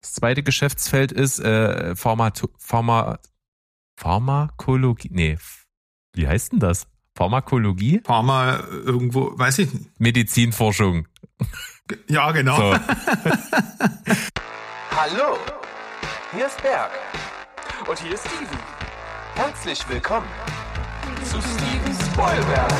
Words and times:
Das 0.00 0.14
zweite 0.14 0.42
Geschäftsfeld 0.42 1.12
ist 1.12 1.40
äh, 1.40 1.96
Pharma, 1.96 2.32
Pharma, 2.58 3.18
Pharmakologie. 3.96 5.10
Nee, 5.12 5.38
wie 6.14 6.28
heißt 6.28 6.52
denn 6.52 6.60
das? 6.60 6.86
Pharmakologie? 7.16 8.00
Pharma 8.04 8.60
irgendwo, 8.70 9.36
weiß 9.36 9.58
ich 9.58 9.74
nicht. 9.74 10.00
Medizinforschung. 10.00 11.08
Ja, 12.08 12.30
genau. 12.30 12.74
So. 12.74 12.78
Hallo, 14.96 15.36
hier 16.32 16.46
ist 16.46 16.62
Berg. 16.62 16.90
Und 17.88 17.98
hier 17.98 18.14
ist 18.14 18.26
Steven. 18.26 18.58
Herzlich 19.34 19.88
willkommen 19.88 20.28
zu 21.24 21.40
Steven 21.40 21.94
Spoilberg. 22.12 22.72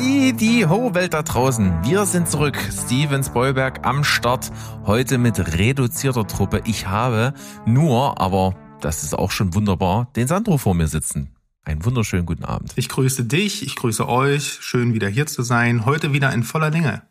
Die 0.00 0.66
Ho 0.66 0.94
Welt 0.94 1.12
da 1.12 1.22
draußen. 1.22 1.84
Wir 1.84 2.06
sind 2.06 2.28
zurück. 2.28 2.56
Steven 2.70 3.22
Spoilberg 3.22 3.86
am 3.86 4.04
Start. 4.04 4.50
Heute 4.86 5.18
mit 5.18 5.58
reduzierter 5.58 6.26
Truppe. 6.26 6.62
Ich 6.64 6.86
habe 6.86 7.34
nur, 7.66 8.20
aber 8.20 8.54
das 8.80 9.02
ist 9.02 9.14
auch 9.14 9.30
schon 9.30 9.54
wunderbar, 9.54 10.08
den 10.16 10.26
Sandro 10.26 10.56
vor 10.56 10.74
mir 10.74 10.88
sitzen. 10.88 11.36
Einen 11.62 11.84
wunderschönen 11.84 12.26
guten 12.26 12.44
Abend. 12.44 12.72
Ich 12.76 12.88
grüße 12.88 13.24
dich, 13.24 13.62
ich 13.62 13.76
grüße 13.76 14.08
euch. 14.08 14.58
Schön 14.60 14.94
wieder 14.94 15.08
hier 15.08 15.26
zu 15.26 15.42
sein. 15.42 15.84
Heute 15.84 16.12
wieder 16.12 16.32
in 16.32 16.42
voller 16.42 16.70
Länge. 16.70 17.02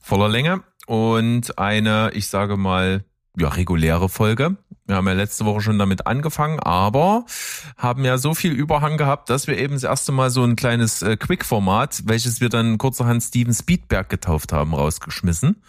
Voller 0.00 0.28
Länge 0.28 0.62
und 0.86 1.58
eine, 1.58 2.10
ich 2.14 2.26
sage 2.26 2.56
mal, 2.56 3.04
ja, 3.36 3.48
reguläre 3.48 4.08
Folge. 4.08 4.56
Wir 4.86 4.96
haben 4.96 5.06
ja 5.06 5.14
letzte 5.14 5.46
Woche 5.46 5.62
schon 5.62 5.78
damit 5.78 6.06
angefangen, 6.06 6.60
aber 6.60 7.24
haben 7.78 8.04
ja 8.04 8.18
so 8.18 8.34
viel 8.34 8.52
Überhang 8.52 8.98
gehabt, 8.98 9.30
dass 9.30 9.46
wir 9.46 9.56
eben 9.56 9.74
das 9.74 9.82
erste 9.82 10.12
Mal 10.12 10.28
so 10.28 10.44
ein 10.44 10.56
kleines 10.56 11.00
äh, 11.02 11.16
Quick-Format, 11.16 12.02
welches 12.06 12.40
wir 12.40 12.50
dann 12.50 12.76
kurzerhand 12.76 13.22
Steven 13.22 13.54
Speedberg 13.54 14.10
getauft 14.10 14.52
haben, 14.52 14.74
rausgeschmissen. 14.74 15.62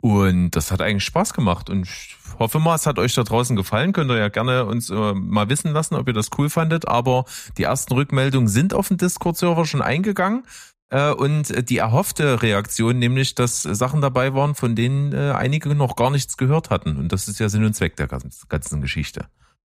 Und 0.00 0.50
das 0.50 0.70
hat 0.70 0.80
eigentlich 0.80 1.04
Spaß 1.04 1.34
gemacht 1.34 1.70
und 1.70 1.82
ich 1.82 2.16
hoffe 2.38 2.60
mal, 2.60 2.76
es 2.76 2.86
hat 2.86 2.98
euch 2.98 3.14
da 3.14 3.24
draußen 3.24 3.56
gefallen. 3.56 3.92
Könnt 3.92 4.10
ihr 4.10 4.18
ja 4.18 4.28
gerne 4.28 4.64
uns 4.64 4.90
äh, 4.90 5.14
mal 5.14 5.48
wissen 5.48 5.72
lassen, 5.72 5.96
ob 5.96 6.06
ihr 6.06 6.14
das 6.14 6.30
cool 6.38 6.48
fandet. 6.50 6.86
Aber 6.86 7.24
die 7.56 7.64
ersten 7.64 7.94
Rückmeldungen 7.94 8.48
sind 8.48 8.74
auf 8.74 8.88
dem 8.88 8.96
Discord-Server 8.96 9.66
schon 9.66 9.82
eingegangen. 9.82 10.44
Äh, 10.90 11.12
und 11.12 11.68
die 11.68 11.78
erhoffte 11.78 12.42
Reaktion, 12.42 12.98
nämlich, 12.98 13.34
dass 13.34 13.62
Sachen 13.62 14.00
dabei 14.00 14.34
waren, 14.34 14.54
von 14.54 14.74
denen 14.74 15.12
äh, 15.12 15.32
einige 15.32 15.74
noch 15.74 15.96
gar 15.96 16.10
nichts 16.10 16.36
gehört 16.36 16.70
hatten. 16.70 16.96
Und 16.96 17.12
das 17.12 17.28
ist 17.28 17.38
ja 17.40 17.48
Sinn 17.48 17.64
und 17.64 17.74
Zweck 17.74 17.96
der 17.96 18.08
ganzen 18.08 18.80
Geschichte. 18.80 19.26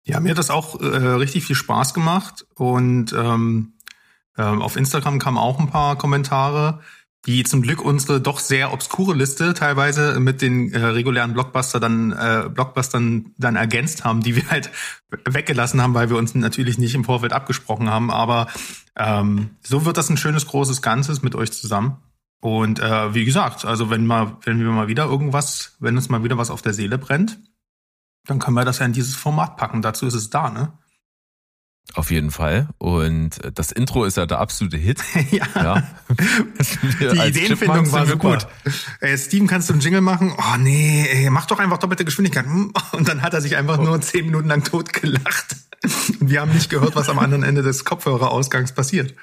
Ja, 0.04 0.20
mir 0.20 0.32
hat 0.32 0.38
das 0.38 0.50
auch 0.50 0.80
äh, 0.80 0.86
richtig 0.86 1.46
viel 1.46 1.56
Spaß 1.56 1.94
gemacht. 1.94 2.46
Und 2.56 3.14
ähm, 3.14 3.74
äh, 4.38 4.44
auf 4.44 4.76
Instagram 4.76 5.20
kamen 5.20 5.38
auch 5.38 5.60
ein 5.60 5.70
paar 5.70 5.98
Kommentare 5.98 6.80
die 7.26 7.44
zum 7.44 7.62
Glück 7.62 7.84
unsere 7.84 8.22
doch 8.22 8.40
sehr 8.40 8.72
obskure 8.72 9.14
Liste 9.14 9.54
teilweise 9.54 10.20
mit 10.20 10.42
den 10.42 10.72
äh, 10.74 10.80
regulären 10.80 11.34
Blockbuster 11.34 11.80
dann 11.80 12.12
äh, 12.14 12.50
Blockbustern 12.50 13.34
dann 13.38 13.56
ergänzt 13.58 14.06
haben, 14.06 14.22
die 14.22 14.36
wir 14.38 14.50
halt 14.50 14.72
weggelassen 15.26 15.82
haben, 15.82 15.94
weil 15.94 16.10
wir 16.10 16.18
uns 16.18 16.34
natürlich 16.34 16.78
nicht 16.78 16.96
im 16.96 17.04
Vorfeld 17.04 17.34
abgesprochen 17.34 17.90
haben. 17.90 18.10
Aber 18.10 18.48
ähm, 19.00 19.52
so 19.66 19.86
wird 19.86 19.98
das 19.98 20.10
ein 20.10 20.18
schönes 20.18 20.46
großes 20.46 20.82
Ganzes 20.82 21.24
mit 21.24 21.34
euch 21.34 21.52
zusammen. 21.52 21.98
Und 22.42 22.80
äh, 22.80 23.14
wie 23.14 23.26
gesagt, 23.26 23.66
also 23.66 23.90
wenn 23.90 24.06
mal, 24.06 24.38
wenn 24.44 24.60
wir 24.60 24.70
mal 24.70 24.88
wieder 24.88 25.06
irgendwas, 25.06 25.76
wenn 25.80 25.96
uns 25.96 26.10
mal 26.10 26.24
wieder 26.24 26.38
was 26.38 26.52
auf 26.52 26.62
der 26.62 26.74
Seele 26.74 26.98
brennt, 26.98 27.40
dann 28.26 28.40
können 28.40 28.56
wir 28.56 28.66
das 28.66 28.80
ja 28.80 28.86
in 28.86 28.94
dieses 28.94 29.16
Format 29.16 29.58
packen. 29.58 29.82
Dazu 29.82 30.06
ist 30.06 30.14
es 30.14 30.30
da, 30.30 30.50
ne? 30.50 30.74
Auf 31.96 32.12
jeden 32.12 32.30
Fall. 32.30 32.70
Und 32.78 33.40
das 33.56 33.72
Intro 33.72 34.06
ist 34.06 34.18
ja 34.18 34.26
der 34.26 34.40
absolute 34.40 34.78
Hit. 34.78 35.02
ja. 35.32 35.46
ja. 35.56 35.84
Die 37.00 37.18
Ideenfindung 37.28 37.92
war 37.92 38.06
super. 38.06 38.38
Gut. 38.38 38.48
Ey, 39.00 39.18
Steven, 39.18 39.48
kannst 39.48 39.70
du 39.70 39.74
einen 39.74 39.82
Jingle 39.82 40.02
machen? 40.02 40.34
Oh 40.38 40.58
nee, 40.58 41.08
ey, 41.10 41.30
mach 41.30 41.48
doch 41.48 41.60
einfach 41.60 41.80
doppelte 41.80 42.06
Geschwindigkeit. 42.06 42.46
Und 42.92 43.08
dann 43.08 43.22
hat 43.22 43.34
er 43.34 43.42
sich 43.42 43.56
einfach 43.56 43.78
nur 43.78 44.00
zehn 44.02 44.26
Minuten 44.26 44.50
lang 44.50 44.64
totgelacht. 44.64 45.56
Und 45.84 46.30
wir 46.30 46.42
haben 46.42 46.54
nicht 46.54 46.70
gehört, 46.70 46.96
was 46.96 47.10
am 47.10 47.20
anderen 47.20 47.44
Ende 47.44 47.62
des 47.62 47.86
Kopfhörerausgangs 47.86 48.74
passiert. 48.74 49.14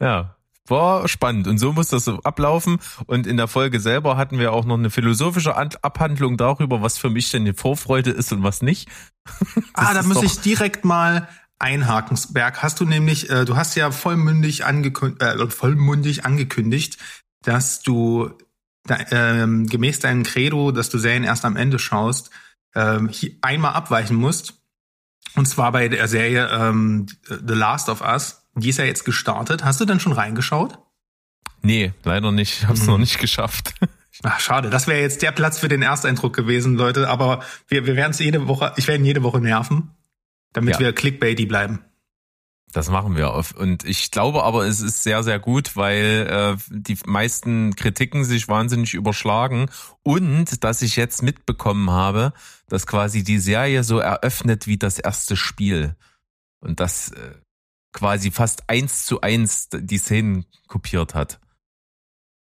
Ja, 0.00 0.36
war 0.66 1.06
spannend 1.08 1.46
und 1.46 1.58
so 1.58 1.72
muss 1.72 1.88
das 1.88 2.04
so 2.04 2.20
ablaufen. 2.22 2.78
Und 3.06 3.26
in 3.26 3.36
der 3.36 3.48
Folge 3.48 3.80
selber 3.80 4.16
hatten 4.16 4.38
wir 4.38 4.52
auch 4.52 4.64
noch 4.64 4.78
eine 4.78 4.90
philosophische 4.90 5.56
Abhandlung 5.56 6.36
darüber, 6.36 6.82
was 6.82 6.98
für 6.98 7.10
mich 7.10 7.30
denn 7.30 7.44
die 7.44 7.52
Vorfreude 7.52 8.10
ist 8.10 8.32
und 8.32 8.42
was 8.42 8.62
nicht. 8.62 8.88
ah, 9.74 9.94
da 9.94 10.02
muss 10.02 10.22
ich 10.22 10.40
direkt 10.40 10.84
mal 10.84 11.28
Einhakensberg 11.58 12.62
hast 12.62 12.80
du 12.80 12.84
nämlich, 12.84 13.30
äh, 13.30 13.44
du 13.44 13.56
hast 13.56 13.76
ja 13.76 13.90
vollmündig, 13.90 14.64
angekündigt, 14.66 15.22
äh, 15.22 15.50
vollmundig 15.50 16.26
angekündigt, 16.26 16.98
dass 17.42 17.80
du 17.80 18.30
äh, 18.88 19.46
gemäß 19.46 20.00
deinem 20.00 20.22
Credo, 20.22 20.70
dass 20.70 20.90
du 20.90 20.98
Serien 20.98 21.24
erst 21.24 21.44
am 21.44 21.56
Ende 21.56 21.78
schaust, 21.78 22.30
äh, 22.74 22.98
einmal 23.40 23.72
abweichen 23.72 24.16
musst. 24.16 24.54
Und 25.36 25.46
zwar 25.46 25.72
bei 25.72 25.88
der 25.88 26.08
Serie 26.08 26.48
ähm, 26.50 27.06
The 27.28 27.54
Last 27.54 27.88
of 27.88 28.00
Us. 28.00 28.42
Die 28.54 28.70
ist 28.70 28.78
ja 28.78 28.84
jetzt 28.84 29.04
gestartet. 29.04 29.64
Hast 29.64 29.80
du 29.80 29.84
denn 29.84 30.00
schon 30.00 30.12
reingeschaut? 30.12 30.78
Nee, 31.62 31.92
leider 32.04 32.32
nicht. 32.32 32.60
Ich 32.60 32.64
habe 32.64 32.74
es 32.74 32.82
mhm. 32.82 32.86
noch 32.86 32.98
nicht 32.98 33.18
geschafft. 33.18 33.74
Ach, 34.22 34.40
schade. 34.40 34.70
Das 34.70 34.86
wäre 34.86 35.00
jetzt 35.00 35.20
der 35.20 35.32
Platz 35.32 35.58
für 35.58 35.68
den 35.68 35.82
Ersteindruck 35.82 36.34
gewesen, 36.34 36.76
Leute. 36.76 37.08
Aber 37.08 37.42
wir, 37.68 37.86
wir 37.86 37.96
werden 37.96 38.12
es 38.12 38.18
jede 38.18 38.48
Woche, 38.48 38.72
ich 38.76 38.88
werde 38.88 39.02
ihn 39.02 39.06
jede 39.06 39.22
Woche 39.22 39.40
nerven 39.40 39.90
damit 40.56 40.74
ja. 40.74 40.80
wir 40.80 40.92
clickbaity 40.92 41.46
bleiben. 41.46 41.80
Das 42.72 42.90
machen 42.90 43.16
wir. 43.16 43.32
Und 43.58 43.84
ich 43.84 44.10
glaube 44.10 44.42
aber, 44.42 44.66
es 44.66 44.80
ist 44.80 45.02
sehr, 45.02 45.22
sehr 45.22 45.38
gut, 45.38 45.76
weil 45.76 46.26
äh, 46.28 46.56
die 46.70 46.98
meisten 47.06 47.76
Kritiken 47.76 48.24
sich 48.24 48.48
wahnsinnig 48.48 48.94
überschlagen 48.94 49.70
und 50.02 50.64
dass 50.64 50.82
ich 50.82 50.96
jetzt 50.96 51.22
mitbekommen 51.22 51.90
habe, 51.90 52.32
dass 52.68 52.86
quasi 52.86 53.22
die 53.22 53.38
Serie 53.38 53.84
so 53.84 53.98
eröffnet 53.98 54.66
wie 54.66 54.78
das 54.78 54.98
erste 54.98 55.36
Spiel. 55.36 55.96
Und 56.60 56.80
das 56.80 57.10
äh, 57.12 57.34
quasi 57.92 58.30
fast 58.30 58.68
eins 58.68 59.06
zu 59.06 59.20
eins 59.20 59.68
die 59.72 59.98
Szenen 59.98 60.46
kopiert 60.68 61.14
hat. 61.14 61.40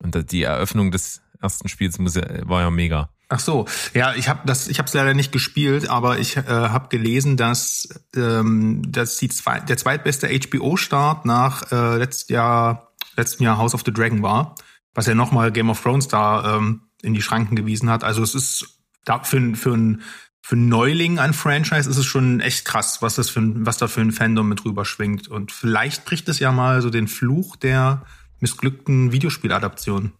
Und 0.03 0.33
die 0.33 0.43
Eröffnung 0.43 0.91
des 0.91 1.23
ersten 1.41 1.69
Spiels 1.69 1.99
muss 1.99 2.17
war 2.17 2.63
ja 2.63 2.71
mega. 2.71 3.11
Ach 3.29 3.41
so, 3.41 3.67
ja, 3.95 4.15
ich 4.15 4.29
habe 4.29 4.41
das, 4.45 4.69
ich 4.69 4.79
habe 4.79 4.87
es 4.87 4.95
leider 4.95 5.15
nicht 5.15 5.33
gespielt, 5.33 5.89
aber 5.89 6.19
ich 6.19 6.37
äh, 6.37 6.43
habe 6.47 6.89
gelesen, 6.89 7.37
dass, 7.37 7.89
ähm, 8.15 8.83
dass 8.87 9.17
die 9.17 9.29
zwei, 9.29 9.61
der 9.61 9.77
zweitbeste 9.77 10.29
HBO-Start 10.29 11.25
nach 11.25 11.73
äh, 11.73 11.97
letztes 11.97 12.29
Jahr, 12.29 12.93
letzten 13.17 13.43
Jahr 13.43 13.57
House 13.57 13.75
of 13.75 13.83
the 13.85 13.93
Dragon 13.93 14.23
war, 14.23 14.55
was 14.95 15.07
ja 15.07 15.15
nochmal 15.15 15.53
Game 15.53 15.71
of 15.71 15.83
Thrones 15.83 16.07
da 16.07 16.57
ähm, 16.57 16.83
in 17.03 17.15
die 17.15 17.23
Schranken 17.23 17.57
gewiesen 17.57 17.91
hat. 17.91 18.05
Also 18.05 18.23
es 18.23 18.35
ist 18.35 18.84
da 19.05 19.23
für, 19.23 19.55
für 19.55 19.73
ein 19.73 20.03
für 20.47 20.57
ein 20.57 20.69
Neuling 20.69 21.19
an 21.19 21.33
Franchise 21.33 21.89
ist 21.89 21.97
es 21.97 22.05
schon 22.05 22.41
echt 22.41 22.67
krass, 22.67 23.01
was 23.01 23.15
das 23.15 23.31
für 23.31 23.41
ein, 23.41 23.65
was 23.65 23.79
da 23.79 23.89
für 23.89 24.03
ein 24.03 24.13
Fandom 24.13 24.47
mit 24.47 24.63
rüber 24.67 24.85
schwingt. 24.85 25.27
Und 25.27 25.53
vielleicht 25.53 26.05
bricht 26.05 26.29
es 26.29 26.39
ja 26.39 26.53
mal 26.53 26.83
so 26.83 26.91
den 26.91 27.09
Fluch 27.09 27.57
der 27.57 28.05
missglückten 28.41 29.11
Videospieladaption. 29.11 30.13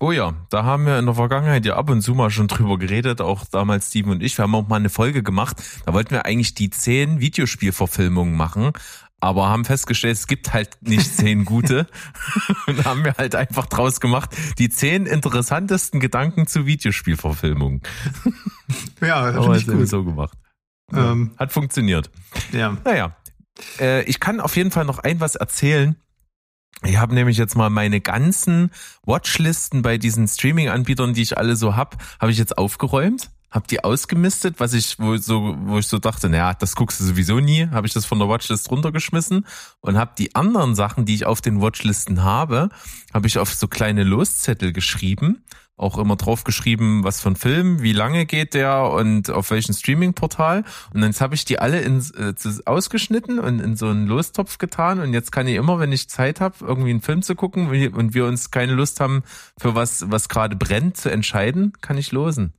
Oh 0.00 0.12
ja, 0.12 0.32
da 0.48 0.64
haben 0.64 0.86
wir 0.86 0.98
in 0.98 1.06
der 1.06 1.14
Vergangenheit 1.16 1.66
ja 1.66 1.76
ab 1.76 1.90
und 1.90 2.00
zu 2.00 2.14
mal 2.14 2.30
schon 2.30 2.46
drüber 2.48 2.78
geredet, 2.78 3.20
auch 3.20 3.44
damals 3.44 3.88
Steven 3.88 4.12
und 4.12 4.22
ich. 4.22 4.38
Wir 4.38 4.44
haben 4.44 4.54
auch 4.54 4.66
mal 4.66 4.76
eine 4.76 4.88
Folge 4.88 5.22
gemacht, 5.22 5.62
da 5.84 5.92
wollten 5.92 6.12
wir 6.12 6.24
eigentlich 6.24 6.54
die 6.54 6.70
zehn 6.70 7.20
Videospielverfilmungen 7.20 8.34
machen, 8.34 8.72
aber 9.20 9.48
haben 9.48 9.64
festgestellt, 9.64 10.16
es 10.16 10.26
gibt 10.26 10.52
halt 10.52 10.76
nicht 10.80 11.14
zehn 11.14 11.44
gute. 11.44 11.86
und 12.66 12.84
haben 12.84 13.04
wir 13.04 13.14
halt 13.18 13.34
einfach 13.34 13.66
draus 13.66 14.00
gemacht, 14.00 14.30
die 14.58 14.68
zehn 14.68 15.06
interessantesten 15.06 16.00
Gedanken 16.00 16.46
zu 16.46 16.66
Videospielverfilmungen. 16.66 17.82
Ja, 19.00 19.32
das 19.32 19.62
ich 19.62 19.66
gut. 19.66 19.88
so 19.88 20.04
gemacht. 20.04 20.36
Ähm, 20.92 21.32
Hat 21.38 21.52
funktioniert. 21.52 22.10
Ja. 22.52 22.76
Naja, 22.84 23.16
äh, 23.80 24.02
ich 24.02 24.20
kann 24.20 24.40
auf 24.40 24.56
jeden 24.56 24.70
Fall 24.70 24.84
noch 24.84 24.98
ein 24.98 25.20
was 25.20 25.36
erzählen 25.36 25.96
ich 26.84 26.96
habe 26.96 27.14
nämlich 27.14 27.36
jetzt 27.38 27.56
mal 27.56 27.70
meine 27.70 28.00
ganzen 28.00 28.70
Watchlisten 29.04 29.82
bei 29.82 29.98
diesen 29.98 30.28
Streaming-Anbietern, 30.28 31.12
die 31.12 31.22
ich 31.22 31.36
alle 31.36 31.56
so 31.56 31.74
hab, 31.74 31.96
habe 32.20 32.30
ich 32.30 32.38
jetzt 32.38 32.56
aufgeräumt. 32.56 33.30
Hab 33.50 33.66
die 33.68 33.82
ausgemistet, 33.82 34.60
was 34.60 34.74
ich, 34.74 34.98
wo 34.98 35.16
so, 35.16 35.56
wo 35.60 35.78
ich 35.78 35.86
so 35.86 35.98
dachte, 35.98 36.28
naja, 36.28 36.54
das 36.54 36.76
guckst 36.76 37.00
du 37.00 37.04
sowieso 37.04 37.40
nie, 37.40 37.68
habe 37.70 37.86
ich 37.86 37.92
das 37.92 38.04
von 38.04 38.18
der 38.18 38.28
Watchlist 38.28 38.70
runtergeschmissen 38.70 39.46
und 39.80 39.98
habe 39.98 40.12
die 40.18 40.34
anderen 40.34 40.74
Sachen, 40.74 41.06
die 41.06 41.14
ich 41.14 41.26
auf 41.26 41.40
den 41.40 41.60
Watchlisten 41.60 42.22
habe, 42.22 42.68
habe 43.14 43.26
ich 43.26 43.38
auf 43.38 43.54
so 43.54 43.68
kleine 43.68 44.04
Loszettel 44.04 44.72
geschrieben, 44.72 45.44
auch 45.78 45.96
immer 45.96 46.16
drauf 46.16 46.44
geschrieben, 46.44 47.04
was 47.04 47.20
für 47.20 47.30
ein 47.30 47.36
Film, 47.36 47.82
wie 47.82 47.92
lange 47.92 48.26
geht 48.26 48.54
der 48.54 48.82
und 48.82 49.30
auf 49.30 49.50
welchem 49.50 49.74
Streaming-Portal. 49.74 50.64
Und 50.92 51.02
jetzt 51.02 51.20
habe 51.20 51.36
ich 51.36 51.44
die 51.44 51.60
alle 51.60 51.80
in, 51.80 52.04
äh, 52.16 52.34
ausgeschnitten 52.66 53.38
und 53.38 53.60
in 53.60 53.76
so 53.76 53.86
einen 53.86 54.08
Lostopf 54.08 54.58
getan. 54.58 54.98
Und 54.98 55.14
jetzt 55.14 55.30
kann 55.30 55.46
ich 55.46 55.54
immer, 55.54 55.78
wenn 55.78 55.92
ich 55.92 56.08
Zeit 56.08 56.40
habe, 56.40 56.56
irgendwie 56.60 56.90
einen 56.90 57.00
Film 57.00 57.22
zu 57.22 57.36
gucken 57.36 57.68
und 57.92 58.12
wir 58.12 58.26
uns 58.26 58.50
keine 58.50 58.74
Lust 58.74 58.98
haben, 58.98 59.22
für 59.56 59.74
was, 59.74 60.10
was 60.10 60.28
gerade 60.28 60.56
brennt, 60.56 60.96
zu 60.96 61.10
entscheiden, 61.10 61.72
kann 61.80 61.96
ich 61.96 62.10
losen. 62.10 62.52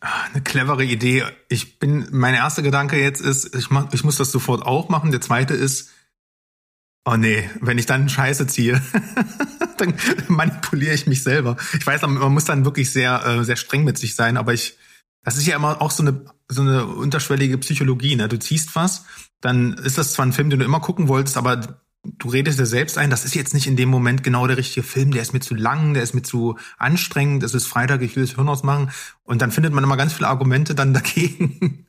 Ah, 0.00 0.24
eine 0.32 0.42
clevere 0.42 0.84
Idee. 0.84 1.24
Ich 1.48 1.78
bin, 1.78 2.06
mein 2.10 2.34
erster 2.34 2.62
Gedanke 2.62 3.00
jetzt 3.00 3.20
ist, 3.20 3.54
ich, 3.54 3.70
mach, 3.70 3.92
ich 3.92 4.04
muss 4.04 4.16
das 4.16 4.30
sofort 4.30 4.62
auch 4.62 4.88
machen. 4.88 5.10
Der 5.10 5.22
zweite 5.22 5.54
ist, 5.54 5.90
oh 7.06 7.16
nee, 7.16 7.48
wenn 7.60 7.78
ich 7.78 7.86
dann 7.86 8.08
Scheiße 8.08 8.46
ziehe, 8.46 8.82
dann 9.78 9.94
manipuliere 10.28 10.94
ich 10.94 11.06
mich 11.06 11.22
selber. 11.22 11.56
Ich 11.78 11.86
weiß, 11.86 12.02
man 12.02 12.32
muss 12.32 12.44
dann 12.44 12.64
wirklich 12.64 12.92
sehr, 12.92 13.24
äh, 13.24 13.44
sehr 13.44 13.56
streng 13.56 13.84
mit 13.84 13.96
sich 13.96 14.14
sein, 14.14 14.36
aber 14.36 14.52
ich, 14.52 14.76
das 15.22 15.38
ist 15.38 15.46
ja 15.46 15.56
immer 15.56 15.80
auch 15.80 15.90
so 15.90 16.02
eine, 16.02 16.24
so 16.48 16.60
eine 16.60 16.86
unterschwellige 16.86 17.56
Psychologie. 17.58 18.16
Ne? 18.16 18.28
Du 18.28 18.38
ziehst 18.38 18.76
was, 18.76 19.06
dann 19.40 19.74
ist 19.74 19.96
das 19.96 20.12
zwar 20.12 20.26
ein 20.26 20.32
Film, 20.32 20.50
den 20.50 20.58
du 20.58 20.64
immer 20.66 20.80
gucken 20.80 21.08
wolltest, 21.08 21.38
aber 21.38 21.85
du 22.18 22.28
redest 22.28 22.58
dir 22.58 22.66
selbst 22.66 22.98
ein, 22.98 23.10
das 23.10 23.24
ist 23.24 23.34
jetzt 23.34 23.54
nicht 23.54 23.66
in 23.66 23.76
dem 23.76 23.88
Moment 23.88 24.22
genau 24.22 24.46
der 24.46 24.56
richtige 24.56 24.86
Film, 24.86 25.10
der 25.10 25.22
ist 25.22 25.32
mir 25.32 25.40
zu 25.40 25.54
lang, 25.54 25.94
der 25.94 26.02
ist 26.02 26.14
mir 26.14 26.22
zu 26.22 26.56
anstrengend, 26.78 27.42
es 27.42 27.54
ist 27.54 27.66
Freitag, 27.66 28.02
ich 28.02 28.16
will 28.16 28.24
das 28.24 28.34
Hirn 28.34 28.48
ausmachen. 28.48 28.90
Und 29.24 29.42
dann 29.42 29.50
findet 29.50 29.72
man 29.72 29.84
immer 29.84 29.96
ganz 29.96 30.12
viele 30.12 30.28
Argumente 30.28 30.74
dann 30.74 30.94
dagegen. 30.94 31.86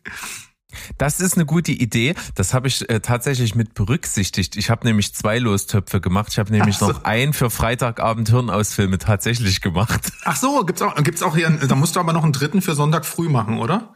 Das 0.97 1.19
ist 1.19 1.35
eine 1.35 1.45
gute 1.45 1.71
Idee. 1.71 2.15
Das 2.35 2.53
habe 2.53 2.67
ich 2.67 2.87
äh, 2.89 2.99
tatsächlich 2.99 3.55
mit 3.55 3.73
berücksichtigt. 3.73 4.55
Ich 4.57 4.69
habe 4.69 4.85
nämlich 4.85 5.13
zwei 5.13 5.39
Lostöpfe 5.39 6.01
gemacht. 6.01 6.29
Ich 6.31 6.39
habe 6.39 6.51
nämlich 6.51 6.77
so. 6.77 6.89
noch 6.89 7.03
einen 7.03 7.33
für 7.33 7.49
Freitagabend 7.49 8.29
Hirnausfilme 8.29 8.97
tatsächlich 8.97 9.61
gemacht. 9.61 10.11
Ach 10.25 10.35
so, 10.35 10.65
gibt's 10.65 10.81
auch, 10.81 10.95
gibt's 11.03 11.23
auch 11.23 11.35
hier, 11.35 11.49
da 11.49 11.75
musst 11.75 11.95
du 11.95 11.99
aber 11.99 12.13
noch 12.13 12.23
einen 12.23 12.33
dritten 12.33 12.61
für 12.61 12.75
Sonntag 12.75 13.05
früh 13.05 13.29
machen, 13.29 13.59
oder? 13.59 13.95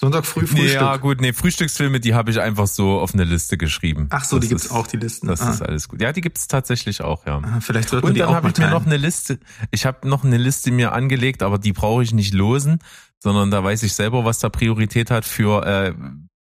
Sonntag 0.00 0.26
früh 0.26 0.46
Frühstück. 0.46 0.70
Ja, 0.70 0.96
gut, 0.96 1.20
nee, 1.20 1.32
Frühstücksfilme, 1.32 1.98
die 1.98 2.14
habe 2.14 2.30
ich 2.30 2.40
einfach 2.40 2.68
so 2.68 3.00
auf 3.00 3.14
eine 3.14 3.24
Liste 3.24 3.58
geschrieben. 3.58 4.06
Ach 4.10 4.24
so, 4.24 4.36
das 4.36 4.44
die 4.44 4.48
gibt's 4.50 4.66
ist, 4.66 4.70
auch, 4.70 4.86
die 4.86 4.96
Listen. 4.96 5.26
Das 5.26 5.40
ah. 5.40 5.50
ist 5.50 5.60
alles 5.60 5.88
gut. 5.88 6.00
Ja, 6.00 6.12
die 6.12 6.20
gibt's 6.20 6.46
tatsächlich 6.46 7.02
auch, 7.02 7.26
ja. 7.26 7.40
Ah, 7.42 7.58
vielleicht 7.60 7.88
sollten 7.88 8.06
wir 8.06 8.10
Und 8.12 8.18
dann 8.18 8.36
habe 8.36 8.48
ich 8.48 8.58
mir 8.58 8.70
noch 8.70 8.86
eine 8.86 8.96
Liste, 8.96 9.40
ich 9.72 9.86
habe 9.86 10.08
noch 10.08 10.22
eine 10.22 10.36
Liste 10.36 10.70
mir 10.70 10.92
angelegt, 10.92 11.42
aber 11.42 11.58
die 11.58 11.72
brauche 11.72 12.04
ich 12.04 12.12
nicht 12.12 12.32
losen, 12.32 12.78
sondern 13.18 13.50
da 13.50 13.64
weiß 13.64 13.82
ich 13.82 13.92
selber, 13.92 14.24
was 14.24 14.38
da 14.38 14.48
Priorität 14.50 15.10
hat 15.10 15.24
für, 15.24 15.66
äh, 15.66 15.94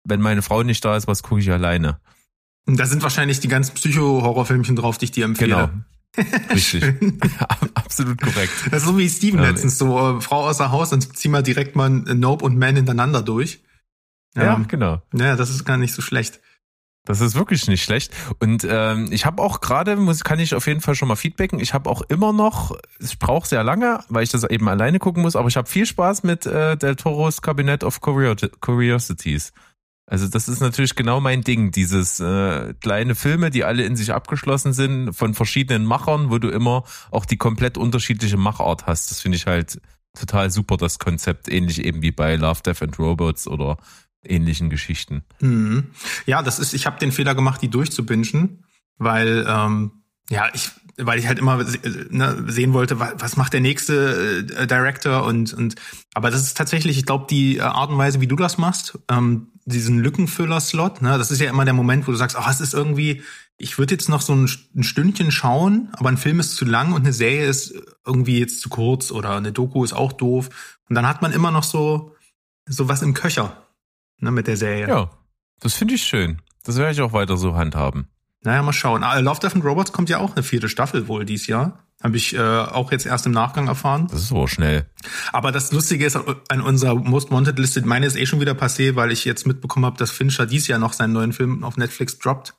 wenn 0.05 0.21
meine 0.21 0.43
Frau 0.43 0.63
nicht 0.63 0.85
da 0.85 0.95
ist, 0.95 1.07
was 1.09 1.23
gucke 1.23 1.41
ich 1.41 1.51
alleine. 1.51 1.99
Da 2.67 2.85
sind 2.85 3.03
wahrscheinlich 3.03 3.41
die 3.41 3.49
ganzen 3.49 3.75
Psycho-Horrorfilmchen 3.75 4.77
drauf, 4.77 4.99
die 4.99 5.07
ich 5.07 5.13
dir 5.13 5.25
empfehle. 5.25 5.55
Genau. 5.55 5.71
Richtig. 6.53 6.83
Absolut 7.75 8.21
korrekt. 8.21 8.53
Das 8.71 8.83
ist 8.83 8.89
so 8.89 8.99
wie 8.99 9.09
Steven 9.09 9.41
Ja, 9.43 9.51
letztens, 9.51 9.79
so 9.79 10.19
äh, 10.19 10.21
Frau 10.21 10.47
außer 10.49 10.71
Haus 10.71 10.93
und 10.93 11.17
zieh 11.17 11.29
mal 11.29 11.43
direkt 11.43 11.77
mal 11.77 11.89
Nope 11.91 12.45
und 12.45 12.59
Man 12.59 12.77
hintereinander 12.77 13.23
durch. 13.23 13.61
Ja, 14.35 14.55
Ähm, 14.55 14.69
genau. 14.69 15.03
ja, 15.15 15.37
das 15.37 15.51
ist 15.51 15.65
gar 15.65 15.77
nicht 15.77 15.95
so 15.95 16.03
schlecht. 16.03 16.41
Das 17.05 17.21
ist 17.21 17.37
wirklich 17.37 17.69
nicht 17.69 17.85
schlecht. 17.85 18.13
Und 18.41 18.67
ähm, 18.69 19.09
ich 19.13 19.27
habe 19.27 19.41
auch 19.41 19.61
gerade, 19.61 19.95
muss 19.95 20.25
kann 20.25 20.41
ich 20.41 20.55
auf 20.57 20.67
jeden 20.67 20.81
Fall 20.81 20.97
schon 20.97 21.07
mal 21.07 21.15
feedbacken, 21.15 21.61
ich 21.61 21.73
habe 21.73 21.89
auch 21.89 22.03
immer 22.09 22.33
noch, 22.33 22.77
ich 22.99 23.19
brauche 23.21 23.47
sehr 23.47 23.63
lange, 23.63 24.01
weil 24.09 24.25
ich 24.25 24.31
das 24.31 24.43
eben 24.43 24.69
alleine 24.69 24.99
gucken 24.99 25.23
muss, 25.23 25.37
aber 25.37 25.47
ich 25.49 25.57
habe 25.57 25.69
viel 25.69 25.87
Spaß 25.87 26.25
mit 26.25 26.47
äh, 26.47 26.77
Del 26.77 26.97
Toros 26.97 27.43
Cabinet 27.43 27.85
of 27.85 28.01
Curio- 28.03 28.35
Curiosities. 28.61 29.53
Also 30.07 30.29
das 30.29 30.49
ist 30.49 30.61
natürlich 30.61 30.95
genau 30.95 31.21
mein 31.21 31.43
Ding, 31.43 31.73
dieses 31.73 32.21
äh, 32.21 32.75
kleine 32.75 33.17
Filme, 33.17 33.51
die 33.51 33.65
alle 33.65 33.85
in 33.85 33.97
sich 33.97 34.13
abgeschlossen 34.13 34.73
sind, 34.73 35.13
von 35.13 35.35
verschiedenen 35.35 35.85
Machern, 35.85 36.31
wo 36.31 36.39
du 36.39 36.49
immer 36.49 36.85
auch 37.11 37.25
die 37.25 37.37
komplett 37.37 37.77
unterschiedliche 37.77 38.37
Machart 38.37 38.87
hast. 38.87 39.11
Das 39.11 39.21
finde 39.21 39.37
ich 39.37 39.47
halt 39.47 39.81
total 40.17 40.51
super, 40.51 40.77
das 40.77 41.01
Konzept, 41.01 41.49
ähnlich 41.49 41.85
eben 41.85 42.03
wie 42.03 42.13
bei 42.13 42.37
Love, 42.37 42.63
Death 42.63 42.83
and 42.83 42.99
Robots 43.01 43.49
oder 43.49 43.79
ähnlichen 44.25 44.71
Geschichten. 44.71 45.25
Mhm. 45.41 45.89
Ja, 46.25 46.43
das 46.43 46.61
ist, 46.61 46.73
ich 46.73 46.87
habe 46.87 46.99
den 47.01 47.11
Fehler 47.11 47.35
gemacht, 47.35 47.61
die 47.61 47.69
durchzubingen, 47.69 48.65
weil 48.99 49.45
ähm, 49.49 49.91
ja, 50.31 50.49
ich, 50.55 50.71
weil 50.99 51.19
ich 51.19 51.27
halt 51.27 51.39
immer 51.39 51.63
ne, 52.11 52.45
sehen 52.49 52.73
wollte, 52.73 52.99
wa- 52.99 53.13
was 53.19 53.37
macht 53.37 53.53
der 53.53 53.61
nächste 53.61 54.47
äh, 54.57 54.67
Director 54.67 55.25
und 55.25 55.53
und 55.55 55.75
aber 56.15 56.31
das 56.31 56.43
ist 56.43 56.57
tatsächlich, 56.57 56.97
ich 56.99 57.05
glaube, 57.07 57.27
die 57.29 57.59
äh, 57.59 57.61
Art 57.61 57.91
und 57.91 57.99
Weise, 57.99 58.21
wie 58.21 58.27
du 58.27 58.37
das 58.37 58.57
machst, 58.59 58.99
ähm, 59.11 59.49
diesen 59.67 59.99
Lückenfüller-Slot, 59.99 61.03
ne, 61.03 61.19
das 61.19 61.31
ist 61.31 61.41
ja 61.41 61.51
immer 61.51 61.65
der 61.65 61.75
Moment, 61.75 62.07
wo 62.07 62.13
du 62.13 62.17
sagst, 62.17 62.37
oh, 62.39 62.45
es 62.51 62.61
ist 62.61 62.73
irgendwie, 62.73 63.23
ich 63.59 63.79
würde 63.79 63.95
jetzt 63.95 64.09
noch 64.09 64.21
so 64.21 64.35
ein, 64.35 64.49
ein 64.75 64.83
Stündchen 64.85 65.31
schauen, 65.33 65.89
aber 65.93 66.09
ein 66.09 66.17
Film 66.19 66.41
ist 66.41 66.55
zu 66.57 66.65
lang 66.65 66.93
und 66.93 67.01
eine 67.03 67.13
Serie 67.13 67.47
ist 67.47 67.75
irgendwie 68.07 68.39
jetzt 68.39 68.61
zu 68.61 68.69
kurz 68.69 69.11
oder 69.11 69.37
eine 69.37 69.53
Doku 69.53 69.83
ist 69.85 69.93
auch 69.93 70.13
doof 70.13 70.49
und 70.89 70.95
dann 70.95 71.07
hat 71.07 71.21
man 71.23 71.33
immer 71.33 71.51
noch 71.51 71.65
so 71.65 72.13
so 72.69 72.89
was 72.89 73.03
im 73.03 73.13
Köcher, 73.15 73.67
ne, 74.19 74.31
mit 74.31 74.47
der 74.47 74.57
Serie. 74.57 74.89
Ja, 74.89 75.11
das 75.61 75.75
finde 75.75 75.95
ich 75.95 76.03
schön. 76.05 76.41
Das 76.65 76.77
werde 76.79 76.93
ich 76.93 77.01
auch 77.01 77.13
weiter 77.13 77.37
so 77.37 77.55
handhaben. 77.55 78.09
Naja, 78.47 78.63
mal 78.63 78.73
schauen. 78.73 79.03
Ah, 79.03 79.19
Love, 79.19 79.41
Death 79.41 79.57
and 79.57 79.65
Robots 79.65 79.91
kommt 79.91 80.09
ja 80.09 80.19
auch 80.19 80.37
eine 80.37 80.45
vierte 80.45 80.69
Staffel 80.69 81.09
wohl 81.09 81.25
dieses 81.25 81.49
Jahr. 81.49 81.81
Habe 82.01 82.17
ich 82.17 82.33
äh, 82.33 82.39
auch 82.39 82.93
jetzt 82.93 83.05
erst 83.05 83.27
im 83.27 83.33
Nachgang 83.33 83.67
erfahren. 83.67 84.07
Das 84.09 84.23
ist 84.23 84.31
aber 84.31 84.47
schnell. 84.47 84.87
Aber 85.33 85.51
das 85.51 85.73
Lustige 85.73 86.07
ist, 86.07 86.17
an 86.17 86.61
unserer 86.61 86.95
Most 86.95 87.33
Wanted 87.33 87.59
Liste, 87.59 87.85
meine 87.85 88.07
ist 88.07 88.15
eh 88.15 88.25
schon 88.25 88.41
wieder 88.41 88.53
passé, 88.53 88.95
weil 88.95 89.11
ich 89.11 89.25
jetzt 89.25 89.49
mitbekommen 89.49 89.85
habe, 89.85 89.99
dass 89.99 90.13
Fincher 90.13 90.47
dieses 90.47 90.69
Jahr 90.69 90.79
noch 90.79 90.93
seinen 90.93 91.13
neuen 91.13 91.33
Film 91.33 91.65
auf 91.65 91.77
Netflix 91.77 92.21
droppt. 92.21 92.55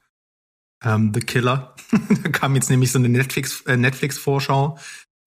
Ähm, 0.83 1.13
The 1.13 1.21
Killer. 1.21 1.73
da 2.23 2.29
kam 2.31 2.55
jetzt 2.55 2.69
nämlich 2.69 2.91
so 2.91 2.99
eine 2.99 3.07
Netflix, 3.07 3.61
äh, 3.61 3.77
Netflix-Vorschau. 3.77 4.77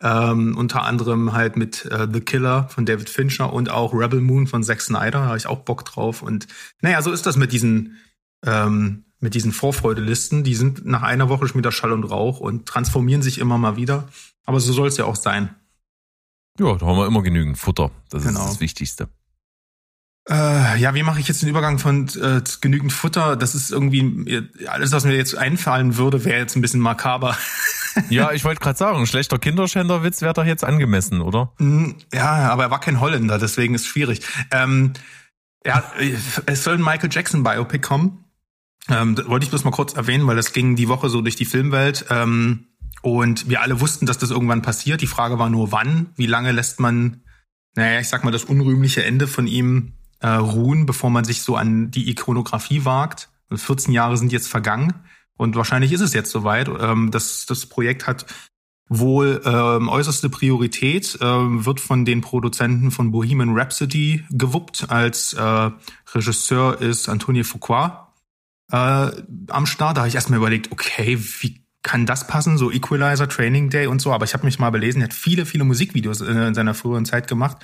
Ähm, 0.03 0.59
unter 0.59 0.83
anderem 0.83 1.33
halt 1.33 1.57
mit 1.57 1.87
äh, 1.87 2.07
The 2.13 2.21
Killer 2.21 2.69
von 2.69 2.85
David 2.85 3.09
Fincher 3.09 3.51
und 3.51 3.71
auch 3.71 3.95
Rebel 3.95 4.21
Moon 4.21 4.47
von 4.47 4.63
Zack 4.63 4.83
Snyder. 4.83 5.21
Da 5.21 5.27
habe 5.27 5.39
ich 5.39 5.47
auch 5.47 5.61
Bock 5.61 5.87
drauf. 5.87 6.21
Und 6.21 6.49
naja, 6.83 7.01
so 7.01 7.13
ist 7.13 7.25
das 7.25 7.37
mit 7.39 7.53
diesen 7.53 7.97
ähm, 8.45 9.05
mit 9.21 9.35
diesen 9.35 9.53
Vorfreudelisten. 9.53 10.43
Die 10.45 10.55
sind 10.55 10.85
nach 10.87 11.03
einer 11.03 11.29
Woche 11.29 11.47
schon 11.47 11.59
wieder 11.59 11.73
Schall 11.73 11.93
und 11.93 12.05
Rauch 12.05 12.41
und 12.41 12.67
transformieren 12.67 13.23
sich 13.23 13.39
immer 13.39 13.59
mal 13.59 13.77
wieder. 13.77 14.09
Aber 14.47 14.61
so 14.61 14.73
soll 14.73 14.89
es 14.89 14.97
ja 14.97 15.05
auch 15.05 15.17
sein. 15.17 15.55
Ja, 16.59 16.75
da 16.75 16.87
haben 16.87 16.97
wir 16.97 17.07
immer 17.07 17.23
genügend 17.23 17.59
Futter. 17.59 17.91
Das 18.09 18.25
Genau. 18.25 18.41
ist 18.41 18.51
das 18.55 18.61
Wichtigste. 18.61 19.09
Äh, 20.29 20.79
ja, 20.79 20.95
wie 20.95 21.03
mache 21.03 21.19
ich 21.21 21.29
jetzt 21.29 21.43
den 21.43 21.49
Übergang 21.49 21.79
von 21.79 22.09
äh, 22.21 22.43
genügend 22.61 22.93
Futter? 22.93 23.37
Das 23.37 23.55
ist 23.55 23.71
irgendwie 23.73 24.49
alles, 24.69 24.93
was 24.93 25.05
mir 25.05 25.17
jetzt 25.17 25.37
einfallen 25.37 25.97
würde, 25.97 26.25
wäre 26.25 26.39
jetzt 26.39 26.57
ein 26.57 26.61
bisschen 26.63 26.81
makaber. 26.81 27.37
Ja, 28.09 28.31
ich 28.31 28.45
wollte 28.45 28.61
gerade 28.61 28.79
sagen, 28.79 29.05
schlechter 29.05 29.41
Kinderschänderwitz 29.41 30.23
wäre 30.23 30.33
doch 30.33 30.45
jetzt 30.45 30.63
angemessen, 30.63 31.21
oder? 31.21 31.53
Hm, 31.59 31.97
ja, 32.15 32.49
aber 32.49 32.63
er 32.63 32.71
war 32.71 32.79
kein 32.79 33.01
Holländer, 33.01 33.37
deswegen 33.41 33.75
ist 33.75 33.85
schwierig. 33.85 34.21
Ähm, 34.53 34.93
ja, 35.67 35.83
äh, 35.99 36.15
es 36.47 36.63
soll 36.63 36.75
ein 36.75 36.85
Michael 36.85 37.11
Jackson 37.11 37.43
Biopic 37.43 37.81
kommen. 37.81 38.25
Ähm, 38.89 39.17
wollte 39.27 39.45
ich 39.45 39.51
bloß 39.51 39.65
mal 39.65 39.71
kurz 39.71 39.95
erwähnen, 39.95 40.27
weil 40.27 40.37
das 40.37 40.53
ging 40.53 40.77
die 40.77 40.89
Woche 40.89 41.09
so 41.09 41.21
durch 41.21 41.37
die 41.37 41.45
Filmwelt. 41.45 42.07
Ähm, 42.11 42.67
und 43.03 43.49
wir 43.49 43.63
alle 43.63 43.81
wussten, 43.81 44.07
dass 44.07 44.19
das 44.19 44.31
irgendwann 44.31 44.63
passiert. 44.63 45.01
Die 45.01 45.07
Frage 45.07 45.39
war 45.39 45.51
nur, 45.51 45.73
wann? 45.73 46.11
Wie 46.17 46.27
lange 46.27 46.53
lässt 46.53 46.81
man, 46.81 47.23
naja, 47.75 48.01
ich 48.01 48.09
sag 48.09 48.25
mal, 48.25 48.31
das 48.31 48.45
unrühmliche 48.45 49.05
Ende 49.05 49.27
von 49.27 49.47
ihm 49.47 49.93
äh, 50.21 50.29
ruhen, 50.29 50.87
bevor 50.87 51.11
man 51.11 51.25
sich 51.25 51.43
so 51.43 51.57
an 51.57 51.91
die 51.91 52.11
Ikonografie 52.11 52.85
wagt? 52.85 53.31
Und 53.49 53.59
14 53.59 53.93
Jahre 53.93 54.17
sind 54.17 54.33
jetzt 54.33 54.49
vergangen. 54.49 54.95
Und 55.37 55.57
wahrscheinlich 55.57 55.93
ist 55.93 56.03
es 56.03 56.13
jetzt 56.13 56.31
soweit. 56.31 56.69
Ähm, 56.69 57.11
das, 57.11 57.47
das 57.47 57.67
Projekt 57.67 58.07
hat 58.07 58.27
wohl 58.89 59.41
ähm, 59.45 59.89
äußerste 59.89 60.29
Priorität, 60.29 61.17
ähm, 61.23 61.65
wird 61.65 61.81
von 61.81 62.05
den 62.05 62.21
Produzenten 62.21 62.91
von 62.91 63.13
Bohemian 63.13 63.57
Rhapsody 63.57 64.25
gewuppt. 64.31 64.91
Als 64.91 65.33
äh, 65.33 65.71
Regisseur 66.13 66.81
ist 66.81 67.09
Antonio 67.09 67.45
Fuqua 67.45 68.10
äh, 68.71 69.11
am 69.49 69.67
Start. 69.67 69.97
Da 69.97 70.03
habe 70.03 70.09
ich 70.09 70.15
erstmal 70.15 70.39
überlegt, 70.39 70.73
okay, 70.73 71.19
wie 71.41 71.61
kann 71.83 72.07
das 72.07 72.27
passen? 72.27 72.59
So 72.59 72.71
Equalizer, 72.71 73.29
Training 73.29 73.71
Day 73.71 73.87
und 73.87 74.01
so. 74.01 74.13
Aber 74.13 74.25
ich 74.25 74.35
habe 74.35 74.45
mich 74.45 74.59
mal 74.59 74.71
belesen, 74.71 75.01
er 75.01 75.05
hat 75.05 75.15
viele, 75.15 75.47
viele 75.47 75.65
Musikvideos 75.65 76.21
in, 76.21 76.37
in 76.37 76.55
seiner 76.55 76.75
früheren 76.75 77.05
Zeit 77.05 77.29
gemacht. 77.29 77.59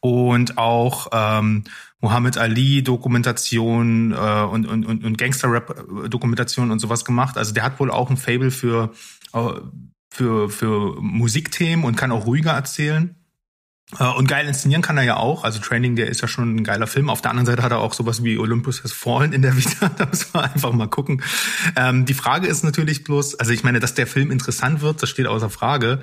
Und 0.00 0.58
auch 0.58 1.08
ähm, 1.12 1.64
Muhammad 2.00 2.38
Ali 2.38 2.82
Dokumentation 2.82 4.12
äh, 4.12 4.42
und, 4.42 4.66
und, 4.66 4.84
und, 4.84 5.04
und 5.04 5.18
Gangster-Rap 5.18 6.08
Dokumentation 6.08 6.70
und 6.70 6.78
sowas 6.78 7.04
gemacht. 7.04 7.36
Also 7.36 7.52
der 7.54 7.64
hat 7.64 7.80
wohl 7.80 7.90
auch 7.90 8.10
ein 8.10 8.16
Fable 8.16 8.50
für, 8.50 8.92
äh, 9.32 9.52
für, 10.10 10.50
für 10.50 11.00
Musikthemen 11.00 11.84
und 11.84 11.96
kann 11.96 12.12
auch 12.12 12.26
ruhiger 12.26 12.52
erzählen. 12.52 13.17
Äh, 13.98 14.04
Und 14.04 14.28
geil 14.28 14.46
inszenieren 14.46 14.82
kann 14.82 14.98
er 14.98 15.04
ja 15.04 15.16
auch. 15.16 15.44
Also 15.44 15.60
Training, 15.60 15.96
der 15.96 16.08
ist 16.08 16.20
ja 16.20 16.28
schon 16.28 16.56
ein 16.56 16.64
geiler 16.64 16.86
Film. 16.86 17.08
Auf 17.08 17.22
der 17.22 17.30
anderen 17.30 17.46
Seite 17.46 17.62
hat 17.62 17.72
er 17.72 17.78
auch 17.78 17.94
sowas 17.94 18.22
wie 18.22 18.38
Olympus 18.38 18.84
Has 18.84 18.92
Fallen 18.92 19.32
in 19.32 19.42
der 19.42 19.56
Vita. 19.56 19.88
Da 19.96 20.06
muss 20.06 20.32
man 20.32 20.44
einfach 20.44 20.72
mal 20.72 20.88
gucken. 20.88 21.22
Ähm, 21.76 22.04
die 22.04 22.14
Frage 22.14 22.46
ist 22.48 22.64
natürlich 22.64 23.04
bloß, 23.04 23.36
also 23.36 23.52
ich 23.52 23.64
meine, 23.64 23.80
dass 23.80 23.94
der 23.94 24.06
Film 24.06 24.30
interessant 24.30 24.80
wird, 24.82 25.02
das 25.02 25.08
steht 25.08 25.26
außer 25.26 25.50
Frage. 25.50 26.02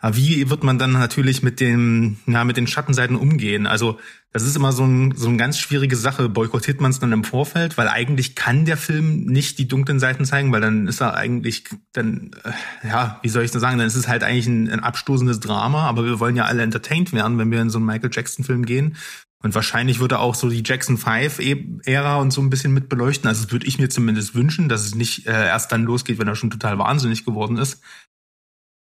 Aber 0.00 0.16
wie 0.16 0.48
wird 0.48 0.62
man 0.62 0.78
dann 0.78 0.92
natürlich 0.92 1.42
mit 1.42 1.58
den, 1.58 2.18
na, 2.24 2.44
mit 2.44 2.56
den 2.56 2.68
Schattenseiten 2.68 3.16
umgehen? 3.16 3.66
Also, 3.66 3.98
das 4.32 4.44
ist 4.44 4.56
immer 4.56 4.70
so, 4.70 4.84
ein, 4.84 5.12
so 5.16 5.28
eine 5.28 5.38
ganz 5.38 5.58
schwierige 5.58 5.96
Sache. 5.96 6.28
Boykottiert 6.28 6.80
man 6.80 6.92
es 6.92 7.00
dann 7.00 7.10
im 7.10 7.24
Vorfeld? 7.24 7.76
Weil 7.76 7.88
eigentlich 7.88 8.36
kann 8.36 8.64
der 8.64 8.76
Film 8.76 9.24
nicht 9.24 9.58
die 9.58 9.66
dunklen 9.66 9.98
Seiten 9.98 10.24
zeigen, 10.24 10.52
weil 10.52 10.60
dann 10.60 10.86
ist 10.86 11.00
er 11.00 11.14
eigentlich, 11.14 11.64
dann, 11.92 12.30
äh, 12.44 12.88
ja, 12.88 13.18
wie 13.22 13.28
soll 13.28 13.42
ich 13.42 13.50
das 13.50 13.60
sagen? 13.60 13.78
Dann 13.78 13.88
ist 13.88 13.96
es 13.96 14.06
halt 14.06 14.22
eigentlich 14.22 14.46
ein, 14.46 14.70
ein 14.70 14.80
abstoßendes 14.80 15.40
Drama, 15.40 15.88
aber 15.88 16.04
wir 16.04 16.20
wollen 16.20 16.36
ja 16.36 16.44
alle 16.44 16.62
entertained 16.62 17.12
werden, 17.12 17.38
wenn 17.38 17.50
wir 17.50 17.60
in 17.60 17.70
so 17.70 17.78
einen 17.78 17.86
Michael 17.86 18.10
Jackson-Film 18.12 18.66
gehen. 18.66 18.96
Und 19.42 19.54
wahrscheinlich 19.54 19.98
würde 19.98 20.16
er 20.16 20.20
auch 20.20 20.34
so 20.34 20.48
die 20.48 20.62
Jackson 20.64 20.98
5-Ära 20.98 22.16
und 22.16 22.32
so 22.32 22.40
ein 22.40 22.50
bisschen 22.50 22.72
mit 22.72 22.88
beleuchten. 22.88 23.28
Also 23.28 23.44
das 23.44 23.52
würde 23.52 23.66
ich 23.66 23.78
mir 23.78 23.88
zumindest 23.88 24.34
wünschen, 24.34 24.68
dass 24.68 24.84
es 24.84 24.94
nicht 24.94 25.26
äh, 25.26 25.46
erst 25.46 25.72
dann 25.72 25.84
losgeht, 25.84 26.18
wenn 26.18 26.28
er 26.28 26.36
schon 26.36 26.50
total 26.50 26.78
wahnsinnig 26.78 27.24
geworden 27.24 27.56
ist. 27.56 27.80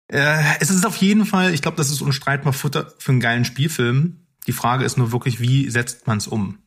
Äh, 0.08 0.44
es 0.60 0.70
ist 0.70 0.86
auf 0.86 0.98
jeden 0.98 1.26
Fall, 1.26 1.54
ich 1.54 1.62
glaube, 1.62 1.78
das 1.78 1.90
ist 1.90 2.02
unstreitbar 2.02 2.54
Futter 2.54 2.94
für 2.98 3.12
einen 3.12 3.22
geilen 3.22 3.46
Spielfilm. 3.46 4.26
Die 4.48 4.54
Frage 4.54 4.86
ist 4.86 4.98
nur 4.98 5.12
wirklich, 5.12 5.40
wie 5.40 5.70
setzt 5.70 6.06
man 6.08 6.18
es 6.18 6.28
um? 6.28 6.60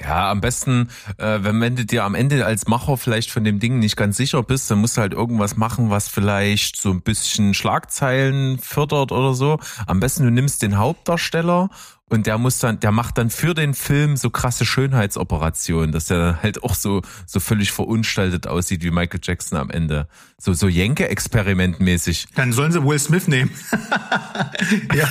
Ja, 0.00 0.30
am 0.30 0.40
besten, 0.40 0.88
äh, 1.16 1.38
wenn, 1.42 1.60
wenn 1.60 1.74
du 1.74 1.84
dir 1.84 2.04
am 2.04 2.14
Ende 2.14 2.46
als 2.46 2.68
Macher 2.68 2.96
vielleicht 2.96 3.32
von 3.32 3.42
dem 3.42 3.58
Ding 3.58 3.80
nicht 3.80 3.96
ganz 3.96 4.16
sicher 4.16 4.44
bist, 4.44 4.70
dann 4.70 4.78
musst 4.78 4.96
du 4.96 5.00
halt 5.00 5.12
irgendwas 5.12 5.56
machen, 5.56 5.90
was 5.90 6.08
vielleicht 6.08 6.76
so 6.76 6.90
ein 6.90 7.02
bisschen 7.02 7.52
Schlagzeilen 7.52 8.58
fördert 8.58 9.10
oder 9.10 9.34
so. 9.34 9.58
Am 9.86 9.98
besten 9.98 10.22
du 10.22 10.30
nimmst 10.30 10.62
den 10.62 10.78
Hauptdarsteller 10.78 11.70
und 12.08 12.26
der 12.26 12.38
muss 12.38 12.58
dann, 12.58 12.80
der 12.80 12.92
macht 12.92 13.18
dann 13.18 13.30
für 13.30 13.54
den 13.54 13.74
Film 13.74 14.16
so 14.16 14.30
krasse 14.30 14.64
Schönheitsoperationen, 14.64 15.92
dass 15.92 16.06
der 16.06 16.42
halt 16.42 16.62
auch 16.62 16.74
so, 16.74 17.02
so 17.26 17.40
völlig 17.40 17.72
verunstaltet 17.72 18.46
aussieht 18.46 18.82
wie 18.82 18.90
Michael 18.90 19.20
Jackson 19.22 19.58
am 19.58 19.70
Ende. 19.70 20.08
So, 20.38 20.52
so 20.52 20.68
Jenke-Experiment-mäßig. 20.68 22.28
Dann 22.34 22.52
sollen 22.52 22.72
sie 22.72 22.82
Will 22.82 22.98
Smith 22.98 23.28
nehmen. 23.28 23.50
ja, 24.94 25.08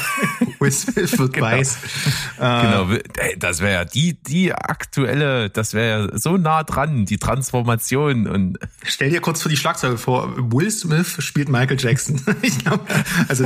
Will 0.59 0.71
Smith 0.71 1.17
wird 1.17 1.33
Genau. 1.33 1.47
weiß. 1.47 1.77
Genau, 2.37 2.89
ey, 3.17 3.37
das 3.37 3.61
wäre 3.61 3.73
ja 3.73 3.85
die, 3.85 4.21
die 4.21 4.53
aktuelle, 4.53 5.49
das 5.49 5.73
wäre 5.73 6.09
ja 6.11 6.17
so 6.17 6.37
nah 6.37 6.63
dran, 6.63 7.05
die 7.05 7.17
Transformation 7.17 8.27
und 8.27 8.59
Stell 8.85 9.09
dir 9.09 9.21
kurz 9.21 9.41
für 9.41 9.49
die 9.49 9.57
Schlagzeile 9.57 9.97
vor, 9.97 10.33
Will 10.51 10.71
Smith 10.71 11.17
spielt 11.19 11.49
Michael 11.49 11.77
Jackson. 11.79 12.21
ich 12.41 12.57
glaube, 12.59 12.83
also 13.27 13.45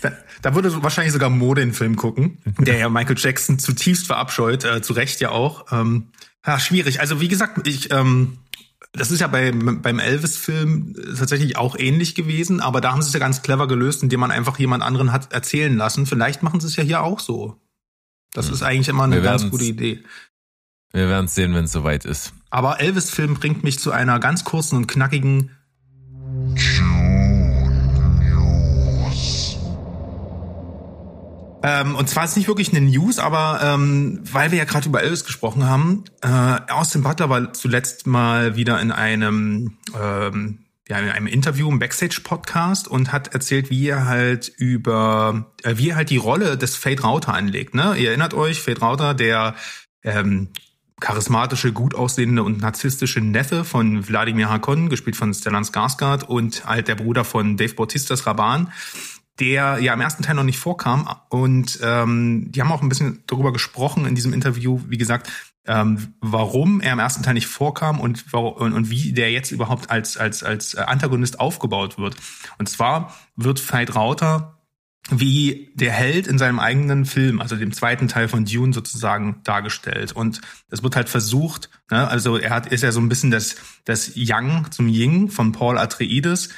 da, 0.00 0.12
da 0.42 0.54
würde 0.54 0.82
wahrscheinlich 0.82 1.12
sogar 1.12 1.30
Mode 1.30 1.60
den 1.60 1.72
Film 1.72 1.96
gucken, 1.96 2.38
der 2.58 2.78
ja 2.78 2.88
Michael 2.88 3.16
Jackson 3.18 3.58
zutiefst 3.58 4.06
verabscheut, 4.06 4.64
äh, 4.64 4.82
zu 4.82 4.92
Recht 4.92 5.20
ja 5.20 5.30
auch. 5.30 5.72
Ähm, 5.72 6.08
ja, 6.46 6.60
schwierig. 6.60 7.00
Also 7.00 7.20
wie 7.20 7.28
gesagt, 7.28 7.66
ich 7.66 7.90
ähm, 7.92 8.38
das 8.96 9.10
ist 9.10 9.20
ja 9.20 9.26
bei, 9.26 9.52
beim 9.52 9.98
Elvis-Film 9.98 10.94
tatsächlich 11.18 11.56
auch 11.56 11.76
ähnlich 11.78 12.14
gewesen, 12.14 12.60
aber 12.60 12.80
da 12.80 12.92
haben 12.92 13.02
sie 13.02 13.08
es 13.08 13.14
ja 13.14 13.20
ganz 13.20 13.42
clever 13.42 13.68
gelöst, 13.68 14.02
indem 14.02 14.20
man 14.20 14.30
einfach 14.30 14.58
jemand 14.58 14.82
anderen 14.82 15.12
hat 15.12 15.32
erzählen 15.32 15.76
lassen. 15.76 16.06
Vielleicht 16.06 16.42
machen 16.42 16.60
sie 16.60 16.66
es 16.66 16.76
ja 16.76 16.82
hier 16.82 17.02
auch 17.02 17.20
so. 17.20 17.60
Das 18.32 18.50
ist 18.50 18.62
eigentlich 18.62 18.88
immer 18.88 19.04
eine 19.04 19.16
Wir 19.16 19.22
ganz 19.22 19.48
gute 19.50 19.64
Idee. 19.64 20.02
wir 20.92 21.08
werden 21.08 21.28
sehen, 21.28 21.54
wenn 21.54 21.64
es 21.64 21.72
soweit 21.72 22.04
ist. 22.04 22.34
Aber 22.50 22.80
Elvis-Film 22.80 23.34
bringt 23.34 23.64
mich 23.64 23.78
zu 23.78 23.92
einer 23.92 24.18
ganz 24.18 24.44
kurzen 24.44 24.76
und 24.76 24.86
knackigen 24.86 25.50
Ähm, 31.66 31.96
und 31.96 32.08
zwar 32.08 32.24
ist 32.24 32.36
nicht 32.36 32.46
wirklich 32.46 32.70
eine 32.70 32.80
News, 32.80 33.18
aber 33.18 33.58
ähm, 33.60 34.20
weil 34.22 34.52
wir 34.52 34.58
ja 34.58 34.64
gerade 34.64 34.88
über 34.88 35.02
Elvis 35.02 35.24
gesprochen 35.24 35.64
haben, 35.64 36.04
äh, 36.22 36.28
Austin 36.70 37.02
Butler 37.02 37.28
war 37.28 37.52
zuletzt 37.54 38.06
mal 38.06 38.54
wieder 38.54 38.80
in 38.80 38.92
einem 38.92 39.76
ähm, 40.00 40.60
ja, 40.88 41.00
in 41.00 41.08
einem 41.08 41.26
Interview 41.26 41.68
im 41.68 41.80
Backstage-Podcast 41.80 42.86
und 42.86 43.10
hat 43.10 43.34
erzählt, 43.34 43.68
wie 43.68 43.88
er 43.88 44.06
halt 44.06 44.46
über, 44.46 45.52
äh, 45.64 45.76
wie 45.76 45.90
er 45.90 45.96
halt 45.96 46.10
die 46.10 46.18
Rolle 46.18 46.56
des 46.56 46.76
Fade 46.76 47.02
Rauter 47.02 47.34
anlegt. 47.34 47.74
Ne? 47.74 47.96
Ihr 47.96 48.10
erinnert 48.10 48.34
euch, 48.34 48.62
Fade 48.62 48.78
Rauter, 48.78 49.14
der 49.14 49.56
ähm, 50.04 50.50
charismatische, 51.00 51.72
gut 51.72 51.96
aussehende 51.96 52.44
und 52.44 52.60
narzisstische 52.60 53.20
Neffe 53.20 53.64
von 53.64 54.06
Wladimir 54.06 54.48
Hakon, 54.48 54.88
gespielt 54.88 55.16
von 55.16 55.34
Stellan 55.34 55.64
Skarsgård 55.64 56.22
und 56.22 56.64
halt 56.64 56.86
der 56.86 56.94
Bruder 56.94 57.24
von 57.24 57.56
Dave 57.56 57.74
Bautistas 57.74 58.24
Raban, 58.24 58.72
der 59.38 59.78
ja 59.80 59.92
im 59.92 60.00
ersten 60.00 60.22
Teil 60.22 60.34
noch 60.34 60.44
nicht 60.44 60.58
vorkam. 60.58 61.08
Und 61.28 61.78
ähm, 61.82 62.50
die 62.50 62.60
haben 62.60 62.72
auch 62.72 62.82
ein 62.82 62.88
bisschen 62.88 63.22
darüber 63.26 63.52
gesprochen 63.52 64.06
in 64.06 64.14
diesem 64.14 64.32
Interview, 64.32 64.80
wie 64.88 64.98
gesagt, 64.98 65.30
ähm, 65.66 66.14
warum 66.20 66.80
er 66.80 66.92
im 66.92 66.98
ersten 66.98 67.22
Teil 67.22 67.34
nicht 67.34 67.46
vorkam 67.46 68.00
und, 68.00 68.32
und, 68.32 68.72
und 68.72 68.90
wie 68.90 69.12
der 69.12 69.32
jetzt 69.32 69.50
überhaupt 69.50 69.90
als, 69.90 70.16
als, 70.16 70.42
als 70.42 70.74
Antagonist 70.76 71.40
aufgebaut 71.40 71.98
wird. 71.98 72.16
Und 72.58 72.68
zwar 72.68 73.14
wird 73.34 73.60
Veit 73.72 73.94
Rauter 73.94 74.52
wie 75.10 75.70
der 75.74 75.92
Held 75.92 76.26
in 76.26 76.36
seinem 76.36 76.58
eigenen 76.58 77.04
Film, 77.04 77.40
also 77.40 77.54
dem 77.54 77.72
zweiten 77.72 78.08
Teil 78.08 78.26
von 78.26 78.44
Dune 78.44 78.72
sozusagen 78.72 79.40
dargestellt. 79.44 80.12
Und 80.12 80.40
es 80.68 80.82
wird 80.82 80.96
halt 80.96 81.08
versucht, 81.08 81.70
ne, 81.90 82.08
also 82.08 82.36
er 82.36 82.50
hat, 82.50 82.66
ist 82.66 82.82
ja 82.82 82.90
so 82.90 83.00
ein 83.00 83.08
bisschen 83.08 83.30
das, 83.30 83.56
das 83.84 84.12
Yang 84.16 84.72
zum 84.72 84.88
Ying 84.88 85.30
von 85.30 85.52
Paul 85.52 85.78
Atreides. 85.78 86.48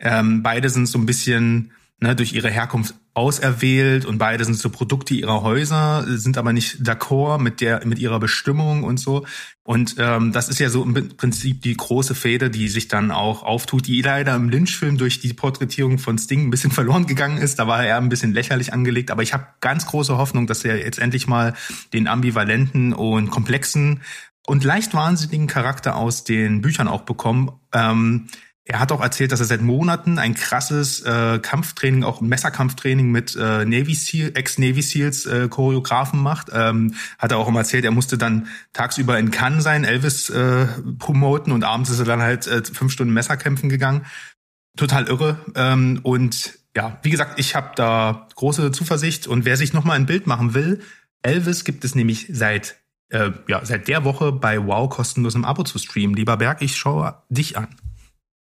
Ähm, 0.00 0.42
beide 0.42 0.68
sind 0.68 0.86
so 0.86 0.98
ein 0.98 1.06
bisschen 1.06 1.72
ne, 2.02 2.16
durch 2.16 2.32
ihre 2.32 2.50
Herkunft 2.50 2.94
auserwählt 3.14 4.04
und 4.04 4.18
beide 4.18 4.44
sind 4.44 4.54
so 4.54 4.70
Produkte 4.70 5.14
ihrer 5.14 5.42
Häuser, 5.42 6.04
sind 6.06 6.36
aber 6.36 6.52
nicht 6.52 6.80
d'accord 6.80 7.38
mit 7.38 7.60
der 7.60 7.86
mit 7.86 7.98
ihrer 7.98 8.18
Bestimmung 8.18 8.84
und 8.84 8.98
so. 8.98 9.24
Und 9.64 9.96
ähm, 9.98 10.32
das 10.32 10.48
ist 10.48 10.58
ja 10.58 10.68
so 10.68 10.82
im 10.82 11.16
Prinzip 11.16 11.62
die 11.62 11.76
große 11.76 12.14
Fehde, 12.14 12.50
die 12.50 12.68
sich 12.68 12.88
dann 12.88 13.10
auch 13.10 13.44
auftut, 13.44 13.86
die 13.86 14.02
leider 14.02 14.34
im 14.34 14.48
Lynch-Film 14.48 14.98
durch 14.98 15.20
die 15.20 15.32
Porträtierung 15.32 15.98
von 15.98 16.18
Sting 16.18 16.46
ein 16.46 16.50
bisschen 16.50 16.70
verloren 16.72 17.06
gegangen 17.06 17.38
ist. 17.38 17.58
Da 17.58 17.66
war 17.66 17.84
er 17.84 17.98
ein 17.98 18.08
bisschen 18.08 18.34
lächerlich 18.34 18.72
angelegt, 18.72 19.10
aber 19.10 19.22
ich 19.22 19.32
habe 19.32 19.46
ganz 19.60 19.86
große 19.86 20.18
Hoffnung, 20.18 20.46
dass 20.46 20.64
er 20.64 20.78
jetzt 20.78 20.98
endlich 20.98 21.26
mal 21.26 21.54
den 21.92 22.08
ambivalenten 22.08 22.92
und 22.92 23.30
komplexen 23.30 24.02
und 24.46 24.64
leicht 24.64 24.94
wahnsinnigen 24.94 25.46
Charakter 25.46 25.96
aus 25.96 26.24
den 26.24 26.62
Büchern 26.62 26.88
auch 26.88 27.02
bekommt. 27.02 27.52
Ähm, 27.72 28.28
er 28.64 28.78
hat 28.78 28.92
auch 28.92 29.00
erzählt, 29.00 29.32
dass 29.32 29.40
er 29.40 29.46
seit 29.46 29.60
Monaten 29.60 30.18
ein 30.18 30.34
krasses 30.34 31.00
äh, 31.00 31.40
Kampftraining, 31.40 32.04
auch 32.04 32.20
Messerkampftraining 32.20 33.10
mit 33.10 33.34
äh, 33.34 33.64
Navy 33.64 33.94
Seal, 33.94 34.32
Ex-Navy 34.34 34.82
Seals 34.82 35.26
äh, 35.26 35.48
Choreografen 35.48 36.20
macht. 36.22 36.48
Ähm, 36.52 36.94
hat 37.18 37.32
er 37.32 37.38
auch 37.38 37.48
immer 37.48 37.60
erzählt, 37.60 37.84
er 37.84 37.90
musste 37.90 38.18
dann 38.18 38.46
tagsüber 38.72 39.18
in 39.18 39.32
Cannes 39.32 39.64
sein, 39.64 39.82
Elvis 39.82 40.30
äh, 40.30 40.66
promoten 40.98 41.52
und 41.52 41.64
abends 41.64 41.90
ist 41.90 41.98
er 41.98 42.04
dann 42.04 42.22
halt 42.22 42.46
äh, 42.46 42.62
fünf 42.64 42.92
Stunden 42.92 43.12
Messerkämpfen 43.12 43.68
gegangen. 43.68 44.06
Total 44.76 45.08
irre. 45.08 45.38
Ähm, 45.56 45.98
und 46.04 46.58
ja, 46.76 47.00
wie 47.02 47.10
gesagt, 47.10 47.40
ich 47.40 47.56
habe 47.56 47.72
da 47.74 48.28
große 48.36 48.70
Zuversicht 48.70 49.26
und 49.26 49.44
wer 49.44 49.56
sich 49.56 49.72
nochmal 49.72 49.96
ein 49.96 50.06
Bild 50.06 50.28
machen 50.28 50.54
will, 50.54 50.80
Elvis 51.22 51.64
gibt 51.64 51.84
es 51.84 51.96
nämlich 51.96 52.28
seit 52.30 52.76
äh, 53.08 53.32
ja, 53.48 53.64
seit 53.64 53.88
der 53.88 54.04
Woche 54.04 54.30
bei 54.30 54.64
Wow 54.64 54.88
kostenlos 54.88 55.34
im 55.34 55.44
Abo 55.44 55.64
zu 55.64 55.78
streamen. 55.78 56.16
Lieber 56.16 56.36
Berg, 56.36 56.62
ich 56.62 56.76
schaue 56.76 57.22
dich 57.28 57.58
an. 57.58 57.68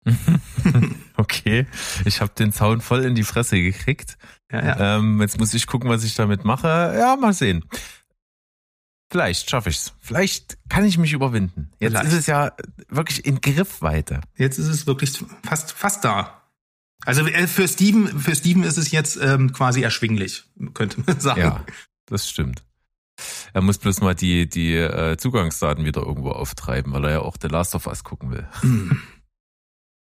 Okay, 1.16 1.68
ich 2.06 2.22
habe 2.22 2.34
den 2.34 2.52
Zaun 2.52 2.82
voll 2.82 3.04
in 3.04 3.14
die 3.16 3.24
Fresse 3.24 3.62
gekriegt. 3.62 4.18
Ja, 4.52 4.66
ja. 4.66 4.98
Ähm, 4.98 5.22
jetzt 5.22 5.40
muss 5.40 5.54
ich 5.54 5.68
gucken, 5.68 5.90
was 5.90 6.04
ich 6.04 6.16
damit 6.16 6.44
mache. 6.44 6.68
Ja, 6.68 7.16
mal 7.16 7.34
sehen. 7.34 7.64
Vielleicht 9.12 9.50
schaffe 9.50 9.70
ich's. 9.70 9.94
Vielleicht 10.00 10.58
kann 10.70 10.86
ich 10.86 10.98
mich 10.98 11.14
überwinden. 11.14 11.70
Jetzt 11.80 11.92
Vielleicht. 11.92 12.08
ist 12.08 12.14
es 12.14 12.26
ja 12.26 12.52
wirklich 12.90 13.26
in 13.26 13.42
Griffweite. 13.42 14.22
Jetzt 14.36 14.58
ist 14.58 14.70
es 14.70 14.88
wirklich 14.88 15.24
fast, 15.44 15.72
fast 15.72 16.04
da. 16.04 16.42
Also 17.06 17.26
äh, 17.28 17.48
für 17.48 17.68
Steven, 17.68 18.20
für 18.20 18.36
Steven 18.36 18.64
ist 18.64 18.78
es 18.78 18.92
jetzt 18.92 19.18
ähm, 19.22 19.54
quasi 19.54 19.84
erschwinglich, 19.84 20.46
könnte 20.74 21.04
man 21.06 21.20
sagen. 21.22 21.42
Ja, 21.42 21.66
das 22.08 22.28
stimmt. 22.28 22.64
Er 23.54 23.62
muss 23.62 23.78
bloß 23.78 24.02
mal 24.02 24.16
die, 24.16 24.50
die 24.50 24.74
äh, 24.76 25.16
Zugangsdaten 25.18 25.86
wieder 25.86 26.02
irgendwo 26.02 26.32
auftreiben, 26.32 26.92
weil 26.94 27.06
er 27.06 27.12
ja 27.12 27.20
auch 27.20 27.38
The 27.40 27.50
Last 27.50 27.76
of 27.76 27.86
Us 27.86 28.04
gucken 28.04 28.32
will. 28.32 28.48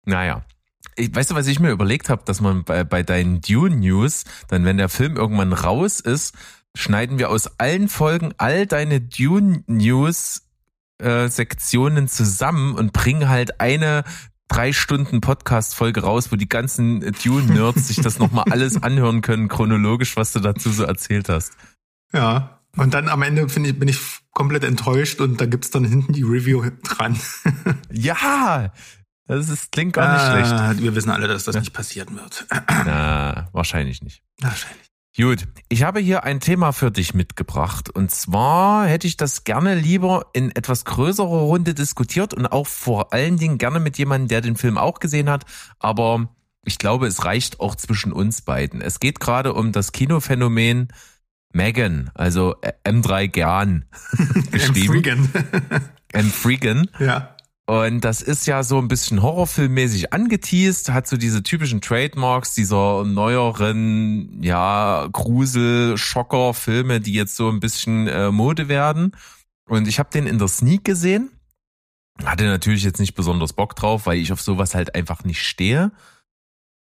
Naja. 0.09 0.43
Ich, 0.95 1.13
weißt 1.13 1.31
du, 1.31 1.35
was 1.35 1.47
ich 1.47 1.59
mir 1.59 1.71
überlegt 1.71 2.09
habe, 2.09 2.23
dass 2.25 2.41
man 2.41 2.63
bei, 2.63 2.83
bei 2.83 3.03
deinen 3.03 3.41
Dune 3.41 3.75
News, 3.77 4.25
dann 4.47 4.65
wenn 4.65 4.77
der 4.77 4.89
Film 4.89 5.15
irgendwann 5.15 5.53
raus 5.53 5.99
ist, 5.99 6.35
schneiden 6.75 7.19
wir 7.19 7.29
aus 7.29 7.59
allen 7.59 7.89
Folgen 7.89 8.33
all 8.37 8.67
deine 8.67 8.99
Dune 8.99 9.63
News 9.67 10.43
äh, 10.97 11.29
Sektionen 11.29 12.07
zusammen 12.07 12.75
und 12.75 12.91
bringen 12.91 13.29
halt 13.29 13.61
eine 13.61 14.03
drei 14.49 14.73
Stunden 14.73 15.21
Podcast-Folge 15.21 16.01
raus, 16.01 16.31
wo 16.31 16.35
die 16.35 16.49
ganzen 16.49 16.99
Dune-Nerds 17.23 17.87
sich 17.87 18.01
das 18.01 18.19
nochmal 18.19 18.45
alles 18.49 18.81
anhören 18.81 19.21
können, 19.21 19.47
chronologisch, 19.47 20.17
was 20.17 20.33
du 20.33 20.39
dazu 20.39 20.71
so 20.71 20.83
erzählt 20.83 21.29
hast. 21.29 21.53
Ja. 22.11 22.55
Und 22.77 22.93
dann 22.93 23.09
am 23.09 23.21
Ende 23.23 23.45
ich, 23.45 23.79
bin 23.79 23.87
ich 23.87 23.99
komplett 24.31 24.63
enttäuscht 24.63 25.21
und 25.21 25.41
da 25.41 25.45
gibt's 25.45 25.71
dann 25.71 25.85
hinten 25.85 26.13
die 26.13 26.23
Review 26.23 26.69
dran. 26.83 27.19
Ja, 27.91 28.71
das 29.37 29.49
ist, 29.49 29.71
klingt 29.71 29.93
gar 29.93 30.13
nicht 30.13 30.25
schlecht. 30.25 30.51
Ah, 30.51 30.73
Wir 30.77 30.95
wissen 30.95 31.09
alle, 31.11 31.27
dass 31.27 31.43
das 31.45 31.55
nicht 31.55 31.73
passieren 31.73 32.15
wird. 32.15 32.45
Na, 32.67 33.47
wahrscheinlich 33.51 34.01
nicht. 34.01 34.21
Wahrscheinlich. 34.39 34.87
Gut, 35.17 35.47
ich 35.67 35.83
habe 35.83 35.99
hier 35.99 36.23
ein 36.23 36.39
Thema 36.39 36.71
für 36.71 36.91
dich 36.91 37.13
mitgebracht. 37.13 37.89
Und 37.89 38.09
zwar 38.11 38.85
hätte 38.87 39.05
ich 39.07 39.17
das 39.17 39.43
gerne 39.43 39.75
lieber 39.75 40.27
in 40.33 40.55
etwas 40.55 40.85
größerer 40.85 41.27
Runde 41.27 41.73
diskutiert 41.73 42.33
und 42.33 42.45
auch 42.47 42.67
vor 42.67 43.11
allen 43.11 43.37
Dingen 43.37 43.57
gerne 43.57 43.79
mit 43.79 43.97
jemandem, 43.97 44.27
der 44.29 44.41
den 44.41 44.55
Film 44.55 44.77
auch 44.77 44.99
gesehen 44.99 45.29
hat. 45.29 45.45
Aber 45.79 46.29
ich 46.63 46.77
glaube, 46.77 47.07
es 47.07 47.25
reicht 47.25 47.59
auch 47.59 47.75
zwischen 47.75 48.13
uns 48.13 48.41
beiden. 48.41 48.81
Es 48.81 48.99
geht 48.99 49.19
gerade 49.19 49.53
um 49.53 49.71
das 49.71 49.91
Kinophänomen 49.91 50.87
Megan, 51.51 52.11
also 52.13 52.55
M3 52.85 53.27
Gern 53.27 53.85
geschrieben. 54.51 55.31
M. 56.13 56.29
Freegan. 56.31 56.89
Ja. 56.99 57.35
Und 57.69 58.01
das 58.01 58.23
ist 58.23 58.47
ja 58.47 58.63
so 58.63 58.79
ein 58.79 58.87
bisschen 58.87 59.21
horrorfilmmäßig 59.21 60.11
angeteased, 60.11 60.89
hat 60.89 61.05
so 61.05 61.17
diese 61.17 61.43
typischen 61.43 61.81
Trademarks 61.81 62.55
dieser 62.55 63.03
neueren, 63.03 64.41
ja, 64.41 65.07
Grusel, 65.11 65.95
Schocker 65.95 66.55
Filme, 66.55 66.99
die 66.99 67.13
jetzt 67.13 67.35
so 67.35 67.47
ein 67.47 67.59
bisschen 67.59 68.07
äh, 68.07 68.31
Mode 68.31 68.69
werden. 68.69 69.15
Und 69.67 69.87
ich 69.87 69.99
habe 69.99 70.09
den 70.09 70.25
in 70.25 70.39
der 70.39 70.47
Sneak 70.47 70.83
gesehen. 70.83 71.29
Hatte 72.25 72.45
natürlich 72.45 72.81
jetzt 72.81 72.99
nicht 72.99 73.13
besonders 73.13 73.53
Bock 73.53 73.75
drauf, 73.75 74.07
weil 74.07 74.17
ich 74.17 74.33
auf 74.33 74.41
sowas 74.41 74.73
halt 74.73 74.95
einfach 74.95 75.23
nicht 75.23 75.43
stehe. 75.43 75.91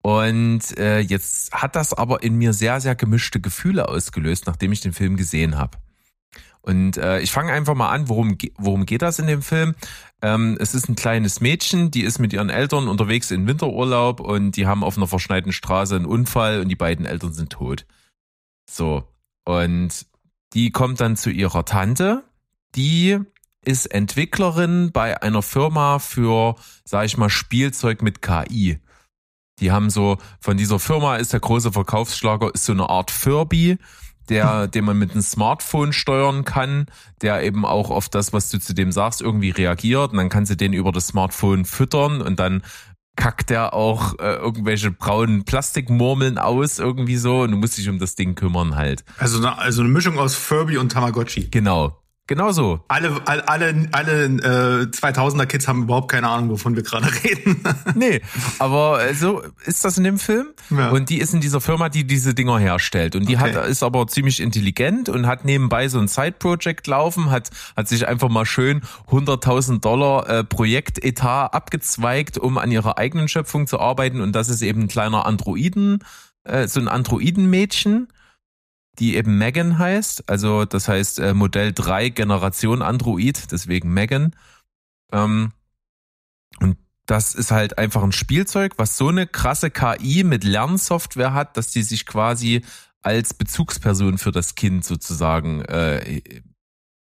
Und 0.03 0.77
äh, 0.79 0.99
jetzt 0.99 1.53
hat 1.53 1.77
das 1.77 1.95
aber 1.95 2.25
in 2.25 2.35
mir 2.35 2.53
sehr, 2.53 2.81
sehr 2.81 2.97
gemischte 2.97 3.41
Gefühle 3.41 3.89
ausgelöst, 3.89 4.49
nachdem 4.49 4.73
ich 4.73 4.81
den 4.81 4.93
Film 4.93 5.17
gesehen 5.17 5.59
habe. 5.59 5.79
Und 6.63 6.97
äh, 6.97 7.21
ich 7.21 7.33
fange 7.33 7.53
einfach 7.53 7.75
mal 7.75 7.91
an, 7.91 8.09
worum, 8.09 8.39
worum 8.57 8.87
geht 8.87 9.03
das 9.03 9.19
in 9.19 9.27
dem 9.27 9.43
Film? 9.43 9.75
Ähm, 10.23 10.57
es 10.61 10.75
ist 10.75 10.89
ein 10.89 10.95
kleines 10.95 11.41
Mädchen, 11.41 11.91
die 11.91 12.03
ist 12.03 12.21
mit 12.21 12.33
ihren 12.33 12.51
Eltern 12.51 12.87
unterwegs 12.87 13.33
in 13.33 13.47
Winterurlaub 13.49 14.21
und 14.21 14.53
die 14.53 14.67
haben 14.67 14.85
auf 14.85 14.97
einer 14.97 15.09
verschneiten 15.09 15.53
Straße 15.53 15.97
einen 15.97 16.07
Unfall 16.07 16.61
und 16.61 16.69
die 16.69 16.77
beiden 16.77 17.05
Eltern 17.05 17.33
sind 17.33 17.51
tot. 17.51 17.85
So. 18.71 19.05
Und 19.45 20.07
die 20.53 20.71
kommt 20.71 21.01
dann 21.01 21.17
zu 21.17 21.31
ihrer 21.31 21.65
Tante, 21.65 22.23
die 22.77 23.19
ist 23.65 23.87
Entwicklerin 23.87 24.93
bei 24.93 25.21
einer 25.23 25.43
Firma 25.43 25.99
für, 25.99 26.57
sag 26.85 27.07
ich 27.07 27.17
mal, 27.17 27.31
Spielzeug 27.31 28.03
mit 28.03 28.23
KI. 28.23 28.79
Die 29.59 29.71
haben 29.71 29.91
so, 29.91 30.19
von 30.41 30.57
dieser 30.57 30.79
Firma 30.79 31.17
ist 31.17 31.33
der 31.33 31.41
große 31.41 31.73
Verkaufsschlager, 31.73 32.53
ist 32.55 32.65
so 32.65 32.73
eine 32.73 32.89
Art 32.89 33.11
Furby, 33.11 33.79
der, 34.33 34.67
den 34.69 34.85
man 34.85 34.99
mit 34.99 35.13
einem 35.13 35.23
Smartphone 35.23 35.93
steuern 35.93 36.45
kann, 36.45 36.87
der 37.21 37.43
eben 37.43 37.65
auch 37.65 37.91
auf 37.91 38.09
das, 38.09 38.33
was 38.33 38.49
du 38.51 38.59
zu 38.59 38.75
dem 38.75 38.93
sagst, 38.93 39.21
irgendwie 39.21 39.51
reagiert. 39.51 40.13
Und 40.13 40.19
dann 40.19 40.29
kannst 40.29 40.51
du 40.51 40.57
den 40.57 40.73
über 40.73 40.93
das 40.93 41.09
Smartphone 41.09 41.65
füttern 41.65 42.23
und 42.23 42.39
dann 42.39 42.63
kackt 43.17 43.51
der 43.51 43.75
auch 43.75 44.19
äh, 44.19 44.35
irgendwelche 44.35 44.91
braunen 44.91 45.45
Plastikmurmeln 45.45 46.39
aus, 46.39 46.79
irgendwie 46.79 47.17
so. 47.17 47.43
Und 47.43 47.53
du 47.53 47.57
musst 47.57 47.77
dich 47.79 47.89
um 47.89 47.99
das 47.99 48.15
Ding 48.15 48.35
kümmern 48.35 48.77
halt. 48.77 49.05
Also 49.19 49.39
eine, 49.39 49.59
also 49.59 49.83
eine 49.83 49.91
Mischung 49.91 50.19
aus 50.19 50.35
Furby 50.35 50.79
und 50.79 50.93
Tamagotchi. 50.93 51.49
Genau. 51.51 52.02
Genau 52.29 52.53
so. 52.53 52.85
Alle, 52.87 53.21
alle, 53.27 53.49
alle, 53.49 53.89
alle 53.91 54.25
äh, 54.25 54.87
2000er 54.87 55.47
Kids 55.47 55.67
haben 55.67 55.83
überhaupt 55.83 56.09
keine 56.09 56.29
Ahnung, 56.29 56.51
wovon 56.51 56.77
wir 56.77 56.85
gerade 56.85 57.09
reden. 57.25 57.63
nee, 57.97 58.21
aber 58.61 59.05
äh, 59.05 59.13
so 59.15 59.43
ist 59.67 59.85
das 59.85 59.99
in 59.99 60.05
dem 60.05 60.19
Film. 60.19 60.47
Ja. 60.71 60.91
Und 60.91 61.11
die 61.11 61.19
ist 61.19 61.35
in 61.35 61.41
dieser 61.41 61.61
Firma, 61.61 61.89
die 61.89 62.05
diese 62.07 62.33
Dinger 62.33 62.61
herstellt. 62.61 63.17
Und 63.17 63.29
die 63.29 63.37
okay. 63.37 63.57
hat, 63.57 63.67
ist 63.67 63.83
aber 63.83 64.07
ziemlich 64.07 64.39
intelligent 64.39 65.09
und 65.09 65.27
hat 65.27 65.45
nebenbei 65.45 65.89
so 65.89 65.99
ein 65.99 66.07
Side-Project 66.07 66.87
laufen, 66.87 67.31
hat, 67.31 67.51
hat 67.77 67.89
sich 67.89 68.07
einfach 68.07 68.29
mal 68.29 68.47
schön 68.47 68.83
100.000 69.11 69.81
Dollar 69.81 70.29
äh, 70.29 70.45
Projektetat 70.45 71.53
abgezweigt, 71.53 72.39
um 72.39 72.57
an 72.57 72.71
ihrer 72.71 72.99
eigenen 72.99 73.27
Schöpfung 73.27 73.67
zu 73.67 73.81
arbeiten. 73.81 74.21
Und 74.21 74.33
das 74.33 74.49
ist 74.49 74.63
eben 74.63 74.83
ein 74.83 74.89
kleiner 74.89 75.27
Androiden, 75.27 76.05
äh, 76.45 76.69
so 76.69 76.79
ein 76.79 76.87
Androidenmädchen 76.87 78.07
die 78.99 79.17
eben 79.17 79.39
Megan 79.39 79.79
heißt. 79.79 80.29
Also 80.29 80.65
das 80.65 80.89
heißt 80.89 81.19
äh, 81.19 81.35
Modell 81.35 81.73
3 81.73 82.11
Generation 82.11 82.83
Android, 82.83 83.51
deswegen 83.51 83.93
Megan. 83.93 84.37
Ähm, 85.13 85.53
und 86.61 86.77
das 87.07 87.35
ist 87.35 87.51
halt 87.51 87.79
einfach 87.79 88.03
ein 88.03 88.13
Spielzeug, 88.13 88.75
was 88.77 88.97
so 88.97 89.09
eine 89.09 89.27
krasse 89.27 89.71
KI 89.71 90.25
mit 90.25 90.45
Lernsoftware 90.45 91.33
hat, 91.33 91.57
dass 91.57 91.71
die 91.71 91.83
sich 91.83 92.07
quasi 92.07 92.63
als 93.01 93.35
Bezugsperson 93.35 94.19
für 94.19 94.31
das 94.31 94.55
Kind 94.55 94.85
sozusagen 94.85 95.63
äh, 95.63 96.23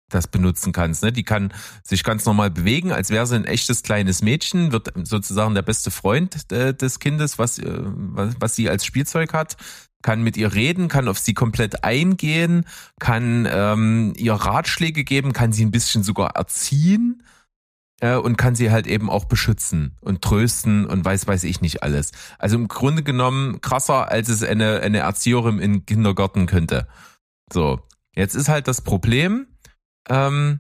das 0.09 0.27
benutzen 0.27 0.71
kannst. 0.71 1.03
Ne? 1.03 1.11
Die 1.11 1.23
kann 1.23 1.53
sich 1.83 2.03
ganz 2.03 2.25
normal 2.25 2.51
bewegen, 2.51 2.91
als 2.91 3.09
wäre 3.09 3.27
sie 3.27 3.35
ein 3.35 3.45
echtes 3.45 3.83
kleines 3.83 4.21
Mädchen, 4.21 4.71
wird 4.71 4.93
sozusagen 5.03 5.55
der 5.55 5.61
beste 5.61 5.91
Freund 5.91 6.51
äh, 6.51 6.73
des 6.73 6.99
Kindes, 6.99 7.37
was, 7.37 7.59
äh, 7.59 7.65
was, 7.67 8.35
was 8.39 8.55
sie 8.55 8.69
als 8.69 8.85
Spielzeug 8.85 9.33
hat 9.33 9.57
kann 10.05 10.21
mit 10.21 10.37
ihr 10.37 10.53
reden, 10.53 10.87
kann 10.87 11.07
auf 11.07 11.17
sie 11.17 11.33
komplett 11.33 11.83
eingehen, 11.83 12.67
kann 12.99 13.47
ähm, 13.51 14.13
ihr 14.15 14.33
Ratschläge 14.33 15.03
geben, 15.03 15.33
kann 15.33 15.51
sie 15.51 15.65
ein 15.65 15.71
bisschen 15.71 16.03
sogar 16.03 16.35
erziehen 16.35 17.23
äh, 18.01 18.13
und 18.13 18.37
kann 18.37 18.53
sie 18.53 18.69
halt 18.69 18.85
eben 18.85 19.09
auch 19.09 19.25
beschützen 19.25 19.97
und 20.01 20.21
trösten 20.21 20.85
und 20.85 21.03
weiß 21.03 21.25
weiß 21.25 21.43
ich 21.45 21.59
nicht 21.59 21.81
alles. 21.81 22.11
Also 22.37 22.55
im 22.55 22.67
Grunde 22.67 23.01
genommen 23.01 23.61
krasser, 23.61 24.11
als 24.11 24.29
es 24.29 24.43
eine, 24.43 24.81
eine 24.81 24.99
Erzieherin 24.99 25.57
im 25.57 25.87
Kindergarten 25.87 26.45
könnte. 26.45 26.87
So, 27.51 27.81
jetzt 28.15 28.35
ist 28.35 28.47
halt 28.47 28.67
das 28.67 28.81
Problem, 28.81 29.47
ähm, 30.07 30.59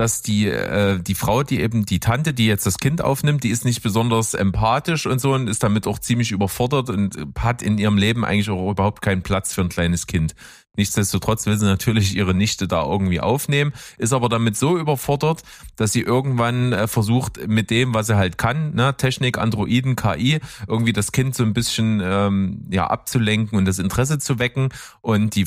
dass 0.00 0.22
die 0.22 0.46
äh, 0.46 0.98
die 0.98 1.14
Frau, 1.14 1.42
die 1.42 1.60
eben 1.60 1.84
die 1.84 2.00
Tante, 2.00 2.32
die 2.32 2.46
jetzt 2.46 2.64
das 2.64 2.78
Kind 2.78 3.02
aufnimmt, 3.02 3.44
die 3.44 3.50
ist 3.50 3.66
nicht 3.66 3.82
besonders 3.82 4.32
empathisch 4.32 5.04
und 5.04 5.20
so 5.20 5.34
und 5.34 5.46
ist 5.46 5.62
damit 5.62 5.86
auch 5.86 5.98
ziemlich 5.98 6.32
überfordert 6.32 6.88
und 6.88 7.18
hat 7.38 7.60
in 7.60 7.76
ihrem 7.76 7.98
Leben 7.98 8.24
eigentlich 8.24 8.48
auch 8.48 8.70
überhaupt 8.70 9.02
keinen 9.02 9.22
Platz 9.22 9.52
für 9.52 9.60
ein 9.60 9.68
kleines 9.68 10.06
Kind. 10.06 10.34
Nichtsdestotrotz 10.74 11.44
will 11.44 11.58
sie 11.58 11.66
natürlich 11.66 12.16
ihre 12.16 12.32
Nichte 12.32 12.66
da 12.66 12.82
irgendwie 12.82 13.20
aufnehmen, 13.20 13.74
ist 13.98 14.14
aber 14.14 14.30
damit 14.30 14.56
so 14.56 14.78
überfordert, 14.78 15.42
dass 15.76 15.92
sie 15.92 16.00
irgendwann 16.00 16.72
äh, 16.72 16.86
versucht, 16.86 17.46
mit 17.46 17.68
dem, 17.68 17.92
was 17.92 18.06
sie 18.06 18.16
halt 18.16 18.38
kann, 18.38 18.74
ne, 18.74 18.96
Technik, 18.96 19.36
Androiden, 19.36 19.96
KI, 19.96 20.40
irgendwie 20.66 20.94
das 20.94 21.12
Kind 21.12 21.34
so 21.34 21.42
ein 21.42 21.52
bisschen 21.52 22.00
ähm, 22.02 22.66
ja 22.70 22.86
abzulenken 22.86 23.58
und 23.58 23.66
das 23.66 23.78
Interesse 23.78 24.18
zu 24.18 24.38
wecken. 24.38 24.70
Und 25.02 25.34
die 25.34 25.44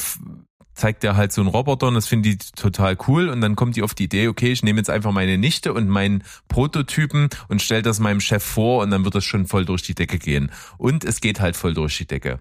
zeigt 0.74 1.04
er 1.04 1.16
halt 1.16 1.32
so 1.32 1.42
einen 1.42 1.50
Roboter 1.50 1.88
und 1.88 1.96
das 1.96 2.08
finde 2.08 2.30
ich 2.30 2.52
total 2.52 2.98
cool 3.08 3.30
und 3.30 3.42
dann 3.42 3.56
kommt 3.56 3.76
die 3.76 3.84
auf 3.84 3.94
die 3.94 4.06
Idee, 4.06 4.28
okay, 4.28 4.52
ich 4.52 4.64
nehme 4.64 4.80
jetzt 4.80 4.90
einfach 4.90 5.12
meine 5.12 5.38
Nichte 5.38 5.74
und 5.74 5.88
meinen 5.88 6.24
Prototypen 6.48 7.30
und 7.48 7.62
stelle 7.62 7.82
das 7.82 8.00
meinem 8.00 8.20
Chef 8.20 8.44
vor 8.44 8.82
und 8.82 8.92
dann 8.92 9.04
wird 9.04 9.16
das 9.16 9.26
schon 9.26 9.48
voll 9.48 9.66
durch 9.66 9.84
die 9.84 9.96
Decke 9.96 10.20
gehen. 10.20 10.52
Und 10.78 11.04
es 11.04 11.22
geht 11.22 11.40
halt 11.40 11.56
voll 11.56 11.74
durch 11.74 11.98
die 11.98 12.08
Decke. 12.08 12.40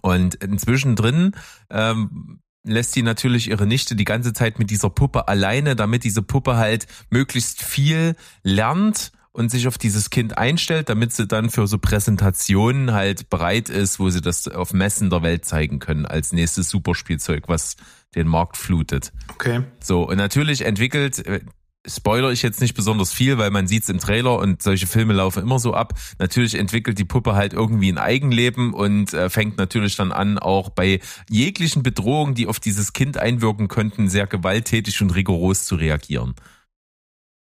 Und 0.00 0.36
inzwischen 0.36 0.96
drin 0.96 1.32
ähm, 1.70 2.40
lässt 2.64 2.92
sie 2.92 3.02
natürlich 3.02 3.48
ihre 3.48 3.66
Nichte 3.66 3.96
die 3.96 4.04
ganze 4.04 4.32
Zeit 4.32 4.58
mit 4.58 4.70
dieser 4.70 4.90
Puppe 4.90 5.28
alleine, 5.28 5.76
damit 5.76 6.04
diese 6.04 6.22
Puppe 6.22 6.56
halt 6.56 6.86
möglichst 7.10 7.62
viel 7.62 8.16
lernt 8.42 9.12
und 9.32 9.50
sich 9.50 9.66
auf 9.66 9.78
dieses 9.78 10.10
Kind 10.10 10.36
einstellt, 10.36 10.88
damit 10.88 11.12
sie 11.12 11.26
dann 11.26 11.50
für 11.50 11.66
so 11.66 11.78
Präsentationen 11.78 12.92
halt 12.92 13.30
bereit 13.30 13.68
ist, 13.68 13.98
wo 13.98 14.10
sie 14.10 14.20
das 14.20 14.46
auf 14.46 14.72
Messen 14.72 15.10
der 15.10 15.22
Welt 15.22 15.44
zeigen 15.44 15.78
können 15.78 16.06
als 16.06 16.32
nächstes 16.32 16.68
Superspielzeug, 16.68 17.48
was 17.48 17.76
den 18.14 18.28
Markt 18.28 18.56
flutet. 18.56 19.12
Okay. 19.30 19.62
So, 19.80 20.06
und 20.06 20.18
natürlich 20.18 20.62
entwickelt, 20.62 21.26
äh, 21.26 21.40
spoiler 21.86 22.30
ich 22.30 22.42
jetzt 22.42 22.60
nicht 22.60 22.74
besonders 22.74 23.12
viel, 23.12 23.38
weil 23.38 23.50
man 23.50 23.66
sieht's 23.66 23.88
im 23.88 23.98
Trailer 23.98 24.38
und 24.38 24.62
solche 24.62 24.86
Filme 24.86 25.14
laufen 25.14 25.42
immer 25.42 25.58
so 25.58 25.74
ab. 25.74 25.94
Natürlich 26.18 26.54
entwickelt 26.54 26.98
die 26.98 27.04
Puppe 27.04 27.34
halt 27.34 27.54
irgendwie 27.54 27.90
ein 27.90 27.98
Eigenleben 27.98 28.74
und 28.74 29.14
äh, 29.14 29.30
fängt 29.30 29.56
natürlich 29.56 29.96
dann 29.96 30.12
an, 30.12 30.38
auch 30.38 30.68
bei 30.68 31.00
jeglichen 31.28 31.82
Bedrohungen, 31.82 32.34
die 32.34 32.46
auf 32.46 32.60
dieses 32.60 32.92
Kind 32.92 33.16
einwirken 33.16 33.68
könnten, 33.68 34.08
sehr 34.08 34.26
gewalttätig 34.26 35.00
und 35.00 35.14
rigoros 35.14 35.64
zu 35.64 35.74
reagieren. 35.76 36.34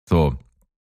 So, 0.08 0.38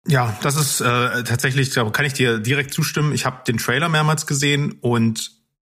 ja, 0.07 0.37
das 0.41 0.55
ist 0.55 0.81
äh, 0.81 1.23
tatsächlich, 1.23 1.69
da 1.71 1.89
kann 1.89 2.05
ich 2.05 2.13
dir 2.13 2.39
direkt 2.39 2.73
zustimmen. 2.73 3.13
Ich 3.13 3.25
habe 3.25 3.43
den 3.45 3.57
Trailer 3.57 3.89
mehrmals 3.89 4.25
gesehen 4.25 4.73
und 4.81 5.31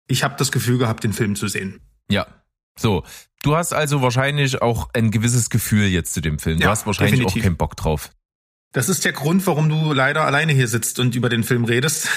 ich 0.06 0.24
habe 0.24 0.34
das 0.38 0.52
Gefühl 0.52 0.78
gehabt, 0.78 1.04
den 1.04 1.12
Film 1.12 1.36
zu 1.36 1.48
sehen. 1.48 1.80
Ja. 2.10 2.26
So, 2.78 3.04
du 3.42 3.56
hast 3.56 3.72
also 3.72 4.02
wahrscheinlich 4.02 4.62
auch 4.62 4.88
ein 4.94 5.10
gewisses 5.10 5.50
Gefühl 5.50 5.86
jetzt 5.86 6.14
zu 6.14 6.20
dem 6.20 6.38
Film. 6.38 6.58
Du 6.58 6.64
ja, 6.64 6.70
hast 6.70 6.86
wahrscheinlich 6.86 7.20
definitiv. 7.20 7.42
auch 7.42 7.44
keinen 7.44 7.56
Bock 7.56 7.76
drauf. 7.76 8.10
Das 8.72 8.88
ist 8.88 9.04
der 9.04 9.12
Grund, 9.12 9.46
warum 9.46 9.68
du 9.68 9.92
leider 9.92 10.24
alleine 10.24 10.52
hier 10.52 10.68
sitzt 10.68 11.00
und 11.00 11.14
über 11.16 11.28
den 11.28 11.42
Film 11.42 11.64
redest. 11.64 12.08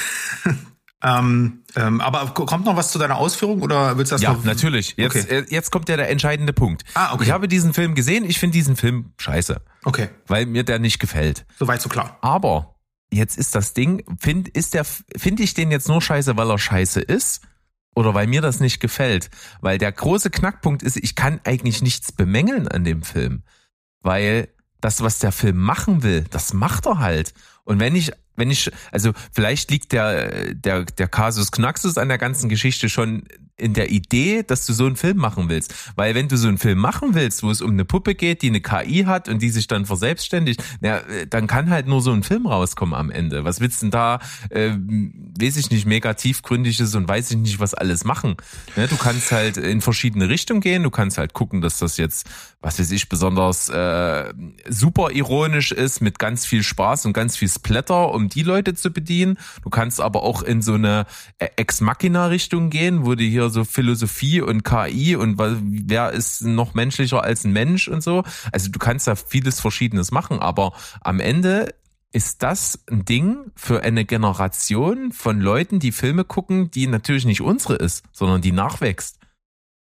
Ähm, 1.03 1.63
ähm, 1.75 1.99
aber 1.99 2.33
kommt 2.33 2.65
noch 2.65 2.77
was 2.77 2.91
zu 2.91 2.97
deiner 2.97 3.17
Ausführung 3.17 3.61
oder 3.61 3.97
willst 3.97 4.11
du 4.11 4.15
das 4.15 4.21
ja, 4.21 4.31
noch? 4.31 4.39
Ja, 4.39 4.45
natürlich. 4.45 4.93
Jetzt, 4.95 5.15
okay. 5.15 5.39
Äh, 5.39 5.45
jetzt 5.49 5.69
kommt 5.69 5.89
ja 5.89 5.97
der 5.97 6.09
entscheidende 6.09 6.53
Punkt. 6.53 6.83
Ah, 6.93 7.13
okay. 7.13 7.23
Ich 7.23 7.31
habe 7.31 7.49
diesen 7.49 7.73
Film 7.73 7.93
gesehen, 7.93 8.23
ich 8.23 8.39
finde 8.39 8.53
diesen 8.53 8.77
Film 8.77 9.11
scheiße. 9.17 9.61
Okay. 9.83 10.09
Weil 10.27 10.45
mir 10.45 10.63
der 10.63 10.79
nicht 10.79 10.99
gefällt. 10.99 11.45
Soweit 11.59 11.81
so 11.81 11.89
klar. 11.89 12.17
Aber 12.21 12.75
jetzt 13.11 13.37
ist 13.37 13.53
das 13.53 13.73
Ding, 13.73 14.03
find, 14.17 14.47
ist 14.47 14.73
der, 14.73 14.85
finde 14.85 15.43
ich 15.43 15.53
den 15.53 15.71
jetzt 15.71 15.89
nur 15.89 16.01
scheiße, 16.01 16.37
weil 16.37 16.49
er 16.49 16.57
scheiße 16.57 17.01
ist? 17.01 17.41
Oder 17.95 18.13
weil 18.13 18.27
mir 18.27 18.41
das 18.41 18.61
nicht 18.61 18.79
gefällt? 18.79 19.29
Weil 19.61 19.77
der 19.77 19.91
große 19.91 20.29
Knackpunkt 20.29 20.83
ist, 20.83 20.97
ich 20.97 21.15
kann 21.15 21.41
eigentlich 21.43 21.81
nichts 21.81 22.13
bemängeln 22.13 22.67
an 22.67 22.85
dem 22.85 23.03
Film. 23.03 23.43
Weil 24.01 24.47
das, 24.79 25.01
was 25.01 25.19
der 25.19 25.31
Film 25.31 25.57
machen 25.57 26.01
will, 26.01 26.25
das 26.29 26.53
macht 26.53 26.85
er 26.85 26.99
halt. 26.99 27.33
Und 27.65 27.79
wenn 27.79 27.95
ich, 27.95 28.11
wenn 28.35 28.51
ich, 28.51 28.69
also 28.91 29.11
vielleicht 29.31 29.71
liegt 29.71 29.91
der, 29.91 30.53
der, 30.53 30.85
der 30.85 31.07
Kasus 31.07 31.51
Knaxus 31.51 31.97
an 31.97 32.09
der 32.09 32.17
ganzen 32.17 32.49
Geschichte 32.49 32.89
schon 32.89 33.23
in 33.55 33.73
der 33.73 33.91
Idee, 33.91 34.43
dass 34.43 34.65
du 34.65 34.73
so 34.73 34.85
einen 34.85 34.95
Film 34.95 35.17
machen 35.17 35.47
willst. 35.47 35.73
Weil 35.95 36.15
wenn 36.15 36.27
du 36.27 36.37
so 36.37 36.47
einen 36.47 36.57
Film 36.57 36.79
machen 36.79 37.13
willst, 37.13 37.43
wo 37.43 37.51
es 37.51 37.61
um 37.61 37.71
eine 37.71 37.85
Puppe 37.85 38.15
geht, 38.15 38.41
die 38.41 38.47
eine 38.47 38.61
KI 38.61 39.03
hat 39.05 39.29
und 39.29 39.41
die 39.41 39.49
sich 39.49 39.67
dann 39.67 39.85
verselbstständigt, 39.85 40.63
ja, 40.81 41.01
dann 41.29 41.45
kann 41.45 41.69
halt 41.69 41.87
nur 41.87 42.01
so 42.01 42.11
ein 42.11 42.23
Film 42.23 42.47
rauskommen 42.47 42.95
am 42.95 43.11
Ende. 43.11 43.43
Was 43.43 43.59
willst 43.59 43.81
du 43.81 43.85
denn 43.85 43.91
da, 43.91 44.19
äh, 44.49 44.71
weiß 44.71 45.57
ich 45.57 45.69
nicht, 45.69 45.85
mega 45.85 46.15
tiefgründiges 46.15 46.95
und 46.95 47.07
weiß 47.07 47.31
ich 47.31 47.37
nicht, 47.37 47.59
was 47.59 47.73
alles 47.75 48.03
machen. 48.03 48.35
Ja, 48.75 48.87
du 48.87 48.97
kannst 48.97 49.31
halt 49.31 49.57
in 49.57 49.81
verschiedene 49.81 50.29
Richtungen 50.29 50.61
gehen, 50.61 50.81
du 50.81 50.89
kannst 50.89 51.19
halt 51.19 51.33
gucken, 51.33 51.61
dass 51.61 51.77
das 51.77 51.97
jetzt, 51.97 52.27
was 52.59 52.79
weiß 52.79 52.91
ich, 52.91 53.07
besonders 53.07 53.69
äh, 53.69 54.33
super 54.67 55.11
ironisch 55.11 55.71
ist, 55.71 56.01
mit 56.01 56.17
ganz 56.17 56.45
viel 56.45 56.63
Spaß 56.63 57.05
und 57.05 57.13
ganz 57.13 57.37
viel 57.37 57.49
Splatter, 57.53 58.13
um 58.13 58.29
die 58.29 58.43
Leute 58.43 58.73
zu 58.73 58.91
bedienen. 58.91 59.37
Du 59.63 59.69
kannst 59.69 60.01
aber 60.01 60.23
auch 60.23 60.41
in 60.41 60.61
so 60.61 60.73
eine 60.73 61.05
Ex-Machina-Richtung 61.37 62.69
gehen, 62.69 63.05
wo 63.05 63.15
du 63.15 63.23
hier 63.23 63.49
so 63.49 63.63
Philosophie 63.63 64.41
und 64.41 64.63
KI 64.63 65.15
und 65.15 65.37
wer 65.37 66.11
ist 66.11 66.41
noch 66.41 66.73
menschlicher 66.73 67.23
als 67.23 67.43
ein 67.43 67.53
Mensch 67.53 67.87
und 67.87 68.03
so. 68.03 68.23
Also 68.51 68.69
du 68.69 68.79
kannst 68.79 69.07
da 69.07 69.15
vieles 69.15 69.59
Verschiedenes 69.59 70.11
machen, 70.11 70.39
aber 70.39 70.73
am 71.01 71.19
Ende 71.19 71.73
ist 72.11 72.43
das 72.43 72.83
ein 72.91 73.05
Ding 73.05 73.51
für 73.55 73.81
eine 73.81 74.05
Generation 74.05 75.11
von 75.11 75.41
Leuten, 75.41 75.79
die 75.79 75.91
Filme 75.91 76.23
gucken, 76.23 76.69
die 76.69 76.85
natürlich 76.85 77.25
nicht 77.25 77.41
unsere 77.41 77.75
ist, 77.75 78.03
sondern 78.11 78.41
die 78.41 78.51
nachwächst. 78.51 79.17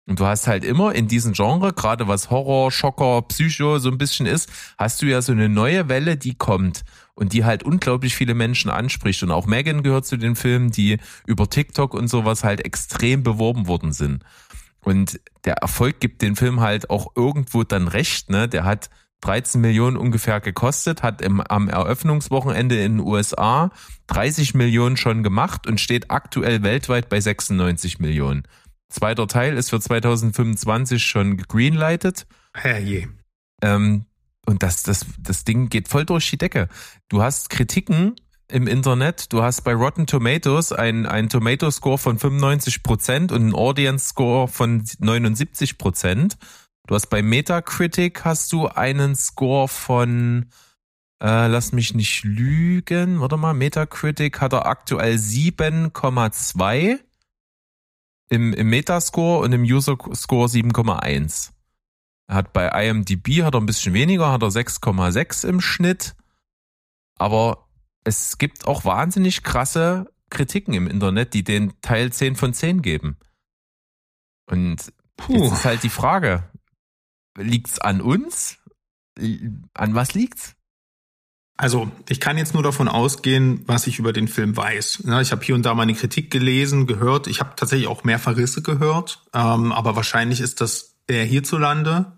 Und 0.07 0.21
du 0.21 0.27
hast 0.27 0.47
halt 0.47 0.65
immer 0.65 0.95
in 0.95 1.09
diesem 1.09 1.33
Genre, 1.33 1.73
gerade 1.73 2.07
was 2.09 2.31
Horror, 2.31 2.71
Schocker, 2.71 3.23
Psycho 3.23 3.79
so 3.79 3.89
ein 3.91 3.97
bisschen 3.97 4.27
ist, 4.27 4.51
hast 4.77 5.01
du 5.01 5.07
ja 5.07 5.23
so 5.23 5.33
eine 5.33 5.49
neue 5.49 5.89
Welle, 5.89 6.19
die 6.19 6.35
kommt 6.35 6.85
und 7.15 7.33
die 7.33 7.45
halt 7.45 7.63
unglaublich 7.63 8.15
viele 8.15 8.35
Menschen 8.35 8.71
anspricht. 8.71 9.23
Und 9.23 9.31
auch 9.31 9.47
Megan 9.47 9.83
gehört 9.83 10.05
zu 10.05 10.19
den 10.19 10.37
Filmen, 10.37 10.71
die 10.71 10.99
über 11.27 11.49
TikTok 11.49 11.95
und 11.95 12.09
sowas 12.09 12.45
halt 12.45 12.65
extrem 12.65 13.23
beworben 13.23 13.67
worden 13.67 13.93
sind. 13.93 14.25
Und 14.81 15.21
der 15.45 15.55
Erfolg 15.55 16.01
gibt 16.01 16.21
den 16.21 16.37
Film 16.37 16.61
halt 16.61 16.91
auch 16.91 17.13
irgendwo 17.17 17.65
dann 17.65 17.89
recht, 17.89 18.29
ne? 18.29 18.49
Der 18.49 18.65
hat 18.65 18.91
13 19.23 19.59
Millionen 19.59 19.97
ungefähr 19.97 20.41
gekostet, 20.41 21.03
hat 21.03 21.23
im, 21.23 21.41
am 21.41 21.71
Eröffnungswochenende 21.71 22.77
in 22.83 22.99
den 22.99 23.07
USA 23.07 23.71
30 24.09 24.53
Millionen 24.53 24.99
schon 24.99 25.23
gemacht 25.23 25.67
und 25.67 25.81
steht 25.81 26.11
aktuell 26.11 26.63
weltweit 26.63 27.09
bei 27.09 27.19
96 27.19 28.01
Millionen. 28.01 28.43
Zweiter 28.95 29.27
Teil 29.27 29.57
ist 29.57 29.71
für 29.71 29.81
2025 29.81 31.03
schon 31.03 31.37
greenlighted. 31.37 32.29
Herrje. 32.55 33.09
Ähm, 33.61 34.05
und 34.47 34.63
das, 34.63 34.85
das, 34.85 35.05
das 35.19 35.43
Ding 35.43 35.69
geht 35.69 35.89
voll 35.89 36.05
durch 36.05 36.31
die 36.31 36.39
Decke. 36.39 36.69
Du 37.09 37.21
hast 37.21 37.51
Kritiken 37.51 38.15
im 38.47 38.69
Internet. 38.69 39.33
Du 39.33 39.43
hast 39.43 39.63
bei 39.63 39.75
Rotten 39.75 40.07
Tomatoes 40.07 40.71
ein, 40.71 41.07
ein 41.07 41.29
Tomato 41.29 41.73
Score 41.73 41.99
von 41.99 42.21
95 42.21 42.85
Prozent 42.85 43.33
und 43.33 43.43
einen 43.43 43.55
Audience 43.57 44.11
Score 44.11 44.47
von 44.47 44.85
79 45.01 45.77
Prozent. 45.77 46.37
Du 46.87 46.95
hast 46.95 47.09
bei 47.09 47.21
Metacritic 47.21 48.25
hast 48.25 48.53
du 48.53 48.69
einen 48.69 49.17
Score 49.17 49.67
von, 49.67 50.47
äh, 51.21 51.49
lass 51.49 51.73
mich 51.73 51.95
nicht 51.95 52.23
lügen, 52.23 53.21
warte 53.21 53.39
mal, 53.39 53.55
Metacritic 53.55 54.41
hat 54.41 54.53
er 54.53 54.67
aktuell 54.67 55.17
7,2 55.17 57.01
im, 58.29 58.53
im 58.53 58.69
Metascore 58.69 59.45
und 59.45 59.53
im 59.53 59.63
User 59.63 59.97
Score 60.15 60.49
7,1. 60.49 61.51
Er 62.27 62.37
hat 62.37 62.53
bei 62.53 62.69
IMDb 62.69 63.43
hat 63.43 63.55
er 63.55 63.61
ein 63.61 63.67
bisschen 63.67 63.95
weniger, 63.95 64.33
hat 64.33 64.43
er 64.43 64.49
6,6 64.49 65.47
im 65.47 65.61
Schnitt. 65.61 66.15
Aber 67.17 67.69
es 68.05 68.39
gibt 68.39 68.67
auch 68.67 68.85
wahnsinnig 68.85 69.43
krasse 69.43 70.11
Kritiken 70.31 70.75
im 70.75 70.89
Internet, 70.89 71.35
die 71.35 71.45
den 71.45 71.81
Teil 71.81 72.13
10 72.13 72.37
von 72.37 72.55
10 72.55 72.83
geben. 72.83 73.17
Und 74.47 74.93
Puh. 75.17 75.35
jetzt 75.35 75.53
ist 75.53 75.65
halt 75.65 75.83
die 75.83 75.91
Frage, 75.91 76.51
liegt's 77.37 77.79
an 77.79 78.01
uns? 78.01 78.59
An 79.75 79.95
was 79.95 80.15
liegt's? 80.15 80.57
Also, 81.57 81.91
ich 82.09 82.19
kann 82.21 82.37
jetzt 82.37 82.55
nur 82.55 82.65
davon 82.65 82.89
ausgehen, 82.89 83.63
was 83.67 83.87
ich 83.87 84.01
über 84.01 84.13
den 84.13 84.27
Film 84.27 84.57
weiß. 84.57 85.05
Ich 85.23 85.33
habe 85.33 85.45
hier 85.45 85.55
und 85.55 85.65
da 85.65 85.75
meine 85.75 85.95
Kritik 85.95 86.31
gelesen, 86.31 86.87
gehört. 86.87 87.29
Ich 87.29 87.39
habe 87.41 87.53
tatsächlich 87.55 87.89
auch 87.89 88.03
mehr 88.03 88.19
Verrisse 88.19 88.61
gehört, 88.61 89.23
ähm, 89.33 89.71
aber 89.71 89.95
wahrscheinlich 89.95 90.41
ist 90.41 90.61
das 90.61 90.97
eher 91.07 91.25
hierzulande 91.25 92.13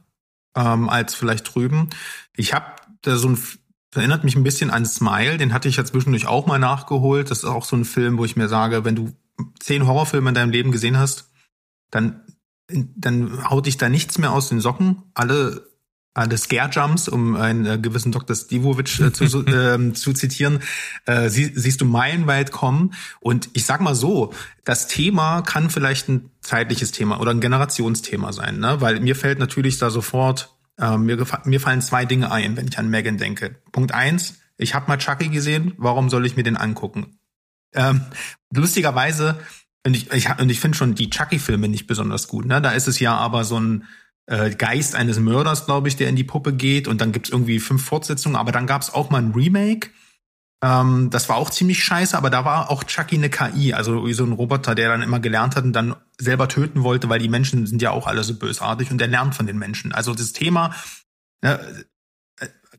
ähm, 0.57 0.89
als 0.89 1.15
vielleicht 1.15 1.55
drüben. 1.55 1.91
Ich 2.35 2.55
habe 2.55 2.67
da 3.03 3.17
so 3.17 3.29
ein 3.29 3.39
erinnert 3.95 4.25
mich 4.25 4.37
ein 4.37 4.43
bisschen 4.43 4.71
an 4.71 4.85
Smile, 4.85 5.39
den 5.39 5.55
hatte 5.55 5.69
ich 5.69 5.77
ja 5.77 5.85
zwischendurch 5.85 6.27
auch 6.27 6.47
mal 6.47 6.59
nachgeholt. 6.59 7.31
Das 7.31 7.39
ist 7.39 7.45
auch 7.45 7.65
so 7.65 7.77
ein 7.77 7.87
Film, 7.87 8.19
wo 8.19 8.27
ich 8.27 8.37
mir 8.37 8.49
sage, 8.49 8.85
wenn 8.85 8.95
du 8.95 9.13
zehn 9.59 9.87
Horrorfilme 9.87 10.29
in 10.29 10.35
deinem 10.35 10.51
Leben 10.51 10.71
gesehen 10.71 10.99
hast, 10.99 11.31
dann 11.91 12.23
dann 12.69 13.49
haut 13.49 13.67
dich 13.67 13.79
da 13.79 13.89
nichts 13.89 14.19
mehr 14.19 14.33
aus 14.33 14.49
den 14.49 14.61
Socken. 14.61 15.03
Alle 15.15 15.69
alle 16.17 16.39
Scare 16.39 16.71
Jumps, 16.71 17.09
um 17.09 17.37
einen 17.37 17.67
äh, 17.67 17.79
gewissen 17.79 18.11
Dr. 18.11 18.35
Stivovic 18.35 18.99
äh, 19.01 19.13
zu, 19.13 19.25
äh, 19.47 19.93
zu 19.93 20.13
zitieren, 20.13 20.61
äh, 21.05 21.29
sie, 21.29 21.53
siehst 21.55 21.81
du 21.81 21.85
meilenweit 21.85 22.53
kommen. 22.53 22.95
Und 23.21 23.51
ich 23.53 23.67
sag 23.67 23.81
mal 23.81 23.95
so, 23.95 24.33
das 24.65 24.89
Thema 24.89 25.43
kann 25.43 25.69
vielleicht 25.69 26.09
ein 26.09 26.31
zeitliches 26.41 26.93
Thema 26.93 27.21
oder 27.21 27.33
ein 27.33 27.41
Generationsthema 27.41 28.33
sein, 28.33 28.59
ne? 28.59 28.81
Weil 28.81 29.01
mir 29.01 29.15
fällt 29.15 29.39
natürlich 29.39 29.79
da 29.79 29.91
sofort, 29.91 30.57
äh, 30.79 30.97
mir, 30.97 31.25
mir 31.45 31.61
fallen 31.61 31.83
zwei 31.83 32.07
Dinge 32.07 32.33
ein, 32.33 32.57
wenn 32.57 32.69
ich 32.69 32.79
an 32.79 32.89
Megan 32.89 33.19
denke. 33.19 33.57
Punkt 33.71 33.93
eins, 33.93 34.39
ich 34.57 34.75
habe 34.75 34.89
mal 34.89 34.97
Chucky 34.97 35.29
gesehen, 35.29 35.75
warum 35.77 36.09
soll 36.09 36.25
ich 36.25 36.37
mir 36.37 36.45
den 36.45 36.57
angucken? 36.57 37.19
Ähm, 37.75 38.01
lustigerweise, 38.51 39.39
und 39.87 39.95
ich, 39.95 40.11
ich, 40.13 40.31
und 40.39 40.49
ich 40.49 40.61
finde 40.61 40.79
schon 40.79 40.95
die 40.95 41.11
Chucky-Filme 41.11 41.69
nicht 41.69 41.87
besonders 41.87 42.27
gut, 42.27 42.47
ne? 42.47 42.63
Da 42.63 42.71
ist 42.71 42.89
es 42.89 43.01
ja 43.01 43.15
aber 43.17 43.45
so 43.45 43.61
ein 43.61 43.85
äh, 44.27 44.51
Geist 44.51 44.95
eines 44.95 45.19
Mörders, 45.19 45.67
glaube 45.67 45.89
ich, 45.89 45.97
der 45.97 46.09
in 46.09 46.17
die 46.17 46.25
Puppe 46.25 46.53
geht. 46.53 46.89
Und 46.89 47.01
dann 47.01 47.13
gibt's 47.13 47.31
irgendwie 47.31 47.59
fünf 47.59 47.85
Fortsetzungen. 47.85 48.37
Aber 48.37 48.53
dann 48.53 48.67
gab's 48.67 48.93
auch 48.93 49.11
mal 49.11 49.23
ein 49.23 49.33
Remake. 49.33 49.91
Ähm, 50.63 51.11
das 51.11 51.29
war 51.29 51.37
auch 51.37 51.51
ziemlich 51.51 51.85
scheiße, 51.85 52.17
aber 52.17 52.31
da 52.31 52.45
war 52.45 52.71
auch 52.71 52.85
Chucky 52.85 53.17
eine 53.17 53.29
KI, 53.29 53.75
also 53.75 54.11
so 54.13 54.25
ein 54.25 54.33
Roboter, 54.33 54.75
der 54.75 54.89
dann 54.89 55.03
immer 55.03 55.21
gelernt 55.21 55.55
hat 55.55 55.65
und 55.65 55.75
dann 55.75 55.97
selber 56.19 56.49
töten 56.49 56.83
wollte, 56.83 57.09
weil 57.09 57.19
die 57.19 57.29
Menschen 57.29 57.67
sind 57.67 57.83
ja 57.83 57.91
auch 57.91 58.07
alle 58.07 58.25
so 58.25 58.35
bösartig 58.35 58.91
und 58.91 59.01
er 59.01 59.09
lernt 59.09 59.35
von 59.35 59.47
den 59.47 59.59
Menschen. 59.59 59.93
Also 59.93 60.15
das 60.15 60.33
Thema, 60.33 60.75
ne, 61.43 61.85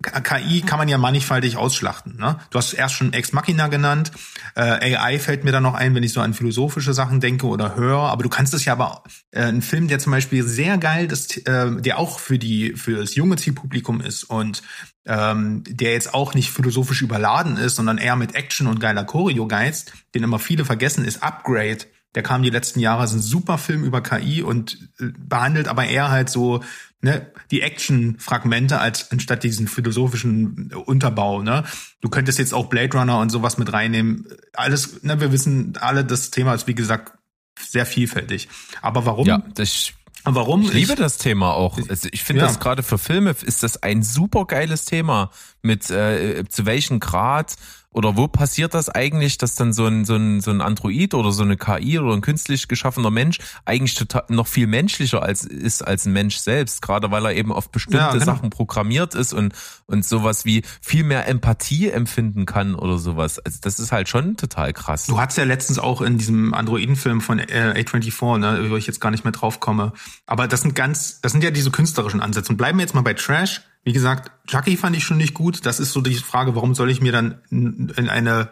KI 0.01 0.61
kann 0.61 0.77
man 0.79 0.87
ja 0.87 0.97
mannigfaltig 0.97 1.57
ausschlachten. 1.57 2.17
Ne? 2.17 2.37
Du 2.49 2.57
hast 2.57 2.73
erst 2.73 2.95
schon 2.95 3.13
Ex 3.13 3.33
Machina 3.33 3.67
genannt. 3.67 4.11
Äh, 4.55 4.95
AI 4.95 5.19
fällt 5.19 5.43
mir 5.43 5.51
da 5.51 5.59
noch 5.59 5.73
ein, 5.73 5.95
wenn 5.95 6.03
ich 6.03 6.13
so 6.13 6.21
an 6.21 6.33
philosophische 6.33 6.93
Sachen 6.93 7.19
denke 7.19 7.47
oder 7.47 7.75
höre. 7.75 7.99
Aber 7.99 8.23
du 8.23 8.29
kannst 8.29 8.53
es 8.53 8.65
ja 8.65 8.73
aber 8.73 9.03
äh, 9.31 9.43
ein 9.43 9.61
Film, 9.61 9.87
der 9.87 9.99
zum 9.99 10.11
Beispiel 10.11 10.43
sehr 10.43 10.77
geil 10.77 11.11
ist, 11.11 11.47
äh, 11.47 11.81
der 11.81 11.99
auch 11.99 12.19
für 12.19 12.37
die 12.37 12.73
für 12.73 12.97
das 12.97 13.15
junge 13.15 13.37
Zielpublikum 13.37 14.01
ist 14.01 14.23
und 14.23 14.63
ähm, 15.05 15.63
der 15.67 15.93
jetzt 15.93 16.13
auch 16.13 16.33
nicht 16.33 16.51
philosophisch 16.51 17.01
überladen 17.01 17.57
ist, 17.57 17.75
sondern 17.75 17.97
eher 17.97 18.15
mit 18.15 18.35
Action 18.35 18.67
und 18.67 18.79
geiler 18.79 19.05
Choreo 19.05 19.47
geizt, 19.47 19.93
den 20.13 20.23
immer 20.23 20.39
viele 20.39 20.65
vergessen, 20.65 21.05
ist 21.05 21.23
Upgrade. 21.23 21.85
Der 22.17 22.23
kam 22.23 22.41
die 22.41 22.49
letzten 22.49 22.79
Jahre, 22.79 23.03
ist 23.03 23.13
ein 23.13 23.21
super 23.21 23.59
Film 23.59 23.83
über 23.83 24.01
KI 24.01 24.41
und 24.41 24.89
äh, 24.99 25.11
behandelt 25.19 25.67
aber 25.67 25.85
eher 25.85 26.09
halt 26.09 26.31
so 26.31 26.63
ne, 26.99 27.31
die 27.51 27.61
Action-Fragmente 27.61 28.79
als 28.79 29.11
anstatt 29.11 29.43
diesen 29.43 29.67
philosophischen 29.67 30.73
Unterbau. 30.73 31.43
Ne? 31.43 31.63
Du 32.01 32.09
könntest 32.09 32.39
jetzt 32.39 32.55
auch 32.55 32.69
Blade 32.69 32.97
Runner 32.97 33.19
und 33.19 33.29
sowas 33.29 33.59
mit 33.59 33.71
reinnehmen. 33.71 34.25
Alles, 34.53 35.03
ne, 35.03 35.21
wir 35.21 35.31
wissen 35.31 35.77
alle, 35.79 36.03
das 36.03 36.31
Thema 36.31 36.55
ist 36.55 36.65
wie 36.65 36.73
gesagt 36.73 37.15
sehr 37.59 37.85
vielfältig. 37.85 38.49
Aber 38.81 39.05
warum? 39.05 39.27
Ja, 39.27 39.43
das 39.53 39.93
Warum? 40.23 40.63
Ich 40.63 40.73
liebe 40.73 40.95
das 40.95 41.19
Thema 41.19 41.53
auch. 41.53 41.77
Also 41.87 42.09
ich 42.11 42.23
finde 42.23 42.41
ja. 42.41 42.47
das 42.47 42.59
gerade 42.59 42.81
für 42.81 42.97
Filme 42.97 43.35
ist 43.43 43.61
das 43.61 43.83
ein 43.83 44.01
super 44.01 44.45
geiles 44.45 44.85
Thema 44.85 45.29
mit 45.61 45.91
äh, 45.91 46.43
zu 46.49 46.65
welchem 46.65 46.99
Grad 46.99 47.55
oder 47.91 48.15
wo 48.17 48.27
passiert 48.27 48.73
das 48.73 48.89
eigentlich, 48.89 49.37
dass 49.37 49.55
dann 49.55 49.73
so 49.73 49.85
ein, 49.85 50.05
so 50.05 50.15
ein, 50.15 50.41
so 50.41 50.51
ein 50.51 50.61
Android 50.61 51.13
oder 51.13 51.31
so 51.31 51.43
eine 51.43 51.57
KI 51.57 51.97
oder 51.99 52.13
ein 52.13 52.21
künstlich 52.21 52.67
geschaffener 52.67 53.09
Mensch 53.09 53.39
eigentlich 53.65 53.95
total 53.95 54.23
noch 54.29 54.47
viel 54.47 54.67
menschlicher 54.67 55.23
als 55.23 55.45
ist 55.45 55.81
als 55.81 56.05
ein 56.05 56.13
Mensch 56.13 56.37
selbst, 56.37 56.81
gerade 56.81 57.11
weil 57.11 57.25
er 57.25 57.33
eben 57.33 57.51
auf 57.51 57.71
bestimmte 57.71 57.97
ja, 57.97 58.11
genau. 58.11 58.25
Sachen 58.25 58.49
programmiert 58.49 59.15
ist 59.15 59.33
und, 59.33 59.53
und 59.85 60.05
sowas 60.05 60.45
wie 60.45 60.63
viel 60.81 61.03
mehr 61.03 61.27
Empathie 61.27 61.89
empfinden 61.89 62.45
kann 62.45 62.75
oder 62.75 62.97
sowas. 62.97 63.39
Also 63.39 63.59
das 63.61 63.79
ist 63.79 63.91
halt 63.91 64.09
schon 64.09 64.37
total 64.37 64.73
krass. 64.73 65.05
Du 65.05 65.19
hattest 65.19 65.37
ja 65.37 65.45
letztens 65.45 65.79
auch 65.79 66.01
in 66.01 66.17
diesem 66.17 66.53
Androidenfilm 66.53 67.21
von 67.21 67.39
äh, 67.39 67.73
A24, 67.77 68.37
ne, 68.37 68.69
wo 68.69 68.75
ich 68.75 68.85
jetzt 68.85 68.99
gar 68.99 69.11
nicht 69.11 69.23
mehr 69.23 69.33
drauf 69.33 69.59
komme. 69.59 69.93
Aber 70.25 70.47
das 70.47 70.61
sind 70.61 70.75
ganz, 70.75 71.21
das 71.21 71.31
sind 71.31 71.43
ja 71.43 71.51
diese 71.51 71.71
künstlerischen 71.71 72.21
Ansätze. 72.21 72.51
Und 72.51 72.57
bleiben 72.57 72.77
wir 72.77 72.83
jetzt 72.83 72.93
mal 72.93 73.01
bei 73.01 73.13
Trash 73.13 73.61
wie 73.87 73.93
gesagt, 73.93 74.31
Chucky 74.47 74.75
fand 74.75 74.97
ich 74.97 75.05
schon 75.05 75.15
nicht 75.15 75.33
gut. 75.33 75.65
Das 75.65 75.79
ist 75.79 75.93
so 75.93 76.01
die 76.01 76.15
Frage, 76.15 76.55
warum 76.55 76.75
soll 76.75 76.91
ich 76.91 76.99
mir 76.99 77.13
dann 77.13 77.41
in 77.49 78.09
eine 78.09 78.51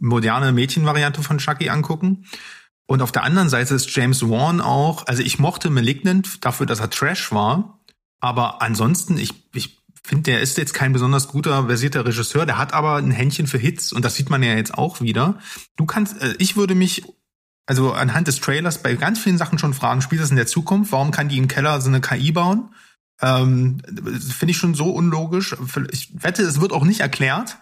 moderne 0.00 0.50
Mädchenvariante 0.50 1.22
von 1.22 1.38
Chucky 1.38 1.68
angucken? 1.68 2.24
Und 2.86 3.00
auf 3.00 3.12
der 3.12 3.22
anderen 3.22 3.48
Seite 3.48 3.76
ist 3.76 3.94
James 3.94 4.28
Wan 4.28 4.60
auch, 4.60 5.06
also 5.06 5.22
ich 5.22 5.38
mochte 5.38 5.70
Malignant 5.70 6.44
dafür, 6.44 6.66
dass 6.66 6.80
er 6.80 6.90
Trash 6.90 7.30
war, 7.30 7.78
aber 8.18 8.60
ansonsten, 8.60 9.18
ich, 9.18 9.48
ich 9.54 9.78
finde, 10.02 10.32
der 10.32 10.40
ist 10.40 10.58
jetzt 10.58 10.74
kein 10.74 10.92
besonders 10.92 11.28
guter, 11.28 11.66
versierter 11.66 12.04
Regisseur, 12.04 12.44
der 12.44 12.58
hat 12.58 12.72
aber 12.72 12.96
ein 12.96 13.12
Händchen 13.12 13.46
für 13.46 13.58
Hits 13.58 13.92
und 13.92 14.04
das 14.04 14.16
sieht 14.16 14.30
man 14.30 14.42
ja 14.42 14.54
jetzt 14.54 14.74
auch 14.74 15.00
wieder. 15.00 15.38
Du 15.76 15.86
kannst, 15.86 16.20
äh, 16.20 16.34
ich 16.38 16.56
würde 16.56 16.74
mich 16.74 17.04
also 17.66 17.92
anhand 17.92 18.26
des 18.26 18.40
Trailers 18.40 18.82
bei 18.82 18.96
ganz 18.96 19.20
vielen 19.20 19.38
Sachen 19.38 19.60
schon 19.60 19.74
fragen, 19.74 20.02
spielt 20.02 20.22
das 20.22 20.30
in 20.30 20.36
der 20.36 20.48
Zukunft? 20.48 20.90
Warum 20.90 21.12
kann 21.12 21.28
die 21.28 21.38
im 21.38 21.46
Keller 21.46 21.80
so 21.80 21.88
eine 21.88 22.00
KI 22.00 22.32
bauen? 22.32 22.74
Ähm, 23.20 23.80
Finde 23.86 24.50
ich 24.50 24.56
schon 24.56 24.74
so 24.74 24.90
unlogisch. 24.90 25.54
Ich 25.90 26.10
wette, 26.22 26.42
es 26.42 26.60
wird 26.60 26.72
auch 26.72 26.84
nicht 26.84 27.00
erklärt. 27.00 27.58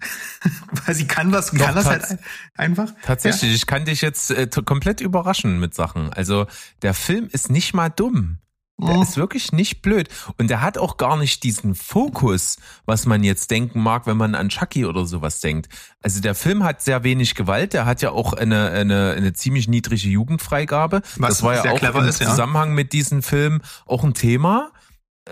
Weil 0.86 0.94
sie 0.94 1.06
kann 1.06 1.32
was, 1.32 1.52
kann 1.52 1.74
das 1.74 1.86
halt 1.86 2.18
einfach. 2.54 2.90
Tatsächlich, 3.02 3.50
ja? 3.50 3.56
ich 3.56 3.66
kann 3.66 3.84
dich 3.84 4.00
jetzt 4.00 4.30
äh, 4.30 4.48
komplett 4.64 5.00
überraschen 5.00 5.60
mit 5.60 5.74
Sachen. 5.74 6.12
Also 6.12 6.46
der 6.82 6.94
Film 6.94 7.28
ist 7.30 7.50
nicht 7.50 7.74
mal 7.74 7.90
dumm. 7.90 8.38
Der 8.82 8.96
oh. 8.96 9.02
ist 9.02 9.16
wirklich 9.18 9.52
nicht 9.52 9.82
blöd. 9.82 10.08
Und 10.38 10.48
der 10.48 10.62
hat 10.62 10.78
auch 10.78 10.96
gar 10.96 11.18
nicht 11.18 11.42
diesen 11.42 11.74
Fokus, 11.74 12.56
was 12.86 13.04
man 13.04 13.22
jetzt 13.22 13.50
denken 13.50 13.80
mag, 13.80 14.06
wenn 14.06 14.16
man 14.16 14.34
an 14.34 14.48
Chucky 14.48 14.86
oder 14.86 15.04
sowas 15.04 15.40
denkt. 15.40 15.68
Also 16.02 16.20
der 16.20 16.34
Film 16.34 16.64
hat 16.64 16.80
sehr 16.80 17.04
wenig 17.04 17.34
Gewalt. 17.34 17.74
Der 17.74 17.84
hat 17.84 18.00
ja 18.00 18.10
auch 18.10 18.32
eine, 18.32 18.70
eine, 18.70 19.14
eine 19.16 19.32
ziemlich 19.34 19.68
niedrige 19.68 20.08
Jugendfreigabe. 20.08 21.02
Was 21.16 21.28
das 21.28 21.42
war 21.42 21.62
ja 21.62 21.72
auch 21.72 21.82
im 21.82 22.08
ist, 22.08 22.22
Zusammenhang 22.22 22.70
ja. 22.70 22.74
mit 22.76 22.94
diesem 22.94 23.22
Film 23.22 23.60
auch 23.84 24.02
ein 24.02 24.14
Thema 24.14 24.70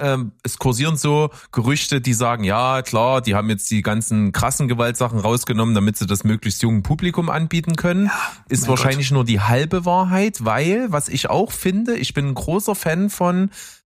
ähm, 0.01 0.33
es 0.43 0.59
kursieren 0.59 0.97
so 0.97 1.31
Gerüchte, 1.53 2.01
die 2.01 2.15
sagen, 2.15 2.45
ja 2.45 2.83
klar, 2.83 3.21
die 3.21 3.35
haben 3.35 3.51
jetzt 3.51 3.71
die 3.71 3.83
ganzen 3.83 4.33
krassen 4.33 4.69
Gewaltsachen 4.69 5.19
rausgenommen, 5.19 5.75
damit 5.75 5.97
sie 5.97 6.07
das 6.07 6.25
möglichst 6.25 6.63
jungen 6.63 6.83
Publikum 6.83 7.31
anbieten 7.31 7.77
können. 7.77 8.07
Ja, 8.07 8.13
ist 8.49 8.69
wahrscheinlich 8.69 9.09
Gott. 9.09 9.15
nur 9.15 9.25
die 9.25 9.41
halbe 9.41 9.85
Wahrheit, 9.85 10.45
weil, 10.45 10.91
was 10.91 11.09
ich 11.09 11.31
auch 11.31 11.53
finde, 11.53 11.97
ich 11.97 12.15
bin 12.15 12.29
ein 12.29 12.35
großer 12.35 12.75
Fan 12.75 13.11
von 13.11 13.51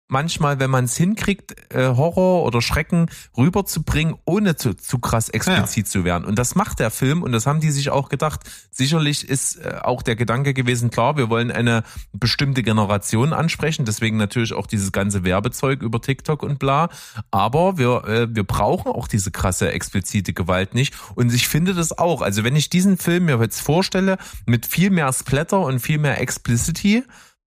manchmal, 0.07 0.59
wenn 0.59 0.69
man 0.69 0.85
es 0.85 0.95
hinkriegt, 0.95 1.73
äh, 1.73 1.87
Horror 1.87 2.43
oder 2.43 2.61
Schrecken 2.61 3.09
rüberzubringen, 3.37 4.15
ohne 4.25 4.55
zu, 4.55 4.75
zu 4.75 4.99
krass 4.99 5.29
explizit 5.29 5.87
ja. 5.87 5.91
zu 5.91 6.03
werden. 6.05 6.25
Und 6.25 6.37
das 6.37 6.55
macht 6.55 6.79
der 6.79 6.91
Film 6.91 7.23
und 7.23 7.31
das 7.31 7.47
haben 7.47 7.59
die 7.59 7.71
sich 7.71 7.89
auch 7.89 8.09
gedacht. 8.09 8.41
Sicherlich 8.71 9.27
ist 9.27 9.57
äh, 9.57 9.79
auch 9.81 10.01
der 10.01 10.15
Gedanke 10.15 10.53
gewesen, 10.53 10.91
klar, 10.91 11.17
wir 11.17 11.29
wollen 11.29 11.51
eine 11.51 11.83
bestimmte 12.11 12.63
Generation 12.63 13.33
ansprechen, 13.33 13.85
deswegen 13.85 14.17
natürlich 14.17 14.53
auch 14.53 14.67
dieses 14.67 14.91
ganze 14.91 15.23
Werbezeug 15.23 15.81
über 15.81 16.01
TikTok 16.01 16.43
und 16.43 16.59
bla. 16.59 16.89
Aber 17.31 17.77
wir, 17.77 18.03
äh, 18.05 18.27
wir 18.33 18.43
brauchen 18.43 18.91
auch 18.91 19.07
diese 19.07 19.31
krasse 19.31 19.71
explizite 19.71 20.33
Gewalt 20.33 20.75
nicht. 20.75 20.93
Und 21.15 21.33
ich 21.33 21.47
finde 21.47 21.73
das 21.73 21.97
auch. 21.97 22.21
Also 22.21 22.43
wenn 22.43 22.55
ich 22.55 22.69
diesen 22.69 22.97
Film 22.97 23.25
mir 23.25 23.39
jetzt 23.39 23.61
vorstelle, 23.61 24.17
mit 24.45 24.65
viel 24.65 24.89
mehr 24.89 25.11
Splatter 25.11 25.61
und 25.61 25.79
viel 25.79 25.97
mehr 25.97 26.21
Explicity, 26.21 27.03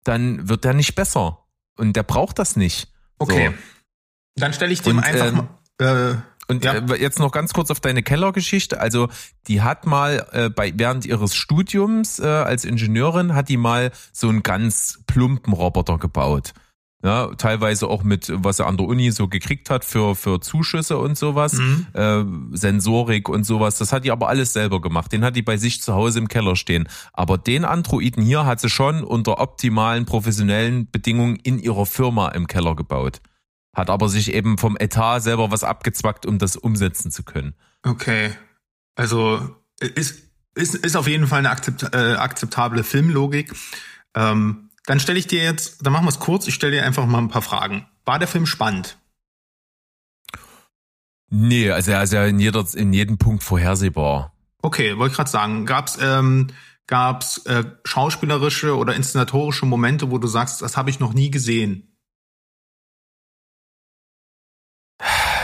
dann 0.04 0.50
wird 0.50 0.64
der 0.64 0.74
nicht 0.74 0.96
besser. 0.96 1.40
Und 1.80 1.96
der 1.96 2.04
braucht 2.04 2.40
das 2.40 2.58
nicht. 2.58 2.92
Okay. 3.20 3.48
So. 3.48 4.42
Dann 4.42 4.54
stelle 4.54 4.74
ich 4.74 4.82
dem 4.82 4.98
und, 4.98 5.04
einfach 5.04 5.28
ähm, 5.28 5.48
mal. 5.80 6.12
Äh, 6.12 6.16
und 6.50 6.66
ja. 6.66 6.74
äh, 6.74 7.02
jetzt 7.02 7.20
noch 7.20 7.32
ganz 7.32 7.54
kurz 7.54 7.72
auf 7.72 7.80
deine 7.80 8.04
Kellergeschichte. 8.04 8.82
Also 8.82 9.08
die 9.48 9.62
hat 9.62 9.86
mal 9.86 10.28
äh, 10.34 10.50
bei 10.50 10.74
während 10.76 11.06
ihres 11.06 11.36
Studiums 11.36 12.20
äh, 12.20 12.26
als 12.26 12.66
Ingenieurin 12.66 13.34
hat 13.34 13.48
die 13.48 13.58
mal 13.58 13.92
so 14.12 14.28
einen 14.28 14.44
ganz 14.44 15.00
plumpen 15.08 15.54
Roboter 15.54 15.98
gebaut. 15.98 16.54
Ja, 17.02 17.34
teilweise 17.36 17.88
auch 17.88 18.04
mit, 18.04 18.30
was 18.44 18.60
er 18.60 18.68
an 18.68 18.76
der 18.76 18.86
Uni 18.86 19.12
so 19.12 19.30
gekriegt 19.30 19.70
hat 19.70 19.86
für, 19.86 20.16
für 20.16 20.42
Zuschüsse 20.42 20.98
und 20.98 21.18
sowas, 21.18 21.54
mhm. 21.54 21.88
äh, 21.94 22.58
Sensorik 22.58 23.30
und 23.30 23.46
sowas. 23.46 23.78
Das 23.78 23.94
hat 23.94 24.04
die 24.04 24.12
aber 24.12 24.28
alles 24.28 24.52
selber 24.52 24.82
gemacht. 24.82 25.14
Den 25.14 25.24
hat 25.24 25.38
die 25.38 25.42
bei 25.42 25.56
sich 25.56 25.82
zu 25.82 25.94
Hause 25.94 26.20
im 26.20 26.28
Keller 26.28 26.58
stehen. 26.58 26.90
Aber 27.14 27.38
den 27.38 27.64
Androiden 27.64 28.22
hier 28.22 28.46
hat 28.46 28.60
sie 28.60 28.70
schon 28.70 29.02
unter 29.06 29.40
optimalen 29.40 30.06
professionellen 30.06 30.92
Bedingungen 30.92 31.38
in 31.38 31.58
ihrer 31.58 31.86
Firma 31.86 32.30
im 32.30 32.48
Keller 32.48 32.76
gebaut. 32.76 33.22
Hat 33.74 33.90
aber 33.90 34.10
sich 34.10 34.34
eben 34.34 34.58
vom 34.58 34.76
Etat 34.78 35.22
selber 35.22 35.52
was 35.52 35.64
abgezwackt, 35.64 36.26
um 36.26 36.38
das 36.38 36.58
umsetzen 36.58 37.12
zu 37.12 37.24
können. 37.24 37.54
Okay. 37.84 38.32
Also 38.96 39.56
ist, 39.80 40.22
ist, 40.54 40.76
ist 40.76 40.98
auf 40.98 41.08
jeden 41.08 41.28
Fall 41.28 41.40
eine 41.40 41.52
akzept, 41.52 41.94
äh, 41.94 42.16
akzeptable 42.16 42.84
Filmlogik. 42.84 43.54
Ähm 44.16 44.69
dann 44.90 45.00
stelle 45.00 45.20
ich 45.20 45.28
dir 45.28 45.44
jetzt, 45.44 45.86
dann 45.86 45.94
machen 45.94 46.06
wir 46.06 46.10
es 46.10 46.18
kurz, 46.18 46.48
ich 46.48 46.56
stelle 46.56 46.78
dir 46.78 46.84
einfach 46.84 47.06
mal 47.06 47.20
ein 47.20 47.30
paar 47.30 47.44
Fragen. 47.44 47.88
War 48.06 48.18
der 48.18 48.28
Film 48.28 48.48
spannend? 48.48 48.98
Nee, 51.30 51.70
also 51.70 51.92
er 51.92 52.02
ist 52.02 52.12
ja 52.12 52.26
in, 52.26 52.40
jeder, 52.40 52.66
in 52.74 52.92
jedem 52.92 53.20
Punkt 53.20 53.44
vorhersehbar. 53.44 54.34
Okay, 54.64 54.98
wollte 54.98 55.12
ich 55.12 55.18
gerade 55.18 55.30
sagen. 55.30 55.68
Gab's 55.68 56.00
ähm, 56.02 56.48
gab's 56.88 57.46
äh, 57.46 57.66
schauspielerische 57.84 58.76
oder 58.76 58.96
inszenatorische 58.96 59.68
Momente, 59.68 60.10
wo 60.10 60.18
du 60.18 60.28
sagst, 60.28 60.64
das 60.64 60.76
habe 60.76 60.90
ich 60.90 61.00
noch 61.00 61.14
nie 61.14 61.30
gesehen? 61.30 61.96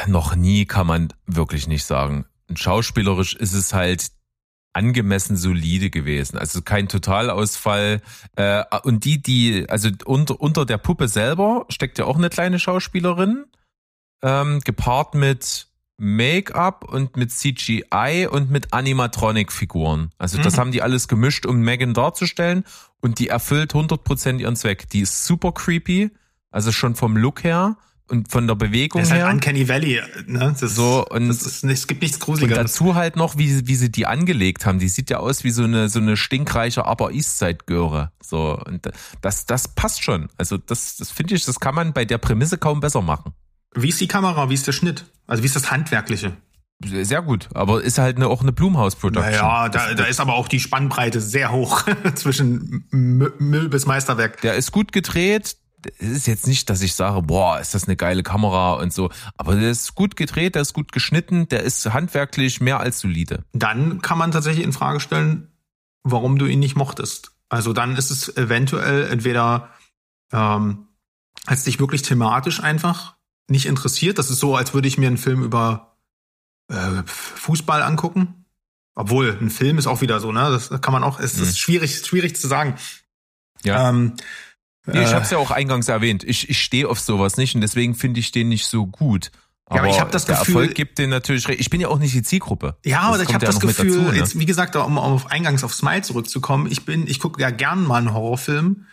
Noch 0.07 0.35
nie 0.35 0.65
kann 0.65 0.87
man 0.87 1.13
wirklich 1.27 1.67
nicht 1.67 1.85
sagen. 1.85 2.25
Und 2.49 2.57
schauspielerisch 2.57 3.35
ist 3.35 3.53
es 3.53 3.75
halt 3.75 4.07
angemessen 4.75 5.37
solide 5.37 5.89
gewesen. 5.89 6.37
Also 6.37 6.61
kein 6.61 6.87
Totalausfall. 6.87 8.01
Äh, 8.35 8.63
und 8.83 9.05
die, 9.05 9.21
die, 9.21 9.65
also 9.69 9.89
unter, 10.05 10.39
unter 10.39 10.65
der 10.65 10.77
Puppe 10.77 11.07
selber 11.07 11.65
steckt 11.69 11.97
ja 11.97 12.05
auch 12.05 12.17
eine 12.17 12.29
kleine 12.29 12.59
Schauspielerin, 12.59 13.45
ähm, 14.21 14.59
gepaart 14.61 15.15
mit 15.15 15.67
Make-up 15.97 16.83
und 16.91 17.15
mit 17.15 17.31
CGI 17.31 18.27
und 18.29 18.51
mit 18.51 18.73
Animatronic-Figuren. 18.73 20.11
Also 20.17 20.41
das 20.41 20.55
mhm. 20.55 20.59
haben 20.59 20.71
die 20.71 20.81
alles 20.81 21.07
gemischt, 21.07 21.45
um 21.45 21.61
Megan 21.61 21.93
darzustellen 21.93 22.65
und 22.99 23.19
die 23.19 23.29
erfüllt 23.29 23.73
100% 23.73 24.39
ihren 24.39 24.57
Zweck. 24.57 24.89
Die 24.89 24.99
ist 24.99 25.25
super 25.25 25.53
creepy, 25.53 26.11
also 26.51 26.73
schon 26.73 26.95
vom 26.95 27.15
Look 27.15 27.45
her 27.45 27.77
und 28.07 28.31
von 28.31 28.47
der 28.47 28.55
Bewegung 28.55 29.01
das 29.01 29.09
ist 29.09 29.15
halt 29.15 29.33
Uncanny 29.33 29.67
Valley, 29.67 30.01
ne? 30.27 30.55
Das, 30.59 30.75
so 30.75 31.05
und 31.09 31.27
das 31.27 31.41
ist 31.41 31.63
es 31.63 31.87
gibt 31.87 32.01
nichts 32.01 32.19
Gruseliges. 32.19 32.57
Und 32.57 32.63
dazu 32.63 32.95
halt 32.95 33.15
noch, 33.15 33.37
wie, 33.37 33.67
wie 33.67 33.75
sie 33.75 33.91
die 33.91 34.05
angelegt 34.05 34.65
haben. 34.65 34.79
Die 34.79 34.87
sieht 34.87 35.09
ja 35.09 35.17
aus 35.17 35.43
wie 35.43 35.49
so 35.49 35.63
eine 35.63 35.89
so 35.89 35.99
eine 35.99 36.15
stinkreiche 36.15 36.85
Upper 36.85 37.11
East 37.11 37.39
Side 37.39 37.59
Göre. 37.65 38.11
So 38.21 38.59
und 38.65 38.89
das 39.21 39.45
das 39.45 39.67
passt 39.69 40.03
schon. 40.03 40.29
Also 40.37 40.57
das 40.57 40.97
das 40.97 41.09
finde 41.11 41.35
ich, 41.35 41.45
das 41.45 41.59
kann 41.59 41.75
man 41.75 41.93
bei 41.93 42.05
der 42.05 42.17
Prämisse 42.17 42.57
kaum 42.57 42.79
besser 42.79 43.01
machen. 43.01 43.33
Wie 43.73 43.89
ist 43.89 43.99
die 43.99 44.07
Kamera? 44.07 44.49
Wie 44.49 44.53
ist 44.53 44.67
der 44.67 44.73
Schnitt? 44.73 45.05
Also 45.27 45.43
wie 45.43 45.47
ist 45.47 45.55
das 45.55 45.71
handwerkliche? 45.71 46.33
Sehr 46.83 47.21
gut, 47.21 47.47
aber 47.53 47.81
ist 47.81 47.97
halt 47.97 48.17
eine, 48.17 48.27
auch 48.27 48.41
eine 48.41 48.51
Blumhaus-Production. 48.51 49.33
Ja, 49.33 49.69
da, 49.69 49.93
da 49.93 50.03
ist 50.03 50.19
aber 50.19 50.33
auch 50.33 50.49
die 50.49 50.59
Spannbreite 50.59 51.21
sehr 51.21 51.51
hoch 51.51 51.85
zwischen 52.15 52.85
Müll 52.91 53.69
bis 53.69 53.85
Meisterwerk. 53.85 54.41
Der 54.41 54.55
ist 54.55 54.73
gut 54.73 54.91
gedreht, 54.91 55.55
es 55.99 56.09
ist 56.09 56.27
jetzt 56.27 56.47
nicht, 56.47 56.69
dass 56.69 56.81
ich 56.81 56.95
sage, 56.95 57.21
boah, 57.21 57.59
ist 57.59 57.73
das 57.73 57.85
eine 57.85 57.95
geile 57.95 58.23
Kamera 58.23 58.73
und 58.73 58.93
so, 58.93 59.09
aber 59.37 59.55
der 59.55 59.71
ist 59.71 59.95
gut 59.95 60.15
gedreht, 60.15 60.55
der 60.55 60.61
ist 60.61 60.73
gut 60.73 60.91
geschnitten, 60.91 61.47
der 61.49 61.63
ist 61.63 61.85
handwerklich 61.91 62.61
mehr 62.61 62.79
als 62.79 62.99
solide. 62.99 63.43
Dann 63.53 64.01
kann 64.01 64.17
man 64.17 64.31
tatsächlich 64.31 64.65
in 64.65 64.73
Frage 64.73 64.99
stellen, 64.99 65.51
warum 66.03 66.37
du 66.37 66.45
ihn 66.45 66.59
nicht 66.59 66.75
mochtest. 66.75 67.31
Also 67.49 67.73
dann 67.73 67.95
ist 67.95 68.11
es 68.11 68.35
eventuell 68.37 69.07
entweder 69.07 69.69
ähm, 70.31 70.87
als 71.45 71.63
dich 71.63 71.79
wirklich 71.79 72.01
thematisch 72.01 72.61
einfach 72.61 73.15
nicht 73.47 73.65
interessiert. 73.65 74.17
Das 74.17 74.29
ist 74.29 74.39
so, 74.39 74.55
als 74.55 74.73
würde 74.73 74.87
ich 74.87 74.97
mir 74.97 75.07
einen 75.07 75.17
Film 75.17 75.43
über 75.43 75.97
äh, 76.69 77.03
Fußball 77.05 77.81
angucken. 77.81 78.45
Obwohl, 78.95 79.37
ein 79.39 79.49
Film 79.49 79.77
ist 79.77 79.87
auch 79.87 80.01
wieder 80.01 80.19
so, 80.19 80.31
ne? 80.31 80.49
Das 80.49 80.69
kann 80.81 80.93
man 80.93 81.03
auch, 81.03 81.19
es 81.19 81.33
ist 81.33 81.49
mhm. 81.49 81.55
schwierig, 81.55 81.97
schwierig 81.97 82.35
zu 82.37 82.47
sagen. 82.47 82.75
Ja. 83.63 83.89
Ähm, 83.89 84.13
Nee, 84.87 85.03
ich 85.03 85.13
habe 85.13 85.23
es 85.23 85.31
ja 85.31 85.37
auch 85.37 85.51
eingangs 85.51 85.87
erwähnt. 85.87 86.23
Ich, 86.23 86.49
ich 86.49 86.61
stehe 86.61 86.87
auf 86.87 86.99
sowas 86.99 87.37
nicht 87.37 87.55
und 87.55 87.61
deswegen 87.61 87.95
finde 87.95 88.19
ich 88.19 88.31
den 88.31 88.49
nicht 88.49 88.65
so 88.67 88.85
gut. 88.85 89.31
Aber, 89.65 89.77
ja, 89.77 89.81
aber 89.81 89.91
ich 89.91 89.99
habe 89.99 90.11
das 90.11 90.25
der 90.25 90.37
Gefühl, 90.37 90.55
Erfolg 90.55 90.75
gibt 90.75 90.99
den 90.99 91.09
natürlich 91.09 91.47
recht. 91.47 91.59
Ich 91.59 91.71
bin 91.71 91.81
ja 91.81 91.87
auch 91.87 91.97
nicht 91.97 92.13
die 92.13 92.21
Zielgruppe. 92.21 92.77
Ja, 92.85 93.01
aber 93.01 93.21
ich 93.21 93.33
habe 93.33 93.43
ja 93.43 93.51
das 93.51 93.59
Gefühl, 93.59 93.97
dazu, 93.97 94.11
ne? 94.11 94.17
jetzt, 94.17 94.37
wie 94.37 94.45
gesagt, 94.45 94.75
um 94.75 94.99
auf 94.99 95.31
eingangs 95.31 95.63
auf 95.63 95.73
Smile 95.73 96.03
zurückzukommen, 96.03 96.71
ich 96.71 96.85
bin, 96.85 97.07
ich 97.07 97.19
gucke 97.19 97.41
ja 97.41 97.49
gern 97.49 97.83
mal 97.83 97.97
einen 97.97 98.13
Horrorfilm, 98.13 98.85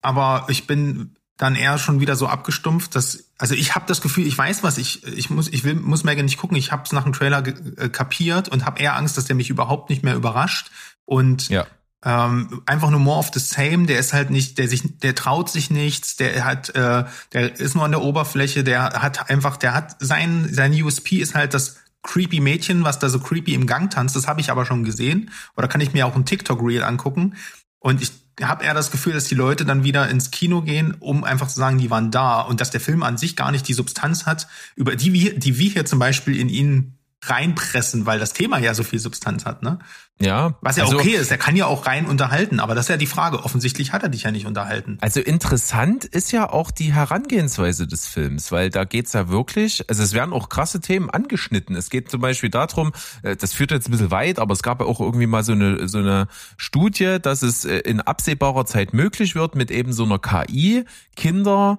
aber 0.00 0.46
ich 0.48 0.68
bin 0.68 1.16
dann 1.38 1.56
eher 1.56 1.76
schon 1.78 1.98
wieder 1.98 2.14
so 2.14 2.28
abgestumpft, 2.28 2.94
dass 2.94 3.30
also 3.36 3.54
ich 3.56 3.74
habe 3.74 3.86
das 3.88 4.00
Gefühl, 4.00 4.26
ich 4.28 4.38
weiß 4.38 4.62
was, 4.62 4.78
ich 4.78 5.04
ich 5.08 5.28
muss 5.28 5.48
ich 5.48 5.64
will 5.64 5.74
muss 5.74 6.04
Megan 6.04 6.26
nicht 6.26 6.36
gucken, 6.36 6.56
ich 6.56 6.70
habe 6.70 6.84
es 6.84 6.92
nach 6.92 7.02
dem 7.02 7.12
Trailer 7.12 7.44
äh, 7.44 7.88
kapiert 7.88 8.48
und 8.48 8.64
habe 8.64 8.78
eher 8.78 8.94
Angst, 8.94 9.16
dass 9.16 9.24
der 9.24 9.34
mich 9.34 9.50
überhaupt 9.50 9.90
nicht 9.90 10.04
mehr 10.04 10.14
überrascht 10.14 10.70
und 11.04 11.48
ja 11.48 11.66
ähm, 12.04 12.62
einfach 12.66 12.90
nur 12.90 13.00
more 13.00 13.18
of 13.18 13.30
the 13.32 13.40
same. 13.40 13.86
Der 13.86 13.98
ist 13.98 14.12
halt 14.12 14.30
nicht, 14.30 14.58
der 14.58 14.68
sich, 14.68 14.98
der 14.98 15.14
traut 15.14 15.50
sich 15.50 15.70
nichts. 15.70 16.16
Der 16.16 16.44
hat, 16.44 16.70
äh, 16.70 17.04
der 17.32 17.60
ist 17.60 17.74
nur 17.74 17.84
an 17.84 17.92
der 17.92 18.02
Oberfläche. 18.02 18.64
Der 18.64 18.84
hat 18.84 19.30
einfach, 19.30 19.56
der 19.56 19.74
hat 19.74 19.96
sein 20.00 20.48
sein 20.52 20.72
USP 20.72 21.18
ist 21.18 21.34
halt 21.34 21.54
das 21.54 21.78
creepy 22.02 22.40
Mädchen, 22.40 22.82
was 22.82 22.98
da 22.98 23.08
so 23.08 23.20
creepy 23.20 23.54
im 23.54 23.66
Gang 23.66 23.90
tanzt. 23.90 24.16
Das 24.16 24.26
habe 24.26 24.40
ich 24.40 24.50
aber 24.50 24.66
schon 24.66 24.82
gesehen. 24.84 25.30
Oder 25.56 25.68
kann 25.68 25.80
ich 25.80 25.92
mir 25.92 26.06
auch 26.06 26.16
ein 26.16 26.26
TikTok 26.26 26.60
Reel 26.60 26.82
angucken? 26.82 27.36
Und 27.78 28.02
ich 28.02 28.12
habe 28.42 28.64
eher 28.64 28.74
das 28.74 28.90
Gefühl, 28.90 29.12
dass 29.12 29.24
die 29.24 29.34
Leute 29.34 29.64
dann 29.64 29.84
wieder 29.84 30.08
ins 30.08 30.30
Kino 30.30 30.62
gehen, 30.62 30.96
um 30.98 31.22
einfach 31.22 31.48
zu 31.48 31.56
sagen, 31.56 31.78
die 31.78 31.90
waren 31.90 32.10
da 32.10 32.40
und 32.40 32.60
dass 32.60 32.70
der 32.70 32.80
Film 32.80 33.02
an 33.02 33.18
sich 33.18 33.36
gar 33.36 33.52
nicht 33.52 33.68
die 33.68 33.74
Substanz 33.74 34.26
hat, 34.26 34.48
über 34.74 34.96
die 34.96 35.12
wir, 35.12 35.38
die 35.38 35.58
wir 35.58 35.70
hier 35.70 35.84
zum 35.84 35.98
Beispiel 35.98 36.38
in 36.38 36.48
ihnen 36.48 36.98
reinpressen, 37.22 38.04
weil 38.04 38.18
das 38.18 38.32
Thema 38.32 38.58
ja 38.58 38.74
so 38.74 38.82
viel 38.82 38.98
Substanz 38.98 39.44
hat, 39.44 39.62
ne? 39.62 39.78
Ja. 40.20 40.54
Was 40.60 40.76
ja 40.76 40.84
also, 40.84 40.98
okay 40.98 41.14
ist, 41.14 41.30
er 41.30 41.38
kann 41.38 41.56
ja 41.56 41.66
auch 41.66 41.86
rein 41.86 42.06
unterhalten, 42.06 42.60
aber 42.60 42.74
das 42.74 42.86
ist 42.86 42.88
ja 42.90 42.96
die 42.96 43.06
Frage. 43.06 43.44
Offensichtlich 43.44 43.92
hat 43.92 44.02
er 44.02 44.08
dich 44.08 44.24
ja 44.24 44.30
nicht 44.30 44.46
unterhalten. 44.46 44.98
Also 45.00 45.20
interessant 45.20 46.04
ist 46.04 46.32
ja 46.32 46.48
auch 46.48 46.70
die 46.70 46.92
Herangehensweise 46.92 47.86
des 47.86 48.06
Films, 48.06 48.52
weil 48.52 48.70
da 48.70 48.84
geht's 48.84 49.12
ja 49.12 49.28
wirklich, 49.28 49.84
also 49.88 50.02
es 50.02 50.12
werden 50.12 50.32
auch 50.32 50.48
krasse 50.48 50.80
Themen 50.80 51.10
angeschnitten. 51.10 51.74
Es 51.76 51.90
geht 51.90 52.10
zum 52.10 52.20
Beispiel 52.20 52.50
darum, 52.50 52.92
äh, 53.22 53.36
das 53.36 53.52
führt 53.52 53.70
jetzt 53.70 53.88
ein 53.88 53.92
bisschen 53.92 54.10
weit, 54.10 54.38
aber 54.38 54.52
es 54.52 54.62
gab 54.62 54.80
ja 54.80 54.86
auch 54.86 55.00
irgendwie 55.00 55.26
mal 55.26 55.44
so 55.44 55.52
eine, 55.52 55.88
so 55.88 55.98
eine 55.98 56.26
Studie, 56.56 57.18
dass 57.20 57.42
es 57.42 57.64
äh, 57.64 57.78
in 57.78 58.00
absehbarer 58.00 58.66
Zeit 58.66 58.94
möglich 58.94 59.34
wird, 59.34 59.54
mit 59.54 59.70
eben 59.70 59.92
so 59.92 60.04
einer 60.04 60.18
KI 60.18 60.84
Kinder 61.16 61.78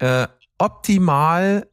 äh, 0.00 0.26
optimal 0.58 1.66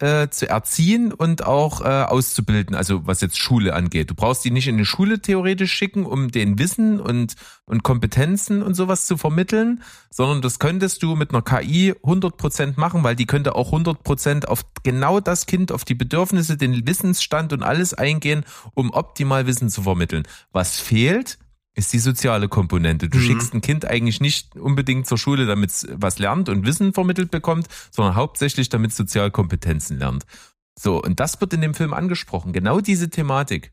äh, 0.00 0.28
zu 0.28 0.48
erziehen 0.48 1.12
und 1.12 1.44
auch 1.44 1.80
äh, 1.80 1.84
auszubilden, 1.84 2.74
also 2.74 3.06
was 3.06 3.20
jetzt 3.20 3.38
Schule 3.38 3.74
angeht. 3.74 4.10
Du 4.10 4.14
brauchst 4.14 4.44
die 4.44 4.50
nicht 4.50 4.68
in 4.68 4.78
die 4.78 4.84
Schule 4.84 5.20
theoretisch 5.20 5.72
schicken, 5.72 6.06
um 6.06 6.30
den 6.30 6.58
Wissen 6.58 7.00
und, 7.00 7.34
und 7.64 7.82
Kompetenzen 7.82 8.62
und 8.62 8.74
sowas 8.74 9.06
zu 9.06 9.16
vermitteln, 9.16 9.82
sondern 10.10 10.42
das 10.42 10.58
könntest 10.58 11.02
du 11.02 11.16
mit 11.16 11.30
einer 11.30 11.42
KI 11.42 11.92
100% 11.92 12.74
machen, 12.78 13.04
weil 13.04 13.16
die 13.16 13.26
könnte 13.26 13.54
auch 13.54 13.72
100% 13.72 14.46
auf 14.46 14.64
genau 14.82 15.20
das 15.20 15.46
Kind, 15.46 15.72
auf 15.72 15.84
die 15.84 15.94
Bedürfnisse, 15.94 16.56
den 16.56 16.86
Wissensstand 16.86 17.52
und 17.52 17.62
alles 17.62 17.94
eingehen, 17.94 18.44
um 18.74 18.90
optimal 18.90 19.46
Wissen 19.46 19.68
zu 19.68 19.82
vermitteln. 19.82 20.24
Was 20.52 20.78
fehlt, 20.80 21.38
ist 21.78 21.92
die 21.92 21.98
soziale 22.00 22.48
Komponente. 22.48 23.08
Du 23.08 23.18
Mhm. 23.18 23.22
schickst 23.22 23.54
ein 23.54 23.60
Kind 23.60 23.84
eigentlich 23.84 24.20
nicht 24.20 24.56
unbedingt 24.56 25.06
zur 25.06 25.16
Schule, 25.16 25.46
damit 25.46 25.70
es 25.70 25.86
was 25.92 26.18
lernt 26.18 26.48
und 26.48 26.66
Wissen 26.66 26.92
vermittelt 26.92 27.30
bekommt, 27.30 27.68
sondern 27.90 28.16
hauptsächlich 28.16 28.68
damit 28.68 28.90
es 28.90 28.96
Sozialkompetenzen 28.96 29.98
lernt. 29.98 30.24
So, 30.78 31.00
und 31.02 31.20
das 31.20 31.40
wird 31.40 31.54
in 31.54 31.60
dem 31.60 31.74
Film 31.74 31.94
angesprochen. 31.94 32.52
Genau 32.52 32.80
diese 32.80 33.08
Thematik. 33.10 33.72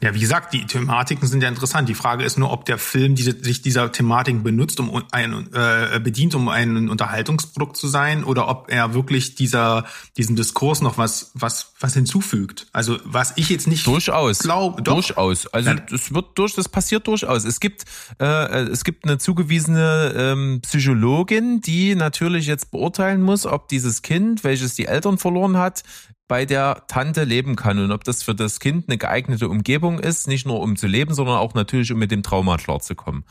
Ja, 0.00 0.14
wie 0.14 0.20
gesagt, 0.20 0.52
die 0.52 0.66
Thematiken 0.66 1.26
sind 1.26 1.42
ja 1.42 1.48
interessant. 1.48 1.88
Die 1.88 1.94
Frage 1.94 2.22
ist 2.22 2.38
nur, 2.38 2.52
ob 2.52 2.66
der 2.66 2.78
Film 2.78 3.14
diese, 3.14 3.32
sich 3.42 3.62
dieser 3.62 3.90
Thematiken 3.90 4.42
benutzt, 4.42 4.78
um 4.78 5.02
ein, 5.10 5.52
äh, 5.52 5.98
bedient, 6.02 6.34
um 6.34 6.48
ein 6.48 6.88
Unterhaltungsprodukt 6.88 7.76
zu 7.76 7.88
sein, 7.88 8.24
oder 8.24 8.48
ob 8.48 8.70
er 8.70 8.94
wirklich 8.94 9.34
dieser, 9.34 9.86
diesem 10.16 10.36
Diskurs 10.36 10.82
noch 10.82 10.98
was, 10.98 11.32
was, 11.34 11.72
was 11.80 11.94
hinzufügt. 11.94 12.66
Also, 12.72 12.98
was 13.04 13.32
ich 13.36 13.48
jetzt 13.48 13.66
nicht 13.66 13.86
Durchaus. 13.86 14.40
glaube. 14.40 14.82
Durchaus. 14.82 15.46
Also 15.46 15.74
das 15.74 16.12
wird 16.12 16.38
durch, 16.38 16.54
das 16.54 16.68
passiert 16.68 17.06
durchaus. 17.06 17.44
Es 17.44 17.58
gibt, 17.58 17.84
äh, 18.20 18.60
es 18.64 18.84
gibt 18.84 19.04
eine 19.04 19.18
zugewiesene 19.18 20.14
ähm, 20.16 20.60
Psychologin, 20.62 21.60
die 21.60 21.94
natürlich 21.94 22.46
jetzt 22.46 22.70
beurteilen 22.70 23.22
muss, 23.22 23.46
ob 23.46 23.68
dieses 23.68 24.02
Kind, 24.02 24.44
welches 24.44 24.74
die 24.74 24.86
Eltern 24.86 25.18
verloren 25.18 25.56
hat, 25.56 25.82
bei 26.28 26.44
der 26.44 26.84
Tante 26.86 27.24
leben 27.24 27.56
kann 27.56 27.78
und 27.78 27.90
ob 27.90 28.04
das 28.04 28.22
für 28.22 28.34
das 28.34 28.60
Kind 28.60 28.88
eine 28.88 28.98
geeignete 28.98 29.48
Umgebung 29.48 29.98
ist, 29.98 30.28
nicht 30.28 30.46
nur 30.46 30.60
um 30.60 30.76
zu 30.76 30.86
leben, 30.86 31.14
sondern 31.14 31.38
auch 31.38 31.54
natürlich, 31.54 31.90
um 31.90 31.98
mit 31.98 32.10
dem 32.10 32.22
Trauma 32.22 32.58
klarzukommen. 32.58 33.24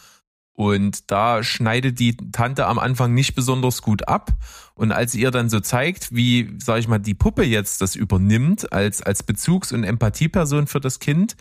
Und 0.53 1.11
da 1.11 1.43
schneidet 1.43 1.99
die 1.99 2.17
Tante 2.31 2.65
am 2.65 2.79
Anfang 2.79 3.13
nicht 3.13 3.35
besonders 3.35 3.83
gut 3.83 4.07
ab. 4.07 4.31
Und 4.73 4.91
als 4.91 5.11
sie 5.11 5.21
ihr 5.21 5.29
dann 5.29 5.51
so 5.51 5.59
zeigt, 5.59 6.15
wie, 6.15 6.55
sag 6.57 6.79
ich 6.79 6.87
mal, 6.87 6.97
die 6.97 7.13
Puppe 7.13 7.43
jetzt 7.43 7.79
das 7.79 7.95
übernimmt 7.95 8.73
als, 8.73 9.03
als 9.03 9.21
Bezugs- 9.21 9.71
und 9.71 9.83
Empathieperson 9.83 10.65
für 10.65 10.79
das 10.79 10.97
Kind, 10.97 11.37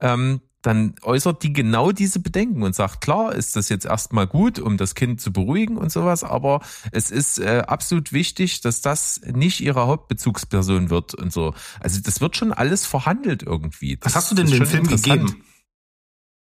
ähm, 0.00 0.40
dann 0.62 0.94
äußert 1.02 1.42
die 1.42 1.52
genau 1.52 1.92
diese 1.92 2.18
Bedenken 2.18 2.62
und 2.62 2.74
sagt, 2.74 3.00
klar, 3.00 3.34
ist 3.34 3.54
das 3.54 3.68
jetzt 3.68 3.86
erstmal 3.86 4.26
gut, 4.26 4.58
um 4.58 4.76
das 4.76 4.94
Kind 4.94 5.20
zu 5.20 5.32
beruhigen 5.32 5.76
und 5.76 5.92
sowas, 5.92 6.24
aber 6.24 6.60
es 6.90 7.10
ist 7.10 7.38
äh, 7.38 7.62
absolut 7.66 8.12
wichtig, 8.12 8.60
dass 8.60 8.80
das 8.80 9.20
nicht 9.24 9.60
ihre 9.60 9.86
Hauptbezugsperson 9.86 10.90
wird 10.90 11.14
und 11.14 11.32
so. 11.32 11.54
Also 11.80 12.00
das 12.00 12.20
wird 12.20 12.36
schon 12.36 12.52
alles 12.52 12.86
verhandelt 12.86 13.42
irgendwie. 13.42 13.96
Das 13.96 14.14
Was 14.14 14.16
hast 14.16 14.30
du 14.32 14.34
denn 14.34 14.50
dem 14.50 14.66
Film 14.66 14.86
gegeben? 14.86 15.42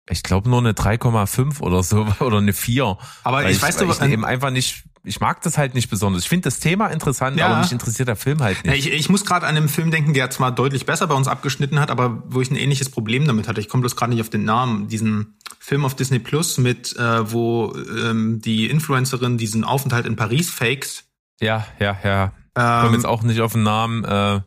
Ich 0.08 0.22
glaube 0.22 0.48
nur 0.48 0.58
eine 0.58 0.72
3,5 0.72 1.60
oder 1.60 1.82
so 1.82 2.06
oder 2.20 2.38
eine 2.38 2.52
4. 2.52 2.96
Aber 3.24 3.38
Weil 3.38 3.50
ich 3.50 3.60
weiß, 3.62 3.76
du, 3.76 3.84
ich 3.90 4.00
eben 4.00 4.24
einfach 4.24 4.50
nicht, 4.50 4.84
ich 5.04 5.20
mag 5.20 5.40
das 5.42 5.56
halt 5.56 5.74
nicht 5.74 5.88
besonders. 5.88 6.22
Ich 6.22 6.28
finde 6.28 6.44
das 6.44 6.58
Thema 6.58 6.88
interessant, 6.88 7.38
Ja. 7.38 7.46
aber 7.46 7.60
mich 7.60 7.70
interessiert 7.72 8.08
der 8.08 8.16
Film 8.16 8.42
halt 8.42 8.58
Ja, 8.64 8.72
nicht. 8.72 8.86
ich, 8.86 8.92
ich 8.92 9.08
muss 9.08 9.24
gerade 9.24 9.46
an 9.46 9.56
einen 9.56 9.68
Film 9.68 9.90
denken, 9.90 10.12
der 10.12 10.30
zwar 10.30 10.52
deutlich 10.52 10.84
besser 10.84 11.06
bei 11.06 11.14
uns 11.14 11.28
abgeschnitten 11.28 11.78
hat, 11.80 11.90
aber 11.90 12.22
wo 12.26 12.40
ich 12.40 12.50
ein 12.50 12.56
ähnliches 12.56 12.90
Problem 12.90 13.26
damit 13.26 13.46
hatte. 13.48 13.60
Ich 13.60 13.68
komme 13.68 13.82
bloß 13.82 13.94
gerade 13.96 14.12
nicht 14.12 14.20
auf 14.20 14.30
den 14.30 14.44
Namen. 14.44 14.88
Diesen 14.88 15.38
Film 15.58 15.84
auf 15.84 15.94
Disney 15.94 16.18
Plus 16.18 16.58
mit, 16.58 16.96
äh, 16.96 17.30
wo 17.32 17.72
ähm, 17.76 18.40
die 18.40 18.68
Influencerin 18.68 19.38
diesen 19.38 19.64
Aufenthalt 19.64 20.06
in 20.06 20.16
Paris 20.16 20.50
fakes. 20.50 21.04
Ja, 21.40 21.66
ja, 21.78 21.96
ja. 22.04 22.32
Ich 22.48 22.54
komme 22.62 22.88
Ähm, 22.88 22.94
jetzt 22.94 23.06
auch 23.06 23.22
nicht 23.22 23.40
auf 23.40 23.52
den 23.52 23.62
Namen. 23.62 24.04
Äh, 24.04 24.40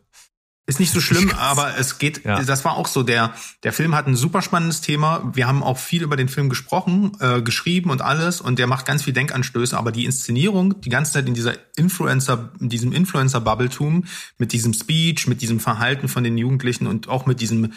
Ist 0.66 0.80
nicht 0.80 0.92
so 0.92 1.00
schlimm, 1.00 1.30
aber 1.38 1.76
es 1.78 1.98
geht, 1.98 2.24
Ja. 2.24 2.42
das 2.42 2.64
war 2.64 2.76
auch 2.78 2.86
so, 2.86 3.02
der, 3.02 3.34
der 3.64 3.72
Film 3.74 3.94
hat 3.94 4.06
ein 4.06 4.16
super 4.16 4.40
spannendes 4.40 4.80
Thema. 4.80 5.30
Wir 5.34 5.46
haben 5.46 5.62
auch 5.62 5.76
viel 5.78 6.02
über 6.02 6.16
den 6.16 6.28
Film 6.30 6.48
gesprochen, 6.48 7.12
äh, 7.20 7.42
geschrieben 7.42 7.90
und 7.90 8.00
alles 8.00 8.40
und 8.40 8.58
der 8.58 8.66
macht 8.66 8.86
ganz 8.86 9.02
viel 9.02 9.12
Denkanstöße, 9.12 9.76
aber 9.76 9.92
die 9.92 10.06
Inszenierung, 10.06 10.80
die 10.80 10.88
ganze 10.88 11.12
Zeit 11.12 11.26
in 11.28 11.34
dieser 11.34 11.54
Influencer, 11.76 12.50
in 12.60 12.70
diesem 12.70 12.92
Influencer-Bubbletum, 12.92 14.04
mit 14.38 14.52
diesem 14.52 14.72
Speech, 14.72 15.26
mit 15.26 15.42
diesem 15.42 15.60
Verhalten 15.60 16.08
von 16.08 16.24
den 16.24 16.38
Jugendlichen 16.38 16.86
und 16.86 17.08
auch 17.08 17.26
mit 17.26 17.40
diesem 17.42 17.72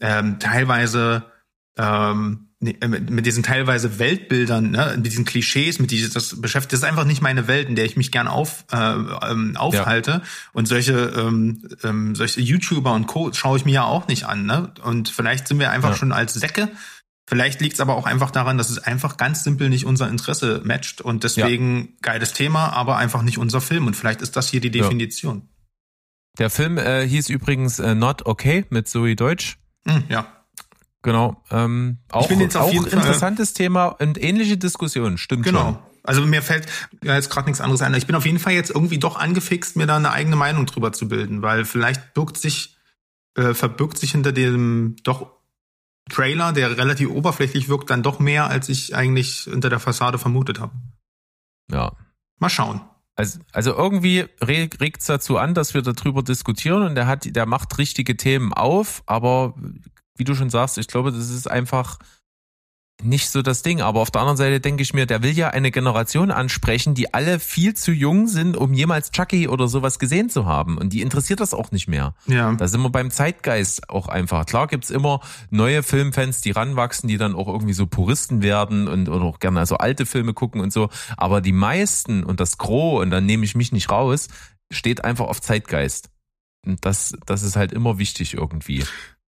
ähm, 0.00 0.38
teilweise 0.38 1.24
ähm, 1.76 2.46
äh, 2.46 2.49
mit, 2.62 3.08
mit 3.10 3.24
diesen 3.24 3.42
teilweise 3.42 3.98
Weltbildern, 3.98 4.70
ne, 4.70 4.92
mit 4.96 5.06
diesen 5.06 5.24
Klischees, 5.24 5.78
mit 5.78 5.90
dieses, 5.90 6.12
das 6.12 6.40
beschäftigt, 6.40 6.74
das 6.74 6.80
ist 6.80 6.84
einfach 6.84 7.06
nicht 7.06 7.22
meine 7.22 7.48
Welt, 7.48 7.68
in 7.70 7.74
der 7.74 7.86
ich 7.86 7.96
mich 7.96 8.12
gern 8.12 8.28
auf, 8.28 8.64
äh, 8.70 8.76
ähm, 8.76 9.56
aufhalte. 9.56 10.20
Und 10.52 10.68
solche, 10.68 10.92
ähm, 11.16 11.66
ähm, 11.82 12.14
solche 12.14 12.42
YouTuber 12.42 12.92
und 12.92 13.06
Co. 13.06 13.32
schaue 13.32 13.56
ich 13.56 13.64
mir 13.64 13.72
ja 13.72 13.84
auch 13.84 14.08
nicht 14.08 14.24
an, 14.24 14.44
ne? 14.44 14.72
Und 14.82 15.08
vielleicht 15.08 15.48
sind 15.48 15.58
wir 15.58 15.70
einfach 15.70 15.90
Ja. 15.90 15.96
schon 15.96 16.12
als 16.12 16.34
Säcke. 16.34 16.68
Vielleicht 17.26 17.60
liegt 17.60 17.74
es 17.74 17.80
aber 17.80 17.94
auch 17.96 18.06
einfach 18.06 18.30
daran, 18.30 18.58
dass 18.58 18.68
es 18.70 18.78
einfach 18.78 19.16
ganz 19.16 19.42
simpel 19.44 19.68
nicht 19.70 19.86
unser 19.86 20.08
Interesse 20.08 20.60
matcht 20.64 21.00
und 21.00 21.22
deswegen 21.24 21.96
geiles 22.02 22.32
Thema, 22.34 22.70
aber 22.74 22.96
einfach 22.98 23.22
nicht 23.22 23.38
unser 23.38 23.60
Film. 23.60 23.86
Und 23.86 23.96
vielleicht 23.96 24.20
ist 24.20 24.36
das 24.36 24.48
hier 24.50 24.60
die 24.60 24.68
Ja. 24.76 24.82
Definition. 24.82 25.48
der 26.38 26.50
Film 26.50 26.76
äh, 26.76 27.06
hieß 27.06 27.28
übrigens 27.30 27.78
äh, 27.78 27.94
Not 27.94 28.26
Okay 28.26 28.64
mit 28.70 28.88
Zoe 28.88 29.14
Deutsch. 29.16 29.58
Hm, 29.86 30.04
ja. 30.08 30.26
Genau. 31.02 31.42
Ähm, 31.50 31.98
auch 32.10 32.28
bin 32.28 32.40
jetzt 32.40 32.56
auf 32.56 32.64
auch 32.68 32.72
jeden 32.72 32.84
Fall- 32.84 32.98
interessantes 32.98 33.54
Thema 33.54 33.86
und 33.86 34.22
ähnliche 34.22 34.58
Diskussion, 34.58 35.18
stimmt 35.18 35.46
schon. 35.46 35.54
Genau. 35.54 35.82
Also 36.02 36.24
mir 36.26 36.42
fällt 36.42 36.66
ja, 37.02 37.14
jetzt 37.14 37.30
gerade 37.30 37.46
nichts 37.46 37.60
anderes 37.60 37.82
ein. 37.82 37.94
Ich 37.94 38.06
bin 38.06 38.16
auf 38.16 38.26
jeden 38.26 38.38
Fall 38.38 38.54
jetzt 38.54 38.70
irgendwie 38.70 38.98
doch 38.98 39.16
angefixt, 39.16 39.76
mir 39.76 39.86
da 39.86 39.96
eine 39.96 40.12
eigene 40.12 40.36
Meinung 40.36 40.66
drüber 40.66 40.92
zu 40.92 41.08
bilden, 41.08 41.42
weil 41.42 41.64
vielleicht 41.64 42.14
birgt 42.14 42.38
sich, 42.38 42.76
äh, 43.36 43.54
verbirgt 43.54 43.98
sich 43.98 44.12
hinter 44.12 44.32
dem 44.32 44.96
doch 45.02 45.30
Trailer, 46.08 46.52
der 46.52 46.76
relativ 46.76 47.10
oberflächlich 47.10 47.68
wirkt, 47.68 47.90
dann 47.90 48.02
doch 48.02 48.18
mehr, 48.18 48.46
als 48.48 48.68
ich 48.68 48.96
eigentlich 48.96 49.42
hinter 49.42 49.68
der 49.70 49.78
Fassade 49.78 50.18
vermutet 50.18 50.58
habe. 50.58 50.72
Ja. 51.70 51.92
Mal 52.38 52.48
schauen. 52.48 52.80
Also, 53.14 53.38
also 53.52 53.74
irgendwie 53.74 54.26
regt 54.42 55.00
es 55.00 55.06
dazu 55.06 55.36
an, 55.36 55.52
dass 55.54 55.74
wir 55.74 55.82
darüber 55.82 56.22
diskutieren 56.22 56.82
und 56.82 56.94
der 56.94 57.06
hat, 57.06 57.36
der 57.36 57.44
macht 57.44 57.76
richtige 57.76 58.16
Themen 58.16 58.54
auf, 58.54 59.02
aber 59.06 59.54
wie 60.20 60.24
du 60.24 60.36
schon 60.36 60.50
sagst, 60.50 60.78
ich 60.78 60.86
glaube, 60.86 61.10
das 61.10 61.30
ist 61.30 61.50
einfach 61.50 61.98
nicht 63.02 63.30
so 63.30 63.42
das 63.42 63.62
Ding. 63.62 63.80
Aber 63.80 64.00
auf 64.00 64.10
der 64.10 64.20
anderen 64.20 64.36
Seite 64.36 64.60
denke 64.60 64.82
ich 64.82 64.94
mir, 64.94 65.06
der 65.06 65.22
will 65.22 65.32
ja 65.32 65.48
eine 65.48 65.70
Generation 65.70 66.30
ansprechen, 66.30 66.94
die 66.94 67.14
alle 67.14 67.40
viel 67.40 67.74
zu 67.74 67.92
jung 67.92 68.28
sind, 68.28 68.56
um 68.56 68.72
jemals 68.72 69.10
Chucky 69.10 69.48
oder 69.48 69.68
sowas 69.68 69.98
gesehen 69.98 70.28
zu 70.28 70.46
haben. 70.46 70.78
Und 70.78 70.92
die 70.92 71.02
interessiert 71.02 71.40
das 71.40 71.54
auch 71.54 71.70
nicht 71.72 71.88
mehr. 71.88 72.14
Ja. 72.26 72.52
Da 72.52 72.68
sind 72.68 72.82
wir 72.82 72.90
beim 72.90 73.10
Zeitgeist 73.10 73.88
auch 73.88 74.08
einfach. 74.08 74.46
Klar 74.46 74.66
gibt's 74.66 74.90
immer 74.90 75.20
neue 75.50 75.82
Filmfans, 75.82 76.40
die 76.40 76.50
ranwachsen, 76.50 77.08
die 77.08 77.16
dann 77.16 77.34
auch 77.34 77.48
irgendwie 77.48 77.72
so 77.72 77.86
Puristen 77.86 78.42
werden 78.42 78.88
und 78.88 79.08
oder 79.08 79.24
auch 79.24 79.38
gerne 79.38 79.60
also 79.60 79.78
alte 79.78 80.06
Filme 80.06 80.34
gucken 80.34 80.60
und 80.60 80.72
so. 80.72 80.90
Aber 81.16 81.40
die 81.40 81.52
meisten 81.52 82.22
und 82.24 82.40
das 82.40 82.58
Gros, 82.58 83.02
und 83.02 83.10
dann 83.10 83.26
nehme 83.26 83.44
ich 83.44 83.54
mich 83.54 83.72
nicht 83.72 83.90
raus, 83.90 84.28
steht 84.70 85.04
einfach 85.04 85.26
auf 85.26 85.40
Zeitgeist. 85.40 86.10
Und 86.66 86.84
das, 86.84 87.16
das 87.24 87.42
ist 87.42 87.56
halt 87.56 87.72
immer 87.72 87.98
wichtig 87.98 88.34
irgendwie. 88.34 88.84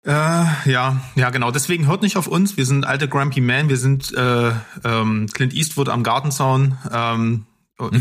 Äh, 0.06 0.12
ja, 0.12 1.02
ja, 1.16 1.30
genau. 1.32 1.52
Deswegen 1.52 1.88
hört 1.88 2.02
nicht 2.02 2.18
auf 2.18 2.28
uns. 2.28 2.56
Wir 2.56 2.66
sind 2.66 2.86
alte 2.86 3.08
Grumpy 3.08 3.42
Man. 3.42 3.70
Wir 3.70 3.78
sind 3.78 4.14
äh, 4.14 4.52
ähm, 4.84 5.28
Clint 5.34 5.54
Eastwood 5.54 5.90
am 5.90 6.04
Gartenzaun. 6.04 6.78
Ähm, 6.92 7.46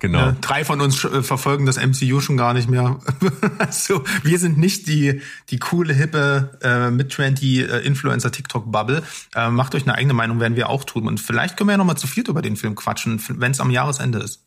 Genau. 0.00 0.28
äh, 0.28 0.34
drei 0.40 0.64
von 0.66 0.82
uns 0.82 1.02
äh, 1.04 1.22
verfolgen 1.22 1.64
das 1.64 1.78
MCU 1.78 2.20
schon 2.20 2.36
gar 2.36 2.52
nicht 2.52 2.68
mehr. 2.68 2.98
also, 3.58 4.04
wir 4.22 4.38
sind 4.38 4.58
nicht 4.58 4.86
die 4.86 5.22
die 5.48 5.58
coole 5.58 5.94
hippe 5.94 6.58
äh, 6.62 6.90
mit 6.90 7.10
trendy 7.12 7.62
äh, 7.62 7.78
Influencer 7.86 8.30
TikTok 8.30 8.70
Bubble. 8.70 9.02
Äh, 9.34 9.48
macht 9.48 9.74
euch 9.74 9.84
eine 9.84 9.94
eigene 9.94 10.12
Meinung, 10.12 10.40
werden 10.40 10.56
wir 10.56 10.68
auch 10.68 10.84
tun. 10.84 11.06
Und 11.06 11.20
vielleicht 11.20 11.56
können 11.56 11.68
wir 11.68 11.72
ja 11.72 11.78
noch 11.78 11.86
mal 11.86 11.96
zu 11.96 12.06
viert 12.06 12.28
über 12.28 12.42
den 12.42 12.56
Film 12.56 12.74
quatschen, 12.74 13.22
wenn 13.28 13.52
es 13.52 13.60
am 13.60 13.70
Jahresende 13.70 14.18
ist. 14.18 14.44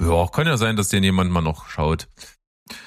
Ja, 0.00 0.26
kann 0.26 0.46
ja 0.46 0.56
sein, 0.56 0.74
dass 0.74 0.88
den 0.88 1.04
jemand 1.04 1.30
mal 1.30 1.40
noch 1.40 1.68
schaut. 1.68 2.08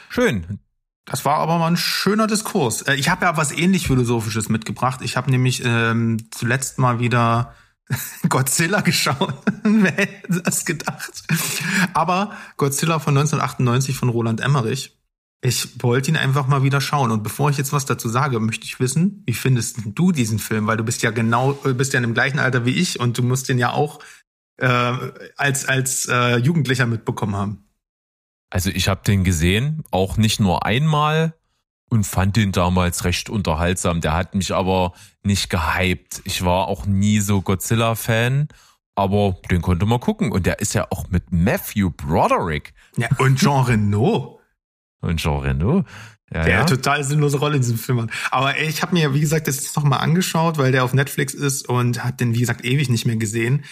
Schön. 0.09 0.59
Das 1.05 1.25
war 1.25 1.37
aber 1.37 1.57
mal 1.57 1.67
ein 1.67 1.77
schöner 1.77 2.27
Diskurs. 2.27 2.81
Äh, 2.83 2.95
Ich 2.95 3.09
habe 3.09 3.25
ja 3.25 3.35
was 3.37 3.51
ähnlich 3.51 3.87
Philosophisches 3.87 4.49
mitgebracht. 4.49 5.01
Ich 5.01 5.17
habe 5.17 5.31
nämlich 5.31 5.61
ähm, 5.65 6.17
zuletzt 6.31 6.79
mal 6.79 6.99
wieder 6.99 7.53
Godzilla 8.29 8.81
geschaut. 8.81 9.35
Wer 9.63 9.91
hätte 9.91 10.41
das 10.41 10.65
gedacht? 10.65 11.23
Aber 11.93 12.31
Godzilla 12.57 12.99
von 12.99 13.17
1998 13.17 13.97
von 13.97 14.09
Roland 14.09 14.41
Emmerich. 14.41 14.97
Ich 15.45 15.83
wollte 15.83 16.09
ihn 16.09 16.15
einfach 16.15 16.47
mal 16.47 16.63
wieder 16.63 16.79
schauen. 16.79 17.11
Und 17.11 17.21
bevor 17.21 17.49
ich 17.49 17.57
jetzt 17.57 17.73
was 17.73 17.85
dazu 17.85 18.07
sage, 18.07 18.39
möchte 18.39 18.65
ich 18.65 18.79
wissen, 18.79 19.23
wie 19.25 19.33
findest 19.33 19.79
du 19.83 20.13
diesen 20.13 20.39
Film? 20.39 20.67
Weil 20.67 20.77
du 20.77 20.85
bist 20.85 21.01
ja 21.03 21.11
genau, 21.11 21.51
bist 21.51 21.91
ja 21.91 21.97
in 21.97 22.03
dem 22.03 22.13
gleichen 22.13 22.39
Alter 22.39 22.65
wie 22.65 22.71
ich 22.71 23.01
und 23.01 23.17
du 23.17 23.23
musst 23.23 23.49
den 23.49 23.59
ja 23.59 23.71
auch 23.71 23.99
äh, 24.55 24.93
als, 25.35 25.65
als 25.67 26.07
äh, 26.07 26.37
Jugendlicher 26.37 26.85
mitbekommen 26.85 27.35
haben. 27.35 27.65
Also 28.53 28.69
ich 28.69 28.87
habe 28.87 29.01
den 29.03 29.23
gesehen, 29.23 29.83
auch 29.89 30.15
nicht 30.15 30.39
nur 30.39 30.63
einmal 30.63 31.33
und 31.89 32.03
fand 32.03 32.35
den 32.35 32.51
damals 32.51 33.03
recht 33.03 33.27
unterhaltsam. 33.27 33.99
Der 33.99 34.13
hat 34.13 34.35
mich 34.35 34.53
aber 34.53 34.93
nicht 35.23 35.49
gehypt. 35.49 36.21
Ich 36.23 36.45
war 36.45 36.67
auch 36.67 36.85
nie 36.85 37.19
so 37.19 37.41
Godzilla-Fan, 37.41 38.49
aber 38.93 39.37
den 39.49 39.63
konnte 39.63 39.87
man 39.87 39.99
gucken. 39.99 40.31
Und 40.31 40.45
der 40.45 40.59
ist 40.59 40.75
ja 40.75 40.85
auch 40.91 41.09
mit 41.09 41.31
Matthew 41.31 41.89
Broderick. 41.89 42.75
Ja, 42.95 43.07
und 43.17 43.39
Jean 43.39 43.63
Reno. 43.65 44.39
Und 45.01 45.19
Jean 45.19 45.39
Reno. 45.39 45.83
Ja, 46.31 46.43
der 46.43 46.53
ja. 46.59 46.65
total 46.65 47.03
sinnlose 47.03 47.39
Rolle 47.39 47.55
in 47.55 47.63
diesem 47.63 47.79
Film 47.79 48.03
hat. 48.03 48.11
Aber 48.29 48.59
ich 48.59 48.83
habe 48.83 48.93
mir, 48.93 49.15
wie 49.15 49.19
gesagt, 49.19 49.47
das 49.47 49.55
jetzt 49.55 49.75
nochmal 49.75 50.01
angeschaut, 50.01 50.59
weil 50.59 50.71
der 50.71 50.83
auf 50.83 50.93
Netflix 50.93 51.33
ist 51.33 51.67
und 51.67 52.03
hat 52.03 52.19
den, 52.19 52.35
wie 52.35 52.41
gesagt, 52.41 52.63
ewig 52.63 52.87
nicht 52.87 53.07
mehr 53.07 53.17
gesehen. 53.17 53.65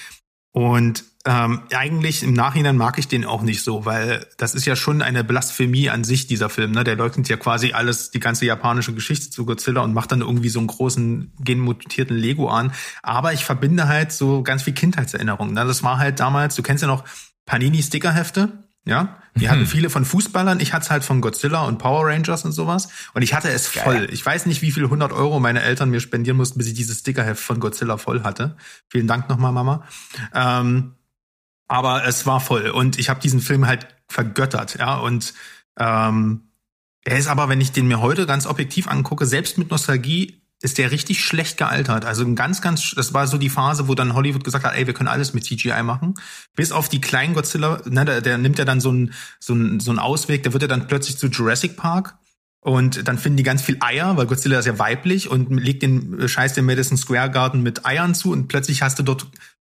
Und 0.53 1.05
ähm, 1.23 1.61
eigentlich 1.71 2.23
im 2.23 2.33
Nachhinein 2.33 2.75
mag 2.75 2.97
ich 2.97 3.07
den 3.07 3.25
auch 3.25 3.43
nicht 3.43 3.63
so, 3.63 3.85
weil 3.85 4.25
das 4.37 4.55
ist 4.55 4.65
ja 4.65 4.75
schon 4.75 5.01
eine 5.01 5.23
Blasphemie 5.23 5.89
an 5.89 6.03
sich, 6.03 6.27
dieser 6.27 6.49
Film. 6.49 6.71
Ne? 6.71 6.83
Der 6.83 6.95
leugnet 6.95 7.29
ja 7.29 7.37
quasi 7.37 7.73
alles, 7.73 8.09
die 8.09 8.19
ganze 8.19 8.45
japanische 8.45 8.93
Geschichte 8.93 9.29
zu 9.29 9.45
Godzilla 9.45 9.81
und 9.81 9.93
macht 9.93 10.11
dann 10.11 10.21
irgendwie 10.21 10.49
so 10.49 10.59
einen 10.59 10.67
großen 10.67 11.31
genmutierten 11.39 12.17
Lego 12.17 12.49
an. 12.49 12.73
Aber 13.03 13.33
ich 13.33 13.45
verbinde 13.45 13.87
halt 13.87 14.11
so 14.11 14.41
ganz 14.41 14.63
viel 14.63 14.73
Kindheitserinnerungen. 14.73 15.53
Ne? 15.53 15.65
Das 15.65 15.83
war 15.83 15.99
halt 15.99 16.19
damals, 16.19 16.55
du 16.55 16.63
kennst 16.63 16.81
ja 16.81 16.87
noch 16.87 17.03
Panini-Stickerhefte. 17.45 18.70
Ja, 18.83 19.21
die 19.35 19.47
hatten 19.49 19.61
mhm. 19.61 19.67
viele 19.67 19.89
von 19.89 20.05
Fußballern. 20.05 20.59
Ich 20.59 20.73
hatte 20.73 20.85
es 20.85 20.91
halt 20.91 21.03
von 21.03 21.21
Godzilla 21.21 21.65
und 21.65 21.77
Power 21.77 22.07
Rangers 22.07 22.45
und 22.45 22.51
sowas. 22.51 22.89
Und 23.13 23.21
ich 23.21 23.33
hatte 23.33 23.49
es 23.49 23.67
voll. 23.67 24.07
Ich 24.11 24.25
weiß 24.25 24.47
nicht, 24.47 24.61
wie 24.63 24.71
viel 24.71 24.85
100 24.85 25.13
Euro 25.13 25.39
meine 25.39 25.61
Eltern 25.61 25.91
mir 25.91 25.99
spendieren 25.99 26.37
mussten, 26.37 26.57
bis 26.57 26.67
ich 26.67 26.73
dieses 26.73 26.99
Stickerheft 26.99 27.41
von 27.41 27.59
Godzilla 27.59 27.97
voll 27.97 28.23
hatte. 28.23 28.57
Vielen 28.89 29.07
Dank 29.07 29.29
nochmal, 29.29 29.51
Mama. 29.51 29.85
Ähm, 30.33 30.95
aber 31.67 32.05
es 32.05 32.25
war 32.25 32.39
voll. 32.39 32.69
Und 32.69 32.97
ich 32.97 33.09
habe 33.09 33.21
diesen 33.21 33.39
Film 33.39 33.67
halt 33.67 33.87
vergöttert. 34.09 34.77
Ja, 34.79 34.95
und 34.95 35.33
ähm, 35.79 36.51
er 37.03 37.17
ist 37.17 37.27
aber, 37.27 37.49
wenn 37.49 37.61
ich 37.61 37.71
den 37.71 37.87
mir 37.87 38.01
heute 38.01 38.25
ganz 38.25 38.45
objektiv 38.45 38.87
angucke, 38.87 39.25
selbst 39.25 39.57
mit 39.57 39.71
Nostalgie 39.71 40.40
ist 40.61 40.77
der 40.77 40.91
richtig 40.91 41.23
schlecht 41.23 41.57
gealtert. 41.57 42.05
Also 42.05 42.23
ein 42.23 42.35
ganz, 42.35 42.61
ganz, 42.61 42.91
das 42.95 43.13
war 43.13 43.27
so 43.27 43.37
die 43.37 43.49
Phase, 43.49 43.87
wo 43.87 43.95
dann 43.95 44.13
Hollywood 44.13 44.43
gesagt 44.43 44.63
hat, 44.63 44.75
ey, 44.75 44.85
wir 44.85 44.93
können 44.93 45.09
alles 45.09 45.33
mit 45.33 45.43
CGI 45.43 45.83
machen. 45.83 46.13
Bis 46.55 46.71
auf 46.71 46.87
die 46.87 47.01
kleinen 47.01 47.33
Godzilla, 47.33 47.81
ne, 47.85 48.05
der, 48.05 48.21
der 48.21 48.37
nimmt 48.37 48.59
ja 48.59 48.65
dann 48.65 48.79
so 48.79 48.89
einen 48.89 49.13
so 49.39 49.53
einen, 49.53 49.79
so 49.79 49.91
einen 49.91 49.99
Ausweg, 49.99 50.43
der 50.43 50.53
wird 50.53 50.61
ja 50.61 50.67
dann 50.67 50.87
plötzlich 50.87 51.17
zu 51.17 51.27
Jurassic 51.27 51.77
Park. 51.77 52.15
Und 52.63 53.07
dann 53.07 53.17
finden 53.17 53.37
die 53.37 53.43
ganz 53.43 53.63
viel 53.63 53.77
Eier, 53.79 54.17
weil 54.17 54.27
Godzilla 54.27 54.59
ist 54.59 54.67
ja 54.67 54.77
weiblich 54.77 55.31
und 55.31 55.49
legt 55.49 55.81
den 55.81 56.27
Scheiß 56.27 56.53
den 56.53 56.65
Madison 56.65 56.95
Square 56.95 57.31
Garden 57.31 57.63
mit 57.63 57.87
Eiern 57.87 58.13
zu 58.13 58.31
und 58.31 58.49
plötzlich 58.49 58.83
hast 58.83 58.99
du 58.99 59.03
dort 59.03 59.25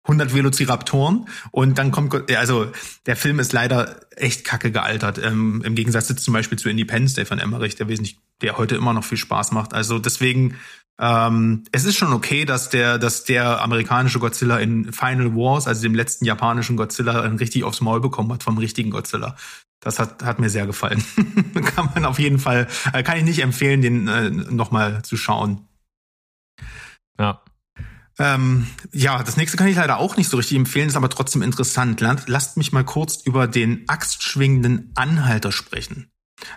100 0.08 0.34
Velociraptoren 0.34 1.28
und 1.50 1.78
dann 1.78 1.90
kommt, 1.90 2.30
also 2.34 2.72
der 3.06 3.16
Film 3.16 3.38
ist 3.38 3.52
leider 3.52 4.00
echt 4.16 4.44
kacke 4.44 4.72
gealtert, 4.72 5.18
ähm, 5.22 5.62
im 5.64 5.74
Gegensatz 5.74 6.08
zu, 6.08 6.16
zum 6.16 6.34
Beispiel 6.34 6.58
zu 6.58 6.68
Independence 6.68 7.14
Day 7.14 7.26
von 7.26 7.38
Emmerich, 7.38 7.76
der 7.76 7.88
wesentlich, 7.88 8.18
der 8.40 8.56
heute 8.56 8.74
immer 8.74 8.92
noch 8.92 9.04
viel 9.04 9.18
Spaß 9.18 9.52
macht. 9.52 9.74
Also 9.74 9.98
deswegen 9.98 10.56
ähm, 11.00 11.62
es 11.70 11.84
ist 11.84 11.96
schon 11.96 12.12
okay, 12.12 12.44
dass 12.44 12.70
der, 12.70 12.98
dass 12.98 13.24
der 13.24 13.62
amerikanische 13.62 14.18
Godzilla 14.18 14.58
in 14.58 14.92
Final 14.92 15.34
Wars, 15.36 15.68
also 15.68 15.82
dem 15.82 15.94
letzten 15.94 16.24
japanischen 16.24 16.76
Godzilla, 16.76 17.20
richtig 17.20 17.62
aufs 17.62 17.80
Maul 17.80 18.00
bekommen 18.00 18.32
hat 18.32 18.42
vom 18.42 18.58
richtigen 18.58 18.90
Godzilla. 18.90 19.36
Das 19.80 20.00
hat, 20.00 20.24
hat 20.24 20.40
mir 20.40 20.50
sehr 20.50 20.66
gefallen. 20.66 21.04
kann 21.76 21.90
man 21.94 22.04
auf 22.04 22.18
jeden 22.18 22.40
Fall, 22.40 22.66
äh, 22.92 23.04
kann 23.04 23.16
ich 23.16 23.24
nicht 23.24 23.42
empfehlen, 23.42 23.80
den 23.80 24.08
äh, 24.08 24.30
nochmal 24.30 25.02
zu 25.02 25.16
schauen. 25.16 25.68
Ja. 27.18 27.42
Ähm, 28.18 28.66
ja, 28.92 29.22
das 29.22 29.36
nächste 29.36 29.56
kann 29.56 29.68
ich 29.68 29.76
leider 29.76 29.98
auch 29.98 30.16
nicht 30.16 30.28
so 30.28 30.36
richtig 30.36 30.56
empfehlen, 30.56 30.88
ist 30.88 30.96
aber 30.96 31.08
trotzdem 31.08 31.42
interessant. 31.42 32.00
Lasst 32.26 32.56
mich 32.56 32.72
mal 32.72 32.84
kurz 32.84 33.22
über 33.22 33.46
den 33.46 33.88
axtschwingenden 33.88 34.92
Anhalter 34.96 35.52
sprechen. 35.52 36.10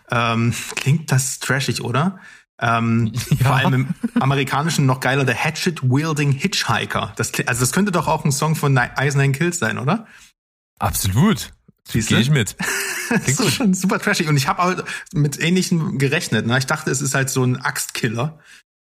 Ähm, 0.10 0.54
klingt 0.76 1.12
das 1.12 1.40
trashig, 1.40 1.84
oder? 1.84 2.20
Ähm, 2.60 3.12
ja. 3.30 3.46
Vor 3.46 3.56
allem 3.56 3.74
im 3.74 4.22
Amerikanischen 4.22 4.86
noch 4.86 5.00
geiler, 5.00 5.24
der 5.24 5.36
Hatchet-Wielding 5.36 6.32
Hitchhiker. 6.32 7.14
Das, 7.16 7.32
also 7.46 7.62
das 7.62 7.72
könnte 7.72 7.92
doch 7.92 8.08
auch 8.08 8.26
ein 8.26 8.32
Song 8.32 8.56
von 8.56 8.74
Nine 8.74 9.32
Kills 9.32 9.60
sein, 9.60 9.78
oder? 9.78 10.08
Absolut. 10.80 11.54
Gehe 11.92 12.20
ich 12.20 12.30
mit. 12.30 12.56
das 13.10 13.28
ist 13.28 13.38
gut. 13.38 13.52
schon 13.52 13.74
super 13.74 14.00
trashig. 14.00 14.30
Und 14.30 14.38
ich 14.38 14.48
habe 14.48 14.86
mit 15.14 15.40
Ähnlichem 15.40 15.98
gerechnet. 15.98 16.48
Ne? 16.48 16.58
Ich 16.58 16.66
dachte, 16.66 16.90
es 16.90 17.02
ist 17.02 17.16
halt 17.16 17.30
so 17.30 17.44
ein 17.44 17.58
Axtkiller. 17.58 18.40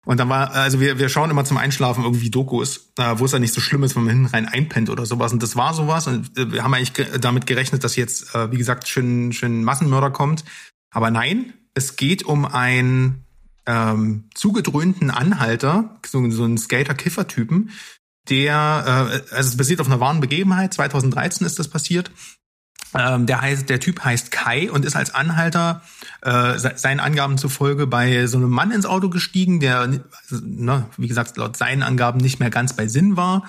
Und 0.08 0.16
dann 0.16 0.30
war, 0.30 0.52
also 0.52 0.80
wir, 0.80 0.98
wir 0.98 1.10
schauen 1.10 1.28
immer 1.28 1.44
zum 1.44 1.58
Einschlafen 1.58 2.02
irgendwie 2.02 2.30
Dokus, 2.30 2.94
wo 2.96 3.26
es 3.26 3.32
ja 3.32 3.38
nicht 3.38 3.52
so 3.52 3.60
schlimm 3.60 3.82
ist, 3.82 3.94
wenn 3.94 4.04
man 4.04 4.14
hinten 4.14 4.34
rein 4.34 4.48
einpennt 4.48 4.88
oder 4.88 5.04
sowas. 5.04 5.34
Und 5.34 5.42
das 5.42 5.54
war 5.54 5.74
sowas. 5.74 6.06
Und 6.06 6.34
äh, 6.38 6.50
wir 6.50 6.64
haben 6.64 6.72
eigentlich 6.72 7.06
damit 7.20 7.46
gerechnet, 7.46 7.84
dass 7.84 7.94
jetzt, 7.94 8.34
äh, 8.34 8.50
wie 8.50 8.56
gesagt, 8.56 8.88
schön, 8.88 9.34
schön 9.34 9.62
Massenmörder 9.64 10.10
kommt. 10.10 10.46
Aber 10.90 11.10
nein, 11.10 11.52
es 11.74 11.96
geht 11.96 12.24
um 12.24 12.46
ein 12.46 13.26
ähm, 13.66 14.30
zugedröhnten 14.34 15.10
Anhalter, 15.10 15.98
so, 16.06 16.30
so 16.30 16.44
einen 16.44 16.56
Skater-Kiffer-Typen, 16.56 17.68
der, 18.30 18.84
äh, 18.86 19.34
also 19.34 19.50
es 19.50 19.58
basiert 19.58 19.82
auf 19.82 19.88
einer 19.88 20.00
wahren 20.00 20.20
Begebenheit, 20.20 20.72
2013 20.72 21.46
ist 21.46 21.58
das 21.58 21.68
passiert. 21.68 22.10
Ähm, 22.96 23.26
der 23.26 23.40
heißt, 23.40 23.68
der 23.68 23.80
Typ 23.80 24.04
heißt 24.04 24.30
Kai 24.30 24.70
und 24.70 24.84
ist 24.84 24.96
als 24.96 25.14
Anhalter 25.14 25.82
äh, 26.22 26.58
seinen 26.58 27.00
Angaben 27.00 27.38
zufolge 27.38 27.86
bei 27.86 28.26
so 28.26 28.38
einem 28.38 28.50
Mann 28.50 28.70
ins 28.70 28.86
Auto 28.86 29.10
gestiegen, 29.10 29.60
der, 29.60 30.00
ne, 30.30 30.86
wie 30.96 31.08
gesagt, 31.08 31.36
laut 31.36 31.56
seinen 31.56 31.82
Angaben 31.82 32.18
nicht 32.18 32.40
mehr 32.40 32.50
ganz 32.50 32.74
bei 32.74 32.88
Sinn 32.88 33.16
war. 33.16 33.44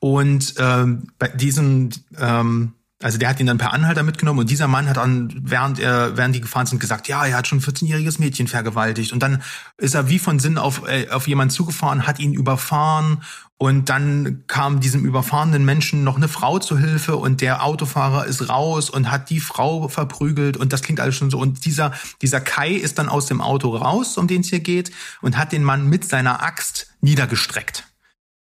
Und 0.00 0.54
ähm, 0.58 1.08
bei 1.18 1.28
diesem 1.28 1.90
ähm, 2.18 2.72
also 3.02 3.16
der 3.16 3.30
hat 3.30 3.40
ihn 3.40 3.46
dann 3.46 3.58
per 3.58 3.72
Anhalter 3.72 4.02
mitgenommen 4.02 4.40
und 4.40 4.50
dieser 4.50 4.68
Mann 4.68 4.88
hat 4.88 4.98
dann, 4.98 5.32
während 5.42 5.78
er, 5.78 6.16
während 6.16 6.34
die 6.34 6.40
gefahren 6.40 6.66
sind, 6.66 6.80
gesagt, 6.80 7.08
ja, 7.08 7.24
er 7.24 7.38
hat 7.38 7.46
schon 7.46 7.58
ein 7.58 7.62
14-jähriges 7.62 8.20
Mädchen 8.20 8.46
vergewaltigt. 8.46 9.12
Und 9.12 9.22
dann 9.22 9.42
ist 9.78 9.94
er 9.94 10.10
wie 10.10 10.18
von 10.18 10.38
Sinn 10.38 10.58
auf, 10.58 10.86
äh, 10.86 11.08
auf 11.08 11.26
jemanden 11.26 11.50
zugefahren, 11.50 12.06
hat 12.06 12.18
ihn 12.18 12.34
überfahren 12.34 13.22
und 13.56 13.90
dann 13.90 14.44
kam 14.46 14.80
diesem 14.80 15.04
überfahrenen 15.04 15.66
Menschen 15.66 16.02
noch 16.02 16.16
eine 16.16 16.28
Frau 16.28 16.58
zu 16.58 16.78
Hilfe 16.78 17.16
und 17.16 17.42
der 17.42 17.62
Autofahrer 17.62 18.24
ist 18.24 18.48
raus 18.48 18.88
und 18.88 19.10
hat 19.10 19.28
die 19.28 19.40
Frau 19.40 19.88
verprügelt 19.88 20.56
und 20.56 20.72
das 20.72 20.80
klingt 20.80 20.98
alles 20.98 21.14
schon 21.14 21.30
so. 21.30 21.38
Und 21.38 21.66
dieser, 21.66 21.92
dieser 22.22 22.40
Kai 22.40 22.72
ist 22.72 22.98
dann 22.98 23.10
aus 23.10 23.26
dem 23.26 23.42
Auto 23.42 23.76
raus, 23.76 24.16
um 24.16 24.28
den 24.28 24.40
es 24.40 24.48
hier 24.48 24.60
geht, 24.60 24.92
und 25.20 25.36
hat 25.36 25.52
den 25.52 25.62
Mann 25.62 25.86
mit 25.88 26.06
seiner 26.06 26.42
Axt 26.42 26.86
niedergestreckt. 27.02 27.89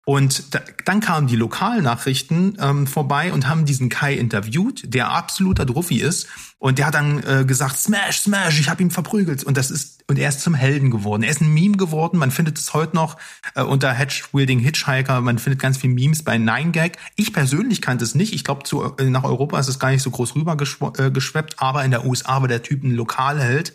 Und 0.04 0.54
da, 0.54 0.60
dann 0.84 1.00
kamen 1.00 1.28
die 1.28 1.36
Lokalnachrichten 1.36 2.58
ähm, 2.60 2.86
vorbei 2.88 3.32
und 3.32 3.48
haben 3.48 3.66
diesen 3.66 3.88
Kai 3.88 4.14
interviewt, 4.14 4.82
der 4.92 5.10
absoluter 5.10 5.64
Druffi 5.64 6.00
ist. 6.00 6.26
Und 6.58 6.78
der 6.78 6.86
hat 6.86 6.94
dann 6.94 7.22
äh, 7.22 7.44
gesagt, 7.44 7.76
Smash, 7.76 8.20
Smash, 8.20 8.58
ich 8.58 8.68
habe 8.68 8.82
ihn 8.82 8.90
verprügelt. 8.90 9.44
Und 9.44 9.56
das 9.56 9.70
ist 9.70 10.02
und 10.08 10.18
er 10.18 10.28
ist 10.28 10.40
zum 10.40 10.54
Helden 10.54 10.90
geworden. 10.90 11.22
Er 11.22 11.30
ist 11.30 11.40
ein 11.40 11.54
Meme 11.54 11.76
geworden. 11.76 12.18
Man 12.18 12.30
findet 12.30 12.58
es 12.58 12.74
heute 12.74 12.96
noch 12.96 13.16
äh, 13.54 13.62
unter 13.62 13.92
Hedge-Wielding 13.92 14.58
Hitchhiker. 14.58 15.20
Man 15.20 15.38
findet 15.38 15.60
ganz 15.60 15.78
viele 15.78 15.94
Memes 15.94 16.22
bei 16.22 16.36
Nine 16.36 16.72
Gag. 16.72 16.98
Ich 17.16 17.32
persönlich 17.32 17.80
kannte 17.80 18.04
es 18.04 18.14
nicht. 18.14 18.34
Ich 18.34 18.44
glaube, 18.44 18.64
äh, 18.98 19.04
nach 19.04 19.24
Europa 19.24 19.58
ist 19.58 19.68
es 19.68 19.78
gar 19.78 19.90
nicht 19.90 20.02
so 20.02 20.10
groß 20.10 20.34
rüber 20.34 20.56
äh. 20.98 21.42
Aber 21.56 21.84
in 21.84 21.92
der 21.92 22.04
USA 22.04 22.40
war 22.40 22.48
der 22.48 22.62
Typ 22.62 22.82
ein 22.82 22.90
Lokalheld. 22.90 23.74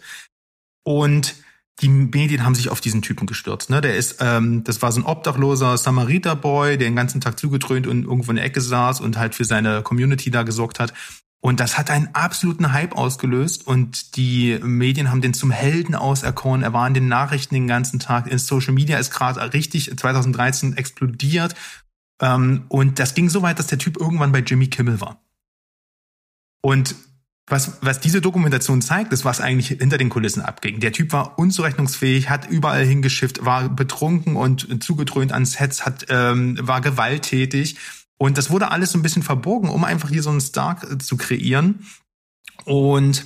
Und 0.84 1.36
die 1.82 1.90
Medien 1.90 2.44
haben 2.44 2.56
sich 2.56 2.70
auf 2.70 2.82
diesen 2.82 3.02
Typen 3.02 3.28
gestürzt. 3.28 3.70
Ne? 3.70 3.82
Der 3.82 3.96
ist, 3.96 4.18
ähm, 4.20 4.64
das 4.64 4.82
war 4.82 4.92
so 4.92 5.02
ein 5.02 5.06
obdachloser 5.06 5.78
Samariter-Boy, 5.78 6.78
der 6.78 6.88
den 6.88 6.96
ganzen 6.96 7.22
Tag 7.22 7.40
zugetrönt 7.40 7.86
und 7.86 8.06
irgendwo 8.06 8.32
in 8.32 8.38
der 8.38 8.46
Ecke 8.46 8.62
saß 8.62 9.00
und 9.02 9.18
halt 9.18 9.36
für 9.36 9.46
seine 9.46 9.84
Community 9.84 10.32
da 10.32 10.44
gesorgt 10.44 10.80
hat. 10.80 10.94
Und 11.40 11.60
das 11.60 11.78
hat 11.78 11.92
einen 11.92 12.10
absoluten 12.14 12.74
Hype 12.74 12.96
ausgelöst 12.96 13.68
und 13.68 14.16
die 14.16 14.58
Medien 14.64 15.12
haben 15.12 15.22
den 15.22 15.36
zum 15.36 15.52
Helden 15.52 15.94
auserkoren. 15.94 16.64
Er 16.64 16.74
war 16.74 16.88
in 16.88 16.96
den 16.96 17.08
Nachrichten 17.08 17.54
den 17.54 17.68
ganzen 17.68 18.00
Tag. 18.00 18.26
In 18.26 18.40
Social 18.40 18.74
Media 18.74 18.98
ist 18.98 19.12
gerade 19.12 19.54
richtig 19.54 19.96
2013 19.96 20.76
explodiert. 20.76 21.54
Ähm, 22.20 22.66
und 22.70 22.98
das 22.98 23.14
ging 23.14 23.30
so 23.30 23.44
weit, 23.44 23.60
dass 23.60 23.68
der 23.68 23.78
Typ 23.78 23.98
irgendwann 23.98 24.32
bei 24.32 24.40
Jimmy 24.40 24.68
Kimmel 24.68 25.00
war. 25.00 25.22
Und 26.62 26.96
was, 27.48 27.78
was 27.82 28.02
diese 28.02 28.20
Dokumentation 28.20 28.82
zeigt, 28.82 29.14
ist, 29.14 29.24
was 29.24 29.40
eigentlich 29.40 29.68
hinter 29.68 29.98
den 29.98 30.10
Kulissen 30.10 30.42
abging. 30.42 30.82
Der 30.82 30.92
Typ 30.92 31.14
war 31.14 31.40
unzurechnungsfähig, 31.40 32.30
hat 32.30 32.50
überall 32.50 32.86
hingeschifft, 32.86 33.46
war 33.46 33.70
betrunken 33.70 34.36
und 34.36 34.84
zugedröhnt 34.84 35.32
ans 35.32 35.54
Sets, 35.54 35.86
hat, 35.86 36.08
ähm, 36.10 36.58
war 36.62 36.82
gewalttätig. 36.82 37.78
Und 38.18 38.38
das 38.38 38.50
wurde 38.50 38.72
alles 38.72 38.92
so 38.92 39.00
ein 39.00 39.02
bisschen 39.02 39.24
verborgen, 39.24 39.70
um 39.70 39.86
einfach 39.86 40.10
hier 40.10 40.24
so 40.24 40.30
einen 40.30 40.42
Star 40.42 41.00
zu 41.00 41.16
kreieren. 41.16 41.86
Und 42.66 43.26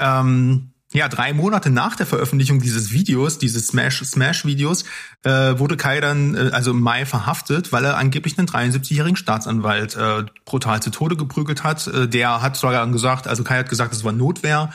ähm, 0.00 0.69
ja, 0.92 1.08
drei 1.08 1.32
Monate 1.32 1.70
nach 1.70 1.94
der 1.94 2.06
Veröffentlichung 2.06 2.60
dieses 2.60 2.90
Videos, 2.90 3.38
dieses 3.38 3.68
Smash-Smash-Videos, 3.68 4.84
äh, 5.22 5.58
wurde 5.58 5.76
Kai 5.76 6.00
dann, 6.00 6.34
äh, 6.34 6.50
also 6.52 6.72
im 6.72 6.80
Mai 6.80 7.06
verhaftet, 7.06 7.70
weil 7.70 7.84
er 7.84 7.96
angeblich 7.96 8.36
einen 8.38 8.48
73-jährigen 8.48 9.16
Staatsanwalt 9.16 9.96
äh, 9.96 10.24
brutal 10.44 10.82
zu 10.82 10.90
Tode 10.90 11.16
geprügelt 11.16 11.62
hat. 11.62 11.86
Äh, 11.86 12.08
der 12.08 12.42
hat 12.42 12.56
sogar 12.56 12.86
gesagt, 12.88 13.28
also 13.28 13.44
Kai 13.44 13.58
hat 13.58 13.68
gesagt, 13.68 13.94
es 13.94 14.02
war 14.02 14.12
Notwehr. 14.12 14.72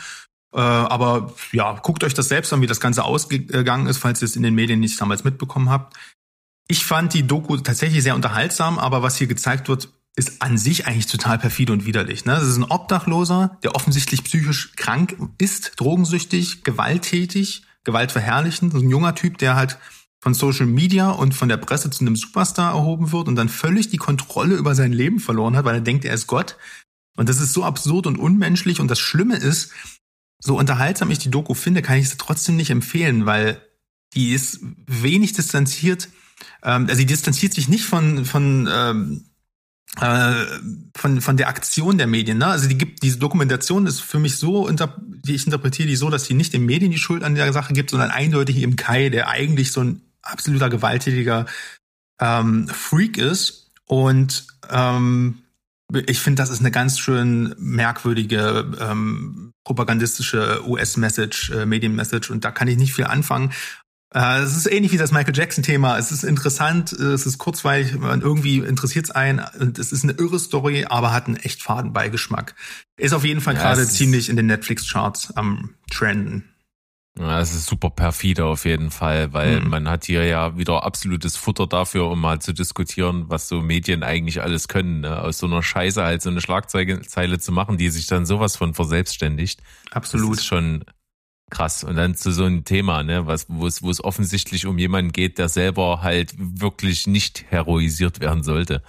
Äh, 0.53 0.59
aber 0.59 1.33
ja, 1.51 1.73
guckt 1.81 2.03
euch 2.05 2.13
das 2.13 2.29
selbst 2.29 2.53
an, 2.53 2.61
wie 2.61 2.67
das 2.67 2.79
Ganze 2.79 3.03
ausgegangen 3.03 3.87
ist, 3.87 3.97
falls 3.97 4.21
ihr 4.21 4.27
es 4.27 4.37
in 4.37 4.43
den 4.43 4.55
Medien 4.55 4.79
nicht 4.79 4.99
damals 5.01 5.25
mitbekommen 5.25 5.69
habt. 5.69 5.97
Ich 6.67 6.85
fand 6.85 7.13
die 7.13 7.27
Doku 7.27 7.57
tatsächlich 7.57 8.03
sehr 8.03 8.15
unterhaltsam, 8.15 8.79
aber 8.79 9.03
was 9.03 9.17
hier 9.17 9.27
gezeigt 9.27 9.67
wird, 9.67 9.89
ist 10.15 10.41
an 10.41 10.57
sich 10.57 10.87
eigentlich 10.87 11.07
total 11.07 11.37
perfide 11.37 11.73
und 11.73 11.85
widerlich. 11.85 12.25
Ne? 12.25 12.33
Das 12.33 12.47
ist 12.47 12.57
ein 12.57 12.63
Obdachloser, 12.63 13.57
der 13.63 13.75
offensichtlich 13.75 14.23
psychisch 14.23 14.73
krank 14.75 15.17
ist, 15.37 15.73
drogensüchtig, 15.75 16.63
gewalttätig, 16.63 17.63
gewaltverherrlichend. 17.83 18.73
ein 18.73 18.89
junger 18.89 19.15
Typ, 19.15 19.37
der 19.37 19.55
halt 19.55 19.77
von 20.19 20.33
Social 20.33 20.65
Media 20.65 21.11
und 21.11 21.35
von 21.35 21.49
der 21.49 21.57
Presse 21.57 21.89
zu 21.89 22.01
einem 22.01 22.15
Superstar 22.15 22.73
erhoben 22.73 23.11
wird 23.11 23.27
und 23.27 23.35
dann 23.35 23.49
völlig 23.49 23.89
die 23.89 23.97
Kontrolle 23.97 24.55
über 24.55 24.73
sein 24.73 24.93
Leben 24.93 25.19
verloren 25.19 25.55
hat, 25.55 25.65
weil 25.65 25.75
er 25.75 25.81
denkt, 25.81 26.05
er 26.05 26.15
ist 26.15 26.27
Gott. 26.27 26.57
Und 27.17 27.29
das 27.29 27.39
ist 27.39 27.53
so 27.53 27.63
absurd 27.63 28.07
und 28.07 28.17
unmenschlich. 28.17 28.79
Und 28.79 28.89
das 28.89 28.99
Schlimme 28.99 29.35
ist, 29.35 29.71
so 30.39 30.57
unterhaltsam 30.57 31.11
ich 31.11 31.19
die 31.19 31.29
Doku 31.29 31.53
finde, 31.53 31.81
kann 31.81 31.99
ich 31.99 32.09
sie 32.09 32.17
trotzdem 32.17 32.55
nicht 32.55 32.69
empfehlen, 32.69 33.25
weil 33.25 33.61
die 34.13 34.31
ist 34.31 34.61
wenig 34.87 35.33
distanziert. 35.33 36.09
Ähm, 36.63 36.85
also 36.87 36.95
sie 36.95 37.05
distanziert 37.05 37.53
sich 37.53 37.67
nicht 37.67 37.85
von, 37.85 38.25
von, 38.25 38.69
ähm, 38.71 39.25
äh, 39.25 39.34
von, 39.97 41.21
von 41.21 41.37
der 41.37 41.47
Aktion 41.47 41.97
der 41.97 42.07
Medien. 42.07 42.37
Ne? 42.37 42.47
Also 42.47 42.67
die 42.67 42.77
gibt, 42.77 43.03
diese 43.03 43.17
Dokumentation 43.17 43.87
ist 43.87 44.01
für 44.01 44.19
mich 44.19 44.37
so, 44.37 44.69
wie 45.23 45.35
ich 45.35 45.45
interpretiere 45.45 45.87
die 45.87 45.95
so, 45.95 46.09
dass 46.09 46.25
sie 46.25 46.33
nicht 46.33 46.53
den 46.53 46.65
Medien 46.65 46.91
die 46.91 46.97
Schuld 46.97 47.23
an 47.23 47.35
der 47.35 47.53
Sache 47.53 47.73
gibt, 47.73 47.91
sondern 47.91 48.11
eindeutig 48.11 48.61
im 48.61 48.75
Kai, 48.75 49.09
der 49.09 49.29
eigentlich 49.29 49.71
so 49.71 49.81
ein 49.81 50.01
absoluter 50.21 50.69
gewalttätiger 50.69 51.45
ähm, 52.19 52.67
Freak 52.67 53.17
ist. 53.17 53.71
Und 53.85 54.47
ähm, 54.69 55.39
ich 56.07 56.19
finde, 56.19 56.41
das 56.41 56.49
ist 56.49 56.59
eine 56.59 56.71
ganz 56.71 56.99
schön 56.99 57.53
merkwürdige 57.57 58.71
ähm, 58.79 59.51
propagandistische 59.63 60.67
US-Message, 60.67 61.51
äh, 61.51 61.65
Medien-Message 61.65 62.31
und 62.31 62.43
da 62.43 62.51
kann 62.51 62.67
ich 62.67 62.77
nicht 62.77 62.93
viel 62.93 63.05
anfangen. 63.05 63.51
Äh, 64.15 64.39
es 64.39 64.55
ist 64.55 64.71
ähnlich 64.71 64.93
wie 64.93 64.97
das 64.97 65.11
Michael 65.11 65.35
Jackson-Thema. 65.35 65.97
Es 65.97 66.11
ist 66.11 66.23
interessant, 66.23 66.93
es 66.93 67.25
ist 67.25 67.37
kurzweilig, 67.37 67.99
man 67.99 68.21
irgendwie 68.21 68.59
interessiert 68.59 69.05
es 69.05 69.11
einen 69.11 69.43
und 69.59 69.77
es 69.77 69.91
ist 69.91 70.03
eine 70.03 70.13
irre 70.13 70.39
Story, 70.39 70.85
aber 70.87 71.11
hat 71.11 71.27
einen 71.27 71.35
echt 71.35 71.61
faden 71.61 71.91
Beigeschmack. 71.91 72.55
Ist 72.95 73.13
auf 73.13 73.25
jeden 73.25 73.41
Fall 73.41 73.55
ja, 73.55 73.61
gerade 73.61 73.85
ziemlich 73.85 74.29
in 74.29 74.37
den 74.37 74.45
Netflix-Charts 74.45 75.35
am 75.35 75.71
Trenden. 75.91 76.45
Ja, 77.19 77.41
es 77.41 77.53
ist 77.53 77.65
super 77.65 77.89
perfide 77.89 78.45
auf 78.45 78.63
jeden 78.63 78.89
Fall, 78.89 79.33
weil 79.33 79.59
mhm. 79.59 79.69
man 79.69 79.89
hat 79.89 80.05
hier 80.05 80.25
ja 80.25 80.57
wieder 80.57 80.83
absolutes 80.83 81.35
Futter 81.35 81.67
dafür, 81.67 82.09
um 82.09 82.19
mal 82.19 82.39
zu 82.39 82.53
diskutieren, 82.53 83.25
was 83.27 83.49
so 83.49 83.61
Medien 83.61 84.01
eigentlich 84.03 84.41
alles 84.41 84.69
können. 84.69 85.01
Ne? 85.01 85.21
Aus 85.21 85.39
so 85.39 85.45
einer 85.45 85.63
Scheiße 85.63 86.01
halt 86.01 86.21
so 86.21 86.29
eine 86.29 86.39
Schlagzeile 86.39 87.39
zu 87.39 87.51
machen, 87.51 87.77
die 87.77 87.89
sich 87.89 88.07
dann 88.07 88.25
sowas 88.25 88.55
von 88.55 88.73
verselbstständigt. 88.73 89.61
Absolut. 89.91 90.31
Das 90.31 90.39
ist 90.39 90.45
schon 90.45 90.85
krass. 91.49 91.83
Und 91.83 91.95
dann 91.95 92.15
zu 92.15 92.31
so 92.31 92.45
einem 92.45 92.65
Thema, 92.65 93.03
ne, 93.03 93.27
was, 93.27 93.45
wo 93.49 93.67
es, 93.67 93.81
wo 93.81 93.89
es 93.89 94.03
offensichtlich 94.03 94.65
um 94.65 94.77
jemanden 94.77 95.11
geht, 95.11 95.37
der 95.37 95.49
selber 95.49 96.01
halt 96.01 96.33
wirklich 96.37 97.07
nicht 97.07 97.45
heroisiert 97.49 98.19
werden 98.19 98.43
sollte. 98.43 98.81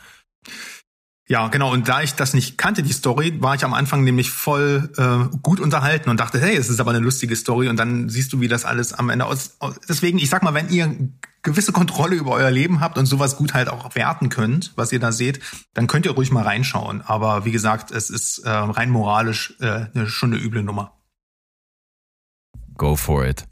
Ja, 1.29 1.49
genau. 1.49 1.73
Und 1.73 1.89
da 1.89 2.03
ich 2.03 2.15
das 2.15 2.35
nicht 2.35 2.57
kannte, 2.57 2.85
die 2.85 2.93
Story, 2.93 3.43
war 3.43 3.57
ich 3.57 3.65
am 3.65 3.75
Anfang 3.75 4.05
nämlich 4.05 4.31
voll 4.31 4.93
äh, 4.97 5.37
gut 5.43 5.59
unterhalten 5.59 6.09
und 6.09 6.21
dachte, 6.21 6.41
hey, 6.41 6.55
es 6.57 6.69
ist 6.69 6.79
aber 6.79 6.91
eine 6.91 7.01
lustige 7.01 7.35
Story. 7.35 7.69
Und 7.69 7.79
dann 7.79 8.09
siehst 8.09 8.33
du, 8.33 8.41
wie 8.41 8.47
das 8.47 8.65
alles 8.65 8.93
am 8.93 9.11
Ende 9.11 9.27
aus. 9.27 9.59
Deswegen, 9.89 10.19
ich 10.19 10.31
sag 10.31 10.45
mal, 10.45 10.55
wenn 10.55 10.69
ihr 10.69 10.95
gewisse 11.43 11.73
Kontrolle 11.73 12.15
über 12.15 12.31
euer 12.31 12.51
Leben 12.53 12.81
habt 12.81 12.97
und 12.97 13.07
sowas 13.07 13.37
gut 13.37 13.55
halt 13.55 13.69
auch 13.69 13.97
werten 13.97 14.29
könnt, 14.29 14.73
was 14.77 14.93
ihr 14.93 15.01
da 15.01 15.11
seht, 15.11 15.41
dann 15.75 15.89
könnt 15.89 16.07
ihr 16.07 16.13
ruhig 16.13 16.31
mal 16.31 16.45
reinschauen. 16.45 17.03
Aber 17.03 17.45
wie 17.45 17.53
gesagt, 17.53 17.91
es 17.91 18.09
ist 18.09 18.39
äh, 18.39 18.49
rein 18.49 18.91
moralisch 18.91 19.55
äh, 19.59 20.07
schon 20.07 20.33
eine 20.33 20.41
üble 20.41 20.63
Nummer. 20.63 20.93
Go 22.77 22.97
for 22.97 23.25
it. 23.25 23.47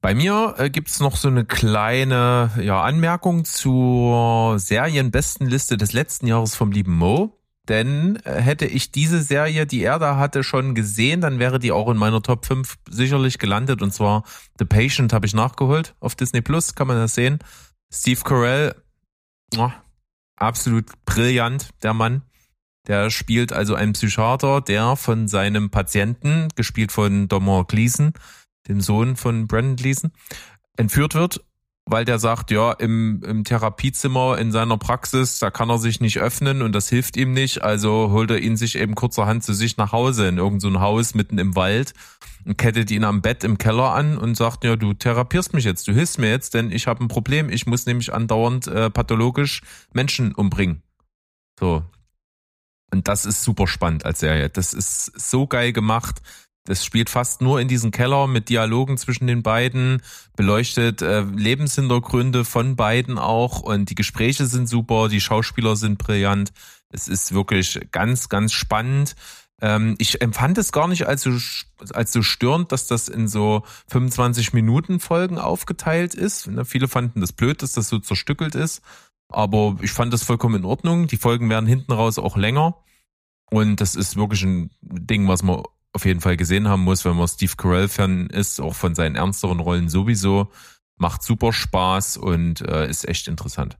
Bei 0.00 0.14
mir 0.14 0.54
äh, 0.58 0.70
gibt's 0.70 1.00
noch 1.00 1.16
so 1.16 1.28
eine 1.28 1.44
kleine 1.44 2.50
ja, 2.60 2.82
Anmerkung 2.82 3.44
zur 3.44 4.58
Serienbestenliste 4.58 5.76
des 5.76 5.92
letzten 5.92 6.26
Jahres 6.26 6.54
vom 6.54 6.70
lieben 6.70 6.94
Mo. 6.94 7.36
Denn 7.68 8.16
äh, 8.24 8.40
hätte 8.40 8.66
ich 8.66 8.92
diese 8.92 9.20
Serie, 9.20 9.66
die 9.66 9.82
er 9.82 9.98
da 9.98 10.16
hatte, 10.16 10.44
schon 10.44 10.74
gesehen, 10.74 11.20
dann 11.20 11.38
wäre 11.38 11.58
die 11.58 11.72
auch 11.72 11.90
in 11.90 11.96
meiner 11.96 12.22
Top 12.22 12.46
5 12.46 12.76
sicherlich 12.88 13.38
gelandet. 13.38 13.82
Und 13.82 13.92
zwar 13.92 14.22
The 14.58 14.64
Patient 14.64 15.12
habe 15.12 15.26
ich 15.26 15.34
nachgeholt 15.34 15.96
auf 15.98 16.14
Disney 16.14 16.40
Plus, 16.40 16.74
kann 16.74 16.86
man 16.86 16.98
das 16.98 17.14
sehen. 17.14 17.40
Steve 17.92 18.20
Carell, 18.22 18.74
oh, 19.56 19.70
absolut 20.36 20.86
brillant, 21.04 21.70
der 21.82 21.94
Mann. 21.94 22.22
Der 22.86 23.10
spielt 23.10 23.52
also 23.52 23.74
einen 23.74 23.94
Psychiater, 23.94 24.60
der 24.60 24.96
von 24.96 25.28
seinem 25.28 25.70
Patienten, 25.70 26.48
gespielt 26.54 26.92
von 26.92 27.28
Domhnall 27.28 27.64
Gleeson, 27.64 28.12
dem 28.68 28.80
Sohn 28.80 29.16
von 29.16 29.46
Brandon 29.46 29.76
Gleason, 29.76 30.12
entführt 30.76 31.14
wird, 31.14 31.40
weil 31.88 32.04
der 32.04 32.18
sagt, 32.18 32.50
ja, 32.50 32.72
im, 32.72 33.22
im 33.24 33.44
Therapiezimmer 33.44 34.38
in 34.38 34.50
seiner 34.50 34.76
Praxis, 34.76 35.38
da 35.38 35.50
kann 35.50 35.70
er 35.70 35.78
sich 35.78 36.00
nicht 36.00 36.18
öffnen 36.18 36.62
und 36.62 36.72
das 36.72 36.88
hilft 36.88 37.16
ihm 37.16 37.32
nicht, 37.32 37.62
also 37.62 38.10
holt 38.10 38.30
er 38.30 38.40
ihn 38.40 38.56
sich 38.56 38.76
eben 38.76 38.96
kurzerhand 38.96 39.44
zu 39.44 39.52
sich 39.52 39.76
nach 39.76 39.92
Hause 39.92 40.28
in 40.28 40.38
irgendein 40.38 40.72
so 40.72 40.80
Haus 40.80 41.14
mitten 41.14 41.38
im 41.38 41.54
Wald 41.54 41.94
und 42.44 42.58
kettet 42.58 42.90
ihn 42.90 43.04
am 43.04 43.22
Bett 43.22 43.44
im 43.44 43.56
Keller 43.56 43.94
an 43.94 44.18
und 44.18 44.36
sagt, 44.36 44.64
ja, 44.64 44.74
du 44.74 44.94
therapierst 44.94 45.54
mich 45.54 45.64
jetzt, 45.64 45.86
du 45.86 45.92
hilfst 45.92 46.18
mir 46.18 46.30
jetzt, 46.30 46.54
denn 46.54 46.72
ich 46.72 46.88
habe 46.88 47.04
ein 47.04 47.08
Problem, 47.08 47.50
ich 47.50 47.66
muss 47.66 47.86
nämlich 47.86 48.12
andauernd 48.12 48.66
äh, 48.66 48.90
pathologisch 48.90 49.62
Menschen 49.92 50.34
umbringen. 50.34 50.82
So. 51.58 51.84
Und 52.92 53.08
das 53.08 53.26
ist 53.26 53.42
super 53.42 53.66
spannend 53.66 54.04
als 54.04 54.20
Serie. 54.20 54.48
Das 54.48 54.72
ist 54.72 55.04
so 55.18 55.46
geil 55.46 55.72
gemacht. 55.72 56.22
Das 56.66 56.84
spielt 56.84 57.10
fast 57.10 57.40
nur 57.40 57.60
in 57.60 57.68
diesem 57.68 57.92
Keller 57.92 58.26
mit 58.26 58.48
Dialogen 58.48 58.98
zwischen 58.98 59.28
den 59.28 59.42
beiden, 59.42 60.02
beleuchtet 60.36 61.00
äh, 61.00 61.20
Lebenshintergründe 61.22 62.44
von 62.44 62.74
beiden 62.74 63.18
auch 63.18 63.60
und 63.60 63.88
die 63.88 63.94
Gespräche 63.94 64.46
sind 64.46 64.68
super, 64.68 65.08
die 65.08 65.20
Schauspieler 65.20 65.76
sind 65.76 65.98
brillant. 65.98 66.52
Es 66.90 67.06
ist 67.06 67.32
wirklich 67.32 67.80
ganz, 67.92 68.28
ganz 68.28 68.52
spannend. 68.52 69.14
Ähm, 69.60 69.94
ich 69.98 70.20
empfand 70.20 70.58
es 70.58 70.72
gar 70.72 70.88
nicht 70.88 71.06
als 71.06 71.22
so, 71.22 71.38
als 71.94 72.12
so 72.12 72.22
störend, 72.22 72.72
dass 72.72 72.88
das 72.88 73.08
in 73.08 73.28
so 73.28 73.62
25 73.88 74.52
Minuten 74.52 75.00
Folgen 75.00 75.38
aufgeteilt 75.38 76.14
ist. 76.14 76.48
Ne, 76.48 76.64
viele 76.64 76.88
fanden 76.88 77.20
das 77.20 77.32
blöd, 77.32 77.62
dass 77.62 77.72
das 77.72 77.88
so 77.88 77.98
zerstückelt 77.98 78.54
ist. 78.54 78.82
Aber 79.28 79.76
ich 79.82 79.92
fand 79.92 80.12
das 80.12 80.22
vollkommen 80.22 80.56
in 80.56 80.64
Ordnung. 80.64 81.06
Die 81.06 81.16
Folgen 81.16 81.50
werden 81.50 81.66
hinten 81.66 81.92
raus 81.92 82.18
auch 82.18 82.36
länger. 82.36 82.76
Und 83.50 83.80
das 83.80 83.94
ist 83.94 84.16
wirklich 84.16 84.42
ein 84.42 84.70
Ding, 84.80 85.28
was 85.28 85.42
man 85.42 85.62
auf 85.92 86.04
jeden 86.04 86.20
Fall 86.20 86.36
gesehen 86.36 86.68
haben 86.68 86.82
muss, 86.82 87.04
wenn 87.04 87.16
man 87.16 87.26
Steve 87.26 87.54
Carell-Fan 87.56 88.28
ist, 88.28 88.60
auch 88.60 88.74
von 88.74 88.94
seinen 88.94 89.16
ernsteren 89.16 89.60
Rollen 89.60 89.88
sowieso. 89.88 90.50
Macht 90.98 91.22
super 91.22 91.52
Spaß 91.52 92.18
und 92.18 92.60
äh, 92.60 92.88
ist 92.88 93.08
echt 93.08 93.28
interessant. 93.28 93.78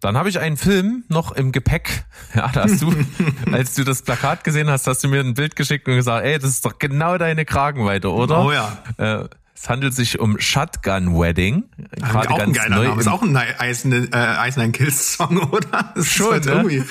Dann 0.00 0.16
habe 0.16 0.28
ich 0.28 0.38
einen 0.38 0.56
Film 0.56 1.04
noch 1.08 1.32
im 1.32 1.52
Gepäck. 1.52 2.04
Ja, 2.34 2.48
da 2.48 2.64
hast 2.64 2.82
du, 2.82 2.92
als 3.52 3.74
du 3.74 3.84
das 3.84 4.02
Plakat 4.02 4.44
gesehen 4.44 4.68
hast, 4.68 4.86
hast 4.86 5.02
du 5.02 5.08
mir 5.08 5.20
ein 5.20 5.34
Bild 5.34 5.56
geschickt 5.56 5.88
und 5.88 5.94
gesagt, 5.94 6.26
ey, 6.26 6.38
das 6.38 6.50
ist 6.50 6.64
doch 6.64 6.78
genau 6.78 7.16
deine 7.16 7.44
Kragenweite, 7.44 8.12
oder? 8.12 8.44
Oh 8.44 8.52
ja. 8.52 8.82
Äh, 8.98 9.28
es 9.60 9.68
handelt 9.68 9.94
sich 9.94 10.20
um 10.20 10.38
Shotgun 10.38 11.18
Wedding. 11.18 11.64
Gerade 11.96 12.30
auch 12.30 12.38
ein 12.38 12.52
geiler 12.52 12.76
neu 12.76 12.88
Name. 12.88 13.00
Ist 13.00 13.08
auch 13.08 13.22
ein 13.22 13.36
Eisen, 13.36 13.92
äh, 14.12 14.68
Kills 14.70 15.14
Song, 15.14 15.38
oder? 15.50 15.92
Das 15.94 16.06
Schon, 16.06 16.30
halt 16.30 16.46
ne? 16.46 16.84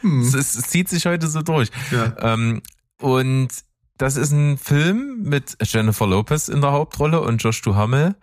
Hm. 0.00 0.20
Es, 0.20 0.34
es, 0.34 0.54
es, 0.54 0.68
zieht 0.68 0.88
sich 0.88 1.06
heute 1.06 1.28
so 1.28 1.42
durch. 1.42 1.70
Ja. 1.90 2.14
Ähm, 2.18 2.60
und 3.00 3.48
das 3.96 4.16
ist 4.16 4.32
ein 4.32 4.58
Film 4.58 5.22
mit 5.22 5.56
Jennifer 5.62 6.06
Lopez 6.06 6.48
in 6.48 6.60
der 6.60 6.72
Hauptrolle 6.72 7.20
und 7.22 7.42
Josh 7.42 7.62
Duhamel. 7.62 8.16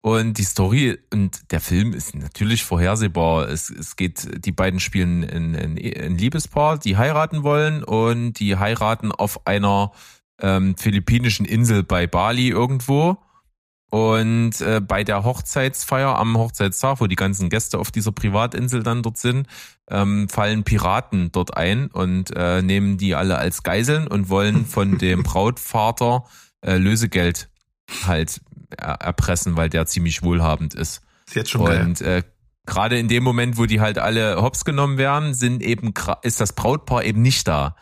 Und 0.00 0.38
die 0.38 0.44
Story 0.44 0.96
und 1.12 1.50
der 1.50 1.60
Film 1.60 1.92
ist 1.92 2.14
natürlich 2.14 2.62
vorhersehbar. 2.62 3.48
Es, 3.48 3.68
es 3.68 3.96
geht, 3.96 4.44
die 4.44 4.52
beiden 4.52 4.78
spielen 4.78 5.24
ein, 5.24 5.56
ein, 5.56 5.76
ein 5.76 6.16
Liebespaar, 6.16 6.78
die 6.78 6.96
heiraten 6.96 7.42
wollen 7.42 7.82
und 7.82 8.34
die 8.34 8.56
heiraten 8.56 9.10
auf 9.10 9.46
einer 9.46 9.90
ähm, 10.40 10.76
philippinischen 10.76 11.46
Insel 11.46 11.82
bei 11.82 12.06
Bali 12.06 12.48
irgendwo. 12.48 13.18
Und 13.90 14.60
äh, 14.60 14.82
bei 14.86 15.02
der 15.02 15.24
Hochzeitsfeier 15.24 16.18
am 16.18 16.36
Hochzeitstag, 16.36 17.00
wo 17.00 17.06
die 17.06 17.16
ganzen 17.16 17.48
Gäste 17.48 17.78
auf 17.78 17.90
dieser 17.90 18.12
Privatinsel 18.12 18.82
dann 18.82 19.02
dort 19.02 19.16
sind, 19.16 19.46
ähm, 19.88 20.28
fallen 20.28 20.62
Piraten 20.62 21.32
dort 21.32 21.56
ein 21.56 21.86
und 21.86 22.30
äh, 22.36 22.60
nehmen 22.60 22.98
die 22.98 23.14
alle 23.14 23.38
als 23.38 23.62
Geiseln 23.62 24.06
und 24.06 24.28
wollen 24.28 24.66
von 24.66 24.98
dem 24.98 25.22
Brautvater 25.22 26.24
äh, 26.60 26.76
Lösegeld 26.76 27.48
halt 28.06 28.42
erpressen, 28.76 29.56
weil 29.56 29.70
der 29.70 29.86
ziemlich 29.86 30.22
wohlhabend 30.22 30.74
ist. 30.74 31.00
ist 31.26 31.34
jetzt 31.34 31.50
schon 31.50 31.62
und 31.62 32.02
äh, 32.02 32.22
gerade 32.66 32.98
in 32.98 33.08
dem 33.08 33.24
Moment, 33.24 33.56
wo 33.56 33.64
die 33.64 33.80
halt 33.80 33.98
alle 33.98 34.42
hops 34.42 34.66
genommen 34.66 34.98
werden, 34.98 35.32
sind 35.32 35.62
eben 35.62 35.94
ist 36.22 36.40
das 36.40 36.52
Brautpaar 36.52 37.04
eben 37.04 37.22
nicht 37.22 37.48
da. 37.48 37.74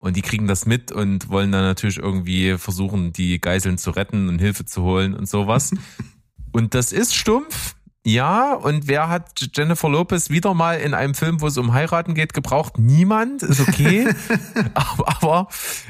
Und 0.00 0.16
die 0.16 0.22
kriegen 0.22 0.46
das 0.46 0.64
mit 0.64 0.90
und 0.92 1.28
wollen 1.28 1.52
dann 1.52 1.62
natürlich 1.62 1.98
irgendwie 1.98 2.56
versuchen, 2.56 3.12
die 3.12 3.38
Geiseln 3.38 3.76
zu 3.76 3.90
retten 3.90 4.28
und 4.28 4.38
Hilfe 4.38 4.64
zu 4.64 4.82
holen 4.82 5.14
und 5.14 5.28
sowas. 5.28 5.72
und 6.52 6.74
das 6.74 6.92
ist 6.92 7.14
stumpf. 7.14 7.76
Ja, 8.04 8.54
und 8.54 8.88
wer 8.88 9.10
hat 9.10 9.46
Jennifer 9.54 9.90
Lopez 9.90 10.30
wieder 10.30 10.54
mal 10.54 10.80
in 10.80 10.94
einem 10.94 11.14
Film, 11.14 11.42
wo 11.42 11.46
es 11.46 11.58
um 11.58 11.74
Heiraten 11.74 12.14
geht, 12.14 12.32
gebraucht? 12.32 12.78
Niemand, 12.78 13.42
ist 13.42 13.60
okay. 13.60 14.08
aber 14.74 15.08
aber 15.08 15.48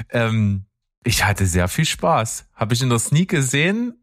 ähm, 0.09 0.65
Ich 1.05 1.23
hatte 1.23 1.45
sehr 1.45 1.69
viel 1.69 1.85
Spaß. 1.85 2.47
Habe 2.53 2.73
ich 2.73 2.81
in 2.81 2.89
der 2.89 2.99
Sneak 2.99 3.29
gesehen, 3.29 3.93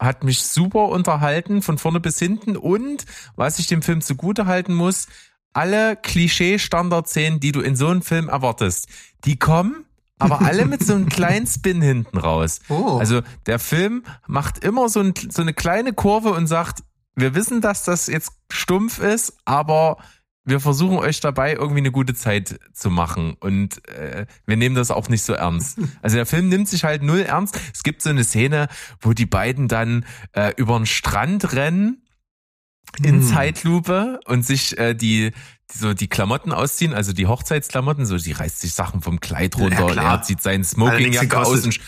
hat 0.00 0.24
mich 0.24 0.42
super 0.42 0.88
unterhalten, 0.88 1.62
von 1.62 1.78
vorne 1.78 2.00
bis 2.00 2.18
hinten. 2.18 2.56
Und 2.56 3.04
was 3.36 3.60
ich 3.60 3.68
dem 3.68 3.82
Film 3.82 4.00
zugute 4.00 4.46
halten 4.46 4.74
muss, 4.74 5.06
alle 5.52 5.96
Klischee-Standard-Szenen, 5.96 7.40
die 7.40 7.52
du 7.52 7.60
in 7.60 7.76
so 7.76 7.88
einem 7.88 8.02
Film 8.02 8.28
erwartest, 8.28 8.88
die 9.24 9.38
kommen, 9.38 9.84
aber 10.18 10.42
alle 10.42 10.66
mit 10.66 10.84
so 10.84 10.94
einem 10.94 11.08
kleinen 11.10 11.46
Spin 11.46 11.82
hinten 11.82 12.18
raus. 12.18 12.60
Oh. 12.68 12.98
Also 12.98 13.22
der 13.46 13.58
Film 13.58 14.04
macht 14.26 14.64
immer 14.64 14.88
so, 14.88 15.00
ein, 15.00 15.14
so 15.28 15.42
eine 15.42 15.54
kleine 15.54 15.92
Kurve 15.92 16.30
und 16.30 16.46
sagt, 16.46 16.82
wir 17.14 17.34
wissen, 17.34 17.60
dass 17.60 17.84
das 17.84 18.06
jetzt 18.06 18.32
stumpf 18.50 18.98
ist, 18.98 19.36
aber 19.44 19.98
wir 20.44 20.60
versuchen 20.60 20.98
euch 20.98 21.20
dabei 21.20 21.52
irgendwie 21.52 21.78
eine 21.78 21.92
gute 21.92 22.14
Zeit 22.14 22.58
zu 22.72 22.90
machen 22.90 23.36
und 23.38 23.86
äh, 23.88 24.26
wir 24.44 24.56
nehmen 24.56 24.74
das 24.74 24.90
auch 24.90 25.08
nicht 25.08 25.22
so 25.22 25.34
ernst. 25.34 25.78
Also 26.02 26.16
der 26.16 26.26
Film 26.26 26.48
nimmt 26.48 26.68
sich 26.68 26.84
halt 26.84 27.02
null 27.02 27.20
ernst. 27.20 27.58
Es 27.72 27.82
gibt 27.82 28.02
so 28.02 28.10
eine 28.10 28.24
Szene, 28.24 28.68
wo 29.00 29.12
die 29.12 29.26
beiden 29.26 29.68
dann 29.68 30.04
äh, 30.32 30.52
über 30.56 30.76
den 30.76 30.86
Strand 30.86 31.52
rennen 31.52 32.01
in 33.04 33.20
Hm. 33.20 33.22
Zeitlupe 33.26 34.20
und 34.26 34.44
sich 34.44 34.76
äh, 34.78 34.94
die 34.94 35.32
die 35.74 35.78
so 35.78 35.94
die 35.94 36.08
Klamotten 36.08 36.52
ausziehen, 36.52 36.92
also 36.92 37.12
die 37.14 37.26
Hochzeitsklamotten, 37.26 38.04
so 38.04 38.18
die 38.18 38.32
reißt 38.32 38.60
sich 38.60 38.74
Sachen 38.74 39.00
vom 39.00 39.20
Kleid 39.20 39.56
runter 39.56 39.86
und 39.86 39.92
klar. 39.92 40.18
er 40.18 40.22
zieht 40.22 40.42
seinen 40.42 40.64
Smokingjacke 40.64 41.26
die 41.28 41.34
aus 41.36 41.64
und, 41.64 41.80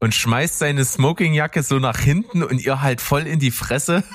und 0.00 0.14
schmeißt 0.14 0.58
seine 0.58 0.84
Smokingjacke 0.84 1.62
so 1.62 1.78
nach 1.78 1.98
hinten 1.98 2.42
und 2.42 2.64
ihr 2.64 2.80
halt 2.80 3.00
voll 3.02 3.26
in 3.26 3.38
die 3.38 3.50
Fresse. 3.50 4.02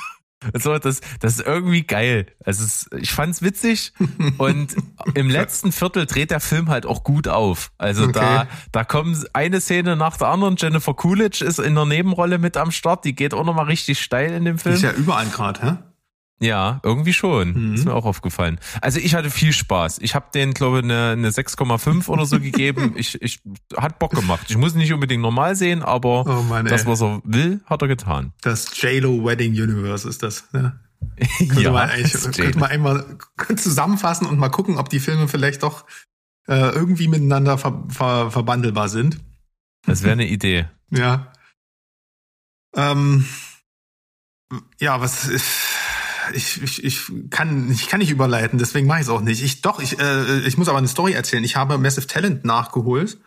So, 0.62 0.78
das, 0.78 1.00
das 1.22 1.36
ist 1.40 1.46
irgendwie 1.48 1.84
geil. 1.84 2.26
Also 2.44 2.66
es, 2.66 2.90
ich 3.00 3.14
fand's 3.14 3.42
witzig 3.42 3.94
und 4.40 4.76
im 5.14 5.30
letzten 5.30 5.72
Viertel 5.72 6.06
dreht 6.06 6.32
der 6.32 6.42
Film 6.42 6.68
halt 6.68 6.86
auch 6.86 7.06
gut 7.06 7.30
auf. 7.30 7.72
Also 7.78 8.08
da, 8.08 8.42
Okay. 8.42 8.48
da 8.74 8.84
kommen 8.84 9.24
eine 9.32 9.62
Szene 9.62 9.96
nach 9.96 10.18
der 10.18 10.28
anderen. 10.28 10.58
Jennifer 10.58 10.96
Coolidge 10.96 11.46
ist 11.46 11.60
in 11.60 11.76
der 11.76 11.86
Nebenrolle 11.86 12.40
mit 12.40 12.58
am 12.58 12.72
Start. 12.72 13.06
Die 13.06 13.16
geht 13.16 13.34
auch 13.34 13.46
nochmal 13.46 13.68
richtig 13.68 14.02
steil 14.02 14.34
in 14.34 14.44
dem 14.44 14.58
Die 14.58 14.64
Film. 14.64 14.76
ist 14.76 14.82
ja 14.82 14.92
überall 14.92 15.28
gerade, 15.28 15.62
hä? 15.66 15.76
Ja, 16.40 16.82
irgendwie 16.84 17.14
schon. 17.14 17.70
Mhm. 17.70 17.74
Ist 17.76 17.86
mir 17.86 17.94
auch 17.94 18.06
aufgefallen. 18.06 18.60
Also 18.82 19.00
ich 19.00 19.16
hatte 19.16 19.30
viel 19.30 19.54
Spaß. 19.54 20.00
Ich 20.00 20.14
habe 20.14 20.26
den, 20.34 20.54
glaube 20.54 20.80
ich, 20.80 20.84
eine, 20.84 21.12
eine 21.12 21.30
6,5 21.30 22.08
oder 22.10 22.26
so 22.26 22.40
gegeben. 22.40 22.96
Ich, 23.04 23.22
ich 23.22 23.42
hat 23.76 24.00
Bock 24.00 24.12
gemacht. 24.12 24.48
Ich 24.50 24.58
muss 24.58 24.76
nicht 24.76 24.94
unbedingt 24.94 25.22
normal 25.22 25.56
sehen, 25.56 25.82
aber 25.84 26.26
Oh 26.28 26.44
Mann, 26.44 26.66
das, 26.66 26.86
was 26.86 27.02
er 27.02 27.22
will, 27.24 27.62
hat 27.66 27.82
er 27.82 27.88
getan. 27.88 28.34
Das 28.42 28.80
J-Lo 28.82 29.26
Wedding 29.26 29.52
Universe 29.54 30.08
ist 30.08 30.22
das, 30.24 30.52
ne? 30.54 30.80
Könnte 31.38 31.72
man 31.72 31.90
eigentlich, 31.90 32.14
könnte 32.14 32.60
man 32.60 32.70
einmal 32.70 33.18
zusammenfassen 33.56 34.28
und 34.28 34.38
mal 34.38 34.50
gucken, 34.50 34.78
ob 34.78 34.90
die 34.90 35.00
Filme 35.00 35.28
vielleicht 35.28 35.64
doch 35.64 35.86
äh, 36.48 36.70
irgendwie 36.70 37.08
miteinander 37.08 37.58
ver, 37.58 37.84
ver, 37.90 38.32
verbandelbar 38.32 38.90
sind. 38.90 39.20
Das 39.86 40.04
wäre 40.04 40.14
eine 40.14 40.28
Idee. 40.28 40.68
Ja. 40.90 41.32
Ähm, 42.76 43.26
ja, 44.80 45.02
was 45.02 45.28
ist. 45.28 45.73
Ich, 46.34 46.62
ich, 46.62 46.84
ich 46.84 47.12
kann 47.30 47.72
ich 47.72 47.88
kann 47.88 48.00
nicht 48.00 48.12
überleiten, 48.12 48.60
deswegen 48.60 48.88
mache 48.88 49.00
ich 49.00 49.06
es 49.06 49.10
auch 49.10 49.22
nicht. 49.22 49.44
Ich 49.44 49.62
doch, 49.62 49.82
ich, 49.82 50.00
äh, 50.00 50.40
ich 50.40 50.58
muss 50.58 50.68
aber 50.68 50.78
eine 50.78 50.88
Story 50.88 51.14
erzählen. 51.14 51.44
Ich 51.44 51.56
habe 51.56 51.78
Massive 51.78 52.08
Talent 52.08 52.46
nachgeholt. 52.46 53.18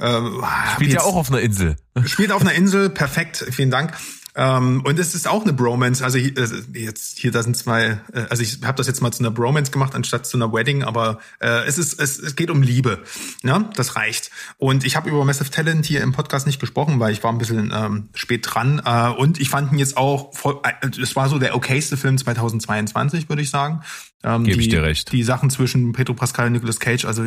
Ähm, 0.00 0.42
hab 0.42 0.74
Spielt 0.74 0.92
ja 0.92 1.02
auch 1.02 1.16
auf 1.16 1.30
einer 1.30 1.40
Insel. 1.40 1.76
Spielt 2.04 2.32
auf 2.32 2.42
einer 2.42 2.54
Insel, 2.54 2.90
perfekt, 2.90 3.44
vielen 3.50 3.70
Dank. 3.70 3.94
Ähm, 4.36 4.82
und 4.84 4.98
es 4.98 5.14
ist 5.14 5.28
auch 5.28 5.42
eine 5.42 5.52
Bromance. 5.52 6.02
Also 6.02 6.18
hier, 6.18 6.36
äh, 6.36 6.78
jetzt 6.78 7.18
hier, 7.18 7.30
da 7.30 7.42
sind 7.42 7.56
zwei. 7.56 8.00
Äh, 8.12 8.26
also 8.30 8.42
ich 8.42 8.58
habe 8.64 8.76
das 8.76 8.86
jetzt 8.86 9.00
mal 9.00 9.12
zu 9.12 9.22
einer 9.22 9.30
Bromance 9.30 9.70
gemacht 9.70 9.94
anstatt 9.94 10.26
zu 10.26 10.36
einer 10.36 10.52
Wedding, 10.52 10.82
aber 10.82 11.20
äh, 11.38 11.64
es 11.66 11.78
ist 11.78 12.00
es, 12.00 12.18
es 12.18 12.34
geht 12.34 12.50
um 12.50 12.62
Liebe. 12.62 13.02
Ne, 13.42 13.70
das 13.76 13.94
reicht. 13.94 14.30
Und 14.58 14.84
ich 14.84 14.96
habe 14.96 15.08
über 15.08 15.24
Massive 15.24 15.50
Talent 15.50 15.86
hier 15.86 16.02
im 16.02 16.12
Podcast 16.12 16.46
nicht 16.46 16.60
gesprochen, 16.60 16.98
weil 16.98 17.12
ich 17.12 17.22
war 17.22 17.32
ein 17.32 17.38
bisschen 17.38 17.72
ähm, 17.74 18.08
spät 18.14 18.46
dran. 18.48 18.82
Äh, 18.84 19.10
und 19.10 19.40
ich 19.40 19.50
fand 19.50 19.72
ihn 19.72 19.78
jetzt 19.78 19.96
auch. 19.96 20.34
Voll, 20.34 20.60
äh, 20.64 20.88
es 21.00 21.14
war 21.14 21.28
so 21.28 21.38
der 21.38 21.54
okayste 21.54 21.96
Film 21.96 22.18
2022, 22.18 23.28
würde 23.28 23.42
ich 23.42 23.50
sagen. 23.50 23.82
Ähm, 24.24 24.44
Geb 24.44 24.58
ich 24.58 24.68
dir 24.68 24.82
recht. 24.82 25.12
Die 25.12 25.22
Sachen 25.22 25.50
zwischen 25.50 25.92
Pedro 25.92 26.14
Pascal 26.14 26.46
und 26.46 26.52
Nicolas 26.54 26.80
Cage, 26.80 27.04
also 27.04 27.24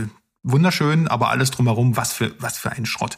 wunderschön, 0.51 1.07
aber 1.07 1.29
alles 1.29 1.51
drumherum, 1.51 1.97
was 1.97 2.13
für 2.13 2.33
was 2.39 2.57
für 2.57 2.71
ein 2.71 2.85
Schrott. 2.85 3.17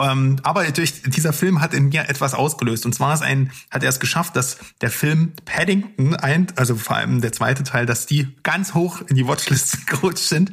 Ähm, 0.00 0.36
aber 0.42 0.64
durch 0.70 1.02
dieser 1.02 1.32
Film 1.32 1.60
hat 1.60 1.74
in 1.74 1.88
mir 1.88 2.08
etwas 2.08 2.34
ausgelöst. 2.34 2.86
Und 2.86 2.94
zwar 2.94 3.14
ist 3.14 3.22
ein, 3.22 3.50
hat 3.70 3.82
er 3.82 3.88
es 3.88 4.00
geschafft, 4.00 4.36
dass 4.36 4.58
der 4.80 4.90
Film 4.90 5.32
Paddington, 5.44 6.14
ein, 6.16 6.46
also 6.56 6.76
vor 6.76 6.96
allem 6.96 7.20
der 7.20 7.32
zweite 7.32 7.62
Teil, 7.62 7.86
dass 7.86 8.06
die 8.06 8.36
ganz 8.42 8.74
hoch 8.74 9.00
in 9.02 9.16
die 9.16 9.26
Watchlist 9.26 9.86
gerutscht 9.86 10.24
sind. 10.24 10.52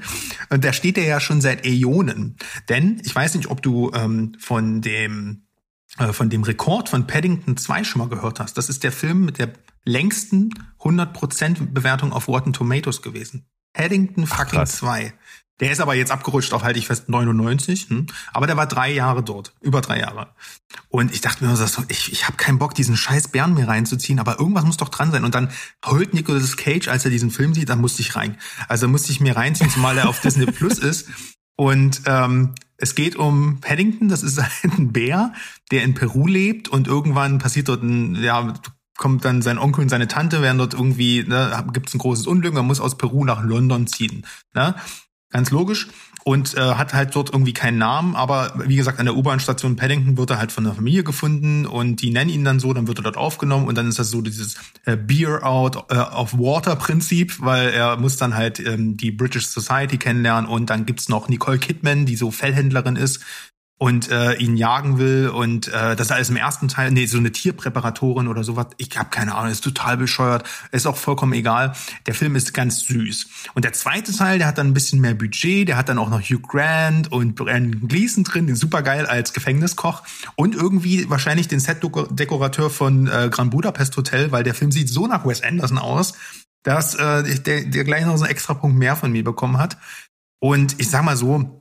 Und 0.50 0.64
da 0.64 0.74
steht 0.74 0.98
er 0.98 1.06
ja 1.06 1.20
schon 1.20 1.42
seit 1.42 1.66
Äonen. 1.66 2.38
Denn 2.70 3.02
ich 3.04 3.14
weiß 3.14 3.36
nicht, 3.36 3.50
ob 3.50 3.62
du 3.62 3.92
ähm, 3.94 4.34
von 4.40 4.82
dem 4.82 5.44
äh, 5.98 6.14
von 6.14 6.30
dem 6.30 6.44
Rekord 6.44 6.90
von 6.90 7.08
Paddington 7.08 7.58
2 7.58 7.84
schon 7.84 8.00
mal 8.00 8.10
gehört 8.10 8.40
hast. 8.40 8.58
Das 8.58 8.70
ist 8.70 8.84
der 8.84 8.92
Film 8.92 9.26
mit 9.26 9.40
der 9.40 9.54
längsten 9.84 10.54
100% 10.80 11.74
Bewertung 11.74 12.14
auf 12.14 12.28
Rotten 12.28 12.54
Tomatoes 12.54 13.02
gewesen. 13.02 13.46
Paddington 13.74 14.28
fucking 14.28 14.60
krass. 14.60 14.78
2. 14.78 15.14
Der 15.62 15.72
ist 15.72 15.80
aber 15.80 15.94
jetzt 15.94 16.12
abgerutscht 16.12 16.52
auf, 16.54 16.64
halte 16.64 16.80
ich 16.80 16.88
fest, 16.88 17.08
99. 17.08 17.90
Hm? 17.90 18.08
Aber 18.34 18.48
der 18.48 18.58
war 18.58 18.66
drei 18.66 18.92
Jahre 18.92 19.24
dort. 19.24 19.54
Über 19.62 19.80
drei 19.80 20.00
Jahre. 20.00 20.34
Und 20.90 21.14
ich 21.14 21.22
dachte 21.22 21.46
mir 21.46 21.56
so, 21.56 21.84
ich, 21.88 22.12
ich 22.12 22.28
habe 22.28 22.36
keinen 22.36 22.58
Bock, 22.58 22.74
diesen 22.74 22.98
scheiß 22.98 23.30
Bären 23.30 23.54
mir 23.54 23.68
reinzuziehen, 23.68 24.20
aber 24.20 24.40
irgendwas 24.40 24.66
muss 24.66 24.78
doch 24.78 24.90
dran 24.90 25.12
sein. 25.12 25.24
Und 25.24 25.36
dann 25.36 25.52
heult 25.86 26.14
Nicolas 26.14 26.58
Cage, 26.58 26.88
als 26.88 27.06
er 27.06 27.12
diesen 27.12 27.32
Film 27.32 27.54
sieht, 27.54 27.70
dann 27.70 27.80
musste 27.80 28.02
ich 28.02 28.16
rein. 28.16 28.38
Also 28.68 28.88
musste 28.88 29.12
ich 29.12 29.22
mir 29.22 29.38
reinziehen, 29.38 29.70
zumal 29.70 29.98
er 29.98 30.10
auf 30.10 30.20
Disney 30.20 30.46
Plus 30.52 30.80
ist. 30.80 31.08
Und 31.56 32.02
ähm, 32.08 32.56
es 32.78 32.96
geht 32.96 33.16
um 33.16 33.60
Paddington, 33.62 34.10
das 34.10 34.24
ist 34.24 34.40
ein 34.64 34.92
Bär, 34.92 35.34
der 35.70 35.84
in 35.84 35.94
Peru 35.94 36.26
lebt 36.26 36.70
und 36.70 36.88
irgendwann 36.88 37.38
passiert 37.38 37.70
dort 37.70 37.84
ein, 37.84 38.16
ja, 38.16 38.54
kommt 38.98 39.26
dann 39.26 39.42
sein 39.42 39.60
Onkel 39.60 39.84
und 39.84 39.90
seine 39.90 40.08
Tante, 40.08 40.42
werden 40.42 40.58
dort 40.58 40.74
irgendwie, 40.74 41.24
ne, 41.24 41.66
gibt 41.74 41.90
es 41.90 41.96
ein 41.96 42.00
großes 42.00 42.28
Unglück, 42.28 42.54
man 42.54 42.66
muss 42.66 42.80
aus 42.80 42.98
Peru 42.98 43.26
nach 43.26 43.44
London 43.44 43.88
ziehen. 43.88 44.26
Ne? 44.54 44.76
Ganz 45.32 45.50
logisch. 45.50 45.88
Und 46.24 46.56
äh, 46.56 46.60
hat 46.76 46.94
halt 46.94 47.16
dort 47.16 47.34
irgendwie 47.34 47.54
keinen 47.54 47.80
Namen, 47.80 48.16
aber 48.16 48.54
wie 48.68 48.76
gesagt, 48.76 49.00
an 49.00 49.06
der 49.06 49.16
U-Bahn-Station 49.16 49.76
Paddington 49.76 50.18
wird 50.18 50.30
er 50.30 50.38
halt 50.38 50.52
von 50.52 50.64
der 50.64 50.76
Familie 50.76 51.04
gefunden 51.04 51.66
und 51.66 52.04
die 52.04 52.12
nennen 52.12 52.30
ihn 52.30 52.46
dann 52.46 52.60
so, 52.60 52.72
dann 52.74 52.88
wird 52.88 53.00
er 53.00 53.04
dort 53.06 53.18
aufgenommen 53.18 53.68
und 53.68 53.76
dann 53.76 53.88
ist 53.88 53.98
das 53.98 54.12
so 54.12 54.22
dieses 54.22 54.56
äh, 54.86 54.96
Beer 54.96 55.44
out 55.44 55.78
äh, 55.90 55.98
of 55.98 56.38
Water 56.38 56.76
Prinzip, 56.76 57.42
weil 57.42 57.70
er 57.70 57.98
muss 57.98 58.18
dann 58.18 58.36
halt 58.36 58.60
ähm, 58.60 58.98
die 58.98 59.10
British 59.10 59.48
Society 59.48 59.98
kennenlernen. 59.98 60.48
Und 60.48 60.70
dann 60.70 60.86
gibt's 60.86 61.10
noch 61.10 61.28
Nicole 61.28 61.58
Kidman, 61.58 62.06
die 62.06 62.16
so 62.16 62.30
Fellhändlerin 62.30 62.98
ist 62.98 63.22
und 63.82 64.12
äh, 64.12 64.36
ihn 64.36 64.58
jagen 64.58 65.00
will 65.00 65.30
und 65.30 65.68
äh, 65.70 65.96
das 65.96 66.12
alles 66.12 66.30
im 66.30 66.36
ersten 66.36 66.68
Teil, 66.68 66.92
nee, 66.92 67.08
so 67.08 67.18
eine 67.18 67.32
Tierpräparatorin 67.32 68.28
oder 68.28 68.44
sowas, 68.44 68.68
ich 68.78 68.96
habe 68.96 69.10
keine 69.10 69.34
Ahnung, 69.34 69.52
ist 69.52 69.64
total 69.64 69.98
bescheuert, 69.98 70.48
ist 70.72 70.86
auch 70.86 70.98
vollkommen 70.98 71.34
egal. 71.34 71.74
Der 72.06 72.14
Film 72.14 72.36
ist 72.36 72.54
ganz 72.54 72.86
süß. 72.86 73.26
Und 73.56 73.66
der 73.66 73.74
zweite 73.74 74.16
Teil, 74.16 74.38
der 74.38 74.46
hat 74.46 74.60
dann 74.60 74.68
ein 74.68 74.76
bisschen 74.76 75.02
mehr 75.02 75.16
Budget, 75.16 75.68
der 75.68 75.78
hat 75.78 75.90
dann 75.90 75.98
auch 75.98 76.12
noch 76.12 76.22
Hugh 76.22 76.48
Grant 76.48 77.12
und 77.12 77.34
Brandon 77.34 77.88
Gleason 77.88 78.24
drin, 78.24 78.46
den 78.46 78.56
supergeil 78.56 79.08
als 79.08 79.34
Gefängniskoch 79.34 80.04
und 80.36 80.54
irgendwie 80.54 81.10
wahrscheinlich 81.10 81.48
den 81.48 81.60
Set-Dekorateur 81.60 82.70
von 82.70 83.08
äh, 83.08 83.30
Grand 83.32 83.50
Budapest 83.50 83.98
Hotel, 83.98 84.32
weil 84.32 84.44
der 84.44 84.54
Film 84.54 84.72
sieht 84.72 84.90
so 84.90 85.08
nach 85.08 85.26
Wes 85.26 85.42
Anderson 85.42 85.80
aus, 85.80 86.14
dass 86.62 86.94
äh, 86.94 87.24
der, 87.40 87.66
der 87.66 87.84
gleich 87.84 88.06
noch 88.06 88.18
so 88.18 88.26
einen 88.26 88.32
extra 88.32 88.54
Punkt 88.54 88.78
mehr 88.78 88.96
von 88.96 89.12
mir 89.12 89.24
bekommen 89.24 89.58
hat. 89.58 89.80
Und 90.40 90.80
ich 90.80 90.92
sag 90.92 91.04
mal 91.04 91.18
so, 91.18 91.61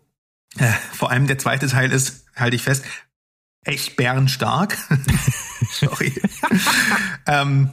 äh, 0.59 0.73
vor 0.93 1.11
allem 1.11 1.27
der 1.27 1.39
zweite 1.39 1.69
Teil 1.69 1.93
ist, 1.93 2.25
halte 2.37 2.57
ich 2.57 2.63
fest, 2.63 2.85
echt 3.65 3.97
bärenstark. 3.97 4.77
Sorry. 5.71 6.13
ähm, 7.27 7.71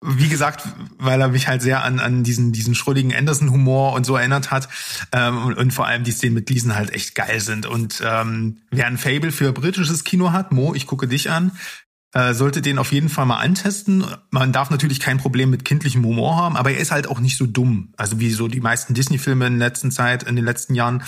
wie 0.00 0.28
gesagt, 0.28 0.62
weil 0.98 1.20
er 1.20 1.28
mich 1.28 1.48
halt 1.48 1.60
sehr 1.60 1.82
an, 1.82 1.98
an 1.98 2.22
diesen, 2.22 2.52
diesen 2.52 2.76
schrulligen 2.76 3.12
Anderson-Humor 3.12 3.94
und 3.94 4.06
so 4.06 4.16
erinnert 4.16 4.52
hat. 4.52 4.68
Ähm, 5.10 5.38
und, 5.44 5.54
und 5.54 5.72
vor 5.72 5.86
allem 5.86 6.04
die 6.04 6.12
Szenen 6.12 6.34
mit 6.34 6.46
Gleason 6.46 6.76
halt 6.76 6.90
echt 6.90 7.16
geil 7.16 7.40
sind. 7.40 7.66
Und 7.66 8.00
ähm, 8.04 8.58
wer 8.70 8.86
ein 8.86 8.96
Fable 8.96 9.32
für 9.32 9.52
britisches 9.52 10.04
Kino 10.04 10.30
hat, 10.30 10.52
Mo, 10.52 10.74
ich 10.74 10.86
gucke 10.86 11.08
dich 11.08 11.30
an, 11.30 11.52
äh, 12.14 12.32
sollte 12.32 12.62
den 12.62 12.78
auf 12.78 12.92
jeden 12.92 13.10
Fall 13.10 13.26
mal 13.26 13.36
antesten. 13.36 14.04
Man 14.30 14.50
darf 14.52 14.70
natürlich 14.70 14.98
kein 14.98 15.18
Problem 15.18 15.50
mit 15.50 15.64
kindlichem 15.64 16.04
Humor 16.04 16.36
haben, 16.36 16.56
aber 16.56 16.70
er 16.70 16.78
ist 16.78 16.90
halt 16.90 17.06
auch 17.06 17.20
nicht 17.20 17.36
so 17.36 17.46
dumm. 17.46 17.92
Also 17.98 18.18
wie 18.18 18.30
so 18.30 18.48
die 18.48 18.62
meisten 18.62 18.94
Disney-Filme 18.94 19.46
in 19.46 19.58
der 19.58 19.68
letzten 19.68 19.90
Zeit, 19.90 20.22
in 20.22 20.34
den 20.34 20.44
letzten 20.44 20.74
Jahren. 20.74 21.02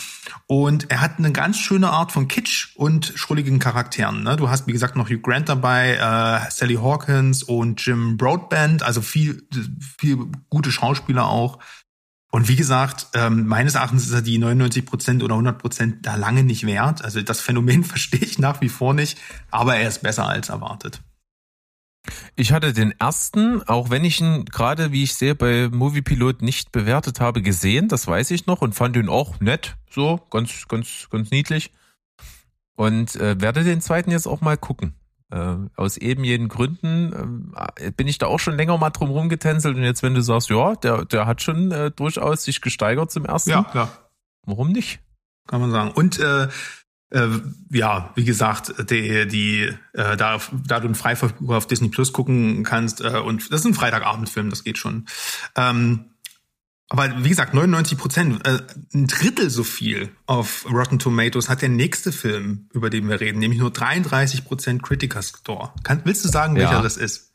Und 0.46 0.90
er 0.90 1.01
hat 1.01 1.18
eine 1.18 1.32
ganz 1.32 1.59
schöne 1.59 1.88
Art 1.88 2.12
von 2.12 2.28
Kitsch 2.28 2.76
und 2.76 3.12
schrulligen 3.14 3.59
Charakteren. 3.59 4.22
Ne? 4.22 4.36
Du 4.36 4.51
hast, 4.51 4.66
wie 4.66 4.72
gesagt, 4.72 4.94
noch 4.96 5.09
Hugh 5.09 5.22
Grant 5.22 5.48
dabei, 5.48 5.94
äh, 5.94 6.51
Sally 6.51 6.74
Hawkins 6.74 7.42
und 7.42 7.84
Jim 7.84 8.18
Broadbent, 8.18 8.82
also 8.82 9.01
viel, 9.01 9.42
viel 9.98 10.18
gute 10.51 10.70
Schauspieler 10.70 11.26
auch. 11.26 11.61
Und 12.30 12.48
wie 12.48 12.56
gesagt, 12.56 13.08
ähm, 13.14 13.46
meines 13.46 13.74
Erachtens 13.74 14.06
ist 14.06 14.12
er 14.12 14.22
die 14.22 14.38
99 14.38 14.86
Prozent 14.86 15.22
oder 15.22 15.34
100 15.34 15.58
Prozent 15.58 16.06
da 16.06 16.14
lange 16.14 16.44
nicht 16.44 16.64
wert. 16.64 17.02
Also 17.04 17.22
das 17.22 17.40
Phänomen 17.40 17.82
verstehe 17.84 18.20
ich 18.20 18.38
nach 18.38 18.60
wie 18.60 18.68
vor 18.68 18.94
nicht, 18.94 19.18
aber 19.50 19.76
er 19.76 19.88
ist 19.88 20.02
besser 20.02 20.28
als 20.28 20.48
erwartet. 20.48 21.02
Ich 22.34 22.52
hatte 22.52 22.72
den 22.72 22.92
ersten, 22.98 23.62
auch 23.64 23.90
wenn 23.90 24.04
ich 24.04 24.20
ihn 24.20 24.46
gerade, 24.46 24.90
wie 24.92 25.02
ich 25.02 25.14
sehe, 25.14 25.34
bei 25.34 25.68
Moviepilot 25.68 26.40
nicht 26.40 26.72
bewertet 26.72 27.20
habe, 27.20 27.42
gesehen, 27.42 27.88
das 27.88 28.06
weiß 28.06 28.30
ich 28.30 28.46
noch 28.46 28.62
und 28.62 28.74
fand 28.74 28.96
ihn 28.96 29.08
auch 29.08 29.40
nett, 29.40 29.76
so 29.90 30.18
ganz, 30.30 30.66
ganz, 30.68 31.08
ganz 31.10 31.30
niedlich. 31.30 31.72
und 32.76 33.16
äh, 33.16 33.38
werde 33.40 33.62
den 33.64 33.82
zweiten 33.82 34.10
jetzt 34.10 34.26
auch 34.26 34.40
mal 34.40 34.56
gucken. 34.56 34.94
Äh, 35.30 35.56
aus 35.76 35.96
eben 35.96 36.24
jenen 36.24 36.48
Gründen 36.48 37.52
äh, 37.76 37.92
bin 37.92 38.08
ich 38.08 38.18
da 38.18 38.26
auch 38.26 38.40
schon 38.40 38.56
länger 38.56 38.76
mal 38.78 38.90
drum 38.90 39.10
rumgetänzelt 39.10 39.76
und 39.76 39.84
jetzt, 39.84 40.02
wenn 40.02 40.14
du 40.14 40.22
sagst, 40.22 40.50
ja, 40.50 40.74
der, 40.74 41.04
der 41.04 41.26
hat 41.26 41.40
schon 41.40 41.70
äh, 41.70 41.92
durchaus 41.92 42.42
sich 42.42 42.60
gesteigert 42.60 43.12
zum 43.12 43.24
ersten. 43.24 43.50
Ja, 43.50 43.62
klar. 43.62 44.10
Warum 44.44 44.72
nicht? 44.72 45.00
Kann 45.46 45.60
man 45.60 45.70
sagen. 45.70 45.92
Und 45.92 46.18
äh, 46.18 46.48
äh, 47.10 47.28
ja, 47.70 48.10
wie 48.14 48.24
gesagt, 48.24 48.90
die, 48.90 49.26
die 49.26 49.72
äh, 49.92 50.16
da, 50.16 50.38
da 50.66 50.80
du 50.80 50.86
einen 50.86 50.94
Freiverfüger 50.94 51.56
auf 51.56 51.66
Disney 51.66 51.88
Plus 51.88 52.12
gucken 52.12 52.64
kannst 52.64 53.00
äh, 53.00 53.18
und 53.18 53.52
das 53.52 53.60
ist 53.60 53.66
ein 53.66 53.74
Freitagabendfilm, 53.74 54.50
das 54.50 54.64
geht 54.64 54.78
schon. 54.78 55.06
Ähm, 55.56 56.09
aber 56.91 57.24
wie 57.24 57.28
gesagt, 57.30 57.55
99 57.55 57.97
Prozent, 57.97 58.47
äh, 58.47 58.59
ein 58.93 59.07
Drittel 59.07 59.49
so 59.49 59.64
viel 59.64 60.11
auf 60.26 60.66
Rotten 60.70 60.99
Tomatoes 60.99 61.49
hat 61.49 61.62
der 61.62 61.68
nächste 61.70 62.12
Film, 62.12 62.68
über 62.72 62.91
den 62.91 63.09
wir 63.09 63.20
reden, 63.20 63.38
nämlich 63.38 63.61
nur 63.61 63.70
33 63.70 64.45
Prozent 64.45 64.82
Critiker 64.82 65.22
Score. 65.22 65.72
Kann, 65.84 66.03
willst 66.05 66.24
du 66.24 66.28
sagen, 66.28 66.57
welcher 66.57 66.72
Ja. 66.72 66.82
das 66.82 66.97
ist? 66.97 67.32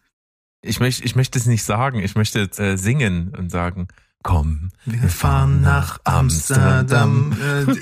Ich 0.62 0.80
möchte, 0.80 1.03
ich 1.06 1.16
möchte 1.16 1.39
es 1.39 1.45
nicht 1.45 1.64
sagen. 1.64 1.99
Ich 1.99 2.16
möchte 2.16 2.39
jetzt, 2.39 2.60
äh, 2.60 2.76
singen 2.78 3.34
und 3.38 3.49
sagen, 3.49 3.88
komm, 4.24 4.72
Wir 4.86 5.08
fahren 5.10 5.62
nach 5.62 5.99
Amsterdam. 6.03 7.38
Äh, 7.39 7.76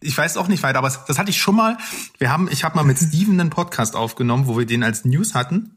ich 0.00 0.16
weiß 0.18 0.36
auch 0.36 0.48
nicht 0.48 0.62
weiter, 0.62 0.78
aber 0.78 0.92
das 1.06 1.18
hatte 1.18 1.30
ich 1.30 1.38
schon 1.40 1.54
mal. 1.56 1.78
Wir 2.18 2.30
haben, 2.30 2.48
ich 2.50 2.64
habe 2.64 2.76
mal 2.76 2.82
mit 2.84 2.98
Steven 2.98 3.40
einen 3.40 3.50
Podcast 3.50 3.94
aufgenommen, 3.96 4.46
wo 4.48 4.58
wir 4.58 4.66
den 4.66 4.82
als 4.82 5.04
News 5.04 5.34
hatten, 5.34 5.76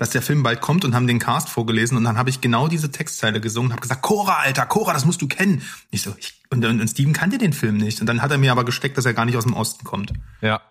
dass 0.00 0.08
der 0.08 0.22
Film 0.22 0.42
bald 0.42 0.62
kommt 0.62 0.86
und 0.86 0.94
haben 0.94 1.06
den 1.06 1.18
Cast 1.18 1.50
vorgelesen 1.50 1.98
und 1.98 2.04
dann 2.04 2.16
habe 2.16 2.30
ich 2.30 2.40
genau 2.40 2.68
diese 2.68 2.90
Textzeile 2.90 3.38
gesungen 3.38 3.66
und 3.66 3.72
habe 3.72 3.82
gesagt, 3.82 4.00
Cora, 4.00 4.38
Alter, 4.38 4.64
Cora, 4.64 4.94
das 4.94 5.04
musst 5.04 5.20
du 5.20 5.28
kennen. 5.28 5.60
Ich 5.90 6.00
so, 6.00 6.14
ich, 6.18 6.40
und, 6.48 6.64
und, 6.64 6.80
und 6.80 6.88
Steven 6.88 7.12
kannte 7.12 7.36
den 7.36 7.52
Film 7.52 7.76
nicht 7.76 8.00
und 8.00 8.06
dann 8.06 8.22
hat 8.22 8.30
er 8.30 8.38
mir 8.38 8.50
aber 8.50 8.64
gesteckt, 8.64 8.96
dass 8.96 9.04
er 9.04 9.12
gar 9.12 9.26
nicht 9.26 9.36
aus 9.36 9.44
dem 9.44 9.52
Osten 9.52 9.84
kommt. 9.84 10.14
Ja. 10.40 10.62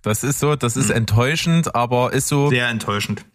Das 0.00 0.24
ist 0.24 0.38
so, 0.38 0.56
das 0.56 0.78
ist 0.78 0.88
enttäuschend, 0.88 1.74
aber 1.74 2.14
ist 2.14 2.28
so. 2.28 2.48
Sehr 2.48 2.68
enttäuschend. 2.68 3.26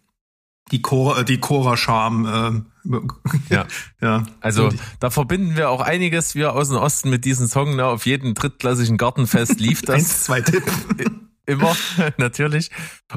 Die 0.72 0.82
Cora, 0.82 1.20
äh, 1.20 1.24
die 1.24 1.38
Cora-Charme. 1.38 2.26
Ähm, 2.26 2.66
Ja. 3.48 3.66
ja. 4.00 4.26
Also 4.40 4.70
da 4.98 5.10
verbinden 5.10 5.56
wir 5.56 5.70
auch 5.70 5.80
einiges, 5.80 6.34
wir 6.34 6.54
aus 6.54 6.70
dem 6.70 6.78
Osten 6.78 7.08
mit 7.08 7.24
diesem 7.24 7.46
Song. 7.46 7.76
Ne? 7.76 7.86
Auf 7.86 8.04
jedem 8.04 8.34
drittklassigen 8.34 8.96
Gartenfest 8.96 9.60
lief 9.60 9.82
das 9.86 9.94
eins, 9.94 10.24
zwei 10.24 10.40
Tipp. 10.40 10.64
immer, 11.46 11.74
natürlich. 12.18 12.70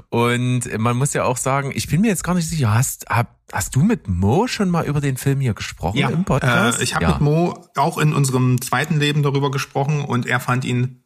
Und 0.09 0.77
man 0.77 0.97
muss 0.97 1.13
ja 1.13 1.25
auch 1.25 1.37
sagen, 1.37 1.71
ich 1.73 1.87
bin 1.87 2.01
mir 2.01 2.07
jetzt 2.07 2.23
gar 2.23 2.35
nicht 2.35 2.47
sicher, 2.47 2.73
hast, 2.73 3.07
hab, 3.09 3.39
hast 3.51 3.75
du 3.75 3.81
mit 3.81 4.07
Mo 4.07 4.47
schon 4.47 4.69
mal 4.69 4.85
über 4.85 5.01
den 5.01 5.17
Film 5.17 5.41
hier 5.41 5.53
gesprochen 5.53 5.97
Ja, 5.97 6.09
im 6.09 6.23
Podcast? 6.23 6.79
Äh, 6.79 6.83
ich 6.83 6.95
habe 6.95 7.05
ja. 7.05 7.11
mit 7.11 7.21
Mo 7.21 7.67
auch 7.75 7.97
in 7.97 8.13
unserem 8.13 8.61
zweiten 8.61 8.99
Leben 8.99 9.23
darüber 9.23 9.51
gesprochen 9.51 10.01
und 10.01 10.25
er 10.25 10.39
fand 10.39 10.65
ihn 10.65 11.03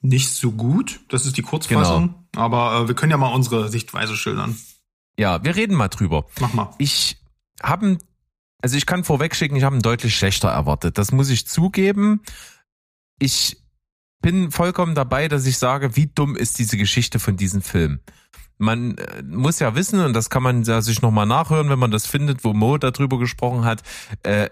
nicht 0.00 0.30
so 0.30 0.52
gut. 0.52 1.00
Das 1.08 1.26
ist 1.26 1.36
die 1.36 1.42
Kurzfassung. 1.42 2.14
Genau. 2.32 2.44
Aber 2.44 2.84
äh, 2.84 2.88
wir 2.88 2.94
können 2.94 3.10
ja 3.10 3.16
mal 3.16 3.32
unsere 3.32 3.68
Sichtweise 3.68 4.16
schildern. 4.16 4.56
Ja, 5.18 5.42
wir 5.42 5.56
reden 5.56 5.74
mal 5.74 5.88
drüber. 5.88 6.26
Mach 6.40 6.52
mal. 6.52 6.74
Ich 6.78 7.16
habe, 7.62 7.98
also 8.62 8.76
ich 8.76 8.86
kann 8.86 9.04
vorwegschicken, 9.04 9.56
ich 9.56 9.64
habe 9.64 9.76
ihn 9.76 9.82
deutlich 9.82 10.14
schlechter 10.16 10.48
erwartet. 10.48 10.98
Das 10.98 11.10
muss 11.10 11.30
ich 11.30 11.46
zugeben. 11.46 12.20
Ich 13.18 13.62
bin 14.20 14.50
vollkommen 14.50 14.94
dabei, 14.94 15.28
dass 15.28 15.46
ich 15.46 15.58
sage, 15.58 15.96
wie 15.96 16.06
dumm 16.06 16.36
ist 16.36 16.58
diese 16.58 16.76
Geschichte 16.76 17.18
von 17.18 17.36
diesem 17.36 17.62
Film. 17.62 18.00
Man 18.58 18.96
äh, 18.96 19.22
muss 19.22 19.58
ja 19.58 19.74
wissen, 19.74 20.00
und 20.00 20.14
das 20.14 20.30
kann 20.30 20.42
man 20.42 20.62
ja 20.62 20.80
sich 20.80 21.02
nochmal 21.02 21.26
nachhören, 21.26 21.68
wenn 21.68 21.78
man 21.78 21.90
das 21.90 22.06
findet, 22.06 22.42
wo 22.44 22.54
Mo 22.54 22.78
darüber 22.78 23.18
gesprochen 23.18 23.64
hat, 23.64 23.82
äh, 24.22 24.48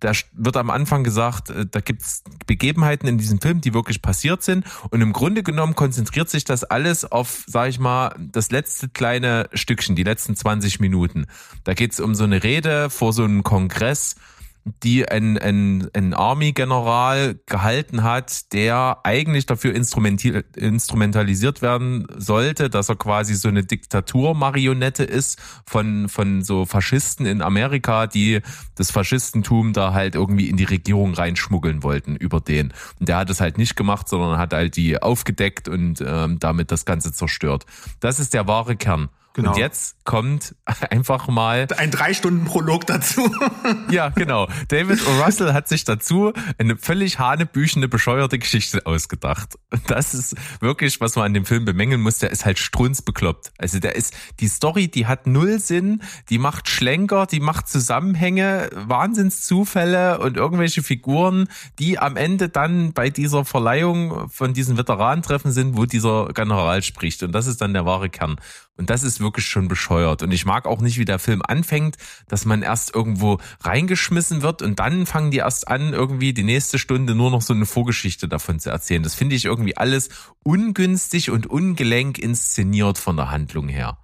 da 0.00 0.12
wird 0.32 0.56
am 0.56 0.70
Anfang 0.70 1.04
gesagt, 1.04 1.50
äh, 1.50 1.66
da 1.70 1.80
gibt's 1.80 2.24
Begebenheiten 2.46 3.06
in 3.06 3.18
diesem 3.18 3.40
Film, 3.40 3.60
die 3.60 3.74
wirklich 3.74 4.02
passiert 4.02 4.42
sind. 4.42 4.64
Und 4.90 5.00
im 5.00 5.12
Grunde 5.12 5.42
genommen 5.42 5.74
konzentriert 5.74 6.28
sich 6.28 6.44
das 6.44 6.64
alles 6.64 7.04
auf, 7.04 7.44
sag 7.46 7.68
ich 7.68 7.78
mal, 7.78 8.14
das 8.18 8.50
letzte 8.50 8.88
kleine 8.88 9.48
Stückchen, 9.52 9.94
die 9.94 10.02
letzten 10.02 10.34
20 10.34 10.80
Minuten. 10.80 11.26
Da 11.64 11.74
geht's 11.74 12.00
um 12.00 12.14
so 12.14 12.24
eine 12.24 12.42
Rede 12.42 12.90
vor 12.90 13.12
so 13.12 13.24
einem 13.24 13.42
Kongress, 13.42 14.16
die 14.64 15.08
ein, 15.08 15.38
ein, 15.38 15.88
ein 15.94 16.14
Army-General 16.14 17.38
gehalten 17.46 18.02
hat, 18.02 18.52
der 18.52 18.98
eigentlich 19.04 19.46
dafür 19.46 19.74
instrumentalisiert 19.74 21.62
werden 21.62 22.06
sollte, 22.16 22.68
dass 22.68 22.88
er 22.88 22.96
quasi 22.96 23.34
so 23.34 23.48
eine 23.48 23.64
Diktaturmarionette 23.64 25.04
ist 25.04 25.40
von, 25.66 26.08
von 26.08 26.42
so 26.42 26.66
Faschisten 26.66 27.26
in 27.26 27.42
Amerika, 27.42 28.06
die 28.06 28.40
das 28.74 28.90
Faschistentum 28.90 29.72
da 29.72 29.92
halt 29.92 30.14
irgendwie 30.14 30.48
in 30.48 30.56
die 30.56 30.64
Regierung 30.64 31.14
reinschmuggeln 31.14 31.82
wollten 31.82 32.16
über 32.16 32.40
den. 32.40 32.72
Und 32.98 33.08
der 33.08 33.16
hat 33.16 33.30
es 33.30 33.40
halt 33.40 33.58
nicht 33.58 33.76
gemacht, 33.76 34.08
sondern 34.08 34.38
hat 34.38 34.52
halt 34.52 34.76
die 34.76 35.00
aufgedeckt 35.00 35.68
und 35.68 36.02
ähm, 36.06 36.38
damit 36.38 36.70
das 36.70 36.84
Ganze 36.84 37.12
zerstört. 37.12 37.66
Das 38.00 38.20
ist 38.20 38.34
der 38.34 38.46
wahre 38.46 38.76
Kern. 38.76 39.08
Genau. 39.32 39.52
Und 39.52 39.58
jetzt 39.58 40.04
kommt 40.04 40.56
einfach 40.90 41.28
mal 41.28 41.68
Ein 41.76 41.90
drei 41.90 42.14
Stunden 42.14 42.44
Prolog 42.44 42.86
dazu. 42.86 43.30
ja, 43.90 44.08
genau. 44.08 44.48
David 44.68 45.06
O. 45.06 45.22
Russell 45.22 45.52
hat 45.52 45.68
sich 45.68 45.84
dazu 45.84 46.32
eine 46.58 46.76
völlig 46.76 47.18
hanebüchene, 47.18 47.86
bescheuerte 47.86 48.38
Geschichte 48.38 48.84
ausgedacht. 48.86 49.54
Das 49.86 50.14
ist 50.14 50.34
wirklich, 50.60 51.00
was 51.00 51.14
man 51.14 51.26
an 51.26 51.34
dem 51.34 51.44
Film 51.44 51.64
bemängeln 51.64 52.00
muss. 52.00 52.18
Der 52.18 52.30
ist 52.30 52.44
halt 52.44 52.58
strunzbekloppt. 52.58 53.52
Also 53.58 53.78
der 53.78 53.94
ist, 53.94 54.14
die 54.40 54.48
Story, 54.48 54.88
die 54.88 55.06
hat 55.06 55.26
null 55.26 55.60
Sinn, 55.60 56.02
die 56.28 56.38
macht 56.38 56.68
Schlenker, 56.68 57.26
die 57.26 57.40
macht 57.40 57.68
Zusammenhänge, 57.68 58.68
Wahnsinnszufälle 58.74 60.18
und 60.18 60.36
irgendwelche 60.36 60.82
Figuren, 60.82 61.48
die 61.78 61.98
am 61.98 62.16
Ende 62.16 62.48
dann 62.48 62.92
bei 62.92 63.10
dieser 63.10 63.44
Verleihung 63.44 64.28
von 64.28 64.54
diesen 64.54 64.76
Veteranentreffen 64.76 65.52
sind, 65.52 65.76
wo 65.76 65.86
dieser 65.86 66.28
General 66.34 66.82
spricht. 66.82 67.22
Und 67.22 67.32
das 67.32 67.46
ist 67.46 67.60
dann 67.60 67.74
der 67.74 67.86
wahre 67.86 68.10
Kern. 68.10 68.36
Und 68.80 68.88
das 68.88 69.02
ist 69.02 69.20
wirklich 69.20 69.44
schon 69.44 69.68
bescheuert. 69.68 70.22
Und 70.22 70.32
ich 70.32 70.46
mag 70.46 70.64
auch 70.64 70.80
nicht, 70.80 70.96
wie 70.96 71.04
der 71.04 71.18
Film 71.18 71.42
anfängt, 71.46 71.96
dass 72.28 72.46
man 72.46 72.62
erst 72.62 72.94
irgendwo 72.94 73.38
reingeschmissen 73.60 74.40
wird 74.40 74.62
und 74.62 74.78
dann 74.78 75.04
fangen 75.04 75.30
die 75.30 75.36
erst 75.36 75.68
an, 75.68 75.92
irgendwie 75.92 76.32
die 76.32 76.44
nächste 76.44 76.78
Stunde 76.78 77.14
nur 77.14 77.30
noch 77.30 77.42
so 77.42 77.52
eine 77.52 77.66
Vorgeschichte 77.66 78.26
davon 78.26 78.58
zu 78.58 78.70
erzählen. 78.70 79.02
Das 79.02 79.14
finde 79.14 79.36
ich 79.36 79.44
irgendwie 79.44 79.76
alles 79.76 80.08
ungünstig 80.44 81.30
und 81.30 81.46
ungelenk 81.46 82.18
inszeniert 82.18 82.96
von 82.96 83.18
der 83.18 83.30
Handlung 83.30 83.68
her. 83.68 83.98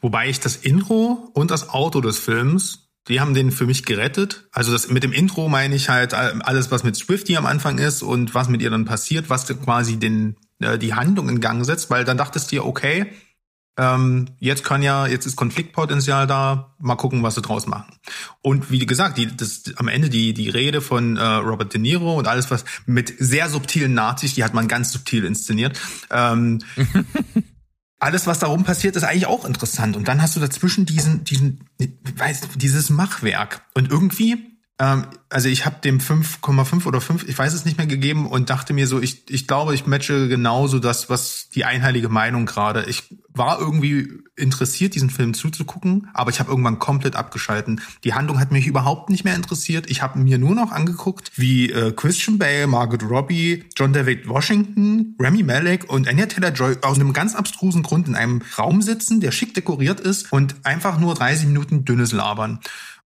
Wobei 0.00 0.28
ich 0.28 0.38
das 0.38 0.54
Intro 0.54 1.32
und 1.34 1.50
das 1.50 1.70
Auto 1.70 2.00
des 2.00 2.20
Films, 2.20 2.90
die 3.08 3.20
haben 3.20 3.34
den 3.34 3.50
für 3.50 3.66
mich 3.66 3.84
gerettet. 3.84 4.46
Also 4.52 4.70
das 4.70 4.90
mit 4.90 5.02
dem 5.02 5.12
Intro 5.12 5.48
meine 5.48 5.74
ich 5.74 5.88
halt 5.88 6.14
alles, 6.14 6.70
was 6.70 6.84
mit 6.84 6.94
Swifty 6.94 7.36
am 7.36 7.46
Anfang 7.46 7.78
ist 7.78 8.04
und 8.04 8.32
was 8.32 8.48
mit 8.48 8.62
ihr 8.62 8.70
dann 8.70 8.84
passiert, 8.84 9.28
was 9.28 9.48
quasi 9.64 9.96
den 9.96 10.36
äh, 10.60 10.78
die 10.78 10.94
Handlung 10.94 11.28
in 11.28 11.40
Gang 11.40 11.64
setzt, 11.64 11.90
weil 11.90 12.04
dann 12.04 12.16
dachtest 12.16 12.52
du 12.52 12.56
dir, 12.56 12.64
okay, 12.64 13.06
ähm, 13.76 14.26
jetzt 14.38 14.64
kann 14.64 14.82
ja, 14.82 15.06
jetzt 15.06 15.26
ist 15.26 15.36
Konfliktpotenzial 15.36 16.26
da, 16.26 16.74
mal 16.78 16.94
gucken, 16.96 17.22
was 17.22 17.34
sie 17.34 17.42
draus 17.42 17.66
machen. 17.66 17.96
Und 18.40 18.70
wie 18.70 18.86
gesagt, 18.86 19.18
die, 19.18 19.36
das, 19.36 19.64
am 19.76 19.88
Ende 19.88 20.08
die, 20.08 20.32
die 20.32 20.48
Rede 20.48 20.80
von 20.80 21.16
äh, 21.16 21.22
Robert 21.22 21.74
De 21.74 21.80
Niro 21.80 22.16
und 22.16 22.28
alles, 22.28 22.50
was 22.50 22.64
mit 22.86 23.12
sehr 23.18 23.48
subtilen 23.48 23.94
Nazis, 23.94 24.34
die 24.34 24.44
hat 24.44 24.54
man 24.54 24.68
ganz 24.68 24.92
subtil 24.92 25.24
inszeniert, 25.24 25.80
ähm, 26.10 26.60
alles, 27.98 28.26
was 28.26 28.38
darum 28.38 28.64
passiert, 28.64 28.96
ist 28.96 29.02
eigentlich 29.02 29.26
auch 29.26 29.44
interessant. 29.44 29.96
Und 29.96 30.06
dann 30.06 30.22
hast 30.22 30.36
du 30.36 30.40
dazwischen 30.40 30.86
diesen, 30.86 31.24
diesen, 31.24 31.64
weiß, 32.16 32.42
dieses 32.56 32.90
Machwerk. 32.90 33.62
Und 33.74 33.90
irgendwie, 33.90 34.53
ähm, 34.80 35.06
also 35.30 35.48
ich 35.48 35.66
habe 35.66 35.76
dem 35.84 36.00
5,5 36.00 36.86
oder 36.86 37.00
5, 37.00 37.28
ich 37.28 37.38
weiß 37.38 37.54
es 37.54 37.64
nicht 37.64 37.78
mehr 37.78 37.86
gegeben 37.86 38.26
und 38.26 38.50
dachte 38.50 38.72
mir 38.72 38.88
so, 38.88 39.00
ich, 39.00 39.30
ich 39.30 39.46
glaube, 39.46 39.72
ich 39.74 39.86
matche 39.86 40.26
genauso 40.26 40.80
das, 40.80 41.08
was 41.08 41.48
die 41.50 41.64
einheilige 41.64 42.08
Meinung 42.08 42.44
gerade. 42.44 42.84
Ich 42.88 43.04
war 43.28 43.60
irgendwie 43.60 44.08
interessiert, 44.34 44.96
diesen 44.96 45.10
Film 45.10 45.32
zuzugucken, 45.34 46.08
aber 46.12 46.30
ich 46.30 46.40
habe 46.40 46.50
irgendwann 46.50 46.80
komplett 46.80 47.14
abgeschalten. 47.14 47.80
Die 48.02 48.14
Handlung 48.14 48.40
hat 48.40 48.50
mich 48.50 48.66
überhaupt 48.66 49.10
nicht 49.10 49.22
mehr 49.22 49.36
interessiert. 49.36 49.88
Ich 49.88 50.02
habe 50.02 50.18
mir 50.18 50.38
nur 50.38 50.56
noch 50.56 50.72
angeguckt, 50.72 51.30
wie 51.36 51.70
äh, 51.70 51.92
Christian 51.92 52.38
Bale, 52.38 52.66
Margot 52.66 53.02
Robbie, 53.04 53.64
John 53.76 53.92
David 53.92 54.28
Washington, 54.28 55.16
Remy 55.20 55.44
Malek 55.44 55.88
und 55.88 56.08
Anya 56.08 56.26
Taylor-Joy 56.26 56.78
aus 56.82 56.98
einem 56.98 57.12
ganz 57.12 57.36
abstrusen 57.36 57.84
Grund 57.84 58.08
in 58.08 58.16
einem 58.16 58.42
Raum 58.58 58.82
sitzen, 58.82 59.20
der 59.20 59.30
schick 59.30 59.54
dekoriert 59.54 60.00
ist 60.00 60.32
und 60.32 60.56
einfach 60.64 60.98
nur 60.98 61.14
30 61.14 61.46
Minuten 61.46 61.84
dünnes 61.84 62.10
labern. 62.10 62.58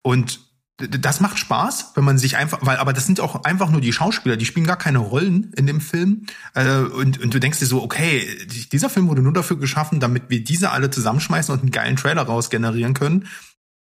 Und 0.04 0.45
das 0.78 1.22
macht 1.22 1.40
Spaß, 1.40 1.92
wenn 1.96 2.04
man 2.04 2.18
sich 2.18 2.36
einfach, 2.36 2.60
weil, 2.62 2.78
aber 2.78 2.92
das 2.92 3.06
sind 3.06 3.22
auch 3.22 3.46
einfach 3.46 3.70
nur 3.70 3.80
die 3.80 3.94
Schauspieler, 3.94 4.36
die 4.36 4.46
spielen 4.46 4.68
gar 4.68 4.78
keine 4.78 4.98
Rollen 5.00 5.54
in 5.56 5.68
dem 5.68 5.80
Film. 5.80 6.26
Äh, 6.54 6.80
und, 6.80 7.20
und 7.22 7.34
du 7.34 7.40
denkst 7.40 7.60
dir 7.60 7.66
so, 7.66 7.82
okay, 7.82 8.28
dieser 8.72 8.90
Film 8.90 9.08
wurde 9.08 9.22
nur 9.22 9.32
dafür 9.32 9.58
geschaffen, 9.58 10.02
damit 10.02 10.24
wir 10.30 10.44
diese 10.44 10.72
alle 10.72 10.90
zusammenschmeißen 10.90 11.54
und 11.54 11.62
einen 11.62 11.72
geilen 11.72 11.96
Trailer 11.96 12.24
raus 12.24 12.50
generieren 12.50 12.94
können. 12.94 13.28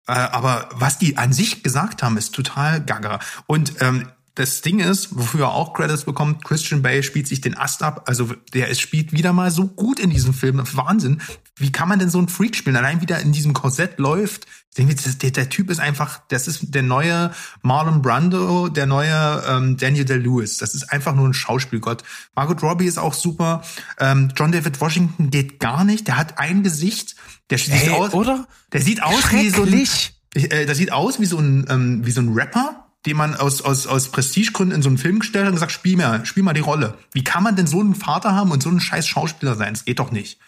Äh, 0.06 0.12
aber 0.12 0.68
was 0.72 0.98
die 0.98 1.16
an 1.16 1.32
sich 1.32 1.62
gesagt 1.62 2.02
haben, 2.02 2.18
ist 2.18 2.34
total 2.34 2.84
gaga. 2.84 3.20
Und 3.46 3.80
ähm, 3.80 4.08
das 4.34 4.62
Ding 4.62 4.78
ist, 4.78 5.16
wofür 5.16 5.42
er 5.42 5.52
auch 5.52 5.74
Credits 5.74 6.04
bekommt, 6.04 6.44
Christian 6.44 6.82
Bale 6.82 7.02
spielt 7.02 7.26
sich 7.26 7.40
den 7.40 7.56
Ast 7.56 7.82
ab. 7.82 8.04
Also 8.06 8.34
der 8.54 8.68
ist, 8.68 8.80
spielt 8.80 9.12
wieder 9.12 9.32
mal 9.32 9.50
so 9.50 9.66
gut 9.66 9.98
in 9.98 10.10
diesem 10.10 10.32
Film. 10.32 10.62
Wahnsinn. 10.72 11.20
wie 11.56 11.72
kann 11.72 11.88
man 11.88 11.98
denn 11.98 12.08
so 12.10 12.18
einen 12.18 12.28
Freak 12.28 12.56
spielen? 12.56 12.76
Allein 12.76 13.00
wieder 13.00 13.20
in 13.20 13.32
diesem 13.32 13.52
Korsett 13.52 13.98
läuft. 13.98 14.46
Denke, 14.78 14.94
der, 14.94 15.30
der 15.30 15.50
Typ 15.50 15.68
ist 15.68 15.80
einfach, 15.80 16.22
das 16.28 16.48
ist 16.48 16.74
der 16.74 16.82
neue 16.82 17.30
Marlon 17.60 18.00
Brando, 18.00 18.68
der 18.68 18.86
neue 18.86 19.42
ähm, 19.46 19.76
Daniel 19.76 20.06
Day-Lewis. 20.06 20.56
Das 20.56 20.74
ist 20.74 20.90
einfach 20.90 21.14
nur 21.14 21.28
ein 21.28 21.34
Schauspielgott. 21.34 22.02
Margot 22.34 22.62
Robbie 22.62 22.86
ist 22.86 22.98
auch 22.98 23.12
super. 23.12 23.62
Ähm, 24.00 24.32
John 24.34 24.50
David 24.50 24.80
Washington 24.80 25.28
geht 25.28 25.60
gar 25.60 25.84
nicht. 25.84 26.08
Der 26.08 26.16
hat 26.16 26.38
ein 26.38 26.62
Gesicht. 26.62 27.16
Der 27.50 27.58
sieht 27.58 27.90
aus, 27.90 28.14
oder? 28.14 28.46
Der 28.72 28.80
sieht 28.80 29.02
aus 29.02 29.30
wie 29.32 29.50
so 29.50 29.64
ein, 29.64 29.86
äh, 30.34 30.64
das 30.64 30.78
sieht 30.78 30.90
aus 30.90 31.20
wie 31.20 31.26
so 31.26 31.38
ein, 31.38 31.66
ähm, 31.68 32.06
wie 32.06 32.10
so 32.10 32.22
ein 32.22 32.32
Rapper, 32.32 32.86
den 33.04 33.18
man 33.18 33.34
aus, 33.34 33.60
aus, 33.60 33.86
aus 33.86 34.08
Prestigegründen 34.08 34.76
in 34.76 34.82
so 34.82 34.88
einen 34.88 34.96
Film 34.96 35.18
gestellt 35.18 35.44
hat 35.44 35.50
und 35.50 35.56
gesagt, 35.56 35.72
spiel 35.72 35.98
mal, 35.98 36.24
spiel 36.24 36.44
mal 36.44 36.54
die 36.54 36.60
Rolle. 36.60 36.96
Wie 37.12 37.24
kann 37.24 37.42
man 37.42 37.56
denn 37.56 37.66
so 37.66 37.80
einen 37.80 37.94
Vater 37.94 38.34
haben 38.34 38.50
und 38.50 38.62
so 38.62 38.70
einen 38.70 38.80
scheiß 38.80 39.06
Schauspieler 39.06 39.54
sein? 39.54 39.74
Das 39.74 39.84
geht 39.84 39.98
doch 39.98 40.12
nicht. 40.12 40.38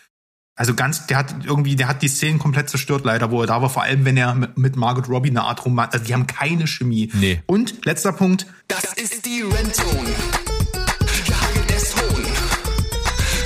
Also 0.57 0.75
ganz, 0.75 1.07
der 1.09 1.17
hat 1.17 1.35
irgendwie, 1.45 1.75
der 1.75 1.89
hat 1.89 2.03
die 2.03 2.09
Szenen 2.09 2.39
komplett 2.39 2.71
zerstört, 2.71 3.05
leider, 3.05 3.33
wo 3.33 3.41
er 3.41 3.49
da 3.49 3.61
war, 3.61 3.71
vor 3.71 3.83
allem 3.83 4.05
wenn 4.05 4.17
er 4.17 4.35
mit, 4.55 4.77
Margot 4.77 5.09
Robbie 5.09 5.31
eine 5.31 5.43
Art 5.43 5.65
Roman, 5.65 5.89
also 5.91 6.05
die 6.05 6.15
haben 6.15 6.29
keine 6.29 6.69
Chemie. 6.69 7.11
Nee. 7.13 7.43
Und 7.47 7.85
letzter 7.85 8.13
Punkt, 8.13 8.47
Das 8.69 8.85
ist 8.95 9.27
die 9.27 9.43
Rentzone. 9.43 10.11
Jage 11.27 11.67
des 11.67 11.97
Hohn. 11.97 12.25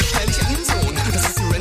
Stell 0.06 0.26
dich 0.26 0.40
an 0.42 0.54
den 0.54 0.64
Sohn. 0.64 0.94
Das 1.12 1.28
ist 1.28 1.38
die 1.38 1.42
Hohn. 1.42 1.58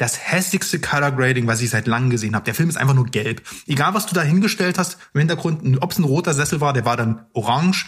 das 0.00 0.18
hässlichste 0.18 0.80
Color 0.80 1.12
Grading, 1.12 1.46
was 1.46 1.60
ich 1.60 1.68
seit 1.68 1.86
langem 1.86 2.08
gesehen 2.08 2.34
habe. 2.34 2.44
Der 2.46 2.54
Film 2.54 2.70
ist 2.70 2.76
einfach 2.76 2.94
nur 2.94 3.04
gelb. 3.04 3.42
Egal, 3.66 3.92
was 3.92 4.06
du 4.06 4.14
da 4.14 4.22
hingestellt 4.22 4.78
hast, 4.78 4.96
im 5.12 5.18
Hintergrund, 5.18 5.82
ob 5.82 5.92
es 5.92 5.98
ein 5.98 6.04
roter 6.04 6.32
Sessel 6.32 6.62
war, 6.62 6.72
der 6.72 6.86
war 6.86 6.96
dann 6.96 7.26
orange. 7.34 7.86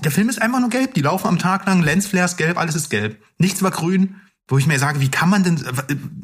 Der 0.00 0.10
Film 0.10 0.28
ist 0.28 0.40
einfach 0.40 0.60
nur 0.60 0.70
gelb. 0.70 0.94
Die 0.94 1.02
laufen 1.02 1.26
am 1.26 1.38
Tag 1.38 1.66
lang, 1.66 1.82
Lensflares 1.82 2.36
gelb, 2.36 2.56
alles 2.58 2.74
ist 2.74 2.90
gelb. 2.90 3.22
Nichts 3.38 3.62
war 3.62 3.70
grün. 3.70 4.16
Wo 4.50 4.58
ich 4.58 4.66
mir 4.66 4.80
sage, 4.80 5.00
wie 5.00 5.12
kann 5.12 5.30
man 5.30 5.44
denn, 5.44 5.64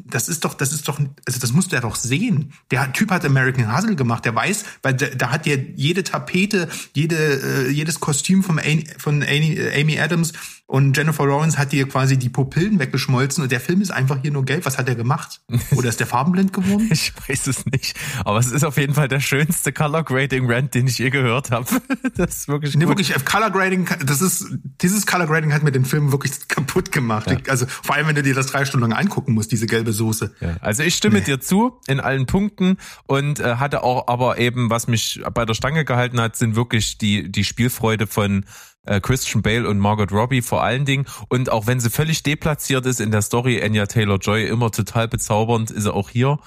das 0.05 0.27
ist 0.27 0.43
doch, 0.43 0.53
das 0.53 0.73
ist 0.73 0.85
doch, 0.89 0.99
also 0.99 1.39
das 1.39 1.53
musst 1.53 1.71
du 1.71 1.77
ja 1.77 1.81
doch 1.81 1.95
sehen. 1.95 2.51
Der 2.71 2.91
Typ 2.91 3.09
hat 3.09 3.23
American 3.23 3.73
Hustle 3.73 3.95
gemacht, 3.95 4.25
der 4.25 4.35
weiß, 4.35 4.65
weil 4.81 4.95
da, 4.95 5.31
hat 5.31 5.45
ja 5.45 5.55
jede 5.55 6.03
Tapete, 6.03 6.67
jede, 6.93 7.15
äh, 7.15 7.69
jedes 7.69 8.01
Kostüm 8.01 8.43
von 8.43 8.59
Amy, 8.59 8.85
von 8.97 9.23
Amy 9.23 9.97
Adams 9.97 10.33
und 10.69 10.95
Jennifer 10.97 11.25
Lawrence 11.25 11.57
hat 11.57 11.71
dir 11.71 11.87
quasi 11.87 12.17
die 12.17 12.27
Pupillen 12.29 12.77
weggeschmolzen 12.77 13.41
und 13.41 13.51
der 13.53 13.61
Film 13.61 13.79
ist 13.81 13.89
einfach 13.91 14.19
hier 14.21 14.31
nur 14.31 14.43
gelb. 14.43 14.65
Was 14.65 14.77
hat 14.77 14.87
er 14.89 14.95
gemacht? 14.95 15.39
Oder 15.75 15.87
ist 15.87 15.99
der 16.01 16.07
farbenblind 16.07 16.51
geworden? 16.51 16.89
Ich 16.91 17.13
weiß 17.27 17.47
es 17.47 17.65
nicht. 17.65 17.95
Aber 18.25 18.37
es 18.39 18.51
ist 18.51 18.63
auf 18.65 18.75
jeden 18.77 18.93
Fall 18.93 19.07
der 19.07 19.21
schönste 19.21 19.71
Color 19.71 20.03
Grading 20.03 20.51
Rant, 20.51 20.73
den 20.75 20.87
ich 20.87 20.97
je 20.99 21.09
gehört 21.09 21.51
habe. 21.51 21.65
Das 22.15 22.35
ist 22.35 22.47
wirklich 22.47 22.75
Nee, 22.75 22.85
gut. 22.85 22.89
wirklich, 22.97 23.15
äh, 23.15 23.19
Color 23.19 23.51
Grading, 23.51 23.87
das 24.05 24.21
ist, 24.21 24.45
dieses 24.81 25.05
Color 25.05 25.27
Grading 25.27 25.53
hat 25.53 25.63
mir 25.63 25.71
den 25.71 25.85
Film 25.85 26.11
wirklich 26.11 26.31
kaputt 26.47 26.91
gemacht. 26.91 27.29
Ja. 27.31 27.37
Also, 27.47 27.65
vor 27.67 27.95
allem, 27.95 28.07
wenn 28.07 28.15
du 28.15 28.23
dir 28.23 28.33
das 28.33 28.47
drei 28.47 28.65
Stunden 28.65 28.89
lang 28.89 28.99
angucken 28.99 29.33
musst, 29.33 29.51
diese 29.51 29.67
gelbe 29.67 29.93
Soße. 29.93 30.33
Ja, 30.41 30.57
also 30.61 30.83
ich 30.83 30.95
stimme 30.95 31.19
Nee. 31.19 31.25
dir 31.25 31.39
zu 31.39 31.79
in 31.87 31.99
allen 31.99 32.25
Punkten 32.25 32.77
und 33.05 33.39
äh, 33.39 33.55
hatte 33.55 33.83
auch 33.83 34.07
aber 34.07 34.37
eben, 34.39 34.69
was 34.69 34.87
mich 34.87 35.21
bei 35.33 35.45
der 35.45 35.53
Stange 35.53 35.85
gehalten 35.85 36.19
hat, 36.19 36.35
sind 36.35 36.55
wirklich 36.55 36.97
die, 36.97 37.31
die 37.31 37.43
Spielfreude 37.43 38.07
von 38.07 38.45
äh, 38.87 38.99
Christian 38.99 39.41
Bale 39.41 39.67
und 39.67 39.79
Margot 39.79 40.11
Robbie 40.11 40.41
vor 40.41 40.63
allen 40.63 40.85
Dingen. 40.85 41.05
Und 41.29 41.51
auch 41.51 41.67
wenn 41.67 41.79
sie 41.79 41.89
völlig 41.89 42.23
deplatziert 42.23 42.85
ist 42.85 42.99
in 42.99 43.11
der 43.11 43.21
Story, 43.21 43.61
Anya 43.61 43.85
Taylor-Joy 43.85 44.47
immer 44.47 44.71
total 44.71 45.07
bezaubernd, 45.07 45.71
ist 45.71 45.85
er 45.85 45.93
auch 45.93 46.09
hier. 46.09 46.39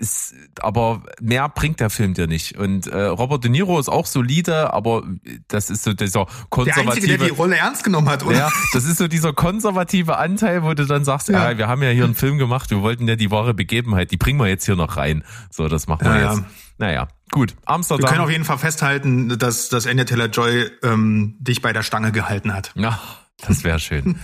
Ist, 0.00 0.32
aber 0.60 1.02
mehr 1.20 1.48
bringt 1.48 1.80
der 1.80 1.90
Film 1.90 2.14
dir 2.14 2.28
nicht. 2.28 2.56
Und 2.56 2.86
äh, 2.86 3.02
Robert 3.06 3.42
De 3.42 3.50
Niro 3.50 3.80
ist 3.80 3.88
auch 3.88 4.06
solide, 4.06 4.72
aber 4.72 5.02
das 5.48 5.70
ist 5.70 5.82
so 5.82 5.92
dieser 5.92 6.26
Der 6.26 6.34
konservative... 6.50 6.92
Einzige, 6.92 7.18
der 7.18 7.26
die 7.26 7.32
Rolle 7.34 7.56
ernst 7.56 7.82
genommen 7.82 8.08
hat, 8.08 8.24
oder? 8.24 8.36
Ja, 8.36 8.52
das 8.74 8.84
ist 8.84 8.98
so 8.98 9.08
dieser 9.08 9.32
konservative 9.32 10.16
Anteil, 10.16 10.62
wo 10.62 10.72
du 10.74 10.86
dann 10.86 11.04
sagst, 11.04 11.30
Ja. 11.30 11.50
ja, 11.50 11.58
wir 11.58 11.66
haben 11.66 11.82
ja 11.82 11.90
hier 11.90 12.04
einen 12.04 12.14
Film 12.14 12.38
gemacht, 12.38 12.70
wir 12.70 12.80
wollten 12.80 13.08
ja 13.08 13.16
die 13.16 13.32
wahre 13.32 13.54
Begebenheit, 13.54 14.12
die 14.12 14.16
bringen 14.16 14.38
wir 14.38 14.46
jetzt 14.46 14.66
hier 14.66 14.76
noch 14.76 14.96
rein. 14.96 15.24
So, 15.50 15.66
das 15.66 15.88
machen 15.88 16.04
wir 16.06 16.14
Ja, 16.14 16.20
ja. 16.20 16.34
jetzt. 16.34 16.44
Naja, 16.78 17.08
gut. 17.30 17.52
Wir 17.52 17.68
Amsterdam. 17.68 18.10
können 18.10 18.22
auf 18.22 18.30
jeden 18.30 18.44
Fall 18.44 18.58
festhalten, 18.58 19.38
dass, 19.38 19.68
dass 19.68 19.86
Anya 19.86 20.04
Taylor-Joy 20.04 20.70
ähm, 20.82 21.36
dich 21.38 21.62
bei 21.62 21.72
der 21.72 21.82
Stange 21.82 22.12
gehalten 22.12 22.52
hat. 22.52 22.72
ja, 22.74 22.98
das 23.46 23.64
wäre 23.64 23.78
schön. 23.78 24.18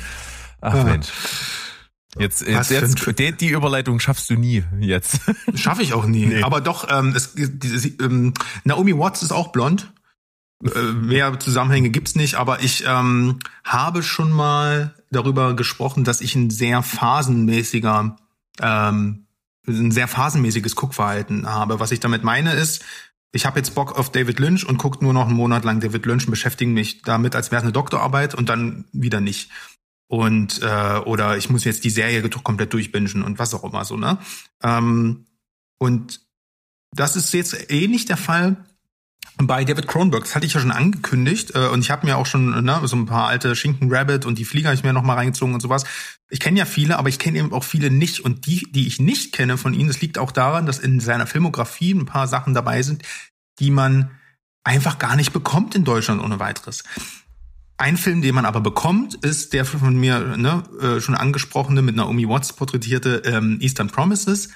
Ach 0.60 0.82
Mensch. 0.84 1.08
Jetzt, 2.18 2.46
jetzt, 2.46 2.70
jetzt 2.70 3.18
die, 3.18 3.32
die 3.32 3.48
Überleitung 3.48 3.98
schaffst 3.98 4.30
du 4.30 4.34
nie 4.34 4.62
jetzt. 4.78 5.20
Schaffe 5.54 5.82
ich 5.82 5.94
auch 5.94 6.06
nie. 6.06 6.42
Aber 6.42 6.60
doch, 6.60 6.86
ähm, 6.88 7.12
es, 7.14 7.34
die, 7.34 7.96
ähm, 8.00 8.34
Naomi 8.62 8.96
Watts 8.96 9.22
ist 9.22 9.32
auch 9.32 9.48
blond. 9.48 9.92
Äh, 10.62 10.92
mehr 10.92 11.38
Zusammenhänge 11.40 11.90
gibt's 11.90 12.14
nicht, 12.14 12.36
aber 12.36 12.62
ich 12.62 12.84
ähm, 12.86 13.40
habe 13.64 14.02
schon 14.02 14.30
mal 14.30 14.94
darüber 15.10 15.54
gesprochen, 15.54 16.04
dass 16.04 16.20
ich 16.20 16.34
ein 16.36 16.50
sehr 16.50 16.82
phasenmäßiger, 16.82 18.16
ähm, 18.62 19.23
ein 19.66 19.90
sehr 19.90 20.08
phasenmäßiges 20.08 20.76
Guckverhalten 20.76 21.46
habe. 21.46 21.80
Was 21.80 21.92
ich 21.92 22.00
damit 22.00 22.24
meine 22.24 22.52
ist, 22.52 22.84
ich 23.32 23.46
habe 23.46 23.58
jetzt 23.58 23.74
Bock 23.74 23.98
auf 23.98 24.12
David 24.12 24.38
Lynch 24.38 24.64
und 24.64 24.78
gucke 24.78 25.02
nur 25.02 25.12
noch 25.12 25.26
einen 25.26 25.36
Monat 25.36 25.64
lang 25.64 25.80
David 25.80 26.06
Lynch 26.06 26.26
und 26.26 26.30
beschäftige 26.30 26.70
mich 26.70 27.02
damit, 27.02 27.34
als 27.34 27.50
wäre 27.50 27.60
es 27.60 27.64
eine 27.64 27.72
Doktorarbeit 27.72 28.34
und 28.34 28.48
dann 28.48 28.84
wieder 28.92 29.20
nicht. 29.20 29.50
Und 30.06 30.62
äh, 30.62 30.98
oder 31.04 31.36
ich 31.36 31.50
muss 31.50 31.64
jetzt 31.64 31.82
die 31.82 31.90
Serie 31.90 32.28
komplett 32.28 32.72
durchbingen 32.72 33.22
und 33.22 33.38
was 33.38 33.54
auch 33.54 33.64
immer 33.64 33.84
so, 33.84 33.96
ne? 33.96 34.18
Ähm, 34.62 35.26
und 35.78 36.20
das 36.92 37.16
ist 37.16 37.32
jetzt 37.34 37.70
ähnlich 37.72 38.04
der 38.04 38.16
Fall 38.16 38.56
bei 39.38 39.64
David 39.64 39.88
Cronenberg. 39.88 40.24
Das 40.24 40.34
hatte 40.34 40.46
ich 40.46 40.54
ja 40.54 40.60
schon 40.60 40.70
angekündigt 40.70 41.52
äh, 41.54 41.66
und 41.66 41.80
ich 41.80 41.90
habe 41.90 42.06
mir 42.06 42.16
auch 42.16 42.26
schon 42.26 42.64
ne, 42.64 42.80
so 42.84 42.96
ein 42.96 43.06
paar 43.06 43.28
alte 43.28 43.56
Schinken 43.56 43.92
Rabbit 43.92 44.26
und 44.26 44.38
die 44.38 44.44
Flieger 44.44 44.72
ich 44.72 44.84
mir 44.84 44.92
noch 44.92 45.02
mal 45.02 45.14
reingezogen 45.14 45.54
und 45.54 45.60
sowas. 45.60 45.84
Ich 46.30 46.40
kenne 46.40 46.58
ja 46.58 46.64
viele, 46.64 46.98
aber 46.98 47.08
ich 47.08 47.18
kenne 47.18 47.38
eben 47.38 47.52
auch 47.52 47.64
viele 47.64 47.90
nicht 47.90 48.20
und 48.20 48.46
die, 48.46 48.66
die 48.70 48.86
ich 48.86 49.00
nicht 49.00 49.32
kenne 49.32 49.58
von 49.58 49.74
ihm, 49.74 49.88
das 49.88 50.00
liegt 50.00 50.18
auch 50.18 50.30
daran, 50.30 50.66
dass 50.66 50.78
in 50.78 51.00
seiner 51.00 51.26
Filmografie 51.26 51.92
ein 51.92 52.06
paar 52.06 52.28
Sachen 52.28 52.54
dabei 52.54 52.82
sind, 52.82 53.02
die 53.58 53.70
man 53.70 54.10
einfach 54.62 54.98
gar 54.98 55.16
nicht 55.16 55.32
bekommt 55.32 55.74
in 55.74 55.84
Deutschland 55.84 56.22
ohne 56.22 56.38
weiteres. 56.38 56.84
Ein 57.76 57.96
Film, 57.96 58.22
den 58.22 58.36
man 58.36 58.44
aber 58.44 58.60
bekommt, 58.60 59.14
ist 59.14 59.52
der 59.52 59.64
von 59.64 59.96
mir 59.96 60.20
ne, 60.36 60.62
äh, 60.80 61.00
schon 61.00 61.16
angesprochene, 61.16 61.82
mit 61.82 61.96
Naomi 61.96 62.28
Watts 62.28 62.52
porträtierte 62.52 63.22
ähm, 63.26 63.58
Eastern 63.60 63.88
Promises. 63.88 64.50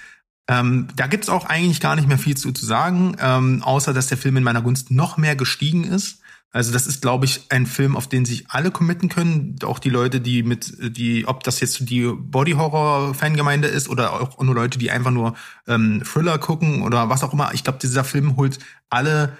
Ähm, 0.49 0.89
da 0.97 1.07
gibt's 1.07 1.29
auch 1.29 1.45
eigentlich 1.45 1.81
gar 1.81 1.95
nicht 1.95 2.09
mehr 2.09 2.19
viel 2.19 2.37
zu, 2.37 2.53
zu 2.53 2.65
sagen, 2.65 3.17
ähm, 3.21 3.63
außer 3.63 3.93
dass 3.93 4.07
der 4.07 4.17
Film 4.17 4.39
in 4.39 4.45
meiner 4.45 4.63
Gunst 4.63 4.91
noch 4.91 5.19
mehr 5.19 5.37
gestiegen 5.37 5.85
ist. 5.85 6.21
Also 6.51 6.73
das 6.73 6.87
ist, 6.87 7.03
glaube 7.03 7.27
ich, 7.27 7.43
ein 7.51 7.67
Film, 7.67 7.95
auf 7.95 8.09
den 8.09 8.25
sich 8.25 8.47
alle 8.49 8.71
committen 8.71 9.11
können. 9.11 9.57
Auch 9.63 9.79
die 9.79 9.91
Leute, 9.91 10.23
die 10.23 10.43
mit, 10.43 10.97
die, 10.97 11.27
ob 11.27 11.45
das 11.45 11.61
jetzt 11.61 11.91
die 11.91 12.11
Body-Horror-Fangemeinde 12.11 13.69
ist 13.69 13.89
oder 13.91 14.15
auch 14.15 14.43
nur 14.43 14.55
Leute, 14.55 14.79
die 14.79 14.91
einfach 14.91 15.11
nur 15.11 15.35
ähm, 15.67 16.03
Thriller 16.03 16.39
gucken 16.39 16.81
oder 16.83 17.11
was 17.11 17.23
auch 17.23 17.35
immer. 17.35 17.53
Ich 17.53 17.65
glaube, 17.65 17.79
dieser 17.81 18.03
Film 18.03 18.37
holt 18.37 18.59
alle 18.89 19.37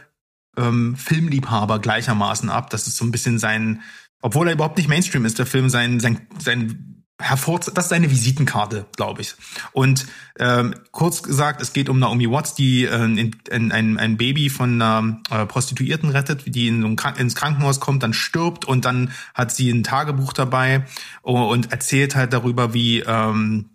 ähm, 0.59 0.97
Filmliebhaber 0.97 1.79
gleichermaßen 1.79 2.51
ab. 2.51 2.69
Das 2.69 2.87
ist 2.87 2.99
so 2.99 3.07
ein 3.07 3.11
bisschen 3.11 3.39
sein, 3.39 3.81
obwohl 4.21 4.49
er 4.49 4.55
überhaupt 4.55 4.77
nicht 4.77 4.89
Mainstream 4.89 5.25
ist, 5.25 5.39
der 5.39 5.47
Film 5.47 5.71
sein, 5.71 6.01
sein, 6.01 6.27
sein 6.39 6.88
hervor, 7.21 7.59
das 7.61 7.87
ist 7.87 7.89
seine 7.89 8.11
Visitenkarte, 8.11 8.87
glaube 8.97 9.23
ich. 9.23 9.35
Und 9.73 10.07
ähm, 10.39 10.75
kurz 10.93 11.23
gesagt, 11.23 11.61
es 11.61 11.73
geht 11.73 11.89
um 11.89 11.99
Naomi 11.99 12.31
Watts, 12.31 12.55
die 12.55 12.85
äh, 12.85 13.05
in, 13.05 13.37
in, 13.51 13.73
ein, 13.73 13.99
ein 13.99 14.17
Baby 14.17 14.51
von 14.51 14.81
einer 14.81 15.21
äh, 15.31 15.47
Prostituierten 15.47 16.11
rettet, 16.11 16.55
die 16.55 16.69
in 16.69 16.83
so 16.83 16.89
ein 16.89 17.17
ins 17.17 17.35
Krankenhaus 17.35 17.81
kommt, 17.81 18.03
dann 18.03 18.13
stirbt 18.13 18.65
und 18.65 18.85
dann 18.85 19.13
hat 19.35 19.53
sie 19.53 19.71
ein 19.71 19.83
Tagebuch 19.83 20.33
dabei 20.33 20.85
und 21.23 21.73
erzählt 21.73 22.15
halt 22.15 22.33
darüber, 22.33 22.73
wie 22.73 23.01
ähm, 23.01 23.71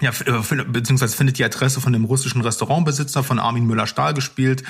ja, 0.00 0.10
äh, 0.26 0.64
beziehungsweise 0.64 1.16
findet 1.16 1.38
die 1.38 1.44
Adresse 1.44 1.80
von 1.80 1.92
dem 1.92 2.04
russischen 2.04 2.42
Restaurantbesitzer 2.42 3.24
von 3.24 3.38
Armin 3.38 3.66
Müller-Stahl 3.66 4.14
gespielt 4.14 4.62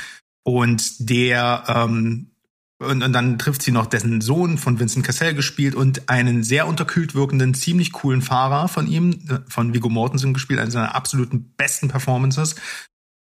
und 0.45 1.11
der 1.11 1.65
ähm, 1.69 2.31
und, 2.79 3.03
und 3.03 3.13
dann 3.13 3.39
trifft 3.39 3.63
sie 3.63 3.71
noch 3.71 3.87
dessen 3.87 4.21
Sohn 4.21 4.59
von 4.59 4.81
Vincent 4.81 5.07
Cassell 5.07 5.35
gespielt 5.35 5.75
und 5.75 6.09
einen 6.09 6.43
sehr 6.43 6.67
unterkühlt 6.67 7.15
wirkenden, 7.15 7.55
ziemlich 7.55 7.93
coolen 7.93 8.21
Fahrer 8.21 8.69
von 8.69 8.87
ihm, 8.87 9.21
äh, 9.29 9.39
von 9.49 9.75
Viggo 9.75 9.89
Mortensen 9.89 10.35
gespielt, 10.35 10.61
eine 10.61 10.71
seiner 10.71 10.95
absoluten 10.95 11.55
besten 11.57 11.89
Performances. 11.89 12.57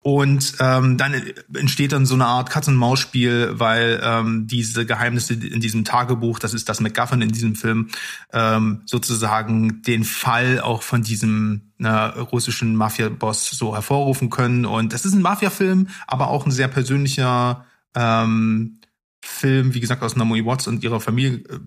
Und 0.03 0.55
ähm, 0.59 0.97
dann 0.97 1.13
entsteht 1.55 1.93
dann 1.93 2.05
so 2.05 2.15
eine 2.15 2.25
Art 2.25 2.49
Katz-und-Maus-Spiel, 2.49 3.51
weil 3.53 4.01
ähm, 4.03 4.47
diese 4.47 4.85
Geheimnisse 4.85 5.33
in 5.35 5.61
diesem 5.61 5.85
Tagebuch, 5.85 6.39
das 6.39 6.53
ist 6.53 6.67
das 6.67 6.81
MacGuffin 6.81 7.21
in 7.21 7.31
diesem 7.31 7.55
Film, 7.55 7.89
ähm, 8.33 8.81
sozusagen 8.85 9.81
den 9.83 10.03
Fall 10.03 10.59
auch 10.59 10.83
von 10.83 11.03
diesem 11.03 11.71
äh, 11.79 11.87
russischen 11.87 12.75
Mafia-Boss 12.75 13.51
so 13.51 13.75
hervorrufen 13.75 14.29
können. 14.29 14.65
Und 14.65 14.91
das 14.91 15.05
ist 15.05 15.13
ein 15.13 15.21
Mafia-Film, 15.21 15.87
aber 16.05 16.27
auch 16.27 16.45
ein 16.45 16.51
sehr 16.51 16.67
persönlicher 16.67 17.65
ähm, 17.95 18.81
Film, 19.25 19.73
wie 19.73 19.79
gesagt, 19.79 20.03
aus 20.03 20.15
Naomi 20.15 20.45
Watts 20.45 20.67
und 20.67 20.83
ihrer 20.83 20.99
Familie 20.99 21.43
äh. 21.49 21.59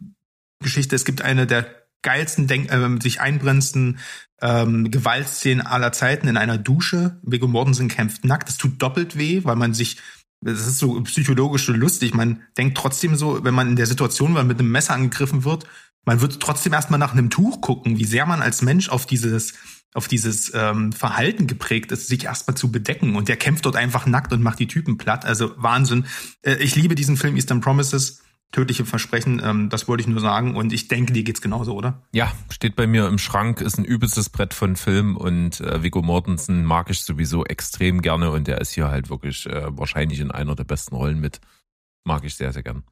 Es 0.93 1.05
gibt 1.05 1.23
eine 1.23 1.47
der 1.47 1.67
geilsten, 2.03 2.47
denk 2.47 2.71
äh, 2.71 3.01
sich 3.01 3.21
einbrennendsten 3.21 3.99
ähm, 4.41 4.91
Gewaltszenen 4.91 5.67
aller 5.67 5.93
Zeiten 5.93 6.29
in 6.29 6.37
einer 6.37 6.59
Dusche. 6.59 7.19
Viggo 7.23 7.49
Mortensen 7.49 7.89
kämpft 7.89 8.25
nackt. 8.25 8.49
Das 8.49 8.59
tut 8.59 8.81
doppelt 8.81 9.17
weh, 9.19 9.45
weil 9.45 9.57
man 9.57 9.75
sich 9.75 9.99
das 10.43 10.67
ist 10.67 10.79
so 10.79 11.01
psychologisch 11.03 11.65
so 11.65 11.73
lustig. 11.73 12.15
Man 12.15 12.43
denkt 12.59 12.77
trotzdem 12.77 13.17
so, 13.17 13.43
wenn 13.43 13.55
man 13.55 13.71
in 13.71 13.77
der 13.77 13.87
Situation 13.87 14.35
war, 14.35 14.45
mit 14.45 14.59
einem 14.59 14.71
Messer 14.71 14.95
angegriffen 14.95 15.45
wird, 15.45 15.67
man 16.07 16.21
wird 16.23 16.41
trotzdem 16.41 16.73
erstmal 16.73 16.99
nach 16.99 17.13
einem 17.13 17.29
Tuch 17.29 17.61
gucken, 17.61 17.99
wie 17.99 18.05
sehr 18.05 18.25
man 18.25 18.41
als 18.41 18.63
Mensch 18.63 18.89
auf 18.89 19.05
dieses 19.05 19.53
auf 19.93 20.09
dieses 20.09 20.53
ähm, 20.55 20.93
Verhalten 20.93 21.47
geprägt 21.47 21.91
ist, 21.91 22.07
sich 22.09 22.25
erstmal 22.25 22.55
zu 22.55 22.71
bedecken. 22.71 23.17
Und 23.17 23.29
der 23.29 23.39
kämpft 23.39 23.65
dort 23.65 23.77
einfach 23.77 24.05
nackt 24.05 24.31
und 24.31 24.43
macht 24.43 24.59
die 24.59 24.67
Typen 24.67 24.99
platt. 24.99 25.25
Also 25.25 25.55
Wahnsinn. 25.57 26.05
Äh, 26.43 26.57
ich 26.57 26.77
liebe 26.77 26.95
diesen 26.95 27.17
Film 27.17 27.35
Eastern 27.35 27.63
Promises. 27.63 28.23
Tödliche 28.53 28.85
Versprechen, 28.85 29.41
ähm, 29.43 29.71
das 29.71 29.89
wollte 29.89 30.03
ich 30.03 30.07
nur 30.07 30.21
sagen. 30.21 30.55
Und 30.55 30.73
ich 30.75 30.89
denke, 30.89 31.15
dir 31.15 31.25
geht's 31.25 31.41
genauso, 31.41 31.75
oder? 31.75 32.03
Ja, 32.13 32.31
steht 32.51 32.77
bei 32.77 32.87
mir 32.87 33.09
im 33.09 33.19
Schrank, 33.19 33.61
ist 33.63 33.79
ein 33.79 33.85
übelstes 33.85 34.29
Brett 34.29 34.55
von 34.55 34.77
Film 34.77 35.17
und 35.17 35.61
äh, 35.61 35.83
Viggo 35.83 36.03
Mortensen 36.03 36.65
mag 36.65 36.91
ich 36.91 37.01
sowieso 37.01 37.45
extrem 37.45 38.03
gerne 38.03 38.31
und 38.31 38.47
der 38.47 38.61
ist 38.61 38.73
hier 38.73 38.89
halt 38.89 39.09
wirklich 39.09 39.47
äh, 39.47 39.77
wahrscheinlich 39.77 40.21
in 40.21 40.31
einer 40.31 40.55
der 40.55 40.65
besten 40.65 40.95
Rollen 40.95 41.21
mit. 41.21 41.41
Mag 42.05 42.23
ich 42.25 42.37
sehr, 42.37 42.53
sehr 42.53 42.63
gern. 42.63 42.85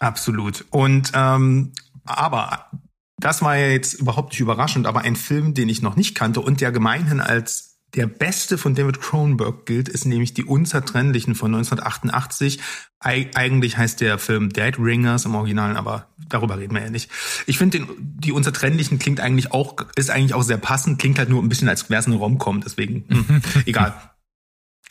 Absolut. 0.00 0.64
Und 0.70 1.12
ähm, 1.14 1.72
aber 2.04 2.70
das 3.18 3.42
war 3.42 3.56
ja 3.56 3.68
jetzt 3.68 3.94
überhaupt 3.94 4.32
nicht 4.32 4.40
überraschend, 4.40 4.86
aber 4.86 5.00
ein 5.02 5.16
Film, 5.16 5.54
den 5.54 5.68
ich 5.68 5.82
noch 5.82 5.96
nicht 5.96 6.14
kannte 6.14 6.40
und 6.40 6.60
der 6.60 6.72
gemeinhin 6.72 7.20
als 7.20 7.70
der 7.94 8.06
beste 8.06 8.56
von 8.56 8.74
David 8.74 9.00
Cronenberg 9.00 9.66
gilt, 9.66 9.88
ist 9.88 10.04
nämlich 10.04 10.32
Die 10.32 10.44
Unzertrennlichen 10.44 11.34
von 11.34 11.54
1988. 11.54 12.60
Eig 13.00 13.36
eigentlich 13.36 13.76
heißt 13.76 14.00
der 14.00 14.18
Film 14.18 14.50
Dead 14.50 14.78
Ringers 14.78 15.24
im 15.24 15.34
Original, 15.34 15.76
aber 15.76 16.06
darüber 16.28 16.58
reden 16.58 16.74
wir 16.74 16.82
ja 16.82 16.90
nicht. 16.90 17.10
Ich 17.46 17.58
finde, 17.58 17.86
Die 17.98 18.32
Unzertrennlichen 18.32 18.98
klingt 18.98 19.20
eigentlich 19.20 19.52
auch, 19.52 19.76
ist 19.96 20.10
eigentlich 20.10 20.34
auch 20.34 20.42
sehr 20.42 20.58
passend, 20.58 21.00
klingt 21.00 21.18
halt 21.18 21.30
nur 21.30 21.42
ein 21.42 21.48
bisschen, 21.48 21.68
als 21.68 21.90
wäre 21.90 22.00
es 22.00 22.06
eine 22.06 22.16
Rom-Com, 22.16 22.60
deswegen, 22.60 23.04
hm, 23.08 23.42
egal. 23.66 23.94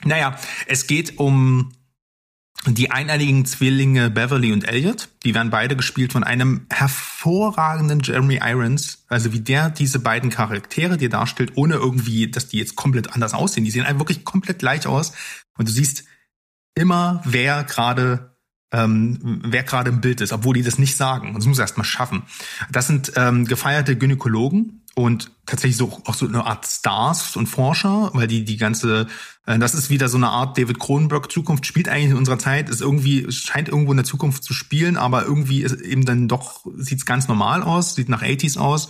Naja, 0.03 0.35
es 0.65 0.87
geht 0.87 1.19
um 1.19 1.71
die 2.65 2.91
eineiigen 2.91 3.45
Zwillinge 3.45 4.09
Beverly 4.09 4.51
und 4.51 4.67
Elliot, 4.67 5.07
die 5.23 5.33
werden 5.33 5.49
beide 5.49 5.77
gespielt 5.77 6.11
von 6.11 6.25
einem 6.25 6.65
hervorragenden 6.69 8.01
Jeremy 8.01 8.41
Irons. 8.43 9.05
Also 9.07 9.31
wie 9.31 9.39
der 9.39 9.69
diese 9.69 9.99
beiden 9.99 10.29
Charaktere 10.29 10.97
dir 10.97 11.09
darstellt, 11.09 11.53
ohne 11.55 11.75
irgendwie, 11.75 12.29
dass 12.29 12.49
die 12.49 12.57
jetzt 12.57 12.75
komplett 12.75 13.13
anders 13.13 13.33
aussehen. 13.33 13.63
Die 13.63 13.71
sehen 13.71 13.85
einfach 13.85 14.01
wirklich 14.01 14.25
komplett 14.25 14.59
gleich 14.59 14.87
aus. 14.87 15.13
Und 15.57 15.69
du 15.69 15.71
siehst 15.71 16.03
immer, 16.75 17.21
wer 17.25 17.63
gerade 17.63 18.29
ähm, 18.71 19.41
wer 19.45 19.63
gerade 19.63 19.89
im 19.89 20.01
Bild 20.01 20.21
ist, 20.21 20.31
obwohl 20.31 20.53
die 20.53 20.61
das 20.61 20.77
nicht 20.77 20.95
sagen. 20.95 21.33
Das 21.33 21.45
muss 21.45 21.57
er 21.57 21.63
erst 21.63 21.77
mal 21.77 21.83
schaffen. 21.83 22.23
Das 22.71 22.87
sind 22.87 23.13
ähm, 23.15 23.45
gefeierte 23.45 23.97
Gynäkologen, 23.97 24.78
und 25.03 25.31
tatsächlich 25.45 25.77
so 25.77 26.01
auch 26.05 26.13
so 26.13 26.27
eine 26.27 26.45
Art 26.45 26.65
Stars 26.65 27.35
und 27.35 27.47
Forscher, 27.47 28.11
weil 28.13 28.27
die 28.27 28.43
die 28.43 28.57
ganze 28.57 29.07
äh, 29.45 29.57
das 29.57 29.73
ist 29.73 29.89
wieder 29.89 30.09
so 30.09 30.17
eine 30.17 30.29
Art 30.29 30.57
David 30.57 30.79
Cronenberg 30.79 31.31
Zukunft 31.31 31.65
spielt 31.65 31.89
eigentlich 31.89 32.11
in 32.11 32.17
unserer 32.17 32.39
Zeit, 32.39 32.69
ist 32.69 32.81
irgendwie 32.81 33.31
scheint 33.31 33.69
irgendwo 33.69 33.91
in 33.91 33.97
der 33.97 34.05
Zukunft 34.05 34.43
zu 34.43 34.53
spielen, 34.53 34.97
aber 34.97 35.23
irgendwie 35.23 35.61
ist 35.61 35.81
eben 35.81 36.05
dann 36.05 36.27
doch 36.27 36.65
sieht's 36.77 37.05
ganz 37.05 37.27
normal 37.27 37.63
aus, 37.63 37.95
sieht 37.95 38.09
nach 38.09 38.21
80s 38.21 38.57
aus. 38.57 38.89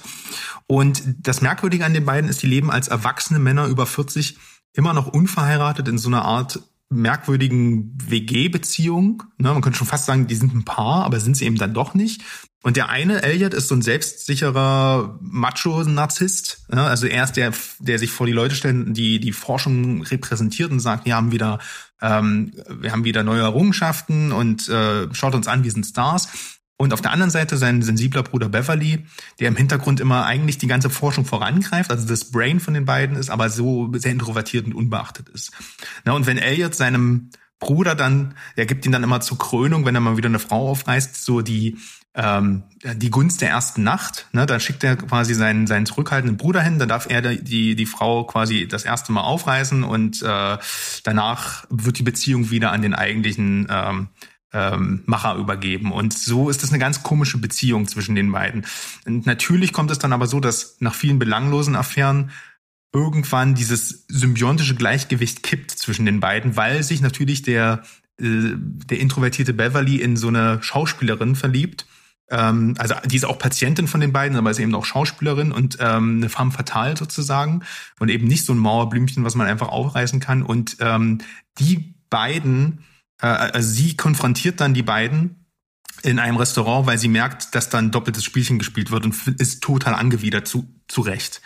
Und 0.68 1.03
das 1.20 1.41
merkwürdige 1.41 1.86
an 1.86 1.93
den 1.93 2.05
beiden 2.05 2.30
ist, 2.30 2.41
die 2.43 2.47
leben 2.47 2.72
als 2.72 2.88
erwachsene 2.88 3.39
Männer 3.39 3.68
über 3.68 3.86
40 3.86 4.38
immer 4.74 4.93
noch 4.93 5.07
unverheiratet 5.07 5.88
in 5.88 5.97
so 5.97 6.10
einer 6.10 6.24
Art 6.24 6.60
merkwürdigen 6.89 7.95
WG-Beziehung. 8.03 9.24
Ne, 9.38 9.53
man 9.53 9.62
könnte 9.62 9.78
schon 9.78 9.88
fast 9.88 10.05
sagen, 10.05 10.28
die 10.28 10.36
sind 10.36 10.53
ein 10.55 10.66
Paar, 10.66 11.05
aber 11.05 11.20
sind 11.20 11.38
sie 11.38 11.45
eben 11.45 11.57
dann 11.57 11.74
doch 11.74 11.93
nicht. 11.93 12.24
Und 12.62 12.76
der 12.76 12.89
eine, 12.89 13.24
Elliot, 13.24 13.53
ist 13.53 13.70
so 13.70 13.76
ein 13.76 13.82
selbstsicherer 13.82 15.18
Macho-Narzisst. 15.22 16.66
Ja, 16.72 16.88
also 16.88 17.07
er 17.07 17.24
ist 17.24 17.34
der, 17.34 17.53
der 17.80 17.99
sich 17.99 18.12
vor 18.12 18.28
die 18.28 18.34
Leute 18.34 18.55
stellt, 18.55 18.97
die 18.97 19.20
die 19.20 19.32
Forschung 19.32 20.03
repräsentiert 20.03 20.70
und 20.70 20.82
sagt, 20.82 21.05
wir 21.05 21.16
haben 21.16 21.32
wieder, 21.32 21.60
ähm, 22.01 22.51
wir 22.70 22.91
haben 22.91 23.05
wieder 23.05 23.24
neue 23.24 23.41
Errungenschaften 23.41 24.34
und 24.34 24.68
äh, 24.68 25.07
schaut 25.14 25.36
uns 25.36 25.47
an, 25.47 25.64
wir 25.64 25.72
sind 25.72 25.86
Stars. 25.86 26.28
Und 26.76 26.93
auf 26.93 27.01
der 27.01 27.12
anderen 27.12 27.30
Seite 27.32 27.57
sein 27.57 27.82
sensibler 27.82 28.24
Bruder 28.24 28.49
Beverly, 28.49 29.05
der 29.39 29.49
im 29.49 29.55
Hintergrund 29.57 29.99
immer 29.99 30.26
eigentlich 30.26 30.57
die 30.57 30.68
ganze 30.68 30.89
Forschung 30.89 31.26
vorangreift, 31.26 31.91
also 31.91 32.07
das 32.07 32.32
Brain 32.32 32.60
von 32.60 32.74
den 32.74 32.86
beiden 32.86 33.18
ist, 33.18 33.30
aber 33.30 33.49
so 33.49 33.89
sehr 33.95 34.14
introvertiert 34.14 34.66
und 34.66 34.74
unbeachtet 34.74 35.28
ist. 35.30 35.51
Na, 36.05 36.14
und 36.14 36.26
wenn 36.26 36.38
Elliot 36.38 36.76
seinem 36.76 37.32
Bruder 37.60 37.95
dann, 37.95 38.34
der 38.55 38.66
gibt 38.66 38.86
ihn 38.86 38.93
dann 38.93 39.03
immer 39.03 39.20
zur 39.20 39.38
Krönung, 39.38 39.86
wenn 39.86 39.95
er 39.95 40.01
mal 40.01 40.16
wieder 40.16 40.30
eine 40.30 40.39
Frau 40.39 40.70
aufreißt, 40.70 41.24
so 41.24 41.41
die 41.41 41.78
ähm, 42.16 42.64
die 42.95 43.12
Gunst 43.12 43.41
der 43.41 43.49
ersten 43.49 43.84
Nacht. 43.84 44.28
Ne? 44.32 44.45
Dann 44.45 44.60
schickt 44.60 44.84
er 44.84 44.95
quasi 44.95 45.34
seinen, 45.34 45.68
seinen 45.68 45.86
zurückhaltenden 45.86 46.38
Bruder 46.38 46.62
hin, 46.62 46.80
dann 46.80 46.89
darf 46.89 47.07
er 47.10 47.22
die, 47.22 47.76
die 47.76 47.86
Frau 47.86 48.24
quasi 48.24 48.68
das 48.68 48.84
erste 48.84 49.12
Mal 49.12 49.22
aufreißen 49.22 49.84
und 49.84 50.22
äh, 50.22 50.57
danach 51.03 51.66
wird 51.70 51.99
die 51.99 52.03
Beziehung 52.03 52.49
wieder 52.49 52.72
an 52.72 52.82
den 52.82 52.95
eigentlichen 52.95 53.68
ähm, 53.70 54.07
ähm, 54.51 55.03
Macher 55.05 55.36
übergeben. 55.36 55.91
Und 55.91 56.18
so 56.18 56.49
ist 56.49 56.64
das 56.64 56.72
eine 56.72 56.80
ganz 56.80 57.03
komische 57.03 57.38
Beziehung 57.38 57.88
zwischen 57.88 58.16
den 58.16 58.32
beiden. 58.32 58.66
Und 59.05 59.26
natürlich 59.26 59.74
kommt 59.74 59.91
es 59.91 59.99
dann 59.99 60.14
aber 60.14 60.26
so, 60.26 60.39
dass 60.39 60.78
nach 60.80 60.95
vielen 60.95 61.20
belanglosen 61.20 61.76
Affären 61.76 62.32
irgendwann 62.91 63.53
dieses 63.53 64.05
symbiontische 64.07 64.74
Gleichgewicht 64.74 65.43
kippt 65.43 65.70
zwischen 65.70 66.07
den 66.07 66.20
beiden, 66.20 66.55
weil 66.55 66.82
sich 66.82 67.01
natürlich 67.01 67.43
der, 67.43 67.84
äh, 68.20 68.55
der 68.55 68.99
introvertierte 68.99 69.53
Beverly 69.53 69.97
in 69.97 70.18
so 70.18 70.30
eine 70.30 70.64
Schauspielerin 70.64 71.36
verliebt 71.36 71.86
ähm, 72.32 72.75
also 72.77 72.95
die 73.05 73.15
ist 73.15 73.25
auch 73.25 73.39
Patientin 73.39 73.88
von 73.88 74.01
den 74.01 74.13
beiden, 74.13 74.38
aber 74.38 74.51
ist 74.51 74.59
eben 74.59 74.75
auch 74.75 74.86
Schauspielerin 74.86 75.51
und 75.51 75.77
ähm, 75.80 76.17
eine 76.17 76.30
femme 76.30 76.51
fatale 76.51 76.95
sozusagen 76.95 77.63
und 77.99 78.09
eben 78.09 78.27
nicht 78.27 78.45
so 78.45 78.53
ein 78.53 78.59
Mauerblümchen, 78.59 79.23
was 79.23 79.36
man 79.36 79.47
einfach 79.47 79.69
aufreißen 79.69 80.19
kann. 80.19 80.43
Und 80.43 80.77
ähm, 80.80 81.19
die 81.57 81.95
beiden, 82.09 82.86
äh, 83.21 83.27
also 83.27 83.69
sie 83.69 83.97
konfrontiert 83.97 84.61
dann 84.61 84.73
die 84.73 84.84
beiden 84.84 85.45
in 86.03 86.19
einem 86.19 86.38
Restaurant, 86.38 86.88
weil 86.88 86.97
sie 86.97 87.09
merkt, 87.09 87.55
dass 87.55 87.69
dann 87.69 87.86
ein 87.86 87.91
doppeltes 87.91 88.23
Spielchen 88.23 88.59
gespielt 88.59 88.91
wird 88.91 89.05
und 89.05 89.15
ist 89.39 89.61
total 89.61 89.95
angewidert 89.95 90.47
zu, 90.47 90.67
zu 90.88 91.01
Recht. 91.01 91.41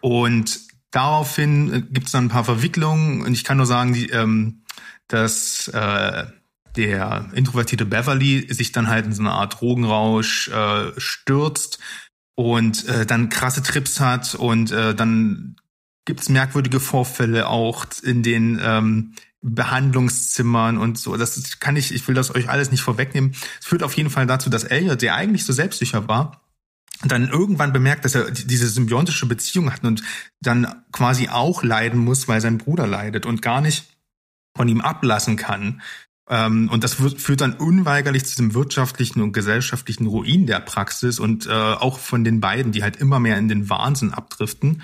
Und 0.00 0.60
daraufhin 0.90 1.72
äh, 1.72 1.82
gibt 1.82 2.06
es 2.06 2.12
dann 2.12 2.26
ein 2.26 2.30
paar 2.30 2.44
Verwicklungen 2.44 3.22
und 3.22 3.32
ich 3.32 3.44
kann 3.44 3.58
nur 3.58 3.66
sagen, 3.66 3.92
die, 3.92 4.08
ähm, 4.10 4.62
dass 5.08 5.68
äh, 5.68 6.26
der 6.76 7.28
introvertierte 7.34 7.84
Beverly 7.84 8.52
sich 8.52 8.72
dann 8.72 8.88
halt 8.88 9.06
in 9.06 9.12
so 9.12 9.22
eine 9.22 9.32
Art 9.32 9.60
Drogenrausch 9.60 10.48
äh, 10.48 10.92
stürzt 10.98 11.78
und 12.34 12.86
äh, 12.88 13.06
dann 13.06 13.28
krasse 13.28 13.62
Trips 13.62 14.00
hat 14.00 14.34
und 14.34 14.70
äh, 14.70 14.94
dann 14.94 15.56
gibt's 16.04 16.28
merkwürdige 16.28 16.80
Vorfälle 16.80 17.48
auch 17.48 17.86
in 18.02 18.22
den 18.22 18.60
ähm, 18.62 19.14
Behandlungszimmern 19.42 20.78
und 20.78 20.98
so. 20.98 21.16
Das 21.16 21.58
kann 21.60 21.76
ich, 21.76 21.92
ich 21.92 22.06
will 22.08 22.14
das 22.14 22.34
euch 22.34 22.48
alles 22.48 22.70
nicht 22.70 22.82
vorwegnehmen. 22.82 23.34
Es 23.60 23.66
führt 23.66 23.82
auf 23.82 23.96
jeden 23.96 24.10
Fall 24.10 24.26
dazu, 24.26 24.50
dass 24.50 24.64
Elliot, 24.64 25.02
der 25.02 25.14
eigentlich 25.14 25.44
so 25.44 25.52
selbstsicher 25.52 26.08
war, 26.08 26.40
dann 27.04 27.28
irgendwann 27.28 27.72
bemerkt, 27.72 28.04
dass 28.04 28.14
er 28.14 28.30
diese 28.30 28.68
symbiontische 28.68 29.26
Beziehung 29.26 29.72
hat 29.72 29.82
und 29.84 30.02
dann 30.40 30.84
quasi 30.92 31.28
auch 31.28 31.64
leiden 31.64 31.98
muss, 31.98 32.28
weil 32.28 32.40
sein 32.40 32.58
Bruder 32.58 32.86
leidet 32.86 33.26
und 33.26 33.42
gar 33.42 33.60
nicht 33.60 33.84
von 34.56 34.68
ihm 34.68 34.80
ablassen 34.80 35.36
kann. 35.36 35.82
Ähm, 36.28 36.68
und 36.70 36.84
das 36.84 36.94
führt 36.94 37.40
dann 37.40 37.54
unweigerlich 37.54 38.24
zu 38.24 38.30
diesem 38.30 38.54
wirtschaftlichen 38.54 39.20
und 39.20 39.32
gesellschaftlichen 39.32 40.06
Ruin 40.06 40.46
der 40.46 40.60
Praxis 40.60 41.18
und 41.18 41.46
äh, 41.46 41.50
auch 41.50 41.98
von 41.98 42.24
den 42.24 42.40
beiden, 42.40 42.72
die 42.72 42.82
halt 42.82 42.96
immer 42.96 43.18
mehr 43.18 43.38
in 43.38 43.48
den 43.48 43.68
Wahnsinn 43.68 44.12
abdriften. 44.12 44.82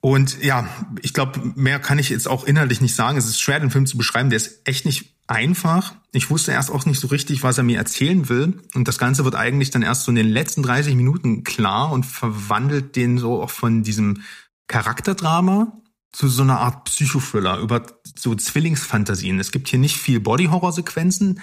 Und 0.00 0.42
ja, 0.42 0.68
ich 1.02 1.14
glaube, 1.14 1.40
mehr 1.56 1.80
kann 1.80 1.98
ich 1.98 2.10
jetzt 2.10 2.28
auch 2.28 2.44
inhaltlich 2.44 2.80
nicht 2.80 2.94
sagen. 2.94 3.18
Es 3.18 3.26
ist 3.26 3.40
schwer, 3.40 3.58
den 3.58 3.70
Film 3.70 3.86
zu 3.86 3.96
beschreiben. 3.96 4.30
Der 4.30 4.36
ist 4.36 4.60
echt 4.64 4.84
nicht 4.84 5.16
einfach. 5.26 5.94
Ich 6.12 6.30
wusste 6.30 6.52
erst 6.52 6.70
auch 6.70 6.86
nicht 6.86 7.00
so 7.00 7.08
richtig, 7.08 7.42
was 7.42 7.58
er 7.58 7.64
mir 7.64 7.78
erzählen 7.78 8.28
will. 8.28 8.60
Und 8.74 8.86
das 8.86 8.98
Ganze 8.98 9.24
wird 9.24 9.34
eigentlich 9.34 9.70
dann 9.70 9.82
erst 9.82 10.04
so 10.04 10.12
in 10.12 10.16
den 10.16 10.28
letzten 10.28 10.62
30 10.62 10.94
Minuten 10.94 11.42
klar 11.44 11.90
und 11.90 12.06
verwandelt 12.06 12.94
den 12.94 13.18
so 13.18 13.42
auch 13.42 13.50
von 13.50 13.82
diesem 13.82 14.22
Charakterdrama 14.68 15.72
zu 16.16 16.28
so 16.28 16.42
einer 16.42 16.60
Art 16.60 16.84
Psychothriller 16.84 17.58
über 17.58 17.82
so 18.16 18.34
Zwillingsfantasien. 18.34 19.38
Es 19.38 19.50
gibt 19.50 19.68
hier 19.68 19.78
nicht 19.78 19.98
viel 19.98 20.18
Body-Horror-Sequenzen, 20.18 21.42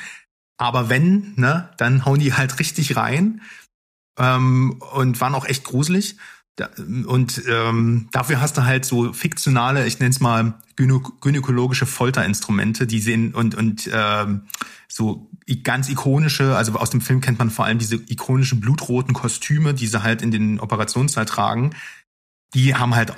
aber 0.57 0.89
wenn, 0.89 1.33
ne, 1.35 1.69
dann 1.77 2.05
hauen 2.05 2.19
die 2.19 2.33
halt 2.33 2.57
richtig 2.57 2.95
rein 2.95 3.41
ähm, 4.17 4.81
und 4.93 5.21
waren 5.21 5.35
auch 5.35 5.45
echt 5.45 5.63
gruselig. 5.63 6.17
Und 7.05 7.43
ähm, 7.47 8.09
dafür 8.11 8.41
hast 8.41 8.57
du 8.57 8.63
halt 8.65 8.83
so 8.85 9.13
fiktionale, 9.13 9.85
ich 9.85 9.99
nenne 9.99 10.09
es 10.09 10.19
mal 10.19 10.55
gynä 10.75 11.01
gynäkologische 11.21 11.85
Folterinstrumente, 11.85 12.87
die 12.87 12.99
sehen 12.99 13.35
und 13.35 13.53
und 13.53 13.89
ähm, 13.93 14.47
so 14.87 15.29
ganz 15.61 15.89
ikonische, 15.89 16.55
also 16.55 16.73
aus 16.73 16.89
dem 16.89 17.01
Film 17.01 17.21
kennt 17.21 17.37
man 17.37 17.51
vor 17.51 17.65
allem 17.65 17.79
diese 17.79 17.95
ikonischen 17.95 18.59
blutroten 18.59 19.13
Kostüme, 19.13 19.75
die 19.75 19.87
sie 19.87 20.01
halt 20.01 20.23
in 20.23 20.31
den 20.31 20.59
Operationssaal 20.59 21.25
tragen, 21.25 21.75
die 22.53 22.75
haben 22.75 22.95
halt 22.95 23.13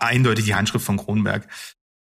eindeutig 0.00 0.44
die 0.44 0.54
Handschrift 0.54 0.84
von 0.84 0.96
Kronberg. 0.96 1.48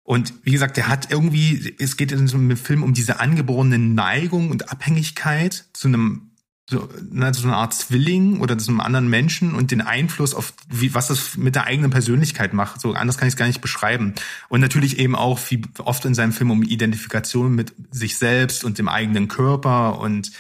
Und 0.04 0.34
wie 0.44 0.52
gesagt, 0.52 0.78
der 0.78 0.90
hat 0.90 1.12
irgendwie, 1.12 1.76
es 1.80 1.96
geht 1.96 2.12
in 2.12 2.28
so 2.28 2.38
einem 2.38 2.58
Film 2.58 2.84
um 2.84 2.94
diese 2.94 3.20
angeborene 3.20 3.80
Neigung 3.80 4.52
und 4.52 4.70
Abhängigkeit 4.70 5.66
zu 5.74 5.88
einem 5.88 6.32
so, 6.70 6.90
ne, 7.10 7.34
so 7.34 7.48
eine 7.48 7.58
Art 7.58 7.74
Zwilling 7.74 8.40
oder 8.40 8.58
zu 8.58 8.72
einem 8.72 8.80
anderen 8.80 9.10
Menschen 9.10 9.54
und 9.54 9.72
den 9.72 9.82
Einfluss 9.82 10.34
auf 10.34 10.54
wie, 10.70 10.94
was 10.94 11.08
das 11.08 11.38
mit 11.38 11.56
der 11.56 11.66
eigenen 11.66 11.92
Persönlichkeit 11.92 12.54
macht. 12.54 12.80
So 12.82 12.94
anders 12.94 13.18
kann 13.18 13.28
ich 13.28 13.34
es 13.34 13.38
gar 13.38 13.48
nicht 13.48 13.62
beschreiben. 13.62 14.14
Und 14.50 14.62
natürlich 14.62 14.98
eben 15.00 15.16
auch 15.16 15.40
wie 15.50 15.62
oft 15.80 16.06
in 16.06 16.16
seinem 16.16 16.32
Film 16.32 16.52
um 16.52 16.64
Identifikation 16.64 17.54
mit 17.54 17.74
sich 17.92 18.18
selbst 18.18 18.64
und 18.64 18.78
dem 18.78 18.88
eigenen 18.90 19.28
Körper 19.28 20.00
und 20.00 20.32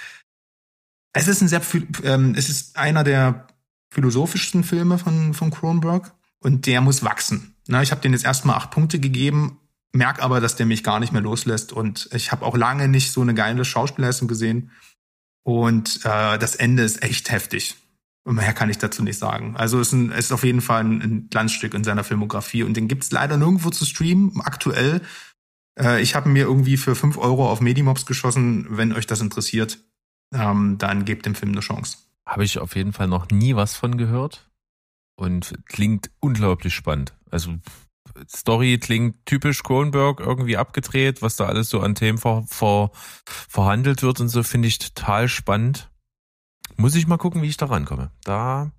Es 1.15 1.27
ist 1.27 1.41
ein 1.41 1.47
sehr, 1.47 1.61
ähm, 2.03 2.33
es 2.35 2.49
ist 2.49 2.77
einer 2.77 3.03
der 3.03 3.47
philosophischsten 3.93 4.63
Filme 4.63 4.97
von, 4.97 5.33
von 5.33 5.51
Cronenberg 5.51 6.13
und 6.39 6.65
der 6.65 6.81
muss 6.81 7.03
wachsen. 7.03 7.55
Na, 7.67 7.81
ich 7.81 7.91
habe 7.91 8.01
den 8.01 8.13
jetzt 8.13 8.25
erstmal 8.25 8.57
acht 8.57 8.71
Punkte 8.71 8.99
gegeben, 8.99 9.59
merk 9.93 10.21
aber, 10.21 10.41
dass 10.41 10.55
der 10.55 10.65
mich 10.65 10.83
gar 10.83 10.99
nicht 10.99 11.13
mehr 11.13 11.21
loslässt 11.21 11.71
und 11.71 12.09
ich 12.13 12.31
habe 12.31 12.45
auch 12.45 12.57
lange 12.57 12.87
nicht 12.87 13.11
so 13.11 13.21
eine 13.21 13.33
geile 13.33 13.63
Schauspielleistung 13.63 14.27
gesehen 14.27 14.71
und 15.43 15.99
äh, 16.03 16.37
das 16.37 16.55
Ende 16.55 16.83
ist 16.83 17.03
echt 17.03 17.31
heftig. 17.31 17.75
Und 18.25 18.35
mehr 18.35 18.53
kann 18.53 18.69
ich 18.69 18.77
dazu 18.77 19.03
nicht 19.03 19.19
sagen. 19.19 19.57
Also 19.57 19.81
es 19.81 19.91
ist, 19.91 20.11
ist 20.13 20.31
auf 20.31 20.45
jeden 20.45 20.61
Fall 20.61 20.83
ein, 20.83 21.01
ein 21.01 21.27
Glanzstück 21.29 21.73
in 21.73 21.83
seiner 21.83 22.05
Filmografie 22.05 22.63
und 22.63 22.75
den 22.75 22.87
gibt's 22.87 23.11
leider 23.11 23.37
nirgendwo 23.37 23.69
zu 23.69 23.85
streamen, 23.85 24.39
aktuell. 24.41 25.01
Äh, 25.77 26.01
ich 26.01 26.15
habe 26.15 26.29
mir 26.29 26.43
irgendwie 26.43 26.77
für 26.77 26.95
fünf 26.95 27.17
Euro 27.17 27.49
auf 27.49 27.59
Medimobs 27.59 28.05
geschossen. 28.05 28.67
Wenn 28.69 28.93
euch 28.93 29.07
das 29.07 29.19
interessiert, 29.19 29.79
ähm, 30.33 30.77
dann 30.77 31.03
gebt 31.03 31.25
dem 31.25 31.35
Film 31.35 31.51
eine 31.51 31.59
Chance. 31.59 31.97
Habe 32.25 32.43
ich 32.43 32.59
auf 32.59 32.75
jeden 32.75 32.93
Fall 32.93 33.07
noch 33.07 33.29
nie 33.29 33.55
was 33.55 33.75
von 33.75 33.97
gehört 33.97 34.49
und 35.15 35.53
klingt 35.65 36.09
unglaublich 36.19 36.73
spannend. 36.73 37.13
Also 37.29 37.55
Story 38.29 38.77
klingt 38.77 39.25
typisch 39.25 39.63
Cronenberg 39.63 40.19
irgendwie 40.19 40.57
abgedreht, 40.57 41.21
was 41.21 41.35
da 41.35 41.45
alles 41.45 41.69
so 41.69 41.79
an 41.81 41.95
Themen 41.95 42.17
ver, 42.17 42.45
ver, 42.47 42.91
verhandelt 43.25 44.03
wird 44.03 44.19
und 44.19 44.29
so 44.29 44.43
finde 44.43 44.67
ich 44.67 44.79
total 44.79 45.27
spannend. 45.27 45.89
Muss 46.75 46.95
ich 46.95 47.07
mal 47.07 47.17
gucken, 47.17 47.41
wie 47.41 47.47
ich 47.47 47.57
da 47.57 47.67
rankomme. 47.67 48.11
Da 48.23 48.71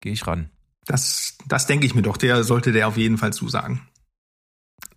gehe 0.00 0.12
ich 0.12 0.26
ran. 0.26 0.50
Das, 0.86 1.36
das 1.46 1.66
denke 1.66 1.86
ich 1.86 1.94
mir 1.94 2.02
doch. 2.02 2.16
Der 2.16 2.42
sollte 2.42 2.72
der 2.72 2.88
auf 2.88 2.96
jeden 2.96 3.18
Fall 3.18 3.32
zusagen. 3.32 3.86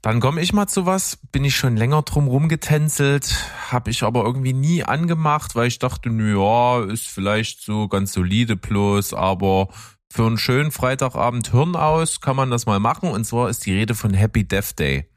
Dann 0.02 0.20
komme 0.20 0.42
ich 0.42 0.54
mal 0.54 0.68
zu 0.68 0.86
was, 0.86 1.18
bin 1.32 1.44
ich 1.44 1.56
schon 1.56 1.78
länger 1.78 2.04
drum 2.04 2.28
rumgetänzelt, 2.28 3.36
habe 3.72 3.90
ich 3.90 4.04
aber 4.04 4.24
irgendwie 4.24 4.54
nie 4.54 4.84
angemacht, 4.84 5.56
weil 5.56 5.68
ich 5.68 5.80
dachte, 5.80 6.10
ja, 6.10 6.84
ist 6.84 7.08
vielleicht 7.08 7.62
so 7.62 7.88
ganz 7.88 8.14
solide 8.14 8.56
plus, 8.56 9.16
aber 9.16 9.70
für 10.12 10.28
einen 10.28 10.38
schönen 10.38 10.72
Freitagabend 10.72 11.52
Hirn 11.52 11.76
aus 11.76 12.22
kann 12.22 12.36
man 12.36 12.52
das 12.52 12.66
mal 12.66 12.80
machen. 12.80 13.10
Und 13.10 13.26
zwar 13.26 13.50
ist 13.50 13.66
die 13.66 13.74
Rede 13.74 13.96
von 13.96 14.14
Happy 14.14 14.48
Death 14.48 14.78
Day. 14.78 15.10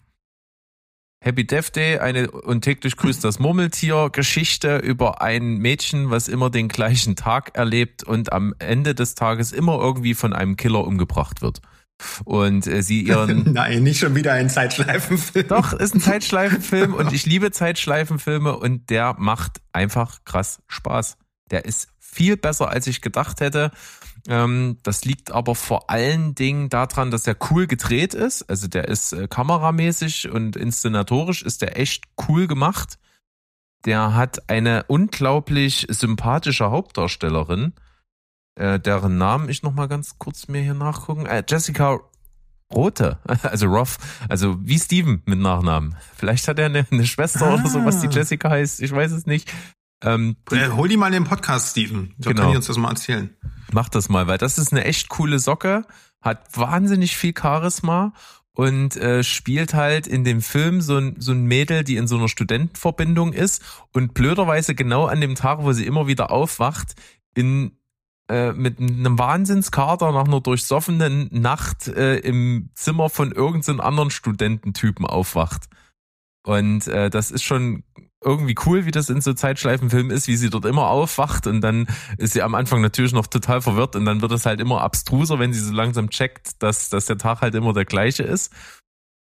Happy 1.20 1.46
Death 1.46 1.76
Day, 1.76 1.98
eine 1.98 2.30
und 2.30 2.62
täglich 2.62 2.96
grüßt 2.96 3.22
das 3.24 3.38
Murmeltier 3.40 4.08
Geschichte 4.10 4.78
über 4.78 5.20
ein 5.20 5.58
Mädchen, 5.58 6.10
was 6.10 6.28
immer 6.28 6.48
den 6.48 6.68
gleichen 6.68 7.16
Tag 7.16 7.56
erlebt 7.56 8.04
und 8.04 8.32
am 8.32 8.54
Ende 8.58 8.94
des 8.94 9.14
Tages 9.14 9.52
immer 9.52 9.78
irgendwie 9.78 10.14
von 10.14 10.32
einem 10.32 10.56
Killer 10.56 10.84
umgebracht 10.84 11.42
wird. 11.42 11.60
Und 12.24 12.66
äh, 12.66 12.82
sie 12.82 13.02
ihren. 13.02 13.52
Nein, 13.52 13.82
nicht 13.82 13.98
schon 13.98 14.14
wieder 14.14 14.32
ein 14.32 14.50
Zeitschleifenfilm. 14.50 15.48
Doch, 15.48 15.72
ist 15.72 15.94
ein 15.94 16.00
Zeitschleifenfilm 16.00 16.94
und 16.94 17.12
ich 17.12 17.26
liebe 17.26 17.50
Zeitschleifenfilme 17.50 18.56
und 18.56 18.90
der 18.90 19.14
macht 19.18 19.60
einfach 19.72 20.24
krass 20.24 20.62
Spaß. 20.68 21.16
Der 21.50 21.64
ist 21.64 21.88
viel 21.98 22.36
besser, 22.36 22.68
als 22.70 22.86
ich 22.86 23.00
gedacht 23.00 23.40
hätte. 23.40 23.70
Ähm, 24.28 24.78
das 24.82 25.04
liegt 25.04 25.30
aber 25.30 25.54
vor 25.54 25.90
allen 25.90 26.34
Dingen 26.34 26.68
daran, 26.68 27.10
dass 27.10 27.26
er 27.26 27.36
cool 27.50 27.66
gedreht 27.66 28.14
ist. 28.14 28.42
Also 28.48 28.68
der 28.68 28.88
ist 28.88 29.12
äh, 29.12 29.28
kameramäßig 29.28 30.30
und 30.30 30.56
inszenatorisch 30.56 31.42
ist 31.42 31.62
der 31.62 31.78
echt 31.78 32.04
cool 32.28 32.46
gemacht. 32.46 32.98
Der 33.84 34.14
hat 34.14 34.50
eine 34.50 34.84
unglaublich 34.88 35.86
sympathische 35.88 36.70
Hauptdarstellerin, 36.70 37.72
äh, 38.58 38.80
deren 38.80 39.18
Namen 39.18 39.48
ich 39.48 39.62
noch 39.62 39.72
mal 39.72 39.86
ganz 39.86 40.18
kurz 40.18 40.48
mir 40.48 40.60
hier 40.60 40.74
nachgucken. 40.74 41.26
Äh, 41.26 41.44
Jessica 41.48 42.00
Rote, 42.72 43.18
also 43.42 43.66
Roth, 43.66 43.98
also 44.28 44.56
wie 44.60 44.78
Steven 44.78 45.22
mit 45.24 45.38
Nachnamen. 45.38 45.96
Vielleicht 46.16 46.48
hat 46.48 46.58
er 46.58 46.66
eine, 46.66 46.86
eine 46.90 47.06
Schwester 47.06 47.46
ah. 47.46 47.54
oder 47.54 47.68
so, 47.68 47.84
was 47.84 48.00
die 48.00 48.08
Jessica 48.08 48.50
heißt, 48.50 48.82
ich 48.82 48.92
weiß 48.92 49.12
es 49.12 49.26
nicht. 49.26 49.52
Ähm, 50.02 50.36
die, 50.50 50.56
äh, 50.56 50.70
hol 50.70 50.88
die 50.88 50.96
mal 50.96 51.08
in 51.08 51.14
den 51.14 51.24
Podcast, 51.24 51.70
Steven. 51.70 52.14
So 52.18 52.30
genau. 52.30 52.42
kann 52.42 52.50
ich 52.50 52.56
uns 52.56 52.66
das 52.66 52.76
mal 52.76 52.90
erzählen. 52.90 53.34
Mach 53.72 53.88
das 53.88 54.08
mal, 54.08 54.26
weil 54.26 54.38
das 54.38 54.58
ist 54.58 54.72
eine 54.72 54.84
echt 54.84 55.08
coole 55.08 55.38
Socke, 55.38 55.84
hat 56.20 56.56
wahnsinnig 56.56 57.16
viel 57.16 57.34
Charisma 57.36 58.12
und 58.52 58.96
äh, 58.96 59.22
spielt 59.22 59.74
halt 59.74 60.06
in 60.06 60.24
dem 60.24 60.42
Film 60.42 60.80
so 60.80 60.96
ein, 60.96 61.16
so 61.18 61.32
ein 61.32 61.44
Mädel, 61.44 61.84
die 61.84 61.96
in 61.96 62.06
so 62.06 62.16
einer 62.16 62.28
Studentenverbindung 62.28 63.32
ist 63.32 63.62
und 63.92 64.14
blöderweise 64.14 64.74
genau 64.74 65.06
an 65.06 65.20
dem 65.20 65.36
Tag, 65.36 65.62
wo 65.62 65.72
sie 65.72 65.86
immer 65.86 66.06
wieder 66.06 66.30
aufwacht, 66.30 66.94
in 67.34 67.78
äh, 68.28 68.52
mit 68.52 68.78
einem 68.78 69.18
Wahnsinnskater 69.18 70.12
nach 70.12 70.26
einer 70.26 70.40
durchsoffenen 70.40 71.28
Nacht 71.32 71.88
äh, 71.88 72.18
im 72.18 72.70
Zimmer 72.74 73.08
von 73.08 73.32
irgendeinem 73.32 73.80
anderen 73.80 74.10
Studententypen 74.10 75.06
aufwacht. 75.06 75.68
Und 76.44 76.86
äh, 76.88 77.10
das 77.10 77.30
ist 77.30 77.42
schon 77.42 77.84
irgendwie 78.22 78.54
cool, 78.66 78.84
wie 78.84 78.90
das 78.90 79.10
in 79.10 79.20
so 79.20 79.32
Zeitschleifenfilmen 79.32 80.10
ist, 80.10 80.28
wie 80.28 80.36
sie 80.36 80.50
dort 80.50 80.64
immer 80.64 80.88
aufwacht 80.88 81.46
und 81.46 81.60
dann 81.60 81.86
ist 82.16 82.32
sie 82.32 82.42
am 82.42 82.54
Anfang 82.54 82.80
natürlich 82.80 83.12
noch 83.12 83.28
total 83.28 83.60
verwirrt 83.60 83.94
und 83.94 84.04
dann 84.04 84.22
wird 84.22 84.32
es 84.32 84.44
halt 84.44 84.60
immer 84.60 84.80
abstruser, 84.80 85.38
wenn 85.38 85.52
sie 85.52 85.60
so 85.60 85.72
langsam 85.72 86.10
checkt, 86.10 86.62
dass, 86.62 86.90
dass 86.90 87.06
der 87.06 87.18
Tag 87.18 87.42
halt 87.42 87.54
immer 87.54 87.72
der 87.72 87.84
gleiche 87.84 88.24
ist. 88.24 88.52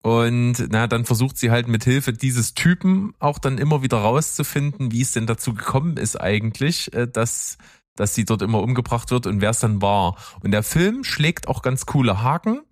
Und 0.02 0.54
na, 0.70 0.88
dann 0.88 1.04
versucht 1.04 1.38
sie 1.38 1.52
halt 1.52 1.68
mit 1.68 1.84
Hilfe 1.84 2.12
dieses 2.12 2.54
Typen 2.54 3.14
auch 3.20 3.38
dann 3.38 3.58
immer 3.58 3.82
wieder 3.82 3.98
rauszufinden, 3.98 4.90
wie 4.90 5.02
es 5.02 5.12
denn 5.12 5.28
dazu 5.28 5.54
gekommen 5.54 5.96
ist 5.96 6.20
eigentlich, 6.20 6.92
äh, 6.92 7.06
dass, 7.06 7.56
dass 7.96 8.14
sie 8.14 8.24
dort 8.24 8.42
immer 8.42 8.62
umgebracht 8.62 9.10
wird 9.10 9.26
und 9.26 9.40
wer 9.40 9.50
es 9.50 9.60
dann 9.60 9.82
war. 9.82 10.16
Und 10.42 10.50
der 10.52 10.62
Film 10.62 11.04
schlägt 11.04 11.48
auch 11.48 11.62
ganz 11.62 11.86
coole 11.86 12.22
Haken. 12.22 12.62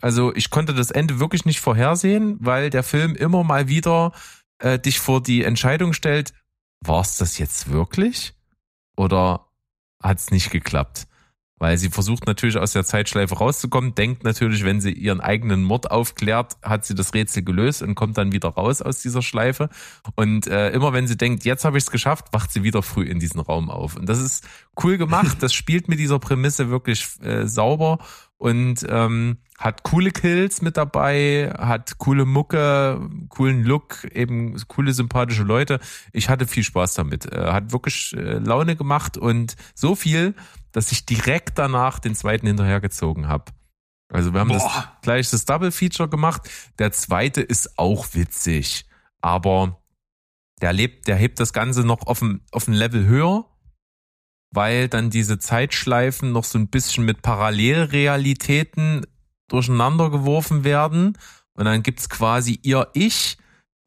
Also 0.00 0.34
ich 0.34 0.50
konnte 0.50 0.74
das 0.74 0.90
Ende 0.90 1.20
wirklich 1.20 1.44
nicht 1.44 1.60
vorhersehen, 1.60 2.36
weil 2.40 2.70
der 2.70 2.82
Film 2.82 3.14
immer 3.14 3.44
mal 3.44 3.68
wieder 3.68 4.12
äh, 4.58 4.78
dich 4.78 4.98
vor 4.98 5.22
die 5.22 5.44
Entscheidung 5.44 5.92
stellt, 5.92 6.32
war 6.84 7.00
es 7.00 7.16
das 7.16 7.38
jetzt 7.38 7.70
wirklich? 7.70 8.34
Oder 8.96 9.46
hat 10.02 10.18
es 10.18 10.30
nicht 10.30 10.50
geklappt? 10.50 11.06
Weil 11.58 11.78
sie 11.78 11.88
versucht 11.88 12.26
natürlich 12.26 12.58
aus 12.58 12.72
der 12.72 12.84
Zeitschleife 12.84 13.36
rauszukommen, 13.36 13.94
denkt 13.94 14.24
natürlich, 14.24 14.62
wenn 14.62 14.82
sie 14.82 14.92
ihren 14.92 15.22
eigenen 15.22 15.62
Mord 15.62 15.90
aufklärt, 15.90 16.56
hat 16.62 16.84
sie 16.84 16.94
das 16.94 17.14
Rätsel 17.14 17.44
gelöst 17.44 17.80
und 17.80 17.94
kommt 17.94 18.18
dann 18.18 18.32
wieder 18.32 18.50
raus 18.50 18.82
aus 18.82 19.00
dieser 19.00 19.22
Schleife. 19.22 19.70
Und 20.16 20.46
äh, 20.48 20.70
immer 20.70 20.92
wenn 20.92 21.06
sie 21.06 21.16
denkt, 21.16 21.46
jetzt 21.46 21.64
habe 21.64 21.78
ich 21.78 21.84
es 21.84 21.90
geschafft, 21.90 22.26
wacht 22.32 22.52
sie 22.52 22.62
wieder 22.62 22.82
früh 22.82 23.04
in 23.04 23.20
diesen 23.20 23.40
Raum 23.40 23.70
auf. 23.70 23.96
Und 23.96 24.06
das 24.06 24.20
ist 24.20 24.46
cool 24.82 24.98
gemacht. 24.98 25.38
Das 25.46 25.52
spielt 25.52 25.88
mit 25.88 25.98
dieser 25.98 26.18
Prämisse 26.18 26.70
wirklich 26.70 27.06
äh, 27.22 27.46
sauber 27.46 27.98
und 28.38 28.84
ähm, 28.88 29.38
hat 29.58 29.82
coole 29.82 30.10
Kills 30.10 30.60
mit 30.60 30.76
dabei, 30.76 31.52
hat 31.56 31.98
coole 31.98 32.26
Mucke, 32.26 33.08
coolen 33.28 33.64
Look, 33.64 34.04
eben 34.12 34.56
coole 34.68 34.92
sympathische 34.92 35.44
Leute. 35.44 35.80
Ich 36.12 36.28
hatte 36.28 36.46
viel 36.46 36.62
Spaß 36.62 36.94
damit. 36.94 37.32
Äh, 37.32 37.52
hat 37.52 37.72
wirklich 37.72 38.14
äh, 38.16 38.38
Laune 38.38 38.76
gemacht 38.76 39.16
und 39.16 39.56
so 39.74 39.94
viel, 39.94 40.34
dass 40.76 40.92
ich 40.92 41.06
direkt 41.06 41.58
danach 41.58 41.98
den 41.98 42.14
zweiten 42.14 42.46
hinterhergezogen 42.46 43.28
habe. 43.28 43.52
Also 44.12 44.32
wir 44.32 44.40
haben 44.40 44.48
Boah. 44.48 44.58
das 44.58 45.02
gleich 45.02 45.30
das 45.30 45.44
Double 45.46 45.72
Feature 45.72 46.08
gemacht. 46.08 46.48
Der 46.78 46.92
zweite 46.92 47.40
ist 47.40 47.78
auch 47.78 48.06
witzig, 48.12 48.86
aber 49.20 49.80
der 50.60 50.72
lebt, 50.72 51.08
der 51.08 51.16
hebt 51.16 51.40
das 51.40 51.52
Ganze 51.52 51.80
noch 51.80 52.06
auf 52.06 52.22
ein, 52.22 52.40
auf 52.52 52.68
ein 52.68 52.74
Level 52.74 53.06
höher 53.06 53.46
weil 54.56 54.88
dann 54.88 55.10
diese 55.10 55.38
Zeitschleifen 55.38 56.32
noch 56.32 56.44
so 56.44 56.58
ein 56.58 56.68
bisschen 56.68 57.04
mit 57.04 57.22
Parallelrealitäten 57.22 59.06
durcheinander 59.48 60.10
geworfen 60.10 60.64
werden. 60.64 61.18
Und 61.52 61.66
dann 61.66 61.82
gibt's 61.82 62.08
quasi 62.08 62.58
ihr 62.62 62.88
Ich, 62.94 63.36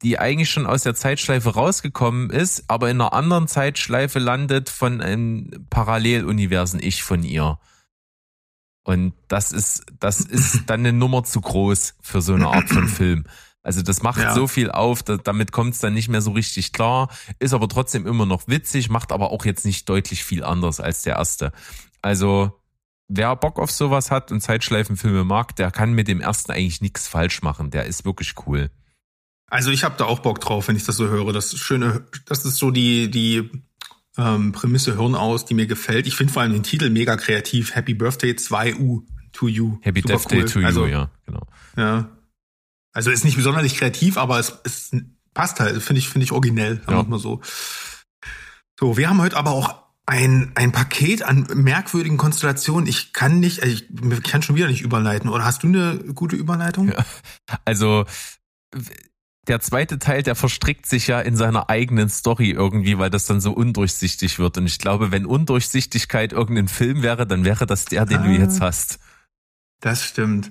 die 0.02 0.18
eigentlich 0.18 0.50
schon 0.50 0.66
aus 0.66 0.82
der 0.82 0.94
Zeitschleife 0.94 1.50
rausgekommen 1.50 2.30
ist, 2.30 2.64
aber 2.68 2.90
in 2.90 3.00
einer 3.00 3.12
anderen 3.12 3.48
Zeitschleife 3.48 4.18
landet 4.18 4.70
von 4.70 5.00
einem 5.00 5.66
Paralleluniversen-Ich 5.68 7.02
von 7.02 7.22
ihr. 7.22 7.58
Und 8.82 9.12
das 9.28 9.52
ist, 9.52 9.84
das 9.98 10.20
ist 10.20 10.62
dann 10.66 10.80
eine 10.80 10.92
Nummer 10.92 11.24
zu 11.24 11.40
groß 11.40 11.94
für 12.00 12.22
so 12.22 12.34
eine 12.34 12.48
Art 12.48 12.68
von 12.68 12.88
Film. 12.88 13.24
Also 13.62 13.82
das 13.82 14.02
macht 14.02 14.20
ja. 14.20 14.34
so 14.34 14.46
viel 14.46 14.70
auf, 14.70 15.02
da, 15.02 15.18
damit 15.18 15.52
kommt 15.52 15.74
es 15.74 15.80
dann 15.80 15.92
nicht 15.92 16.08
mehr 16.08 16.22
so 16.22 16.30
richtig 16.30 16.72
klar, 16.72 17.10
ist 17.38 17.52
aber 17.52 17.68
trotzdem 17.68 18.06
immer 18.06 18.24
noch 18.24 18.48
witzig, 18.48 18.88
macht 18.88 19.12
aber 19.12 19.32
auch 19.32 19.44
jetzt 19.44 19.66
nicht 19.66 19.86
deutlich 19.86 20.24
viel 20.24 20.44
anders 20.44 20.80
als 20.80 21.02
der 21.02 21.16
erste. 21.16 21.52
Also 22.00 22.58
wer 23.08 23.36
Bock 23.36 23.58
auf 23.58 23.70
sowas 23.70 24.10
hat 24.10 24.32
und 24.32 24.40
Zeitschleifenfilme 24.40 25.24
mag, 25.24 25.54
der 25.56 25.70
kann 25.70 25.92
mit 25.92 26.08
dem 26.08 26.22
ersten 26.22 26.52
eigentlich 26.52 26.80
nichts 26.80 27.06
falsch 27.06 27.42
machen. 27.42 27.70
Der 27.70 27.84
ist 27.84 28.06
wirklich 28.06 28.34
cool. 28.46 28.70
Also 29.50 29.70
ich 29.70 29.84
habe 29.84 29.96
da 29.98 30.04
auch 30.04 30.20
Bock 30.20 30.40
drauf, 30.40 30.68
wenn 30.68 30.76
ich 30.76 30.84
das 30.84 30.96
so 30.96 31.08
höre. 31.08 31.32
Das 31.32 31.56
schöne, 31.58 32.06
das 32.26 32.44
ist 32.44 32.56
so 32.56 32.70
die 32.70 33.10
die 33.10 33.50
ähm, 34.16 34.52
Prämisse 34.52 34.96
Hirn 34.96 35.14
aus, 35.14 35.44
die 35.44 35.54
mir 35.54 35.66
gefällt. 35.66 36.06
Ich 36.06 36.14
finde 36.14 36.32
vor 36.32 36.42
allem 36.42 36.52
den 36.52 36.62
Titel 36.62 36.88
mega 36.90 37.16
kreativ. 37.16 37.74
Happy 37.74 37.94
Birthday 37.94 38.32
2U 38.32 39.02
to 39.32 39.48
You. 39.48 39.78
Happy 39.82 40.00
Super 40.00 40.14
Death 40.14 40.26
cool. 40.26 40.38
Day 40.38 40.44
to 40.46 40.60
You, 40.60 40.66
also, 40.66 40.86
ja, 40.86 41.10
genau. 41.26 41.46
Ja, 41.76 42.16
also 42.92 43.10
ist 43.10 43.24
nicht 43.24 43.36
besonders 43.36 43.72
kreativ, 43.74 44.16
aber 44.16 44.38
es, 44.38 44.52
es 44.64 44.90
passt 45.34 45.60
halt, 45.60 45.80
finde 45.82 46.00
ich, 46.00 46.08
finde 46.08 46.24
ich 46.24 46.32
originell, 46.32 46.76
sagen 46.76 46.92
ja. 46.92 46.98
wir 46.98 47.08
mal 47.08 47.18
so. 47.18 47.40
So, 48.78 48.96
wir 48.96 49.08
haben 49.08 49.20
heute 49.20 49.36
aber 49.36 49.50
auch 49.50 49.82
ein, 50.06 50.52
ein 50.54 50.72
Paket 50.72 51.22
an 51.22 51.46
merkwürdigen 51.54 52.16
Konstellationen. 52.16 52.88
Ich 52.88 53.12
kann 53.12 53.38
nicht, 53.38 53.64
ich, 53.64 53.88
ich 53.90 54.22
kann 54.22 54.42
schon 54.42 54.56
wieder 54.56 54.66
nicht 54.66 54.82
überleiten. 54.82 55.30
Oder 55.30 55.44
hast 55.44 55.62
du 55.62 55.68
eine 55.68 55.98
gute 56.14 56.34
Überleitung? 56.34 56.88
Ja, 56.88 57.04
also 57.64 58.06
der 59.48 59.60
zweite 59.60 59.98
Teil, 59.98 60.22
der 60.22 60.34
verstrickt 60.34 60.86
sich 60.86 61.06
ja 61.06 61.20
in 61.20 61.36
seiner 61.36 61.70
eigenen 61.70 62.08
Story 62.08 62.50
irgendwie, 62.50 62.98
weil 62.98 63.10
das 63.10 63.24
dann 63.26 63.40
so 63.40 63.52
undurchsichtig 63.52 64.38
wird. 64.38 64.58
Und 64.58 64.66
ich 64.66 64.78
glaube, 64.78 65.10
wenn 65.10 65.26
Undurchsichtigkeit 65.26 66.32
irgendein 66.32 66.68
Film 66.68 67.02
wäre, 67.02 67.26
dann 67.26 67.44
wäre 67.44 67.66
das 67.66 67.86
der, 67.86 68.06
den 68.06 68.18
Ah. 68.18 68.26
du 68.26 68.30
jetzt 68.30 68.60
hast. 68.60 68.98
Das 69.80 70.04
stimmt. 70.04 70.50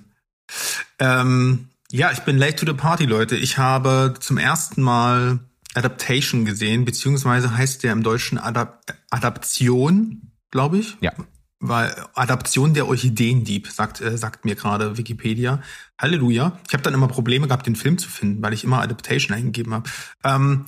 Ähm, 0.98 1.70
ja, 1.92 2.12
ich 2.12 2.20
bin 2.20 2.38
late 2.38 2.56
to 2.56 2.66
the 2.66 2.78
party, 2.78 3.06
Leute. 3.06 3.36
Ich 3.36 3.58
habe 3.58 4.16
zum 4.20 4.38
ersten 4.38 4.82
Mal 4.82 5.40
Adaptation 5.76 6.46
gesehen, 6.46 6.84
beziehungsweise 6.86 7.56
heißt 7.56 7.84
der 7.84 7.94
im 7.94 8.02
Deutschen 8.04 8.40
Adap 8.40 8.82
Adaption, 9.12 10.32
glaube 10.52 10.80
ich. 10.80 10.98
Ja. 11.02 11.12
Weil 11.60 11.94
Adaption 12.14 12.74
der 12.74 12.88
Orchideendieb, 12.88 13.68
sagt, 13.68 14.00
äh, 14.00 14.18
sagt 14.18 14.46
mir 14.46 14.56
gerade 14.56 14.98
Wikipedia. 14.98 15.62
Halleluja. 16.00 16.58
Ich 16.68 16.74
habe 16.74 16.84
dann 16.84 16.94
immer 16.94 17.10
Probleme 17.10 17.48
gehabt, 17.48 17.68
den 17.68 17.76
Film 17.76 17.98
zu 17.98 18.10
finden, 18.10 18.42
weil 18.42 18.54
ich 18.54 18.64
immer 18.64 18.82
Adaptation 18.82 19.36
eingegeben 19.36 19.74
habe. 19.74 19.90
Ähm, 20.24 20.66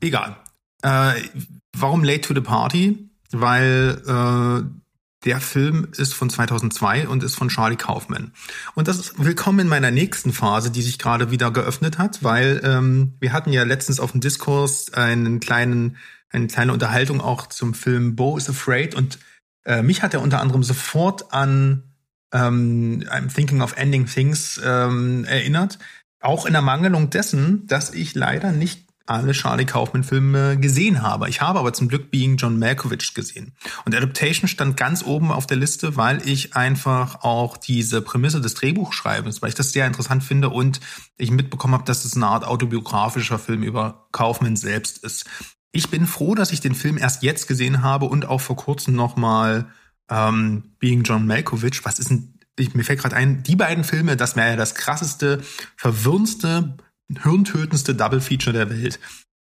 egal. 0.00 0.36
Äh, 0.82 1.14
warum 1.76 2.04
Late 2.04 2.20
to 2.20 2.34
the 2.34 2.40
Party? 2.40 3.10
Weil 3.32 4.00
äh, 4.06 4.82
der 5.24 5.40
Film 5.40 5.88
ist 5.96 6.14
von 6.14 6.30
2002 6.30 7.08
und 7.08 7.22
ist 7.22 7.36
von 7.36 7.48
Charlie 7.48 7.76
Kaufman. 7.76 8.32
Und 8.74 8.88
das 8.88 8.98
ist 8.98 9.24
willkommen 9.24 9.60
in 9.60 9.68
meiner 9.68 9.90
nächsten 9.90 10.32
Phase, 10.32 10.70
die 10.70 10.82
sich 10.82 10.98
gerade 10.98 11.30
wieder 11.30 11.50
geöffnet 11.50 11.98
hat, 11.98 12.22
weil 12.22 12.60
ähm, 12.64 13.14
wir 13.20 13.32
hatten 13.32 13.52
ja 13.52 13.62
letztens 13.62 14.00
auf 14.00 14.12
dem 14.12 14.20
Diskurs 14.20 14.92
einen 14.92 15.40
kleinen, 15.40 15.96
eine 16.30 16.48
kleine 16.48 16.72
Unterhaltung 16.72 17.20
auch 17.20 17.46
zum 17.46 17.74
Film 17.74 18.16
Bo 18.16 18.36
is 18.36 18.48
Afraid 18.48 18.94
und 18.94 19.18
äh, 19.64 19.82
mich 19.82 20.02
hat 20.02 20.14
er 20.14 20.22
unter 20.22 20.40
anderem 20.40 20.62
sofort 20.62 21.32
an 21.32 21.94
ähm, 22.32 23.04
I'm 23.08 23.32
Thinking 23.32 23.60
of 23.60 23.76
Ending 23.76 24.06
Things 24.06 24.60
ähm, 24.64 25.24
erinnert. 25.24 25.78
Auch 26.20 26.46
in 26.46 26.52
der 26.52 26.62
Mangelung 26.62 27.10
dessen, 27.10 27.66
dass 27.66 27.92
ich 27.92 28.14
leider 28.14 28.52
nicht 28.52 28.86
alle 29.06 29.32
Charlie 29.32 29.64
Kaufman-Filme 29.64 30.58
gesehen 30.58 31.02
habe. 31.02 31.28
Ich 31.28 31.40
habe 31.40 31.58
aber 31.58 31.72
zum 31.72 31.88
Glück 31.88 32.10
Being 32.10 32.36
John 32.36 32.58
Malkovich 32.58 33.14
gesehen. 33.14 33.52
Und 33.84 33.94
Adaptation 33.94 34.48
stand 34.48 34.76
ganz 34.76 35.02
oben 35.04 35.32
auf 35.32 35.46
der 35.46 35.56
Liste, 35.56 35.96
weil 35.96 36.26
ich 36.26 36.54
einfach 36.54 37.22
auch 37.22 37.56
diese 37.56 38.00
Prämisse 38.00 38.40
des 38.40 38.54
Drehbuchschreibens, 38.54 39.42
weil 39.42 39.48
ich 39.48 39.54
das 39.54 39.72
sehr 39.72 39.86
interessant 39.86 40.22
finde 40.22 40.50
und 40.50 40.80
ich 41.18 41.30
mitbekommen 41.30 41.74
habe, 41.74 41.84
dass 41.84 42.04
es 42.04 42.16
eine 42.16 42.26
Art 42.26 42.44
autobiografischer 42.44 43.38
Film 43.38 43.62
über 43.62 44.08
Kaufman 44.12 44.56
selbst 44.56 44.98
ist. 44.98 45.26
Ich 45.72 45.90
bin 45.90 46.06
froh, 46.06 46.34
dass 46.34 46.52
ich 46.52 46.60
den 46.60 46.74
Film 46.74 46.98
erst 46.98 47.22
jetzt 47.22 47.48
gesehen 47.48 47.82
habe 47.82 48.04
und 48.04 48.26
auch 48.26 48.40
vor 48.40 48.56
kurzem 48.56 48.94
noch 48.94 49.16
mal 49.16 49.66
ähm, 50.10 50.74
Being 50.78 51.02
John 51.02 51.26
Malkovich. 51.26 51.84
Was 51.84 51.98
ist 51.98 52.10
denn, 52.10 52.38
ich, 52.58 52.74
mir 52.74 52.84
fällt 52.84 53.00
gerade 53.00 53.16
ein, 53.16 53.42
die 53.42 53.56
beiden 53.56 53.82
Filme, 53.82 54.16
das 54.16 54.36
wäre 54.36 54.50
ja 54.50 54.56
das 54.56 54.74
krasseste, 54.74 55.42
verwirrendste, 55.76 56.76
hirntötendste 57.22 57.94
Double 57.94 58.20
Feature 58.20 58.52
der 58.52 58.70
Welt. 58.70 59.00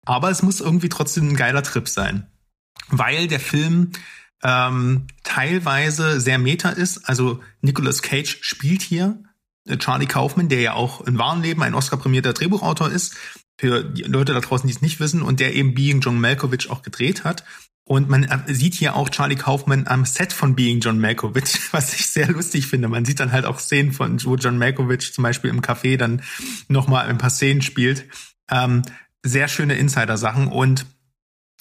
Aber 0.06 0.30
es 0.30 0.44
muss 0.44 0.60
irgendwie 0.60 0.90
trotzdem 0.90 1.30
ein 1.30 1.36
geiler 1.36 1.64
Trip 1.64 1.88
sein. 1.88 2.28
Weil 2.90 3.28
der 3.28 3.40
Film 3.40 3.92
ähm, 4.44 5.08
teilweise 5.24 6.20
sehr 6.20 6.40
meta 6.40 6.70
ist. 6.70 7.08
Also 7.08 7.42
Nicolas 7.62 8.02
Cage 8.02 8.40
spielt 8.42 8.82
hier 8.82 9.22
äh, 9.68 9.78
Charlie 9.78 10.08
Kaufman, 10.08 10.50
der 10.50 10.62
ja 10.62 10.74
auch 10.74 11.02
im 11.02 11.18
wahren 11.18 11.42
Leben 11.42 11.64
ein 11.64 11.76
Oscar-prämierter 11.76 12.34
Drehbuchautor 12.34 12.90
ist. 12.90 13.16
Für 13.60 13.84
die 13.84 14.04
Leute 14.04 14.34
da 14.34 14.40
draußen, 14.40 14.68
die 14.68 14.74
es 14.74 14.82
nicht 14.82 15.02
wissen, 15.02 15.22
und 15.22 15.42
der 15.42 15.54
eben 15.54 15.74
Being 15.74 16.00
John 16.00 16.22
Malkovich 16.22 16.70
auch 16.70 16.82
gedreht 16.82 17.26
hat. 17.26 17.44
Und 17.84 18.08
man 18.08 18.24
äh, 18.24 18.54
sieht 18.54 18.74
hier 18.74 18.96
auch 18.96 19.10
Charlie 19.10 19.36
Kaufman 19.36 19.86
am 19.86 20.06
Set 20.06 20.32
von 20.32 20.56
Being 20.56 20.80
John 20.80 21.00
Malkovich, 21.00 21.60
was 21.72 21.94
ich 21.94 22.06
sehr 22.06 22.30
lustig 22.30 22.68
finde. 22.68 22.88
Man 22.88 23.04
sieht 23.04 23.20
dann 23.20 23.34
halt 23.34 23.46
auch 23.46 23.60
Szenen 23.60 23.92
von, 23.92 24.24
wo 24.24 24.36
John 24.36 24.58
Malkovich 24.58 25.14
zum 25.14 25.24
Beispiel 25.24 25.50
im 25.50 25.62
Café 25.62 25.98
dann 25.98 26.22
nochmal 26.70 27.08
ein 27.08 27.18
paar 27.18 27.32
Szenen 27.32 27.62
spielt. 27.62 28.06
Ähm, 28.50 28.84
sehr 29.24 29.50
schöne 29.50 29.76
Insider-Sachen. 29.76 30.48
Und 30.48 30.86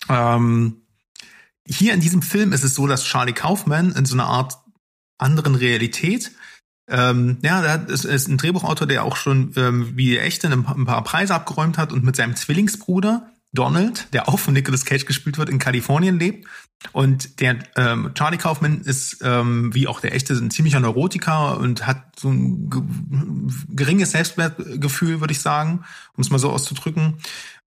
ähm, 0.08 0.82
hier 1.66 1.94
in 1.94 2.00
diesem 2.00 2.22
Film 2.22 2.52
ist 2.52 2.62
es 2.62 2.76
so, 2.76 2.86
dass 2.86 3.04
Charlie 3.04 3.32
Kaufman 3.32 3.92
in 3.92 4.04
so 4.04 4.14
einer 4.14 4.26
Art 4.26 4.54
anderen 5.18 5.56
Realität 5.56 6.30
ähm, 6.89 7.39
ja, 7.43 7.60
der 7.60 7.89
ist, 7.89 8.05
ist 8.05 8.28
ein 8.28 8.39
Drehbuchautor, 8.39 8.86
der 8.86 9.05
auch 9.05 9.16
schon 9.16 9.52
ähm, 9.56 9.93
wie 9.94 10.10
der 10.12 10.24
echte 10.24 10.48
ein 10.48 10.65
paar, 10.65 11.05
Preise 11.05 11.35
abgeräumt 11.35 11.78
hat 11.78 11.93
und 11.93 12.05
mit 12.05 12.16
seinem 12.16 12.36
Zwillingsbruder 12.36 13.31
Donald, 13.52 14.12
der 14.12 14.28
auch 14.28 14.39
von 14.39 14.55
Nicolas 14.55 14.85
Cage 14.85 15.06
gespielt 15.06 15.39
wird, 15.39 15.48
in 15.48 15.59
Kalifornien 15.59 16.19
lebt. 16.19 16.47
Und 16.93 17.40
der 17.40 17.59
ähm, 17.77 18.12
Charlie 18.15 18.36
Kaufman 18.36 18.82
ist 18.82 19.19
ähm, 19.23 19.74
wie 19.74 19.89
auch 19.89 20.01
der 20.01 20.15
echte 20.15 20.35
ein 20.35 20.51
ziemlicher 20.51 20.81
Neurotiker 20.81 21.59
und 21.59 21.86
hat 21.86 22.19
so 22.19 22.28
ein 22.28 22.70
ge 22.70 22.82
geringes 23.70 24.12
Selbstwertgefühl, 24.12 25.20
würde 25.20 25.32
ich 25.32 25.40
sagen, 25.40 25.85
um 26.15 26.23
es 26.23 26.31
mal 26.31 26.39
so 26.39 26.51
auszudrücken. 26.51 27.15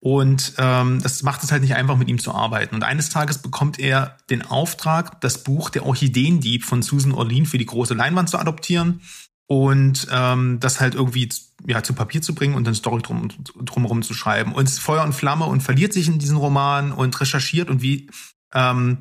Und 0.02 0.54
ähm, 0.58 1.02
das 1.02 1.24
macht 1.24 1.44
es 1.44 1.52
halt 1.52 1.62
nicht 1.62 1.76
einfach, 1.76 1.98
mit 1.98 2.08
ihm 2.08 2.20
zu 2.20 2.34
arbeiten. 2.34 2.76
Und 2.76 2.84
eines 2.84 3.10
Tages 3.10 3.40
bekommt 3.40 3.80
er 3.80 4.18
den 4.30 4.44
Auftrag, 4.44 5.20
das 5.22 5.44
Buch 5.44 5.70
Der 5.70 5.86
Orchideendieb 5.86 6.64
von 6.64 6.82
Susan 6.82 7.12
Orlean 7.12 7.46
für 7.46 7.58
die 7.58 7.66
große 7.66 7.94
Leinwand 7.94 8.30
zu 8.30 8.38
adoptieren 8.38 9.02
und 9.48 10.08
ähm, 10.12 10.60
das 10.62 10.80
halt 10.80 10.96
irgendwie 10.96 11.28
ja, 11.66 11.84
zu 11.84 11.94
Papier 11.94 12.22
zu 12.22 12.34
bringen 12.34 12.54
und 12.54 12.68
eine 12.68 12.76
Story 12.76 13.02
drum, 13.02 13.30
drumherum 13.66 14.04
zu 14.04 14.14
schreiben. 14.14 14.54
Und 14.54 14.68
es 14.68 14.74
ist 14.74 14.80
Feuer 14.80 15.04
und 15.04 15.14
Flamme 15.14 15.46
und 15.46 15.62
verliert 15.62 15.92
sich 15.92 16.08
in 16.08 16.20
diesen 16.20 16.38
Roman 16.38 16.92
und 16.92 17.20
recherchiert 17.20 17.70
und 17.70 17.82
wie 17.82 18.10
ähm, 18.54 19.00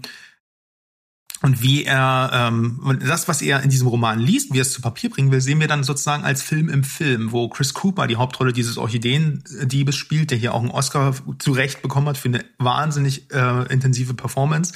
und 1.41 1.63
wie 1.63 1.85
er 1.85 2.31
ähm, 2.33 2.81
und 2.83 3.07
das, 3.07 3.29
was 3.29 3.43
er 3.43 3.63
in 3.63 3.71
diesem 3.71 3.87
Roman 3.87 4.19
liest, 4.19 4.53
wie 4.53 4.59
er 4.59 4.63
es 4.63 4.73
zu 4.73 4.81
Papier 4.81 5.09
bringen 5.11 5.31
will, 5.31 5.41
sehen 5.41 5.61
wir 5.61 5.69
dann 5.69 5.85
sozusagen 5.85 6.25
als 6.25 6.43
Film 6.43 6.69
im 6.69 6.83
Film, 6.83 7.31
wo 7.31 7.49
Chris 7.49 7.75
Cooper 7.75 8.07
die 8.09 8.17
Hauptrolle 8.17 8.53
dieses 8.53 8.77
Orchideendiebes 8.77 9.95
spielt, 9.95 10.31
der 10.31 10.39
hier 10.39 10.55
auch 10.55 10.61
einen 10.61 10.71
Oscar 10.71 11.15
zu 11.39 11.53
Recht 11.53 11.81
bekommen 11.81 12.09
hat 12.09 12.19
für 12.19 12.29
eine 12.29 12.45
wahnsinnig 12.59 13.33
äh, 13.33 13.73
intensive 13.73 14.15
Performance. 14.15 14.73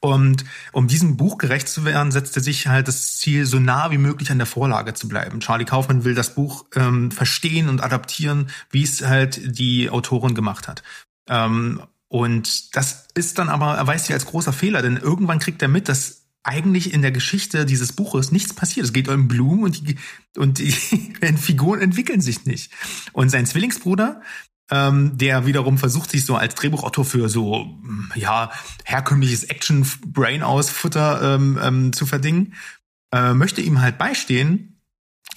Und 0.00 0.44
um 0.72 0.88
diesem 0.88 1.16
Buch 1.16 1.38
gerecht 1.38 1.68
zu 1.68 1.84
werden, 1.84 2.12
setzt 2.12 2.36
er 2.36 2.42
sich 2.42 2.66
halt 2.68 2.86
das 2.86 3.16
Ziel, 3.16 3.46
so 3.46 3.58
nah 3.58 3.90
wie 3.90 3.98
möglich 3.98 4.30
an 4.30 4.38
der 4.38 4.46
Vorlage 4.46 4.94
zu 4.94 5.08
bleiben. 5.08 5.40
Charlie 5.40 5.64
Kaufman 5.64 6.04
will 6.04 6.14
das 6.14 6.34
Buch 6.34 6.66
ähm, 6.74 7.10
verstehen 7.10 7.68
und 7.68 7.82
adaptieren, 7.82 8.50
wie 8.70 8.82
es 8.82 9.04
halt 9.04 9.58
die 9.58 9.90
Autorin 9.90 10.34
gemacht 10.34 10.68
hat. 10.68 10.82
Ähm, 11.28 11.82
und 12.08 12.74
das 12.74 13.08
ist 13.14 13.38
dann 13.38 13.48
aber, 13.48 13.74
erweist 13.76 14.06
sich 14.06 14.14
als 14.14 14.26
großer 14.26 14.52
Fehler, 14.52 14.82
denn 14.82 14.96
irgendwann 14.96 15.38
kriegt 15.38 15.60
er 15.62 15.68
mit, 15.68 15.88
dass 15.88 16.28
eigentlich 16.42 16.94
in 16.94 17.02
der 17.02 17.12
Geschichte 17.12 17.66
dieses 17.66 17.92
Buches 17.92 18.32
nichts 18.32 18.54
passiert. 18.54 18.86
Es 18.86 18.92
geht 18.92 19.08
um 19.08 19.28
Blumen 19.28 19.64
und 19.64 19.86
die, 19.86 19.96
und 20.36 20.58
die 20.58 20.70
Figuren 21.36 21.80
entwickeln 21.80 22.22
sich 22.22 22.46
nicht. 22.46 22.72
Und 23.12 23.28
sein 23.28 23.44
Zwillingsbruder, 23.44 24.22
ähm, 24.70 25.18
der 25.18 25.44
wiederum 25.44 25.76
versucht, 25.76 26.10
sich 26.10 26.24
so 26.24 26.36
als 26.36 26.54
Drehbuchautor 26.54 27.04
für 27.04 27.28
so, 27.28 27.78
ja, 28.14 28.50
herkömmliches 28.84 29.44
Action-Brain-Aus-Futter 29.44 31.34
ähm, 31.34 31.58
ähm, 31.62 31.92
zu 31.92 32.06
verdingen, 32.06 32.54
äh, 33.12 33.34
möchte 33.34 33.60
ihm 33.60 33.80
halt 33.82 33.98
beistehen, 33.98 34.77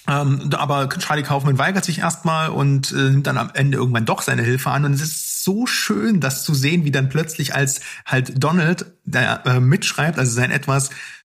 ähm, 0.08 0.50
aber 0.52 0.88
Charlie 0.88 1.22
Kaufman 1.22 1.58
weigert 1.58 1.84
sich 1.84 1.98
erstmal 1.98 2.50
und 2.50 2.92
äh, 2.92 3.10
nimmt 3.10 3.26
dann 3.26 3.38
am 3.38 3.50
Ende 3.54 3.78
irgendwann 3.78 4.04
doch 4.04 4.22
seine 4.22 4.42
Hilfe 4.42 4.70
an. 4.70 4.84
Und 4.84 4.94
es 4.94 5.02
ist 5.02 5.44
so 5.44 5.66
schön, 5.66 6.20
das 6.20 6.44
zu 6.44 6.54
sehen, 6.54 6.84
wie 6.84 6.90
dann 6.90 7.08
plötzlich 7.08 7.54
als 7.54 7.80
halt 8.04 8.42
Donald, 8.42 8.86
der 9.04 9.46
äh, 9.46 9.60
mitschreibt, 9.60 10.18
also 10.18 10.32
sein 10.32 10.50
etwas 10.50 10.90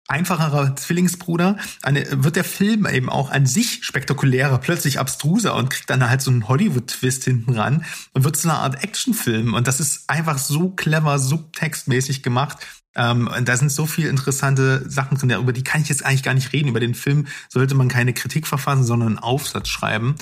einfacherer 0.07 0.75
Zwillingsbruder, 0.75 1.57
eine, 1.83 2.05
wird 2.23 2.37
der 2.37 2.45
Film 2.45 2.85
eben 2.87 3.09
auch 3.09 3.29
an 3.29 3.45
sich 3.45 3.83
spektakulärer, 3.83 4.57
plötzlich 4.57 4.99
abstruser 4.99 5.55
und 5.55 5.69
kriegt 5.69 5.89
dann 5.89 6.09
halt 6.09 6.21
so 6.21 6.31
einen 6.31 6.47
Hollywood-Twist 6.47 7.25
hinten 7.25 7.53
ran 7.53 7.85
und 8.13 8.23
wird 8.23 8.37
zu 8.37 8.47
einer 8.49 8.59
Art 8.59 8.83
Actionfilm. 8.83 9.53
Und 9.53 9.67
das 9.67 9.79
ist 9.79 10.09
einfach 10.09 10.37
so 10.37 10.69
clever, 10.69 11.19
subtextmäßig 11.19 12.23
gemacht. 12.23 12.57
Ähm, 12.97 13.29
da 13.43 13.55
sind 13.55 13.71
so 13.71 13.85
viele 13.85 14.09
interessante 14.09 14.89
Sachen 14.89 15.17
drin, 15.17 15.29
über 15.31 15.53
die 15.53 15.63
kann 15.63 15.81
ich 15.81 15.89
jetzt 15.89 16.05
eigentlich 16.05 16.23
gar 16.23 16.33
nicht 16.33 16.51
reden. 16.51 16.69
Über 16.69 16.79
den 16.79 16.95
Film 16.95 17.27
sollte 17.47 17.75
man 17.75 17.87
keine 17.87 18.13
Kritik 18.13 18.47
verfassen, 18.47 18.83
sondern 18.83 19.09
einen 19.09 19.19
Aufsatz 19.19 19.69
schreiben. 19.69 20.15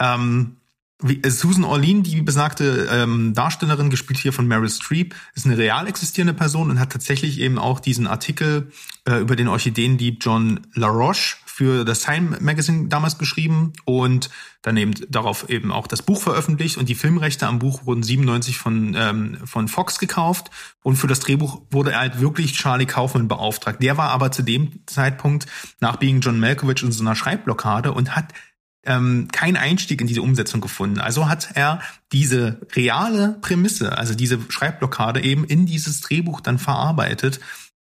Ähm, 0.00 0.57
Susan 1.28 1.62
Orlean, 1.62 2.02
die 2.02 2.22
besagte 2.22 2.88
ähm, 2.90 3.32
Darstellerin, 3.32 3.88
gespielt 3.88 4.18
hier 4.18 4.32
von 4.32 4.48
Meryl 4.48 4.68
Streep, 4.68 5.14
ist 5.34 5.46
eine 5.46 5.56
real 5.56 5.86
existierende 5.86 6.34
Person 6.34 6.70
und 6.70 6.80
hat 6.80 6.90
tatsächlich 6.90 7.38
eben 7.38 7.58
auch 7.58 7.78
diesen 7.78 8.08
Artikel 8.08 8.72
äh, 9.04 9.20
über 9.20 9.36
den 9.36 9.46
Orchideendieb 9.46 10.18
John 10.20 10.66
LaRoche 10.74 11.36
für 11.46 11.84
das 11.84 12.00
Time 12.00 12.38
Magazine 12.40 12.88
damals 12.88 13.16
geschrieben 13.16 13.72
und 13.84 14.30
dann 14.62 14.76
eben 14.76 14.92
darauf 15.08 15.48
eben 15.48 15.70
auch 15.70 15.86
das 15.86 16.02
Buch 16.02 16.20
veröffentlicht 16.20 16.78
und 16.78 16.88
die 16.88 16.94
Filmrechte 16.96 17.46
am 17.46 17.60
Buch 17.60 17.86
wurden 17.86 18.02
97 18.02 18.58
von 18.58 18.96
ähm, 18.96 19.38
von 19.44 19.68
Fox 19.68 19.98
gekauft 20.00 20.50
und 20.82 20.96
für 20.96 21.06
das 21.06 21.20
Drehbuch 21.20 21.62
wurde 21.70 21.92
er 21.92 22.00
halt 22.00 22.20
wirklich 22.20 22.54
Charlie 22.54 22.86
Kaufman 22.86 23.28
beauftragt. 23.28 23.82
Der 23.82 23.96
war 23.96 24.10
aber 24.10 24.32
zu 24.32 24.42
dem 24.42 24.84
Zeitpunkt 24.86 25.46
nach 25.80 25.96
Being 25.96 26.20
John 26.20 26.40
Malkovich 26.40 26.82
in 26.82 26.92
so 26.92 27.02
einer 27.02 27.16
Schreibblockade 27.16 27.92
und 27.92 28.14
hat 28.16 28.34
ähm, 28.84 29.28
keinen 29.32 29.56
Einstieg 29.56 30.00
in 30.00 30.06
diese 30.06 30.22
Umsetzung 30.22 30.60
gefunden. 30.60 31.00
Also 31.00 31.28
hat 31.28 31.50
er 31.54 31.80
diese 32.12 32.60
reale 32.74 33.38
Prämisse, 33.40 33.96
also 33.98 34.14
diese 34.14 34.38
Schreibblockade 34.48 35.22
eben 35.22 35.44
in 35.44 35.66
dieses 35.66 36.00
Drehbuch 36.00 36.40
dann 36.40 36.58
verarbeitet 36.58 37.40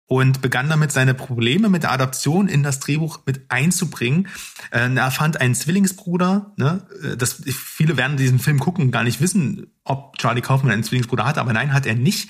und 0.06 0.42
begann 0.42 0.68
damit 0.68 0.92
seine 0.92 1.14
Probleme 1.14 1.68
mit 1.68 1.82
der 1.82 1.92
Adaption 1.92 2.48
in 2.48 2.62
das 2.62 2.78
Drehbuch 2.78 3.20
mit 3.26 3.42
einzubringen. 3.48 4.28
Äh, 4.70 4.94
er 4.94 5.10
fand 5.10 5.40
einen 5.40 5.54
Zwillingsbruder. 5.54 6.52
Ne? 6.56 6.86
Äh, 7.02 7.16
das, 7.16 7.42
viele 7.44 7.96
werden 7.96 8.16
diesen 8.16 8.38
Film 8.38 8.60
gucken 8.60 8.90
gar 8.90 9.04
nicht 9.04 9.20
wissen, 9.20 9.66
ob 9.84 10.18
Charlie 10.18 10.42
Kaufman 10.42 10.72
einen 10.72 10.84
Zwillingsbruder 10.84 11.24
hat, 11.24 11.38
aber 11.38 11.52
nein, 11.52 11.72
hat 11.72 11.86
er 11.86 11.94
nicht. 11.94 12.28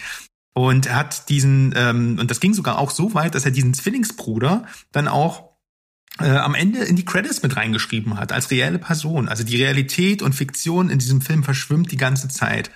Und 0.55 0.86
er 0.86 0.97
hat 0.97 1.28
diesen, 1.28 1.74
ähm, 1.77 2.19
und 2.20 2.31
das 2.31 2.39
ging 2.39 2.55
sogar 2.55 2.78
auch 2.78 2.91
so 2.91 3.12
weit, 3.15 3.35
dass 3.35 3.45
er 3.45 3.51
diesen 3.51 3.74
Zwillingsbruder 3.74 4.66
dann 4.93 5.09
auch 5.09 5.53
äh, 6.20 6.28
am 6.28 6.55
Ende 6.55 6.81
in 6.81 6.97
die 6.97 7.05
Credits 7.05 7.43
mit 7.43 7.57
reingeschrieben 7.57 8.19
hat, 8.19 8.32
als 8.32 8.51
reelle 8.51 8.78
Person. 8.78 9.28
Also 9.28 9.45
die 9.45 9.57
Realität 9.62 10.23
und 10.23 10.35
Fiktion 10.35 10.91
in 10.91 10.99
diesem 10.99 11.20
Film 11.20 11.43
verschwimmt 11.43 11.91
die 11.91 11.97
ganze 11.97 12.28
Zeit. 12.28 12.70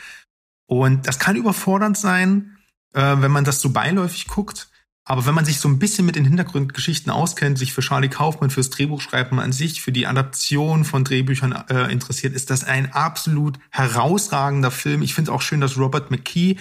Und 0.66 1.06
das 1.06 1.19
kann 1.19 1.36
überfordernd 1.36 1.97
sein, 1.97 2.59
äh, 2.94 3.16
wenn 3.19 3.31
man 3.31 3.44
das 3.44 3.60
so 3.60 3.70
beiläufig 3.70 4.27
guckt. 4.27 4.69
Aber 5.05 5.24
wenn 5.24 5.35
man 5.35 5.47
sich 5.47 5.59
so 5.59 5.69
ein 5.69 5.78
bisschen 5.78 6.05
mit 6.05 6.16
den 6.16 6.27
Hintergrundgeschichten 6.27 7.10
auskennt, 7.10 7.56
sich 7.56 7.73
für 7.73 7.81
Charlie 7.81 8.10
Kaufmann, 8.10 8.51
fürs 8.51 8.69
Drehbuchschreiben 8.69 9.39
an 9.39 9.52
sich, 9.52 9.81
für 9.81 9.93
die 9.93 10.06
Adaption 10.06 10.85
von 10.85 11.02
Drehbüchern 11.02 11.52
äh, 11.70 11.90
interessiert, 11.90 12.35
ist 12.35 12.51
das 12.51 12.65
ein 12.65 12.93
absolut 12.93 13.59
herausragender 13.70 14.70
Film. 14.70 15.01
Ich 15.01 15.15
finde 15.15 15.32
auch 15.32 15.40
schön, 15.40 15.62
dass 15.62 15.78
Robert 15.78 16.10
McKee, 16.10 16.56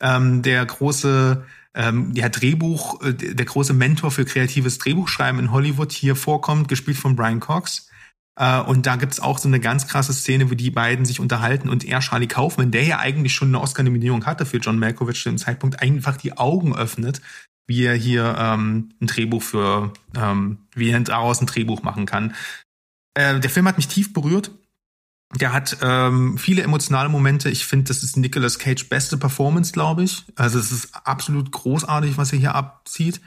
ähm, 0.00 0.42
der 0.42 0.66
große 0.66 1.44
ähm, 1.74 2.12
ja, 2.14 2.28
Drehbuch, 2.28 3.02
äh, 3.02 3.12
der 3.12 3.46
große 3.46 3.72
Mentor 3.72 4.10
für 4.10 4.24
kreatives 4.24 4.78
Drehbuchschreiben 4.78 5.40
in 5.40 5.50
Hollywood 5.50 5.92
hier 5.92 6.16
vorkommt, 6.16 6.68
gespielt 6.68 6.96
von 6.96 7.16
Brian 7.16 7.40
Cox. 7.40 7.88
Äh, 8.38 8.60
und 8.60 8.86
da 8.86 8.96
gibt's 8.96 9.20
auch 9.20 9.38
so 9.38 9.48
eine 9.48 9.60
ganz 9.60 9.86
krasse 9.86 10.12
Szene, 10.12 10.50
wo 10.50 10.54
die 10.54 10.70
beiden 10.70 11.04
sich 11.04 11.20
unterhalten 11.20 11.68
und 11.68 11.84
er, 11.84 12.00
Charlie 12.00 12.26
Kaufman, 12.26 12.70
der 12.70 12.84
ja 12.84 12.98
eigentlich 12.98 13.34
schon 13.34 13.48
eine 13.48 13.60
Oscar-Nominierung 13.60 14.26
hatte 14.26 14.46
für 14.46 14.58
John 14.58 14.78
Malkovich 14.78 15.22
zu 15.22 15.28
dem 15.28 15.38
Zeitpunkt, 15.38 15.82
einfach 15.82 16.16
die 16.16 16.36
Augen 16.36 16.74
öffnet 16.74 17.20
wie 17.66 17.84
er 17.84 17.94
hier 17.94 18.36
ähm, 18.38 18.90
ein 19.00 19.06
Drehbuch 19.06 19.42
für, 19.42 19.92
ähm, 20.16 20.58
wie 20.74 20.90
er 20.90 21.00
daraus 21.00 21.40
ein 21.40 21.46
Drehbuch 21.46 21.82
machen 21.82 22.06
kann. 22.06 22.34
Äh, 23.14 23.40
der 23.40 23.50
Film 23.50 23.66
hat 23.66 23.76
mich 23.76 23.88
tief 23.88 24.12
berührt. 24.12 24.50
Der 25.40 25.52
hat 25.52 25.78
ähm, 25.82 26.38
viele 26.38 26.62
emotionale 26.62 27.08
Momente. 27.08 27.50
Ich 27.50 27.66
finde, 27.66 27.88
das 27.88 28.02
ist 28.02 28.16
Nicolas 28.16 28.58
Cage 28.58 28.88
beste 28.88 29.16
Performance, 29.16 29.72
glaube 29.72 30.04
ich. 30.04 30.24
Also 30.36 30.58
es 30.58 30.70
ist 30.70 30.94
absolut 31.04 31.50
großartig, 31.50 32.16
was 32.16 32.32
er 32.32 32.38
hier 32.38 32.54
abzieht. 32.54 33.20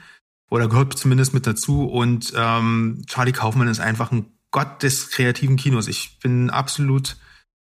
Oder 0.50 0.68
gehört 0.68 0.96
zumindest 0.98 1.34
mit 1.34 1.46
dazu. 1.46 1.84
Und 1.84 2.32
ähm, 2.34 3.02
Charlie 3.06 3.32
Kaufman 3.32 3.68
ist 3.68 3.80
einfach 3.80 4.10
ein 4.10 4.26
Gott 4.50 4.82
des 4.82 5.10
kreativen 5.10 5.56
Kinos. 5.56 5.88
Ich 5.88 6.18
bin 6.20 6.48
absolut 6.48 7.18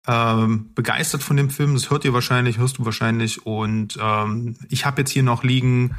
ähm, 0.05 0.73
begeistert 0.75 1.23
von 1.23 1.37
dem 1.37 1.49
Film. 1.49 1.73
Das 1.73 1.89
hört 1.89 2.05
ihr 2.05 2.13
wahrscheinlich, 2.13 2.59
hörst 2.59 2.77
du 2.77 2.85
wahrscheinlich. 2.85 3.45
Und 3.45 3.97
ähm, 3.99 4.57
ich 4.69 4.85
habe 4.85 5.01
jetzt 5.01 5.11
hier 5.11 5.23
noch 5.23 5.43
liegen 5.43 5.95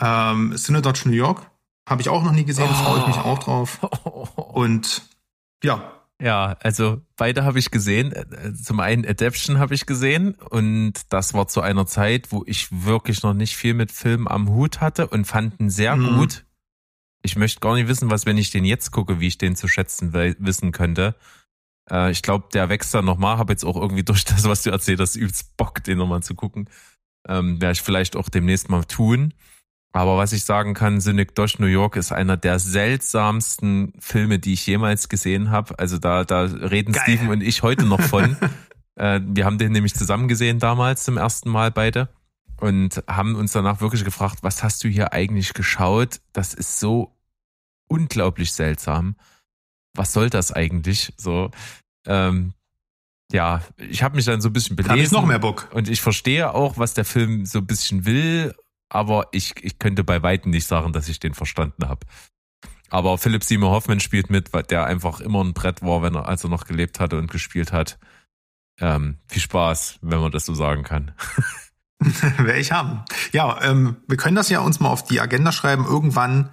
ähm, 0.00 0.56
Synodage 0.56 1.08
New 1.08 1.14
York 1.14 1.52
habe 1.88 2.00
ich 2.00 2.08
auch 2.08 2.22
noch 2.22 2.32
nie 2.32 2.44
gesehen, 2.44 2.68
oh. 2.70 2.74
freue 2.74 3.00
ich 3.00 3.06
mich 3.06 3.16
auch 3.16 3.38
drauf. 3.38 3.82
Und 4.36 5.02
ja. 5.62 6.01
Ja, 6.22 6.56
also 6.60 7.02
beide 7.16 7.42
habe 7.42 7.58
ich 7.58 7.72
gesehen. 7.72 8.12
Äh, 8.12 8.54
zum 8.54 8.78
einen 8.78 9.04
Adaption 9.04 9.58
habe 9.58 9.74
ich 9.74 9.86
gesehen 9.86 10.34
und 10.34 10.92
das 11.08 11.34
war 11.34 11.48
zu 11.48 11.60
einer 11.60 11.84
Zeit, 11.86 12.30
wo 12.30 12.44
ich 12.46 12.68
wirklich 12.70 13.24
noch 13.24 13.34
nicht 13.34 13.56
viel 13.56 13.74
mit 13.74 13.90
Filmen 13.90 14.28
am 14.28 14.48
Hut 14.48 14.80
hatte 14.80 15.08
und 15.08 15.24
fand 15.24 15.58
ihn 15.58 15.68
sehr 15.68 15.96
mhm. 15.96 16.18
gut. 16.18 16.44
Ich 17.22 17.34
möchte 17.34 17.58
gar 17.58 17.74
nicht 17.74 17.88
wissen, 17.88 18.08
was, 18.08 18.24
wenn 18.24 18.38
ich 18.38 18.50
den 18.50 18.64
jetzt 18.64 18.92
gucke, 18.92 19.18
wie 19.18 19.26
ich 19.26 19.38
den 19.38 19.56
zu 19.56 19.66
schätzen 19.66 20.12
wissen 20.12 20.70
könnte. 20.70 21.16
Äh, 21.90 22.12
ich 22.12 22.22
glaube, 22.22 22.46
der 22.54 22.68
wächst 22.68 22.94
dann 22.94 23.04
nochmal. 23.04 23.38
Habe 23.38 23.52
jetzt 23.52 23.64
auch 23.64 23.76
irgendwie 23.76 24.04
durch 24.04 24.24
das, 24.24 24.44
was 24.44 24.62
du 24.62 24.70
erzählt 24.70 25.00
hast, 25.00 25.16
übelst 25.16 25.56
Bock, 25.56 25.82
den 25.82 25.98
nochmal 25.98 26.22
zu 26.22 26.36
gucken. 26.36 26.70
Ähm, 27.26 27.60
Werde 27.60 27.72
ich 27.72 27.82
vielleicht 27.82 28.14
auch 28.14 28.28
demnächst 28.28 28.68
mal 28.68 28.84
tun. 28.84 29.34
Aber 29.92 30.16
was 30.16 30.32
ich 30.32 30.44
sagen 30.44 30.72
kann, 30.72 31.00
Cynic 31.00 31.34
Dosh 31.34 31.58
New 31.58 31.66
York 31.66 31.96
ist 31.96 32.12
einer 32.12 32.38
der 32.38 32.58
seltsamsten 32.58 33.92
Filme, 33.98 34.38
die 34.38 34.54
ich 34.54 34.66
jemals 34.66 35.10
gesehen 35.10 35.50
habe. 35.50 35.78
Also 35.78 35.98
da, 35.98 36.24
da 36.24 36.44
reden 36.44 36.92
Geil. 36.92 37.02
Steven 37.02 37.28
und 37.28 37.42
ich 37.42 37.62
heute 37.62 37.84
noch 37.84 38.00
von. 38.00 38.36
äh, 38.96 39.20
wir 39.22 39.44
haben 39.44 39.58
den 39.58 39.72
nämlich 39.72 39.94
zusammen 39.94 40.28
gesehen 40.28 40.58
damals 40.58 41.04
zum 41.04 41.18
ersten 41.18 41.50
Mal 41.50 41.70
beide 41.70 42.08
und 42.56 43.04
haben 43.06 43.34
uns 43.34 43.52
danach 43.52 43.82
wirklich 43.82 44.04
gefragt, 44.04 44.38
was 44.42 44.62
hast 44.62 44.82
du 44.82 44.88
hier 44.88 45.12
eigentlich 45.12 45.52
geschaut? 45.52 46.20
Das 46.32 46.54
ist 46.54 46.80
so 46.80 47.14
unglaublich 47.88 48.52
seltsam. 48.52 49.16
Was 49.94 50.14
soll 50.14 50.30
das 50.30 50.52
eigentlich? 50.52 51.12
So, 51.18 51.50
ähm, 52.06 52.54
ja, 53.30 53.60
ich 53.76 54.02
habe 54.02 54.16
mich 54.16 54.24
dann 54.24 54.40
so 54.40 54.48
ein 54.48 54.54
bisschen 54.54 54.76
belesen. 54.76 54.98
Hab 54.98 55.04
ich 55.04 55.12
noch 55.12 55.26
mehr 55.26 55.38
Bock. 55.38 55.68
Und 55.72 55.90
ich 55.90 56.00
verstehe 56.00 56.54
auch, 56.54 56.78
was 56.78 56.94
der 56.94 57.04
Film 57.04 57.44
so 57.44 57.58
ein 57.58 57.66
bisschen 57.66 58.06
will 58.06 58.54
aber 58.92 59.28
ich, 59.32 59.54
ich 59.62 59.78
könnte 59.78 60.04
bei 60.04 60.22
Weitem 60.22 60.50
nicht 60.50 60.66
sagen, 60.66 60.92
dass 60.92 61.08
ich 61.08 61.18
den 61.18 61.34
verstanden 61.34 61.88
habe. 61.88 62.06
Aber 62.90 63.16
Philipp 63.16 63.42
Seymour 63.42 63.70
Hoffman 63.70 64.00
spielt 64.00 64.28
mit, 64.28 64.52
weil 64.52 64.64
der 64.64 64.84
einfach 64.84 65.20
immer 65.20 65.42
ein 65.42 65.54
Brett 65.54 65.80
war, 65.80 66.02
wenn 66.02 66.14
er, 66.14 66.28
als 66.28 66.44
er 66.44 66.50
noch 66.50 66.66
gelebt 66.66 67.00
hatte 67.00 67.16
und 67.16 67.30
gespielt 67.30 67.72
hat. 67.72 67.98
Ähm, 68.78 69.16
viel 69.28 69.40
Spaß, 69.40 69.98
wenn 70.02 70.20
man 70.20 70.30
das 70.30 70.44
so 70.44 70.52
sagen 70.52 70.82
kann. 70.82 71.12
Werde 72.36 72.58
ich 72.58 72.72
haben. 72.72 73.02
Ja, 73.32 73.62
ähm, 73.62 73.96
wir 74.08 74.18
können 74.18 74.36
das 74.36 74.50
ja 74.50 74.60
uns 74.60 74.78
mal 74.78 74.90
auf 74.90 75.04
die 75.04 75.20
Agenda 75.20 75.52
schreiben. 75.52 75.86
Irgendwann, 75.86 76.50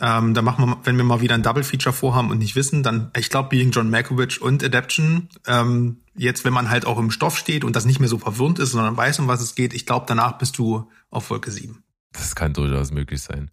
ähm, 0.00 0.34
da 0.34 0.42
machen 0.42 0.66
wir, 0.66 0.78
wenn 0.82 0.96
wir 0.96 1.04
mal 1.04 1.20
wieder 1.20 1.36
ein 1.36 1.44
Double 1.44 1.62
Feature 1.62 1.92
vorhaben 1.92 2.30
und 2.30 2.38
nicht 2.38 2.56
wissen, 2.56 2.82
dann, 2.82 3.12
ich 3.16 3.30
glaube, 3.30 3.50
Being 3.50 3.70
John 3.70 3.90
Malkovich 3.90 4.42
und 4.42 4.64
Adaption, 4.64 5.28
ähm, 5.46 6.02
jetzt, 6.16 6.44
wenn 6.44 6.52
man 6.52 6.70
halt 6.70 6.86
auch 6.86 6.98
im 6.98 7.10
Stoff 7.10 7.36
steht 7.36 7.64
und 7.64 7.76
das 7.76 7.84
nicht 7.84 8.00
mehr 8.00 8.08
so 8.08 8.18
verwirrend 8.18 8.58
ist, 8.58 8.72
sondern 8.72 8.96
weiß, 8.96 9.18
um 9.18 9.28
was 9.28 9.40
es 9.40 9.54
geht, 9.54 9.74
ich 9.74 9.86
glaube, 9.86 10.06
danach 10.08 10.38
bist 10.38 10.58
du 10.58 10.88
auf 11.10 11.30
Wolke 11.30 11.50
7. 11.50 11.82
Das 12.12 12.34
kann 12.34 12.52
durchaus 12.52 12.90
möglich 12.90 13.22
sein. 13.22 13.50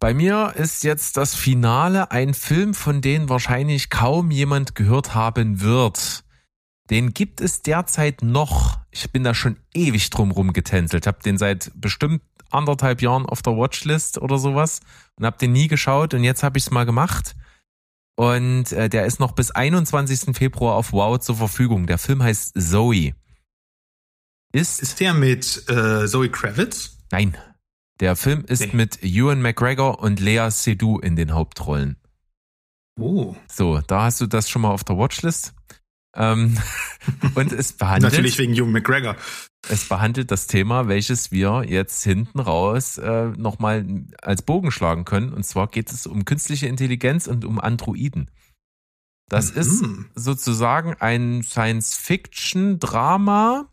Bei 0.00 0.12
mir 0.12 0.52
ist 0.56 0.84
jetzt 0.84 1.16
das 1.16 1.34
Finale 1.34 2.10
ein 2.10 2.34
Film, 2.34 2.74
von 2.74 3.00
dem 3.00 3.28
wahrscheinlich 3.28 3.88
kaum 3.88 4.30
jemand 4.30 4.74
gehört 4.74 5.14
haben 5.14 5.60
wird. 5.60 6.24
Den 6.90 7.14
gibt 7.14 7.40
es 7.40 7.62
derzeit 7.62 8.22
noch. 8.22 8.78
Ich 8.90 9.10
bin 9.10 9.24
da 9.24 9.34
schon 9.34 9.56
ewig 9.72 10.10
drum 10.10 10.52
getänzelt. 10.52 11.06
Hab 11.06 11.22
den 11.22 11.38
seit 11.38 11.72
bestimmt 11.74 12.22
anderthalb 12.50 13.00
Jahren 13.00 13.24
auf 13.26 13.40
der 13.40 13.56
Watchlist 13.56 14.18
oder 14.18 14.38
sowas 14.38 14.80
und 15.16 15.24
hab 15.24 15.38
den 15.38 15.52
nie 15.52 15.68
geschaut 15.68 16.14
und 16.14 16.22
jetzt 16.22 16.42
habe 16.42 16.58
ich 16.58 16.64
es 16.64 16.70
mal 16.70 16.84
gemacht. 16.84 17.34
Und 18.16 18.72
äh, 18.72 18.88
der 18.88 19.06
ist 19.06 19.18
noch 19.18 19.32
bis 19.32 19.50
21. 19.50 20.36
Februar 20.36 20.76
auf 20.76 20.92
Wow 20.92 21.18
zur 21.18 21.36
Verfügung. 21.36 21.86
Der 21.86 21.98
Film 21.98 22.22
heißt 22.22 22.54
Zoe. 22.60 23.12
Ist, 24.52 24.80
ist 24.80 25.00
der 25.00 25.14
mit 25.14 25.68
äh, 25.68 26.06
Zoe 26.06 26.28
Kravitz? 26.28 26.98
Nein. 27.10 27.36
Der 28.00 28.16
Film 28.16 28.44
ist 28.46 28.60
nee. 28.60 28.70
mit 28.72 29.02
Ewan 29.02 29.42
McGregor 29.42 30.00
und 30.00 30.20
Lea 30.20 30.48
Seydoux 30.50 31.00
in 31.00 31.16
den 31.16 31.32
Hauptrollen. 31.32 31.96
Oh. 32.98 33.34
So, 33.50 33.80
da 33.80 34.04
hast 34.04 34.20
du 34.20 34.26
das 34.26 34.48
schon 34.48 34.62
mal 34.62 34.70
auf 34.70 34.84
der 34.84 34.96
Watchlist. 34.96 35.54
Ähm, 36.14 36.58
und 37.34 37.52
es 37.52 37.72
behandelt. 37.72 38.12
Natürlich 38.12 38.38
wegen 38.38 38.54
Ewan 38.54 38.72
McGregor. 38.72 39.16
Es 39.68 39.88
behandelt 39.88 40.30
das 40.30 40.46
Thema, 40.46 40.88
welches 40.88 41.32
wir 41.32 41.64
jetzt 41.66 42.04
hinten 42.04 42.40
raus 42.40 42.98
äh, 42.98 43.28
nochmal 43.36 44.04
als 44.20 44.42
Bogen 44.42 44.70
schlagen 44.70 45.04
können. 45.04 45.32
Und 45.32 45.44
zwar 45.44 45.68
geht 45.68 45.90
es 45.90 46.06
um 46.06 46.24
künstliche 46.24 46.66
Intelligenz 46.66 47.26
und 47.26 47.44
um 47.44 47.58
Androiden. 47.58 48.30
Das 49.28 49.54
mhm. 49.54 49.60
ist 49.60 49.84
sozusagen 50.14 50.94
ein 51.00 51.42
Science-Fiction-Drama 51.42 53.68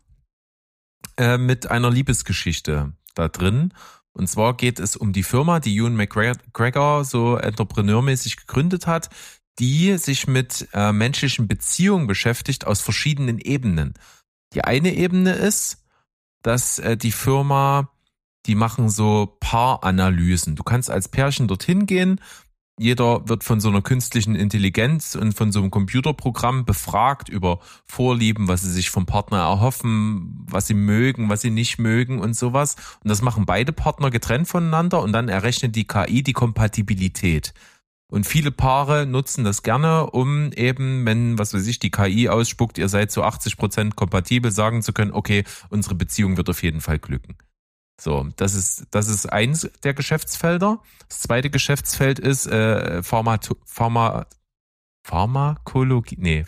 äh, 1.18 1.38
mit 1.38 1.70
einer 1.70 1.90
Liebesgeschichte 1.90 2.94
da 3.14 3.28
drin. 3.28 3.72
Und 4.12 4.28
zwar 4.28 4.56
geht 4.56 4.78
es 4.78 4.96
um 4.96 5.12
die 5.12 5.22
Firma, 5.22 5.60
die 5.60 5.76
Ewan 5.76 5.94
McGregor 5.96 7.04
so 7.04 7.36
entrepreneurmäßig 7.36 8.38
gegründet 8.38 8.86
hat, 8.86 9.10
die 9.58 9.96
sich 9.98 10.26
mit 10.26 10.68
äh, 10.72 10.92
menschlichen 10.92 11.48
Beziehungen 11.48 12.06
beschäftigt 12.06 12.66
aus 12.66 12.80
verschiedenen 12.80 13.38
Ebenen. 13.38 13.94
Die 14.54 14.64
eine 14.64 14.94
Ebene 14.94 15.32
ist, 15.32 15.84
dass 16.42 16.78
äh, 16.78 16.96
die 16.96 17.12
Firma, 17.12 17.90
die 18.46 18.54
machen 18.54 18.88
so 18.88 19.36
Paaranalysen. 19.40 20.56
Du 20.56 20.62
kannst 20.62 20.90
als 20.90 21.08
Pärchen 21.08 21.48
dorthin 21.48 21.86
gehen. 21.86 22.20
Jeder 22.78 23.28
wird 23.28 23.44
von 23.44 23.60
so 23.60 23.68
einer 23.68 23.82
künstlichen 23.82 24.34
Intelligenz 24.34 25.14
und 25.14 25.34
von 25.34 25.52
so 25.52 25.60
einem 25.60 25.70
Computerprogramm 25.70 26.64
befragt 26.64 27.28
über 27.28 27.60
Vorlieben, 27.84 28.48
was 28.48 28.62
sie 28.62 28.72
sich 28.72 28.90
vom 28.90 29.04
Partner 29.04 29.40
erhoffen, 29.40 30.46
was 30.48 30.66
sie 30.66 30.74
mögen, 30.74 31.28
was 31.28 31.42
sie 31.42 31.50
nicht 31.50 31.78
mögen 31.78 32.18
und 32.18 32.34
sowas. 32.34 32.76
Und 33.04 33.10
das 33.10 33.20
machen 33.20 33.44
beide 33.44 33.72
Partner 33.72 34.10
getrennt 34.10 34.48
voneinander 34.48 35.02
und 35.02 35.12
dann 35.12 35.28
errechnet 35.28 35.76
die 35.76 35.86
KI 35.86 36.22
die 36.22 36.32
Kompatibilität. 36.32 37.52
Und 38.12 38.26
viele 38.26 38.50
Paare 38.50 39.06
nutzen 39.06 39.42
das 39.42 39.62
gerne, 39.62 40.10
um 40.10 40.52
eben, 40.52 41.06
wenn, 41.06 41.38
was 41.38 41.54
weiß 41.54 41.66
ich, 41.66 41.78
die 41.78 41.90
KI 41.90 42.28
ausspuckt, 42.28 42.76
ihr 42.76 42.90
seid 42.90 43.10
zu 43.10 43.22
80 43.22 43.56
Prozent 43.56 43.96
kompatibel, 43.96 44.50
sagen 44.50 44.82
zu 44.82 44.92
können, 44.92 45.12
okay, 45.12 45.44
unsere 45.70 45.94
Beziehung 45.94 46.36
wird 46.36 46.50
auf 46.50 46.62
jeden 46.62 46.82
Fall 46.82 46.98
glücken. 46.98 47.38
So, 47.98 48.28
das 48.36 48.54
ist, 48.54 48.84
das 48.90 49.08
ist 49.08 49.32
eins 49.32 49.70
der 49.82 49.94
Geschäftsfelder. 49.94 50.82
Das 51.08 51.20
zweite 51.20 51.48
Geschäftsfeld 51.48 52.18
ist 52.18 52.46
äh, 52.46 53.02
Pharma, 53.02 53.38
Pharma, 53.64 54.26
Pharmakologie, 55.04 56.18
nee, 56.20 56.44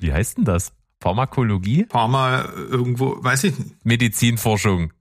wie 0.00 0.12
heißt 0.12 0.38
denn 0.38 0.44
das? 0.44 0.72
Pharmakologie? 1.00 1.86
Pharma 1.88 2.46
irgendwo, 2.46 3.22
weiß 3.22 3.44
ich 3.44 3.56
nicht. 3.56 3.84
Medizinforschung. 3.84 4.92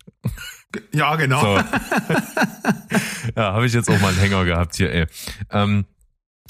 Ja, 0.94 1.16
genau. 1.16 1.42
So. 1.42 1.56
ja, 3.36 3.54
habe 3.54 3.66
ich 3.66 3.74
jetzt 3.74 3.90
auch 3.90 4.00
mal 4.00 4.10
einen 4.10 4.20
Hänger 4.20 4.46
gehabt 4.46 4.76
hier, 4.76 4.92
ey. 4.92 5.08
Ähm, 5.50 5.86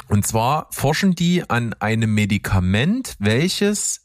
und 0.08 0.26
zwar 0.26 0.68
forschen 0.72 1.16
die 1.16 1.50
an 1.50 1.74
einem 1.76 2.14
Medikament, 2.14 3.16
welches 3.20 4.04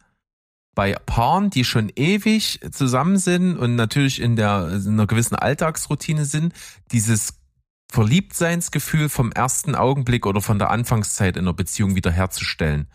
bei 0.75 0.95
Paaren, 0.95 1.51
die 1.51 1.65
schon 1.65 1.91
ewig 1.95 2.61
zusammen 2.73 3.17
sind 3.17 3.57
und 3.57 3.77
natürlich 3.77 4.21
in, 4.21 4.37
der, 4.37 4.69
in 4.85 4.95
einer 4.95 5.07
gewissen 5.07 5.37
Alltagsroutine 5.37 6.25
sind, 6.25 6.53
dieses 6.91 7.35
Verliebtseinsgefühl 7.93 9.09
vom 9.09 9.31
ersten 9.31 9.75
Augenblick 9.77 10.27
oder 10.27 10.41
von 10.41 10.59
der 10.59 10.71
Anfangszeit 10.71 11.37
in 11.37 11.45
der 11.45 11.53
Beziehung 11.53 11.95
wiederherzustellen. 11.95 12.89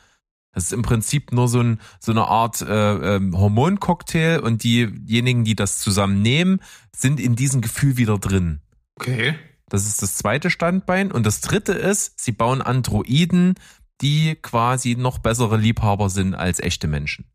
Das 0.54 0.66
ist 0.66 0.74
im 0.74 0.82
Prinzip 0.82 1.32
nur 1.32 1.48
so, 1.48 1.62
ein, 1.62 1.80
so 2.00 2.12
eine 2.12 2.26
Art 2.26 2.62
äh, 2.62 3.16
ähm, 3.16 3.38
Hormoncocktail 3.38 4.40
und 4.40 4.64
diejenigen, 4.64 5.44
die 5.44 5.56
das 5.56 5.80
zusammen 5.80 6.22
nehmen, 6.22 6.60
sind 6.96 7.20
in 7.20 7.36
diesem 7.36 7.62
Gefühl 7.62 7.98
wieder 7.98 8.18
drin. 8.18 8.62
Okay. 8.96 9.36
Das 9.70 9.86
ist 9.86 10.02
das 10.02 10.16
zweite 10.16 10.50
Standbein. 10.50 11.12
Und 11.12 11.26
das 11.26 11.42
dritte 11.42 11.74
ist, 11.74 12.20
sie 12.20 12.32
bauen 12.32 12.62
Androiden, 12.62 13.56
die 14.02 14.36
quasi 14.36 14.96
noch 14.96 15.20
bessere 15.20 15.58
Liebhaber 15.58 16.10
sind 16.10 16.34
als 16.34 16.60
echte 16.60 16.88
Menschen. 16.88 17.26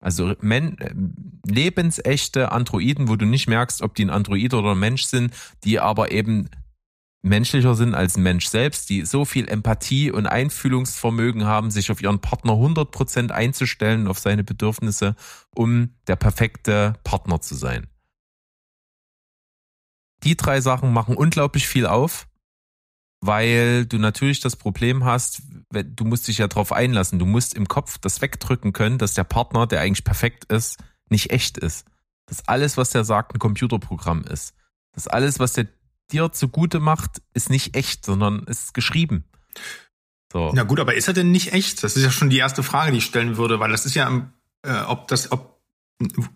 Also 0.00 0.34
men 0.40 0.78
äh, 0.78 0.94
lebensechte 1.46 2.52
Androiden, 2.52 3.08
wo 3.08 3.16
du 3.16 3.24
nicht 3.26 3.48
merkst, 3.48 3.82
ob 3.82 3.94
die 3.94 4.04
ein 4.04 4.10
Android 4.10 4.52
oder 4.52 4.72
ein 4.72 4.78
Mensch 4.78 5.04
sind, 5.04 5.32
die 5.64 5.80
aber 5.80 6.12
eben 6.12 6.50
menschlicher 7.24 7.74
sind 7.74 7.94
als 7.94 8.16
Mensch 8.16 8.46
selbst, 8.46 8.90
die 8.90 9.04
so 9.04 9.24
viel 9.24 9.48
Empathie 9.48 10.12
und 10.12 10.26
Einfühlungsvermögen 10.26 11.44
haben, 11.44 11.70
sich 11.70 11.90
auf 11.90 12.02
ihren 12.02 12.20
Partner 12.20 12.52
100% 12.52 13.30
einzustellen, 13.30 14.06
auf 14.08 14.18
seine 14.18 14.44
Bedürfnisse, 14.44 15.16
um 15.54 15.94
der 16.06 16.16
perfekte 16.16 16.94
Partner 17.02 17.40
zu 17.40 17.54
sein. 17.54 17.86
Die 20.22 20.36
drei 20.36 20.60
Sachen 20.60 20.92
machen 20.92 21.16
unglaublich 21.16 21.66
viel 21.66 21.86
auf, 21.86 22.26
weil 23.20 23.86
du 23.86 23.98
natürlich 23.98 24.40
das 24.40 24.56
Problem 24.56 25.04
hast, 25.04 25.42
du 25.70 26.04
musst 26.04 26.28
dich 26.28 26.38
ja 26.38 26.46
darauf 26.46 26.72
einlassen, 26.72 27.18
du 27.18 27.26
musst 27.26 27.54
im 27.54 27.68
Kopf 27.68 27.96
das 27.98 28.20
wegdrücken 28.20 28.74
können, 28.74 28.98
dass 28.98 29.14
der 29.14 29.24
Partner, 29.24 29.66
der 29.66 29.80
eigentlich 29.80 30.04
perfekt 30.04 30.44
ist, 30.52 30.78
nicht 31.08 31.30
echt 31.30 31.56
ist. 31.56 31.86
Dass 32.26 32.46
alles, 32.48 32.76
was 32.76 32.90
der 32.90 33.04
sagt, 33.04 33.34
ein 33.34 33.38
Computerprogramm 33.38 34.24
ist. 34.24 34.54
Dass 34.92 35.08
alles, 35.08 35.38
was 35.38 35.54
der 35.54 35.68
dir 36.14 36.32
zugute 36.32 36.80
macht, 36.80 37.22
ist 37.34 37.50
nicht 37.50 37.76
echt, 37.76 38.04
sondern 38.04 38.44
ist 38.44 38.74
geschrieben. 38.74 39.24
So. 40.32 40.50
Na 40.54 40.64
gut, 40.64 40.80
aber 40.80 40.94
ist 40.94 41.06
er 41.06 41.14
denn 41.14 41.30
nicht 41.30 41.52
echt? 41.52 41.84
Das 41.84 41.96
ist 41.96 42.02
ja 42.02 42.10
schon 42.10 42.30
die 42.30 42.38
erste 42.38 42.62
Frage, 42.62 42.92
die 42.92 42.98
ich 42.98 43.04
stellen 43.04 43.36
würde, 43.36 43.60
weil 43.60 43.70
das 43.70 43.86
ist 43.86 43.94
ja, 43.94 44.30
äh, 44.62 44.80
ob 44.82 45.08
das, 45.08 45.30
ob 45.30 45.54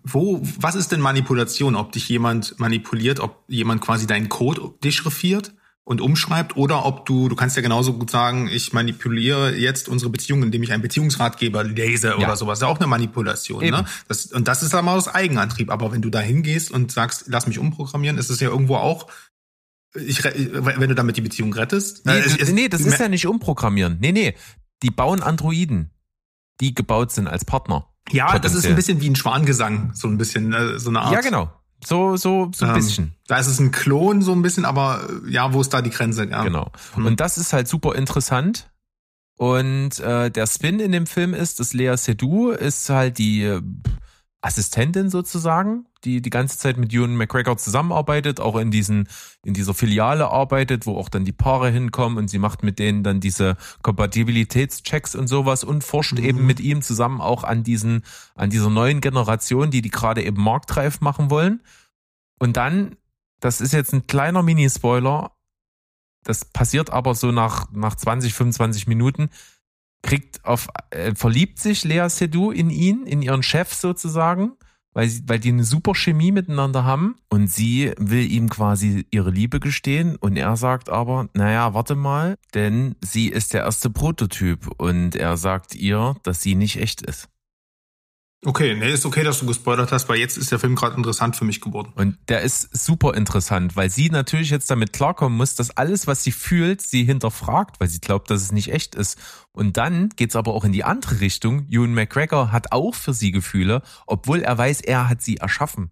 wo, 0.05 0.41
was 0.61 0.77
ist 0.77 0.93
denn 0.93 1.01
Manipulation? 1.01 1.75
Ob 1.75 1.91
dich 1.93 2.09
jemand 2.09 2.59
manipuliert, 2.61 3.19
ob 3.19 3.43
jemand 3.49 3.81
quasi 3.81 4.07
deinen 4.07 4.29
Code 4.29 4.75
dechiffriert 4.85 5.53
und 5.83 6.01
umschreibt 6.01 6.57
oder 6.57 6.85
ob 6.85 7.07
du, 7.07 7.29
du 7.29 7.35
kannst 7.35 7.57
ja 7.57 7.63
genauso 7.63 7.95
gut 7.95 8.11
sagen, 8.11 8.47
ich 8.47 8.73
manipuliere 8.73 9.57
jetzt 9.57 9.89
unsere 9.89 10.11
Beziehung, 10.11 10.43
indem 10.43 10.63
ich 10.63 10.71
einen 10.71 10.83
Beziehungsratgeber 10.83 11.65
lese 11.65 12.09
ja. 12.09 12.17
oder 12.17 12.37
sowas. 12.37 12.61
Das 12.61 12.69
ist 12.69 12.73
auch 12.75 12.79
eine 12.79 12.87
Manipulation. 12.87 13.65
Ne? 13.65 13.85
Das, 14.07 14.27
und 14.27 14.47
das 14.47 14.63
ist 14.63 14.75
dann 14.75 14.85
mal 14.85 14.97
aus 14.97 15.09
Eigenantrieb. 15.09 15.71
Aber 15.71 15.91
wenn 15.91 16.03
du 16.03 16.11
da 16.11 16.21
hingehst 16.21 16.71
und 16.71 16.93
sagst, 16.93 17.25
lass 17.29 17.47
mich 17.47 17.59
umprogrammieren, 17.59 18.19
ist 18.19 18.31
es 18.31 18.39
ja 18.39 18.49
irgendwo 18.49 18.77
auch 18.77 19.09
ich, 19.95 20.23
wenn 20.25 20.89
du 20.89 20.95
damit 20.95 21.17
die 21.17 21.21
Beziehung 21.21 21.53
rettest. 21.53 22.05
Nee, 22.07 22.19
es, 22.19 22.37
es, 22.37 22.53
nee 22.53 22.69
das 22.69 22.83
ist 22.83 22.99
ja 22.99 23.09
nicht 23.09 23.27
umprogrammieren. 23.27 23.99
Nee, 24.01 24.13
nee. 24.13 24.35
Die 24.83 24.91
bauen 24.91 25.23
Androiden, 25.23 25.91
die 26.61 26.75
gebaut 26.75 27.11
sind 27.13 27.27
als 27.27 27.45
Partner. 27.45 27.89
Ja, 28.11 28.39
das 28.39 28.55
ist 28.55 28.67
ein 28.67 28.77
bisschen 28.77 29.01
wie 29.01 29.11
ein 29.11 29.17
Schwangesang, 29.17 29.93
so 29.95 30.09
ein 30.09 30.19
bisschen, 30.19 30.53
äh, 30.53 30.79
so 30.79 30.91
eine 30.91 31.01
Art. 31.01 31.13
Ja, 31.13 31.21
genau. 31.21 31.51
So, 31.85 32.17
so, 32.17 32.51
so 32.55 32.65
ein 32.65 32.71
ähm, 32.71 32.77
bisschen. 32.77 33.15
Da 33.27 33.39
ist 33.39 33.47
es 33.47 33.61
ein 33.61 33.71
Klon, 33.71 34.23
so 34.23 34.33
ein 34.33 34.43
bisschen, 34.43 34.65
aber 34.65 35.09
äh, 35.27 35.31
ja, 35.31 35.53
wo 35.53 35.61
ist 35.61 35.73
da 35.73 35.83
die 35.83 35.91
Grenze? 35.91 36.25
Ja. 36.25 36.43
Genau. 36.43 36.73
Hm. 36.95 37.07
Und 37.07 37.21
das 37.21 37.39
ist 37.39 37.53
halt 37.53 37.69
super 37.69 37.95
interessant. 37.95 38.71
Und 39.37 40.01
äh, 40.01 40.31
der 40.31 40.47
Spin 40.49 40.81
in 40.81 40.91
dem 40.91 41.07
Film 41.07 41.35
ist, 41.35 41.61
dass 41.61 41.73
Lea 41.73 41.97
Seydoux 41.97 42.51
ist 42.51 42.91
halt 42.91 43.19
die 43.19 43.43
äh, 43.43 43.63
Assistentin 44.41 45.11
sozusagen, 45.11 45.87
die 46.05 46.23
die 46.23 46.31
ganze 46.31 46.59
Zeit 46.59 46.77
mit 46.77 46.93
Ewan 46.93 47.17
McGregor 47.17 47.57
zusammenarbeitet, 47.57 48.41
auch 48.41 48.57
in 48.57 48.71
diesen 48.71 49.09
in 49.45 49.55
dieser 49.55 49.75
Filiale 49.75 50.29
arbeitet, 50.29 50.87
wo 50.87 50.97
auch 50.97 51.09
dann 51.09 51.25
die 51.25 51.33
Paare 51.33 51.71
hinkommen 51.71 52.19
und 52.19 52.29
sie 52.29 52.39
macht 52.39 52.63
mit 52.63 52.79
denen 52.79 53.03
dann 53.03 53.21
diese 53.21 53.57
Kompatibilitätschecks 53.83 55.15
und 55.15 55.27
sowas 55.27 55.65
und 55.65 55.85
forscht 55.85 56.19
mhm. 56.19 56.25
eben 56.25 56.47
mit 56.47 56.61
ihm 56.61 56.83
zusammen 56.83 57.21
auch 57.21 57.45
an 57.45 57.63
diesen 57.63 58.05
an 58.35 58.51
dieser 58.51 58.71
neuen 58.71 59.01
Generation, 59.01 59.71
die 59.71 59.83
die 59.83 59.91
gerade 59.91 60.23
eben 60.23 60.43
marktreif 60.43 61.01
machen 61.01 61.31
wollen. 61.31 61.63
Und 62.39 62.57
dann, 62.57 62.97
das 63.41 63.61
ist 63.61 63.73
jetzt 63.73 63.93
ein 63.93 64.07
kleiner 64.07 64.43
Mini-Spoiler, 64.43 65.33
das 66.23 66.45
passiert 66.45 66.91
aber 66.91 67.15
so 67.15 67.33
nach 67.33 67.71
nach 67.73 67.95
20 67.95 68.35
25 68.35 68.87
Minuten 68.87 69.31
kriegt 70.03 70.45
auf, 70.45 70.69
äh, 70.91 71.15
verliebt 71.15 71.59
sich 71.59 71.85
Lea 71.85 72.09
Seydoux 72.09 72.53
in 72.53 72.71
ihn, 72.71 73.05
in 73.07 73.23
ihren 73.23 73.43
Chef 73.43 73.75
sozusagen, 73.75 74.53
weil, 74.99 75.09
sie, 75.09 75.23
weil 75.29 75.39
die 75.39 75.51
eine 75.51 75.63
super 75.63 75.95
Chemie 75.95 76.33
miteinander 76.33 76.85
haben 76.85 77.15
und 77.29 77.49
sie 77.49 77.93
will 77.99 78.29
ihm 78.29 78.49
quasi 78.49 79.07
ihre 79.13 79.31
Liebe 79.31 79.61
gestehen 79.61 80.17
und 80.17 80.37
er 80.37 80.57
sagt 80.57 80.89
aber, 80.89 81.29
naja, 81.35 81.73
warte 81.73 81.95
mal, 81.95 82.35
denn 82.53 82.97
sie 83.01 83.29
ist 83.29 83.55
der 83.55 83.61
erste 83.61 83.91
Prototyp 83.91 84.69
und 84.77 85.15
er 85.15 85.37
sagt 85.37 85.77
ihr, 85.77 86.17
dass 86.25 86.43
sie 86.43 86.57
nicht 86.57 86.81
echt 86.81 87.03
ist. 87.03 87.29
Okay, 88.45 88.77
nee, 88.77 88.93
ist 88.93 89.05
okay, 89.05 89.25
dass 89.25 89.41
du 89.41 89.47
gespoilert 89.47 89.91
hast, 89.91 90.09
weil 90.09 90.19
jetzt 90.19 90.37
ist 90.37 90.53
der 90.53 90.61
Film 90.61 90.77
gerade 90.77 90.97
interessant 90.97 91.35
für 91.35 91.45
mich 91.45 91.61
geworden. 91.61 91.93
Und 91.97 92.19
der 92.29 92.43
ist 92.43 92.69
super 92.73 93.15
interessant, 93.15 93.75
weil 93.75 93.91
sie 93.91 94.11
natürlich 94.11 94.51
jetzt 94.51 94.71
damit 94.71 94.93
klarkommen 94.93 95.37
muss, 95.37 95.57
dass 95.57 95.77
alles, 95.77 96.07
was 96.07 96.23
sie 96.23 96.31
fühlt, 96.31 96.81
sie 96.81 97.03
hinterfragt, 97.03 97.81
weil 97.81 97.89
sie 97.89 97.99
glaubt, 97.99 98.31
dass 98.31 98.43
es 98.43 98.53
nicht 98.53 98.73
echt 98.73 98.95
ist. 98.95 99.19
Und 99.51 99.77
dann 99.77 100.11
geht's 100.11 100.37
aber 100.37 100.55
auch 100.55 100.65
in 100.65 100.71
die 100.71 100.85
andere 100.85 101.21
Richtung. 101.21 101.67
Ewan 101.69 101.95
McGregor 101.95 102.53
hat 102.53 102.71
auch 102.71 102.95
für 102.95 103.13
sie 103.13 103.33
Gefühle, 103.33 103.83
obwohl 104.07 104.43
er 104.43 104.57
weiß, 104.57 104.83
er 104.83 105.09
hat 105.09 105.21
sie 105.21 105.39
erschaffen. 105.39 105.91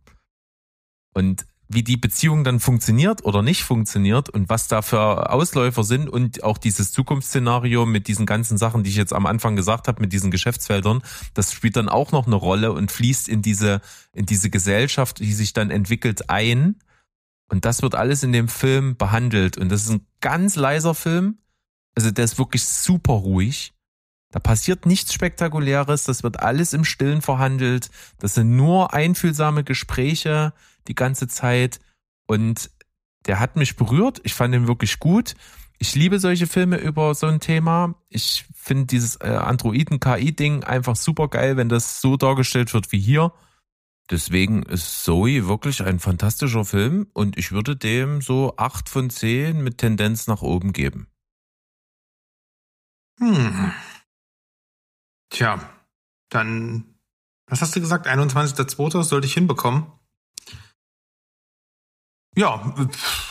Und 1.14 1.46
wie 1.68 1.82
die 1.82 1.96
Beziehung 1.96 2.44
dann 2.44 2.60
funktioniert 2.60 3.24
oder 3.24 3.42
nicht 3.42 3.64
funktioniert 3.64 4.28
und 4.28 4.48
was 4.48 4.68
da 4.68 4.82
für 4.82 5.30
Ausläufer 5.30 5.82
sind 5.82 6.08
und 6.08 6.44
auch 6.44 6.58
dieses 6.58 6.92
Zukunftsszenario 6.92 7.86
mit 7.86 8.06
diesen 8.06 8.24
ganzen 8.24 8.56
Sachen, 8.56 8.84
die 8.84 8.90
ich 8.90 8.96
jetzt 8.96 9.12
am 9.12 9.26
Anfang 9.26 9.56
gesagt 9.56 9.88
habe, 9.88 10.00
mit 10.00 10.12
diesen 10.12 10.30
Geschäftsfeldern, 10.30 11.02
das 11.34 11.52
spielt 11.52 11.76
dann 11.76 11.88
auch 11.88 12.12
noch 12.12 12.26
eine 12.26 12.36
Rolle 12.36 12.72
und 12.72 12.92
fließt 12.92 13.28
in 13.28 13.42
diese, 13.42 13.80
in 14.12 14.26
diese 14.26 14.48
Gesellschaft, 14.48 15.18
die 15.18 15.32
sich 15.32 15.52
dann 15.52 15.70
entwickelt, 15.70 16.30
ein. 16.30 16.76
Und 17.48 17.64
das 17.64 17.82
wird 17.82 17.94
alles 17.94 18.22
in 18.22 18.32
dem 18.32 18.48
Film 18.48 18.96
behandelt. 18.96 19.56
Und 19.56 19.70
das 19.70 19.82
ist 19.82 19.90
ein 19.90 20.06
ganz 20.20 20.56
leiser 20.56 20.94
Film. 20.94 21.38
Also 21.94 22.10
der 22.10 22.24
ist 22.24 22.38
wirklich 22.38 22.64
super 22.64 23.14
ruhig. 23.14 23.72
Da 24.32 24.40
passiert 24.40 24.86
nichts 24.86 25.12
Spektakuläres. 25.14 26.04
Das 26.04 26.22
wird 26.22 26.40
alles 26.40 26.72
im 26.72 26.84
Stillen 26.84 27.22
verhandelt. 27.22 27.90
Das 28.18 28.34
sind 28.34 28.54
nur 28.56 28.92
einfühlsame 28.92 29.64
Gespräche 29.64 30.52
die 30.88 30.94
ganze 30.94 31.28
Zeit 31.28 31.80
und 32.26 32.70
der 33.26 33.40
hat 33.40 33.56
mich 33.56 33.76
berührt. 33.76 34.20
Ich 34.24 34.34
fand 34.34 34.54
ihn 34.54 34.68
wirklich 34.68 34.98
gut. 34.98 35.34
Ich 35.78 35.94
liebe 35.94 36.18
solche 36.18 36.46
Filme 36.46 36.78
über 36.78 37.14
so 37.14 37.26
ein 37.26 37.40
Thema. 37.40 37.94
Ich 38.08 38.46
finde 38.54 38.86
dieses 38.86 39.16
äh, 39.16 39.28
Androiden-KI-Ding 39.28 40.64
einfach 40.64 40.96
super 40.96 41.28
geil, 41.28 41.56
wenn 41.56 41.68
das 41.68 42.00
so 42.00 42.16
dargestellt 42.16 42.72
wird 42.72 42.92
wie 42.92 42.98
hier. 42.98 43.32
Deswegen 44.10 44.62
ist 44.62 45.02
Zoe 45.02 45.48
wirklich 45.48 45.82
ein 45.82 45.98
fantastischer 45.98 46.64
Film 46.64 47.08
und 47.12 47.36
ich 47.36 47.50
würde 47.50 47.76
dem 47.76 48.22
so 48.22 48.54
acht 48.56 48.88
von 48.88 49.10
zehn 49.10 49.62
mit 49.62 49.78
Tendenz 49.78 50.28
nach 50.28 50.42
oben 50.42 50.72
geben. 50.72 51.08
Hm. 53.18 53.72
Tja, 55.30 55.58
dann, 56.30 56.98
was 57.48 57.62
hast 57.62 57.74
du 57.74 57.80
gesagt? 57.80 58.06
21.02. 58.06 59.02
sollte 59.02 59.26
ich 59.26 59.34
hinbekommen. 59.34 59.86
Ja, 62.38 62.74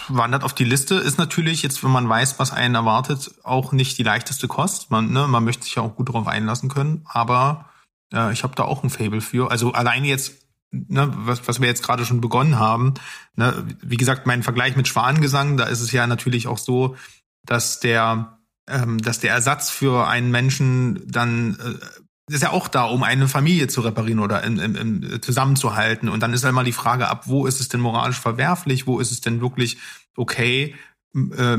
wandert 0.08 0.44
auf 0.44 0.54
die 0.54 0.64
Liste. 0.64 0.96
Ist 0.96 1.20
natürlich 1.20 1.62
jetzt, 1.62 1.84
wenn 1.84 1.92
man 1.92 2.10
weiß, 2.10 2.40
was 2.40 2.52
einen 2.52 2.74
erwartet, 2.74 3.36
auch 3.44 3.72
nicht 3.72 4.00
die 4.00 4.04
leichteste 4.04 4.48
Kost. 4.48 4.90
Man, 4.90 5.12
ne, 5.12 5.28
man 5.28 5.44
möchte 5.44 5.64
sich 5.64 5.76
ja 5.76 5.84
auch 5.84 5.96
gut 5.96 6.10
darauf 6.10 6.26
einlassen 6.28 6.70
können. 6.70 7.06
Aber 7.06 7.70
äh, 8.12 8.34
ich 8.34 8.42
habe 8.42 8.56
da 8.56 8.64
auch 8.64 8.84
ein 8.84 8.90
Fable 8.90 9.22
für. 9.22 9.52
Also 9.52 9.74
alleine 9.74 10.08
jetzt, 10.08 10.48
ne, 10.72 11.14
was, 11.18 11.48
was 11.48 11.62
wir 11.62 11.68
jetzt 11.68 11.84
gerade 11.84 12.04
schon 12.04 12.20
begonnen 12.20 12.58
haben. 12.58 12.96
Ne, 13.36 13.68
wie 13.84 13.98
gesagt, 13.98 14.26
mein 14.26 14.42
Vergleich 14.42 14.76
mit 14.76 14.88
Schwanengesang, 14.88 15.56
da 15.56 15.66
ist 15.66 15.82
es 15.82 15.92
ja 15.92 16.08
natürlich 16.08 16.48
auch 16.48 16.58
so, 16.58 16.96
dass 17.44 17.80
der, 17.80 18.40
ähm, 18.68 18.98
dass 18.98 19.20
der 19.20 19.34
Ersatz 19.34 19.70
für 19.70 20.08
einen 20.08 20.32
Menschen 20.32 21.04
dann 21.06 21.60
äh, 21.60 22.02
ist 22.28 22.42
ja 22.42 22.52
auch 22.52 22.68
da, 22.68 22.86
um 22.86 23.04
eine 23.04 23.28
Familie 23.28 23.68
zu 23.68 23.82
reparieren 23.82 24.20
oder 24.20 24.44
in, 24.44 24.58
in, 24.58 24.76
in, 24.76 25.22
zusammenzuhalten. 25.22 26.10
Und 26.10 26.22
dann 26.22 26.34
ist 26.34 26.44
halt 26.44 26.56
mal 26.56 26.66
die 26.66 26.72
Frage 26.72 27.08
ab, 27.08 27.28
wo 27.28 27.46
ist 27.46 27.60
es 27.60 27.70
denn 27.70 27.82
moralisch 27.82 28.20
verwerflich, 28.20 28.88
wo 28.88 29.00
ist 29.00 29.12
es 29.12 29.22
denn 29.22 29.42
wirklich 29.42 29.78
okay, 30.16 30.76
äh, 31.16 31.58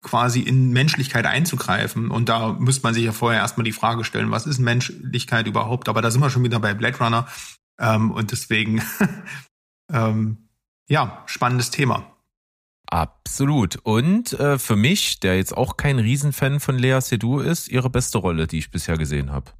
quasi 0.00 0.40
in 0.40 0.70
Menschlichkeit 0.70 1.26
einzugreifen. 1.26 2.10
Und 2.10 2.28
da 2.28 2.54
müsste 2.54 2.84
man 2.84 2.94
sich 2.94 3.04
ja 3.04 3.12
vorher 3.12 3.40
erstmal 3.40 3.64
die 3.64 3.72
Frage 3.72 4.04
stellen, 4.04 4.30
was 4.30 4.46
ist 4.46 4.58
Menschlichkeit 4.58 5.46
überhaupt? 5.46 5.88
Aber 5.88 6.00
da 6.00 6.10
sind 6.10 6.22
wir 6.22 6.30
schon 6.30 6.44
wieder 6.44 6.60
bei 6.60 6.72
Blade 6.72 6.98
Runner. 6.98 7.28
Ähm, 7.78 8.10
und 8.10 8.32
deswegen, 8.32 8.82
ähm, 9.92 10.48
Ja, 10.88 11.22
spannendes 11.26 11.70
Thema. 11.70 12.16
Absolut. 12.86 13.76
Und 13.82 14.32
äh, 14.32 14.58
für 14.58 14.76
mich, 14.76 15.20
der 15.20 15.36
jetzt 15.36 15.54
auch 15.54 15.76
kein 15.76 15.98
Riesenfan 15.98 16.60
von 16.60 16.78
Lea 16.78 16.98
Seydoux 17.02 17.40
ist, 17.40 17.68
ihre 17.68 17.90
beste 17.90 18.16
Rolle, 18.16 18.46
die 18.46 18.58
ich 18.58 18.70
bisher 18.70 18.96
gesehen 18.96 19.30
habe. 19.30 19.52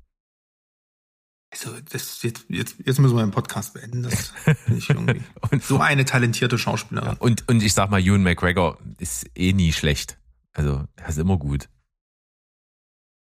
Also, 1.50 1.70
das, 1.80 2.22
jetzt, 2.22 2.44
jetzt, 2.48 2.76
jetzt 2.84 2.98
müssen 2.98 3.16
wir 3.16 3.22
den 3.22 3.30
Podcast 3.30 3.72
beenden. 3.74 4.02
Das 4.02 4.34
ich 4.66 4.90
irgendwie. 4.90 5.22
Und, 5.50 5.62
So 5.62 5.78
eine 5.78 6.04
talentierte 6.04 6.58
Schauspielerin. 6.58 7.16
und, 7.18 7.48
und 7.48 7.62
ich 7.62 7.72
sag 7.72 7.90
mal, 7.90 8.00
Ewan 8.00 8.22
McGregor 8.22 8.78
ist 8.98 9.26
eh 9.34 9.52
nie 9.52 9.72
schlecht. 9.72 10.18
Also, 10.52 10.86
er 10.96 11.08
ist 11.08 11.18
immer 11.18 11.38
gut. 11.38 11.68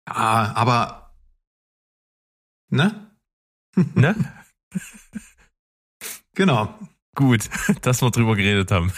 Ja, 0.09 0.53
aber, 0.55 1.15
ne? 2.71 3.03
Ne? 3.95 4.15
Genau. 6.35 6.75
gut, 7.15 7.49
dass 7.83 8.01
wir 8.03 8.11
drüber 8.11 8.37
geredet 8.37 8.71
haben. 8.71 8.93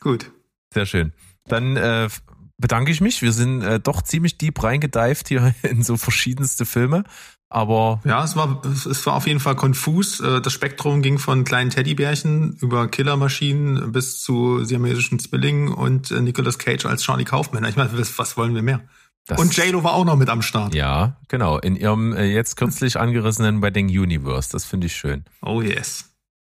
Gut. 0.00 0.30
Sehr 0.74 0.86
schön. 0.86 1.12
Dann 1.44 1.76
äh, 1.76 2.08
bedanke 2.56 2.90
ich 2.90 3.00
mich. 3.00 3.22
Wir 3.22 3.32
sind 3.32 3.62
äh, 3.62 3.80
doch 3.80 4.02
ziemlich 4.02 4.36
deep 4.38 4.62
reingedived 4.62 5.28
hier 5.28 5.54
in 5.62 5.82
so 5.82 5.96
verschiedenste 5.96 6.66
Filme. 6.66 7.04
Aber 7.50 8.00
Ja, 8.04 8.22
es 8.24 8.36
war, 8.36 8.60
es 8.64 9.06
war 9.06 9.14
auf 9.14 9.26
jeden 9.26 9.40
Fall 9.40 9.56
konfus. 9.56 10.20
Äh, 10.20 10.40
Das 10.40 10.52
Spektrum 10.52 11.00
ging 11.00 11.18
von 11.18 11.44
kleinen 11.44 11.70
Teddybärchen 11.70 12.56
über 12.60 12.88
Killermaschinen 12.88 13.92
bis 13.92 14.20
zu 14.20 14.64
siamesischen 14.64 15.18
Zwillingen 15.18 15.68
und 15.68 16.10
äh, 16.10 16.20
Nicolas 16.20 16.58
Cage 16.58 16.84
als 16.86 17.02
Charlie 17.02 17.24
Kaufman. 17.24 17.64
Ich 17.64 17.76
meine, 17.76 17.90
was, 17.96 18.36
wollen 18.36 18.54
wir 18.54 18.62
mehr? 18.62 18.80
das, 19.26 19.38
Und 19.38 19.56
JLo 19.56 19.82
war 19.82 19.94
auch 19.94 20.04
noch 20.04 20.16
mit 20.16 20.28
am 20.28 20.42
Start. 20.42 20.74
Ja, 20.74 21.16
genau. 21.28 21.58
In 21.58 21.76
ihrem 21.76 22.14
äh, 22.14 22.26
jetzt 22.26 22.56
kürzlich 22.56 22.98
angerissenen 23.00 23.62
Wedding 23.62 23.88
Universe. 23.88 24.50
Das 24.52 24.64
finde 24.66 24.86
ich 24.86 24.96
schön. 24.96 25.24
Oh 25.40 25.62
yes. 25.62 26.04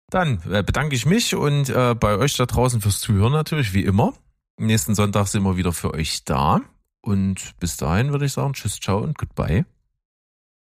Dann 0.09 0.39
bedanke 0.39 0.95
ich 0.95 1.05
mich 1.05 1.35
und 1.35 1.69
äh, 1.69 1.93
bei 1.93 2.17
euch 2.17 2.35
da 2.37 2.45
draußen 2.45 2.79
fürs 2.81 3.01
Zuhören 3.01 3.33
natürlich, 3.33 3.73
wie 3.73 3.83
immer. 3.83 4.13
Nächsten 4.57 4.95
Sonntag 4.95 5.27
sind 5.27 5.43
wir 5.43 5.57
wieder 5.57 5.73
für 5.73 5.93
euch 5.93 6.23
da. 6.23 6.61
Und 7.01 7.53
bis 7.59 7.77
dahin 7.77 8.11
würde 8.11 8.25
ich 8.25 8.33
sagen, 8.33 8.53
tschüss, 8.53 8.79
ciao 8.79 8.99
und 8.99 9.17
goodbye. 9.17 9.65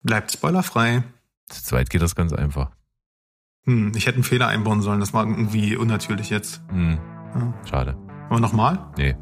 Bleibt 0.02 0.32
spoilerfrei. 0.32 1.02
Zu 1.48 1.62
zweit 1.62 1.90
geht 1.90 2.02
das 2.02 2.14
ganz 2.14 2.32
einfach. 2.32 2.70
Hm, 3.64 3.92
ich 3.96 4.06
hätte 4.06 4.16
einen 4.16 4.24
Fehler 4.24 4.48
einbauen 4.48 4.80
sollen. 4.82 5.00
Das 5.00 5.12
war 5.12 5.24
irgendwie 5.26 5.76
unnatürlich 5.76 6.30
jetzt. 6.30 6.62
Hm, 6.70 6.98
Ja. 7.34 7.54
schade. 7.68 7.96
Aber 8.30 8.40
nochmal? 8.40 8.78
Nee. 8.96 9.16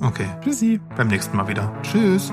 Okay. 0.00 0.26
Tschüssi. 0.42 0.80
Beim 0.96 1.08
nächsten 1.08 1.36
Mal 1.36 1.48
wieder. 1.48 1.72
Tschüss. 1.82 2.32